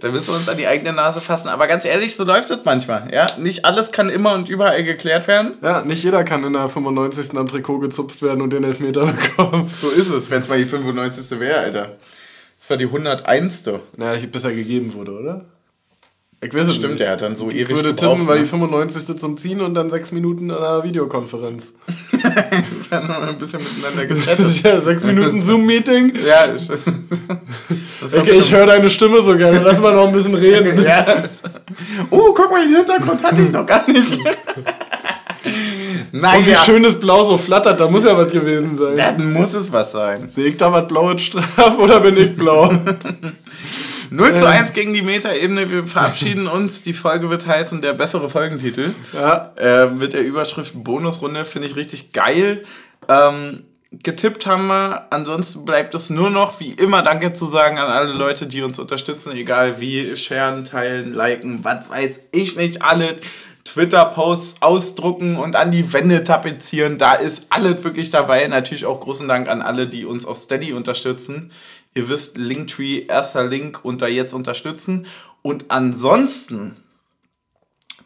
da 0.00 0.08
müssen 0.10 0.28
wir 0.28 0.36
uns 0.36 0.48
an 0.48 0.58
die 0.58 0.66
eigene 0.66 0.92
Nase 0.92 1.20
fassen. 1.22 1.48
Aber 1.48 1.66
ganz 1.66 1.84
ehrlich, 1.84 2.14
so 2.14 2.24
läuft 2.24 2.50
es 2.50 2.58
manchmal. 2.64 3.12
Ja? 3.12 3.26
Nicht 3.38 3.64
alles 3.64 3.90
kann 3.90 4.10
immer 4.10 4.34
und 4.34 4.50
überall 4.50 4.84
geklärt 4.84 5.26
werden. 5.26 5.54
Ja, 5.62 5.82
nicht 5.82 6.04
jeder 6.04 6.22
kann 6.22 6.44
in 6.44 6.52
der 6.52 6.68
95. 6.68 7.36
am 7.36 7.48
Trikot 7.48 7.78
gezupft 7.78 8.20
werden 8.20 8.42
und 8.42 8.52
den 8.52 8.62
Elfmeter 8.62 9.06
bekommen. 9.06 9.70
So 9.80 9.88
ist 9.88 10.10
es, 10.10 10.30
wenn 10.30 10.42
es 10.42 10.48
mal 10.48 10.58
die 10.58 10.66
95. 10.66 11.40
wäre, 11.40 11.60
Alter. 11.60 11.96
Das 12.60 12.68
war 12.68 12.76
die 12.76 12.84
101. 12.84 13.64
Naja, 13.96 14.20
bis 14.30 14.44
er 14.44 14.52
gegeben 14.52 14.92
wurde, 14.92 15.12
oder? 15.12 15.44
Ich 16.40 16.54
weiß 16.54 16.72
Stimmt, 16.72 16.90
nicht. 16.90 17.00
der 17.00 17.10
hat 17.10 17.22
dann 17.22 17.34
so 17.34 17.48
ich 17.48 17.56
ewig 17.56 17.70
würde 17.70 17.96
tippen, 17.96 18.28
weil 18.28 18.38
die 18.38 18.46
95. 18.46 19.08
Ne? 19.08 19.16
zum 19.16 19.36
Ziehen 19.36 19.60
und 19.60 19.74
dann 19.74 19.90
sechs 19.90 20.12
Minuten 20.12 20.52
an 20.52 20.58
einer 20.58 20.84
Videokonferenz. 20.84 21.72
Wir 22.12 22.96
haben 22.96 23.08
noch 23.08 23.22
ein 23.22 23.38
bisschen 23.38 23.60
miteinander 23.60 24.06
gechattet. 24.06 24.62
ja, 24.62 24.78
sechs 24.78 25.02
Minuten 25.02 25.44
Zoom-Meeting. 25.44 26.12
Ja, 26.24 26.56
stimmt. 26.56 26.82
Okay, 28.00 28.38
ich 28.38 28.52
höre 28.52 28.66
deine 28.66 28.88
Stimme 28.88 29.20
so 29.22 29.36
gerne. 29.36 29.60
Lass 29.60 29.80
mal 29.80 29.94
noch 29.94 30.06
ein 30.06 30.12
bisschen 30.12 30.34
reden. 30.34 30.80
ja. 30.84 31.24
Oh, 32.10 32.32
guck 32.32 32.50
mal, 32.52 32.64
den 32.66 32.76
Hintergrund 32.76 33.22
hatte 33.22 33.42
ich 33.42 33.50
noch 33.50 33.66
gar 33.66 33.90
nicht. 33.90 34.20
Naja. 36.12 36.38
Und 36.38 36.46
wie 36.46 36.54
schön 36.54 36.82
das 36.82 36.98
Blau 36.98 37.24
so 37.24 37.36
flattert, 37.36 37.80
da 37.80 37.88
muss 37.88 38.04
ja 38.04 38.16
was 38.16 38.32
gewesen 38.32 38.76
sein. 38.76 38.96
Dann 38.96 39.32
muss 39.32 39.54
es 39.54 39.72
was 39.72 39.90
sein. 39.90 40.26
Sehe 40.26 40.50
ich 40.50 40.56
da 40.56 40.72
was 40.72 40.86
Blaues 40.86 41.20
Straf 41.20 41.78
oder 41.78 42.00
bin 42.00 42.16
ich 42.16 42.36
blau? 42.36 42.72
0 44.10 44.34
zu 44.34 44.46
1 44.46 44.72
gegen 44.72 44.94
die 44.94 45.02
Metaebene. 45.02 45.70
Wir 45.70 45.86
verabschieden 45.86 46.46
uns. 46.48 46.82
Die 46.82 46.92
Folge 46.92 47.30
wird 47.30 47.46
heißen 47.46 47.82
der 47.82 47.92
bessere 47.92 48.30
Folgentitel. 48.30 48.94
Ja. 49.12 49.52
Äh, 49.56 49.86
mit 49.86 50.12
der 50.12 50.24
Überschrift 50.24 50.72
Bonusrunde. 50.82 51.44
Finde 51.44 51.68
ich 51.68 51.76
richtig 51.76 52.12
geil. 52.12 52.64
Ähm, 53.08 53.64
getippt 53.90 54.46
haben 54.46 54.66
wir. 54.66 55.06
Ansonsten 55.10 55.64
bleibt 55.64 55.94
es 55.94 56.10
nur 56.10 56.30
noch, 56.30 56.60
wie 56.60 56.72
immer, 56.72 57.02
Danke 57.02 57.32
zu 57.32 57.46
sagen 57.46 57.78
an 57.78 57.90
alle 57.90 58.12
Leute, 58.12 58.46
die 58.46 58.62
uns 58.62 58.78
unterstützen. 58.78 59.32
Egal 59.32 59.80
wie. 59.80 60.16
Sharen, 60.16 60.64
teilen, 60.64 61.12
liken, 61.12 61.64
was 61.64 61.90
weiß 61.90 62.20
ich 62.32 62.56
nicht. 62.56 62.82
Alle 62.82 63.16
Twitter-Posts 63.64 64.62
ausdrucken 64.62 65.36
und 65.36 65.54
an 65.54 65.70
die 65.70 65.92
Wände 65.92 66.24
tapezieren. 66.24 66.98
Da 66.98 67.14
ist 67.14 67.46
alles 67.50 67.84
wirklich 67.84 68.10
dabei. 68.10 68.46
Natürlich 68.48 68.86
auch 68.86 69.00
großen 69.00 69.28
Dank 69.28 69.48
an 69.48 69.62
alle, 69.62 69.86
die 69.86 70.06
uns 70.06 70.24
auf 70.24 70.38
Steady 70.38 70.72
unterstützen. 70.72 71.52
Ihr 71.98 72.08
wisst, 72.08 72.38
Linktree, 72.38 73.06
erster 73.08 73.44
Link 73.44 73.80
unter 73.82 74.06
jetzt 74.06 74.32
unterstützen. 74.32 75.06
Und 75.42 75.64
ansonsten 75.66 76.76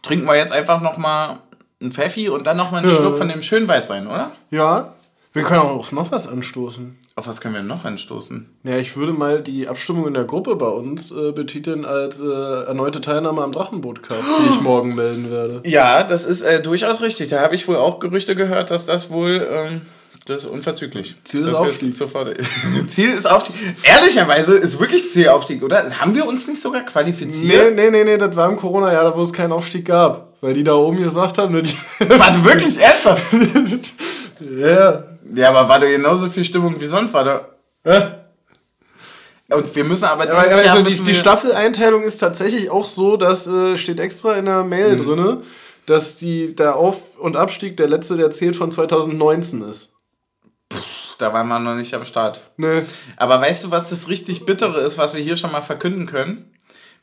trinken 0.01 0.25
wir 0.25 0.35
jetzt 0.35 0.51
einfach 0.51 0.81
nochmal 0.81 1.41
einen 1.79 1.93
Pfeffi 1.93 2.31
und 2.31 2.47
dann 2.47 2.57
nochmal 2.57 2.81
einen 2.83 2.91
ja. 2.91 2.97
Schluck 2.97 3.19
von 3.19 3.29
dem 3.29 3.43
schönen 3.43 3.69
Weißwein, 3.69 4.07
oder? 4.07 4.33
Ja. 4.51 4.95
Wir 5.35 5.43
können 5.43 5.61
auch 5.61 5.77
auf 5.77 5.93
noch 5.93 6.11
was 6.11 6.27
anstoßen. 6.27 6.99
Auf 7.17 7.27
was 7.27 7.43
können 7.43 7.55
wir 7.55 7.63
noch 7.63 7.85
anstoßen? 7.85 8.49
Ja, 8.65 8.79
ich 8.79 8.97
würde 8.97 9.13
mal 9.13 9.43
die 9.43 9.69
Abstimmung 9.69 10.07
in 10.07 10.15
der 10.15 10.25
Gruppe 10.25 10.57
bei 10.57 10.69
uns 10.69 11.13
äh, 11.13 11.33
betiteln 11.33 11.85
als 11.85 12.19
äh, 12.23 12.65
erneute 12.65 13.03
Teilnahme 13.03 13.43
am 13.43 13.53
Drachenboot 13.53 14.03
Cup, 14.03 14.17
die 14.17 14.55
ich 14.55 14.61
morgen 14.63 14.95
melden 14.95 15.31
werde. 15.31 15.61
Ja, 15.67 16.03
das 16.03 16.25
ist 16.25 16.41
äh, 16.41 16.63
durchaus 16.63 17.03
richtig. 17.03 17.29
Da 17.29 17.41
habe 17.41 17.55
ich 17.55 17.69
wohl 17.69 17.77
auch 17.77 17.99
Gerüchte 17.99 18.35
gehört, 18.35 18.71
dass 18.71 18.87
das 18.87 19.11
wohl. 19.11 19.47
Ähm, 19.51 19.83
das 20.25 20.45
ist 20.45 20.51
unverzüglich. 20.51 21.17
Ziel 21.25 21.41
ist 21.41 21.51
das 21.51 21.57
Aufstieg. 21.57 21.97
Sofort. 21.97 22.37
Ziel 22.87 23.11
ist 23.11 23.27
Aufstieg. 23.27 23.57
Ehrlicherweise 23.83 24.57
ist 24.57 24.79
wirklich 24.79 25.11
Ziel 25.11 25.29
Aufstieg, 25.29 25.63
oder? 25.63 25.99
Haben 25.99 26.15
wir 26.15 26.27
uns 26.27 26.47
nicht 26.47 26.63
sogar 26.63 26.83
qualifiziert? 26.83 27.75
Nee, 27.75 27.91
nee, 27.91 27.91
nee, 27.91 28.05
nee, 28.05 28.19
das 28.19 28.37
war 28.37 28.49
im 28.49 28.57
Corona-Jahr, 28.57 29.17
wo 29.17 29.23
es 29.23 29.33
keinen 29.33 29.53
Aufstieg 29.53 29.87
gab. 29.87 30.33
Weil 30.41 30.55
die 30.55 30.65
da 30.65 30.75
oben 30.75 30.99
gesagt 30.99 31.39
haben, 31.39 31.53
ne, 31.53 31.63
die 31.63 31.77
Was, 32.09 32.45
wirklich 32.45 32.79
ernsthaft? 32.79 33.23
ja. 34.59 35.05
Ja, 35.35 35.49
aber 35.49 35.69
war 35.69 35.81
da 35.81 35.87
genauso 35.87 36.29
viel 36.29 36.45
Stimmung 36.45 36.81
wie 36.81 36.87
sonst? 36.87 37.15
War 37.15 37.25
da. 37.85 38.19
Und 39.49 39.75
wir 39.75 39.85
müssen 39.85 40.05
aber. 40.05 40.27
Ja, 40.27 40.73
also 40.73 40.83
die, 40.83 41.03
die 41.03 41.15
Staffeleinteilung 41.15 42.03
ist 42.03 42.19
tatsächlich 42.19 42.71
auch 42.71 42.85
so, 42.85 43.17
dass 43.17 43.47
äh, 43.47 43.77
steht 43.77 44.01
extra 44.01 44.35
in 44.35 44.47
der 44.47 44.65
Mail 44.65 44.97
mhm. 44.97 45.05
drin, 45.05 45.37
dass 45.87 46.17
die, 46.17 46.55
der 46.55 46.77
Auf- 46.77 47.19
und 47.19 47.37
Abstieg 47.37 47.77
der 47.77 47.89
letzte, 47.89 48.17
der 48.17 48.31
zählt 48.31 48.57
von 48.57 48.71
2019 48.71 49.63
ist. 49.69 49.92
Da 51.23 51.33
waren 51.33 51.47
wir 51.47 51.61
noch 51.61 51.77
nicht 51.77 51.95
am 51.95 52.05
Start. 52.05 52.41
Nee. 52.57 52.83
Aber 53.17 53.41
weißt 53.41 53.63
du, 53.63 53.71
was 53.71 53.91
das 53.91 54.09
richtig 54.09 54.45
Bittere 54.45 54.81
ist, 54.81 54.99
was 54.99 55.15
wir 55.15 55.23
hier 55.23 55.37
schon 55.37 55.53
mal 55.53 55.63
verkünden 55.63 56.07
können? 56.07 56.51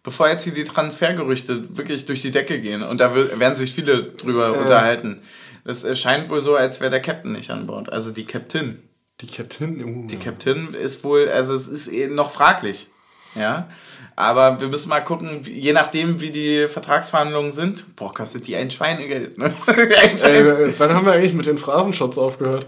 Bevor 0.04 0.28
jetzt 0.28 0.44
hier 0.44 0.54
die 0.54 0.66
Transfergerüchte 0.66 1.78
wirklich 1.78 2.06
durch 2.06 2.22
die 2.22 2.32
Decke 2.32 2.60
gehen 2.60 2.84
und 2.84 3.00
da 3.00 3.16
werden 3.16 3.56
sich 3.56 3.74
viele 3.74 4.04
drüber 4.04 4.50
äh. 4.50 4.58
unterhalten. 4.58 5.22
Es 5.64 5.86
scheint 5.98 6.30
wohl 6.30 6.42
so, 6.42 6.56
als 6.56 6.82
wäre 6.82 6.92
der 6.92 7.02
Captain 7.02 7.32
nicht 7.32 7.50
an 7.50 7.66
Bord. 7.66 7.92
Also 7.94 8.12
die 8.12 8.26
Captain. 8.26 8.82
Die 9.22 9.28
Captain? 9.28 9.84
Uh. 9.84 10.08
Die 10.08 10.18
Captain 10.18 10.74
ist 10.74 11.04
wohl, 11.06 11.30
also 11.30 11.54
es 11.54 11.68
ist 11.68 11.88
eh 11.88 12.08
noch 12.08 12.32
fraglich. 12.32 12.88
Ja. 13.36 13.70
Aber 14.18 14.60
wir 14.60 14.68
müssen 14.68 14.90
mal 14.90 15.00
gucken, 15.00 15.42
je 15.44 15.72
nachdem, 15.72 16.20
wie 16.20 16.32
die 16.32 16.68
Vertragsverhandlungen 16.68 17.54
sind. 17.54 17.96
Boah, 17.96 18.14
kostet 18.14 18.48
die 18.48 18.56
ein 18.58 18.70
Schweinegeld. 18.70 19.38
Ne? 19.38 19.54
ein 19.68 20.20
Schweine. 20.20 20.58
Ey, 20.58 20.74
wann 20.78 20.94
haben 20.94 21.06
wir 21.06 21.14
eigentlich 21.14 21.34
mit 21.34 21.46
den 21.46 21.58
Phrasenshots 21.58 22.18
aufgehört? 22.18 22.68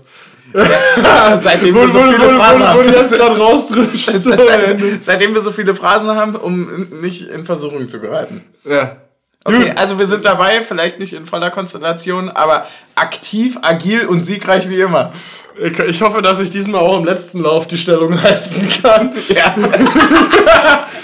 Seitdem 1.39 1.75
wir 1.75 1.87
so 1.87 2.01
viele 2.03 2.29
Phrasen 2.29 2.67
haben. 2.67 2.87
jetzt 2.87 3.13
gerade 3.13 3.37
rausdrischt. 3.37 4.11
seitdem 5.01 5.33
wir 5.33 5.41
so 5.41 5.51
viele 5.51 5.75
Phrasen 5.75 6.09
haben, 6.09 6.35
um 6.35 6.87
nicht 7.01 7.29
in 7.29 7.45
Versuchung 7.45 7.87
zu 7.87 7.99
geraten. 7.99 8.43
Ja. 8.65 8.97
Okay, 9.43 9.73
also 9.75 9.97
wir 9.97 10.05
sind 10.05 10.23
dabei, 10.23 10.61
vielleicht 10.61 10.99
nicht 10.99 11.13
in 11.13 11.25
voller 11.25 11.49
Konstellation, 11.49 12.29
aber 12.29 12.67
aktiv, 12.93 13.57
agil 13.63 14.05
und 14.05 14.23
siegreich 14.23 14.69
wie 14.69 14.79
immer. 14.79 15.11
Ich 15.87 16.01
hoffe, 16.01 16.21
dass 16.21 16.39
ich 16.39 16.49
diesmal 16.49 16.81
auch 16.81 16.97
im 16.97 17.03
letzten 17.05 17.39
Lauf 17.41 17.67
die 17.67 17.77
Stellung 17.77 18.21
halten 18.23 18.67
kann. 18.81 19.13
Ja. 19.29 19.53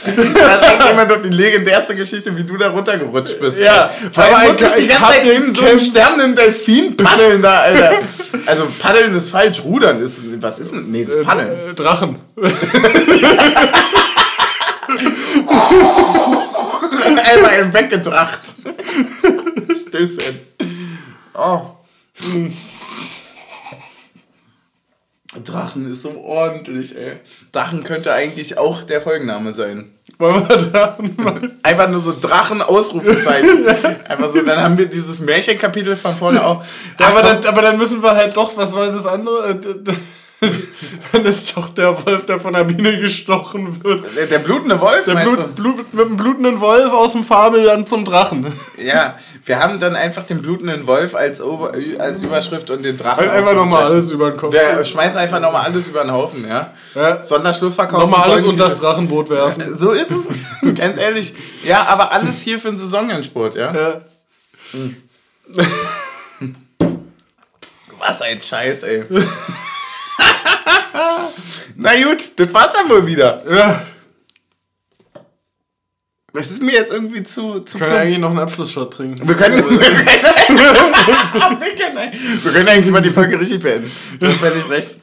das 0.06 0.16
ist 0.16 0.90
immer 0.92 1.06
doch 1.06 1.22
die 1.22 1.30
legendärste 1.30 1.96
Geschichte, 1.96 2.36
wie 2.36 2.44
du 2.44 2.58
da 2.58 2.70
runtergerutscht 2.70 3.40
bist. 3.40 3.60
Ja, 3.60 3.90
vor 4.12 4.24
allem 4.24 4.52
muss 4.52 4.62
ich 4.62 4.72
die 4.72 4.88
ganze 4.88 5.04
Zeit 5.04 5.26
neben 5.26 5.54
so 5.54 5.64
einem 5.64 5.80
sterbenden 5.80 6.36
Delfin 6.36 6.96
paddeln 7.04 7.42
da, 7.42 7.60
Alter. 7.60 8.00
Also 8.46 8.68
paddeln 8.80 9.16
ist 9.16 9.30
falsch, 9.30 9.62
rudern 9.64 10.00
ist, 10.00 10.20
was 10.42 10.60
ist 10.60 10.72
denn, 10.72 10.92
nee, 10.92 11.04
das 11.06 11.16
ist 11.16 11.26
paddeln. 11.26 11.50
Äh, 11.72 11.74
Drachen. 11.74 12.20
Einmal 17.24 17.60
im 17.60 17.74
weggedracht. 17.74 18.54
Stößchen. 19.88 20.40
Oh. 21.34 21.62
Drachen 25.44 25.92
ist 25.92 26.02
so 26.02 26.16
ordentlich, 26.24 26.98
ey. 26.98 27.14
Drachen 27.52 27.84
könnte 27.84 28.14
eigentlich 28.14 28.58
auch 28.58 28.84
der 28.84 29.02
Folgenname 29.02 29.54
sein. 29.54 29.86
Wollen 30.18 30.48
wir 30.48 30.58
Drachen 30.58 31.52
Einfach 31.64 31.90
nur 31.90 32.00
so 32.00 32.14
Drachen-Ausrufezeichen. 32.20 33.68
Einfach 34.08 34.32
so, 34.32 34.42
dann 34.42 34.60
haben 34.60 34.78
wir 34.78 34.88
dieses 34.88 35.20
Märchenkapitel 35.20 35.96
von 35.96 36.16
vorne 36.16 36.44
auch. 36.44 36.64
Ja, 37.00 37.08
aber, 37.08 37.22
dann, 37.22 37.46
aber 37.46 37.62
dann 37.62 37.78
müssen 37.78 38.02
wir 38.02 38.16
halt 38.16 38.36
doch, 38.36 38.56
was 38.58 38.74
war 38.74 38.88
das 38.88 39.06
andere? 39.06 39.60
Dann 41.12 41.26
ist 41.26 41.58
doch 41.58 41.70
der 41.70 42.06
Wolf, 42.06 42.26
der 42.26 42.40
von 42.40 42.54
der 42.54 42.64
Biene 42.64 43.00
gestochen 43.00 43.84
wird. 43.84 44.06
Der, 44.16 44.28
der 44.28 44.40
blutende 44.40 44.80
Wolf? 44.80 45.06
Der 45.06 45.16
Blut, 45.16 45.56
Blut, 45.56 45.94
mit 45.94 46.06
dem 46.06 46.18
blutenden 46.18 46.62
Wolf 46.62 46.94
aus 46.94 47.14
dem 47.14 47.24
Fabelland 47.24 47.90
zum 47.90 48.06
Drachen. 48.06 48.54
Ja, 48.78 49.18
wir 49.46 49.60
haben 49.60 49.80
dann 49.80 49.96
einfach 49.96 50.26
den 50.26 50.42
blutenden 50.42 50.86
Wolf 50.86 51.16
als, 51.16 51.42
Ober 51.42 51.74
als 51.98 52.22
Überschrift 52.22 52.70
und 52.70 52.84
den 52.84 52.98
Drachen. 52.98 53.28
Einfach 53.28 53.56
nochmal 53.56 53.86
alles 53.86 54.12
über 54.12 54.30
den 54.30 54.38
Kopf. 54.38 54.54
Wir 54.54 54.84
schmeißen 54.86 55.18
einfach 55.18 55.40
nochmal 55.40 55.66
alles 55.66 55.88
über 55.88 56.04
den 56.04 56.12
Haufen, 56.12 56.48
ja. 56.48 56.74
ja. 56.94 57.24
Sonderschlussverkauf. 57.24 58.02
Nochmal 58.02 58.30
alles 58.30 58.46
unter 58.46 58.66
das 58.66 58.80
Drachenboot 58.80 59.30
werfen. 59.32 59.74
So 59.74 59.92
ist 59.92 60.12
es. 60.12 60.30
Ganz 60.76 60.98
ehrlich. 60.98 61.34
Ja, 61.64 61.84
aber 61.88 62.12
alles 62.12 62.42
hier 62.42 62.60
für 62.60 62.70
den 62.70 62.78
Saisonendsport, 62.78 63.56
ja. 63.56 63.74
ja. 63.74 64.02
Hm. 64.72 64.98
Was 68.00 68.22
ein 68.22 68.40
Scheiß, 68.40 68.84
ey. 68.84 69.04
Na 71.76 72.04
gut, 72.04 72.32
das 72.38 72.54
war's 72.54 72.74
dann 72.74 72.90
wohl 72.90 73.06
wieder. 73.06 73.44
Ja. 73.50 73.82
Das 76.34 76.52
ist 76.52 76.62
mir 76.62 76.74
jetzt 76.74 76.92
irgendwie 76.92 77.24
zu. 77.24 77.62
zu 77.62 77.80
wir 77.80 77.88
können 77.88 78.00
eigentlich 78.00 78.20
noch 78.20 78.30
einen 78.30 78.40
Abschlussshot 78.40 78.94
trinken. 78.94 79.26
Wir 79.28 79.36
können, 79.36 79.58
wir, 79.58 79.64
können, 79.80 80.06
wir, 82.44 82.52
können, 82.52 82.68
eigentlich 82.68 82.92
mal 82.92 83.02
die 83.02 83.10
Folge 83.10 83.40
richtig 83.40 83.62
beenden. 83.62 83.92
Das 84.20 84.40
wäre 84.42 84.56
nicht 84.56 84.70
recht. 84.70 85.00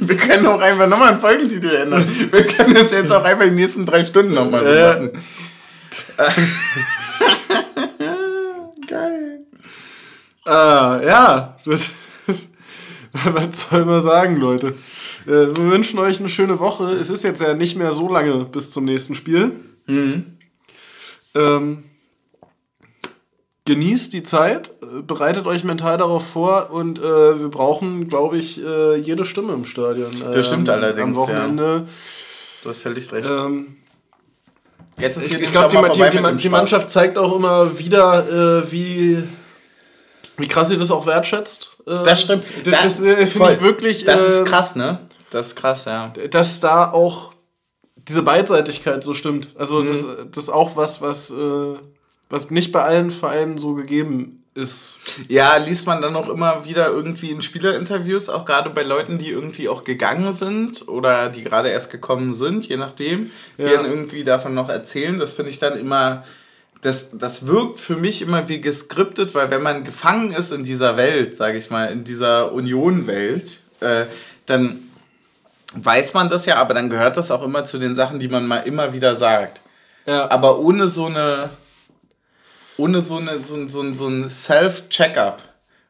Wir 0.00 0.16
können 0.16 0.46
auch 0.46 0.60
einfach 0.60 0.86
nochmal 0.86 1.10
einen 1.10 1.20
Folgentitel 1.20 1.74
ändern. 1.74 2.08
Wir 2.30 2.46
können 2.46 2.72
das 2.74 2.90
jetzt 2.90 3.12
auch 3.12 3.22
einfach 3.22 3.44
die 3.44 3.50
nächsten 3.50 3.84
drei 3.84 4.02
Stunden 4.04 4.32
nochmal 4.32 4.64
so 4.64 4.70
machen. 4.70 5.10
Geil. 8.88 9.40
Ah, 10.46 11.00
ja, 11.04 11.58
das. 11.66 11.90
Was 13.24 13.68
soll 13.70 13.84
man 13.84 14.00
sagen, 14.00 14.36
Leute? 14.36 14.74
Äh, 15.26 15.30
wir 15.30 15.70
wünschen 15.70 15.98
euch 15.98 16.20
eine 16.20 16.28
schöne 16.28 16.58
Woche. 16.58 16.92
Es 16.92 17.10
ist 17.10 17.24
jetzt 17.24 17.40
ja 17.40 17.54
nicht 17.54 17.76
mehr 17.76 17.92
so 17.92 18.12
lange 18.12 18.44
bis 18.44 18.70
zum 18.70 18.84
nächsten 18.84 19.14
Spiel. 19.14 19.52
Mhm. 19.86 20.38
Ähm, 21.34 21.84
genießt 23.64 24.12
die 24.12 24.22
Zeit, 24.22 24.72
bereitet 25.06 25.46
euch 25.46 25.62
mental 25.62 25.98
darauf 25.98 26.26
vor 26.26 26.70
und 26.70 26.98
äh, 26.98 27.02
wir 27.38 27.48
brauchen, 27.48 28.08
glaube 28.08 28.38
ich, 28.38 28.62
äh, 28.64 28.96
jede 28.96 29.24
Stimme 29.24 29.52
im 29.52 29.64
Stadion. 29.64 30.10
Äh, 30.22 30.34
das 30.34 30.46
stimmt 30.46 30.68
allerdings. 30.68 31.02
Am 31.02 31.16
Wochenende. 31.16 31.84
Ja. 31.86 31.92
Du 32.62 32.68
hast 32.70 32.78
völlig 32.78 33.12
recht. 33.12 33.30
Ähm, 33.30 33.76
Jetzt 34.98 35.16
ist 35.16 35.28
hier 35.28 35.38
ich, 35.38 35.44
ich 35.44 35.52
glaube, 35.52 35.90
die, 35.94 36.10
die, 36.10 36.36
die, 36.38 36.48
Mannschaft 36.48 36.90
zeigt 36.90 37.18
auch 37.18 37.34
immer 37.36 37.78
wieder, 37.78 38.62
äh, 38.62 38.72
wie, 38.72 39.22
wie 40.36 40.48
krass 40.48 40.68
sie 40.68 40.76
das 40.76 40.90
auch 40.90 41.06
wertschätzt. 41.06 41.77
Äh, 41.88 42.02
das 42.04 42.22
stimmt. 42.22 42.44
Das, 42.64 42.72
das, 42.72 43.02
das 43.02 43.30
finde 43.30 43.52
ich 43.52 43.60
wirklich. 43.60 44.04
Das 44.04 44.20
ist 44.20 44.44
krass, 44.44 44.76
ne? 44.76 45.00
Das 45.30 45.48
ist 45.48 45.56
krass, 45.56 45.84
ja. 45.84 46.12
Dass 46.30 46.60
da 46.60 46.90
auch 46.90 47.32
diese 47.96 48.22
Beidseitigkeit 48.22 49.04
so 49.04 49.14
stimmt. 49.14 49.48
Also 49.56 49.80
mhm. 49.80 49.86
das, 49.86 50.06
das 50.32 50.42
ist 50.44 50.50
auch 50.50 50.76
was, 50.76 51.00
was, 51.00 51.30
äh, 51.30 51.74
was 52.30 52.50
nicht 52.50 52.72
bei 52.72 52.82
allen 52.82 53.10
Vereinen 53.10 53.58
so 53.58 53.74
gegeben 53.74 54.44
ist. 54.54 54.98
Ja, 55.28 55.56
liest 55.56 55.86
man 55.86 56.02
dann 56.02 56.16
auch 56.16 56.28
immer 56.28 56.64
wieder 56.64 56.88
irgendwie 56.88 57.30
in 57.30 57.42
Spielerinterviews, 57.42 58.28
auch 58.28 58.44
gerade 58.44 58.70
bei 58.70 58.82
Leuten, 58.82 59.18
die 59.18 59.30
irgendwie 59.30 59.68
auch 59.68 59.84
gegangen 59.84 60.32
sind 60.32 60.88
oder 60.88 61.28
die 61.28 61.44
gerade 61.44 61.68
erst 61.68 61.90
gekommen 61.90 62.34
sind, 62.34 62.68
je 62.68 62.76
nachdem, 62.76 63.30
die 63.56 63.62
ja. 63.62 63.76
dann 63.76 63.86
irgendwie 63.86 64.24
davon 64.24 64.54
noch 64.54 64.68
erzählen. 64.68 65.18
Das 65.18 65.34
finde 65.34 65.50
ich 65.50 65.58
dann 65.58 65.78
immer, 65.78 66.24
das, 66.80 67.08
das 67.12 67.46
wirkt 67.46 67.80
für 67.80 67.96
mich 67.96 68.22
immer 68.22 68.48
wie 68.48 68.60
geskriptet, 68.60 69.34
weil 69.34 69.50
wenn 69.50 69.62
man 69.62 69.84
gefangen 69.84 70.32
ist 70.32 70.52
in 70.52 70.64
dieser 70.64 70.96
Welt, 70.96 71.34
sage 71.34 71.58
ich 71.58 71.70
mal, 71.70 71.86
in 71.86 72.04
dieser 72.04 72.52
Union-Welt, 72.52 73.60
äh, 73.80 74.04
dann 74.46 74.78
weiß 75.74 76.14
man 76.14 76.28
das 76.28 76.46
ja, 76.46 76.56
aber 76.56 76.74
dann 76.74 76.88
gehört 76.88 77.16
das 77.16 77.30
auch 77.30 77.42
immer 77.42 77.64
zu 77.64 77.78
den 77.78 77.94
Sachen, 77.94 78.18
die 78.18 78.28
man 78.28 78.46
mal 78.46 78.60
immer 78.60 78.92
wieder 78.92 79.16
sagt. 79.16 79.62
Ja. 80.06 80.30
Aber 80.30 80.60
ohne 80.60 80.88
so 80.88 81.06
eine, 81.06 81.50
ohne 82.76 83.02
so 83.02 83.16
eine, 83.16 83.42
so, 83.42 83.68
so, 83.68 83.92
so 83.92 84.08
ein 84.08 84.30
Self-Check-up. 84.30 85.42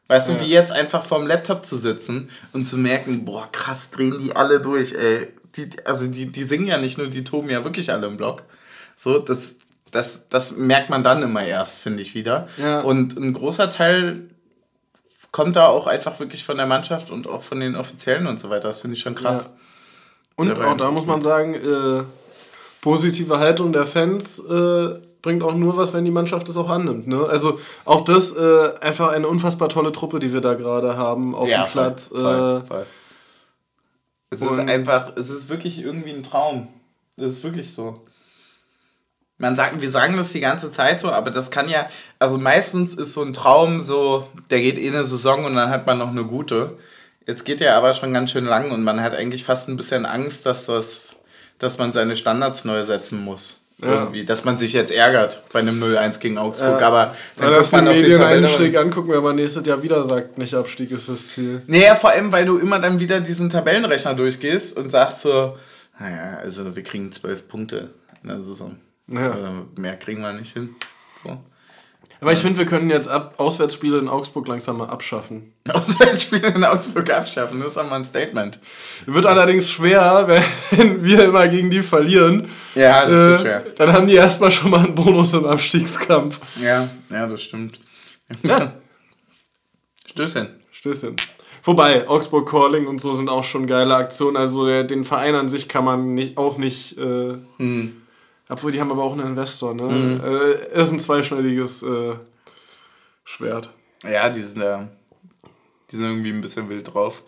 Weißt 0.07 0.29
ja. 0.29 0.35
du, 0.35 0.41
wie 0.41 0.49
jetzt 0.49 0.71
einfach 0.71 1.05
vorm 1.05 1.27
Laptop 1.27 1.65
zu 1.65 1.77
sitzen 1.77 2.29
und 2.51 2.67
zu 2.67 2.77
merken, 2.77 3.25
boah, 3.25 3.47
krass, 3.51 3.91
drehen 3.91 4.17
die 4.19 4.35
alle 4.35 4.59
durch, 4.59 4.93
ey. 4.93 5.27
Die, 5.55 5.69
also 5.85 6.07
die, 6.07 6.31
die 6.31 6.43
singen 6.43 6.67
ja 6.67 6.77
nicht 6.77 6.97
nur, 6.97 7.07
die 7.07 7.23
toben 7.23 7.49
ja 7.49 7.63
wirklich 7.63 7.91
alle 7.91 8.07
im 8.07 8.17
Block. 8.17 8.43
So, 8.95 9.19
das, 9.19 9.53
das, 9.91 10.29
das 10.29 10.51
merkt 10.51 10.89
man 10.89 11.03
dann 11.03 11.21
immer 11.21 11.43
erst, 11.43 11.79
finde 11.79 12.01
ich 12.01 12.15
wieder. 12.15 12.47
Ja. 12.57 12.81
Und 12.81 13.17
ein 13.17 13.33
großer 13.33 13.69
Teil 13.69 14.29
kommt 15.31 15.55
da 15.55 15.67
auch 15.67 15.87
einfach 15.87 16.19
wirklich 16.19 16.43
von 16.43 16.57
der 16.57 16.65
Mannschaft 16.65 17.11
und 17.11 17.27
auch 17.27 17.43
von 17.43 17.59
den 17.59 17.75
Offiziellen 17.75 18.27
und 18.27 18.39
so 18.39 18.49
weiter. 18.49 18.67
Das 18.67 18.79
finde 18.79 18.95
ich 18.95 19.01
schon 19.01 19.15
krass. 19.15 19.45
Ja. 19.45 19.51
Und 20.35 20.61
auch 20.61 20.77
da 20.77 20.89
muss 20.91 21.05
man 21.05 21.21
sagen, 21.21 21.53
äh, 21.53 22.03
positive 22.81 23.39
Haltung 23.39 23.73
der 23.73 23.85
Fans 23.85 24.39
äh, 24.39 24.99
bringt 25.21 25.43
auch 25.43 25.53
nur 25.53 25.75
was, 25.75 25.93
wenn 25.93 26.05
die 26.05 26.11
Mannschaft 26.11 26.47
es 26.49 26.57
auch 26.57 26.69
annimmt. 26.69 27.07
Ne? 27.07 27.25
Also 27.25 27.59
auch 27.85 28.03
das 28.03 28.31
äh, 28.33 28.73
einfach 28.81 29.09
eine 29.09 29.27
unfassbar 29.27 29.69
tolle 29.69 29.91
Truppe, 29.91 30.19
die 30.19 30.33
wir 30.33 30.41
da 30.41 30.53
gerade 30.53 30.95
haben 30.97 31.35
auf 31.35 31.49
ja, 31.49 31.65
dem 31.65 31.71
Platz. 31.71 32.07
Voll, 32.07 32.21
voll, 32.21 32.63
voll. 32.65 32.85
Es 34.31 34.41
ist 34.41 34.59
einfach, 34.59 35.13
es 35.17 35.29
ist 35.29 35.49
wirklich 35.49 35.79
irgendwie 35.79 36.11
ein 36.11 36.23
Traum. 36.23 36.67
Das 37.17 37.33
ist 37.33 37.43
wirklich 37.43 37.73
so. 37.73 37.99
Man 39.41 39.55
sagt, 39.55 39.79
wir 39.79 39.89
sagen 39.89 40.17
das 40.17 40.33
die 40.33 40.41
ganze 40.41 40.69
Zeit 40.69 40.99
so, 40.99 41.11
aber 41.11 41.31
das 41.31 41.49
kann 41.49 41.69
ja, 41.69 41.89
also 42.19 42.37
meistens 42.37 42.93
ist 42.93 43.13
so 43.13 43.23
ein 43.23 43.33
Traum 43.33 43.79
so, 43.79 44.27
der 44.49 44.59
geht 44.59 44.77
eh 44.77 44.89
eine 44.89 45.05
Saison 45.05 45.45
und 45.45 45.55
dann 45.55 45.69
hat 45.69 45.87
man 45.87 45.97
noch 45.97 46.09
eine 46.09 46.25
gute. 46.25 46.77
Jetzt 47.25 47.45
geht 47.45 47.61
der 47.61 47.75
aber 47.75 47.93
schon 47.93 48.13
ganz 48.13 48.31
schön 48.31 48.43
lang 48.43 48.69
und 48.71 48.83
man 48.83 49.01
hat 49.01 49.15
eigentlich 49.15 49.45
fast 49.45 49.69
ein 49.69 49.77
bisschen 49.77 50.05
Angst, 50.05 50.45
dass 50.45 50.65
das, 50.65 51.15
dass 51.57 51.77
man 51.77 51.93
seine 51.93 52.17
Standards 52.17 52.65
neu 52.65 52.83
setzen 52.83 53.23
muss. 53.23 53.61
Ja. 53.81 53.93
Irgendwie, 53.93 54.25
dass 54.25 54.43
man 54.43 54.57
sich 54.57 54.73
jetzt 54.73 54.91
ärgert 54.91 55.41
bei 55.53 55.59
einem 55.59 55.81
0-1 55.81 56.19
gegen 56.19 56.37
Augsburg, 56.37 56.81
ja. 56.81 56.87
aber 56.87 57.15
dann 57.37 57.53
ja, 57.53 57.59
guckt 57.59 57.71
man 57.71 57.87
auf 57.87 57.95
den 57.95 58.11
Tabelleneinstieg 58.17 58.77
angucken, 58.77 59.11
wenn 59.11 59.23
man 59.23 59.37
nächstes 59.37 59.65
Jahr 59.65 59.81
wieder 59.81 60.03
sagt, 60.03 60.37
nicht 60.37 60.53
Abstieg 60.53 60.91
ist 60.91 61.07
das 61.07 61.29
Ziel. 61.29 61.61
Naja, 61.65 61.95
vor 61.95 62.09
allem, 62.09 62.29
weil 62.33 62.45
du 62.45 62.57
immer 62.57 62.79
dann 62.79 62.99
wieder 62.99 63.21
diesen 63.21 63.49
Tabellenrechner 63.49 64.15
durchgehst 64.15 64.75
und 64.75 64.89
sagst 64.89 65.21
so, 65.21 65.57
naja, 65.97 66.39
also 66.41 66.75
wir 66.75 66.83
kriegen 66.83 67.09
zwölf 67.13 67.47
Punkte 67.47 67.91
in 68.21 68.27
der 68.27 68.41
Saison. 68.41 68.75
Ja. 69.11 69.31
Also 69.31 69.47
mehr 69.75 69.97
kriegen 69.97 70.21
wir 70.21 70.33
nicht 70.33 70.53
hin. 70.53 70.75
So. 71.23 71.37
Aber 72.21 72.33
ich 72.33 72.39
finde, 72.39 72.57
wir 72.57 72.65
können 72.65 72.89
jetzt 72.89 73.07
ab 73.07 73.35
Auswärtsspiele 73.37 73.97
in 73.97 74.09
Augsburg 74.09 74.47
langsam 74.47 74.77
mal 74.77 74.89
abschaffen. 74.89 75.53
Auswärtsspiele 75.69 76.49
in 76.49 76.63
Augsburg 76.65 77.09
abschaffen, 77.11 77.59
das 77.59 77.69
ist 77.69 77.77
doch 77.77 77.89
mal 77.89 77.95
ein 77.95 78.03
Statement. 78.03 78.59
Wird 79.05 79.25
allerdings 79.25 79.69
schwer, 79.69 80.27
wenn 80.71 81.03
wir 81.03 81.25
immer 81.25 81.47
gegen 81.47 81.69
die 81.69 81.81
verlieren. 81.81 82.49
Ja, 82.75 83.05
das 83.05 83.11
äh, 83.11 83.35
ist 83.35 83.41
schwer. 83.41 83.65
Dann 83.77 83.93
haben 83.93 84.07
die 84.07 84.15
erstmal 84.15 84.51
schon 84.51 84.71
mal 84.71 84.83
einen 84.83 84.95
Bonus 84.95 85.33
im 85.33 85.45
Abstiegskampf. 85.45 86.39
Ja, 86.61 86.89
ja, 87.09 87.27
das 87.27 87.41
stimmt. 87.41 87.79
Ja. 88.43 88.73
Stößchen. 90.05 90.49
Stößchen. 90.71 91.15
Wobei, 91.63 92.07
Augsburg 92.07 92.49
Calling 92.49 92.87
und 92.87 92.99
so 92.99 93.13
sind 93.13 93.29
auch 93.29 93.43
schon 93.43 93.67
geile 93.67 93.95
Aktionen. 93.95 94.37
Also 94.37 94.83
den 94.83 95.05
Verein 95.05 95.35
an 95.35 95.49
sich 95.49 95.69
kann 95.69 95.85
man 95.85 96.15
nicht, 96.15 96.37
auch 96.37 96.57
nicht 96.57 96.97
äh, 96.97 97.35
hm. 97.57 97.98
Obwohl, 98.49 98.71
die 98.71 98.81
haben 98.81 98.91
aber 98.91 99.03
auch 99.03 99.13
einen 99.13 99.27
Investor, 99.27 99.75
ne? 99.75 99.83
Mhm. 99.83 100.23
Äh, 100.23 100.81
ist 100.81 100.91
ein 100.91 100.99
zweischneidiges 100.99 101.83
äh, 101.83 102.15
Schwert. 103.23 103.69
Ja, 104.03 104.29
die 104.29 104.41
sind 104.41 104.61
ja. 104.61 104.87
Die 105.91 105.95
sind 105.95 106.07
irgendwie 106.07 106.31
ein 106.31 106.41
bisschen 106.41 106.67
wild 106.67 106.91
drauf. 106.91 107.21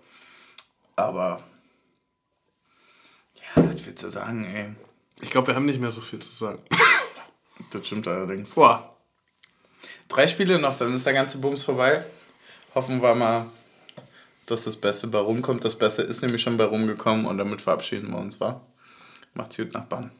Aber. 0.96 1.42
Ja, 3.36 3.64
was 3.64 3.86
willst 3.86 4.04
du 4.04 4.10
sagen, 4.10 4.46
ey? 4.46 4.70
Ich 5.22 5.30
glaube, 5.30 5.48
wir 5.48 5.56
haben 5.56 5.66
nicht 5.66 5.80
mehr 5.80 5.92
so 5.92 6.02
viel 6.02 6.20
zu 6.20 6.32
sagen. 6.32 6.60
das 7.72 7.86
stimmt 7.86 8.08
allerdings. 8.08 8.56
Boah. 8.56 8.96
Drei 10.10 10.28
Spiele 10.28 10.58
noch, 10.60 10.78
dann 10.78 10.94
ist 10.94 11.06
der 11.06 11.14
ganze 11.14 11.38
Bums 11.38 11.64
vorbei. 11.64 12.04
Hoffen 12.74 13.02
wir 13.02 13.14
mal, 13.14 13.46
dass 14.48 14.64
das 14.64 14.76
Beste 14.76 15.08
bei 15.08 15.20
rumkommt. 15.20 15.64
Das 15.64 15.78
Beste 15.78 16.02
ist 16.02 16.22
nämlich 16.24 16.42
schon 16.42 16.58
bei 16.58 16.66
rumgekommen 16.66 17.26
und 17.28 17.38
damit 17.38 17.62
verabschieden 17.62 18.10
wir 18.10 18.18
uns, 18.18 18.40
wa? 18.40 18.60
Macht's 19.36 19.58
gut, 19.58 19.74
Nachbarn. 19.74 20.12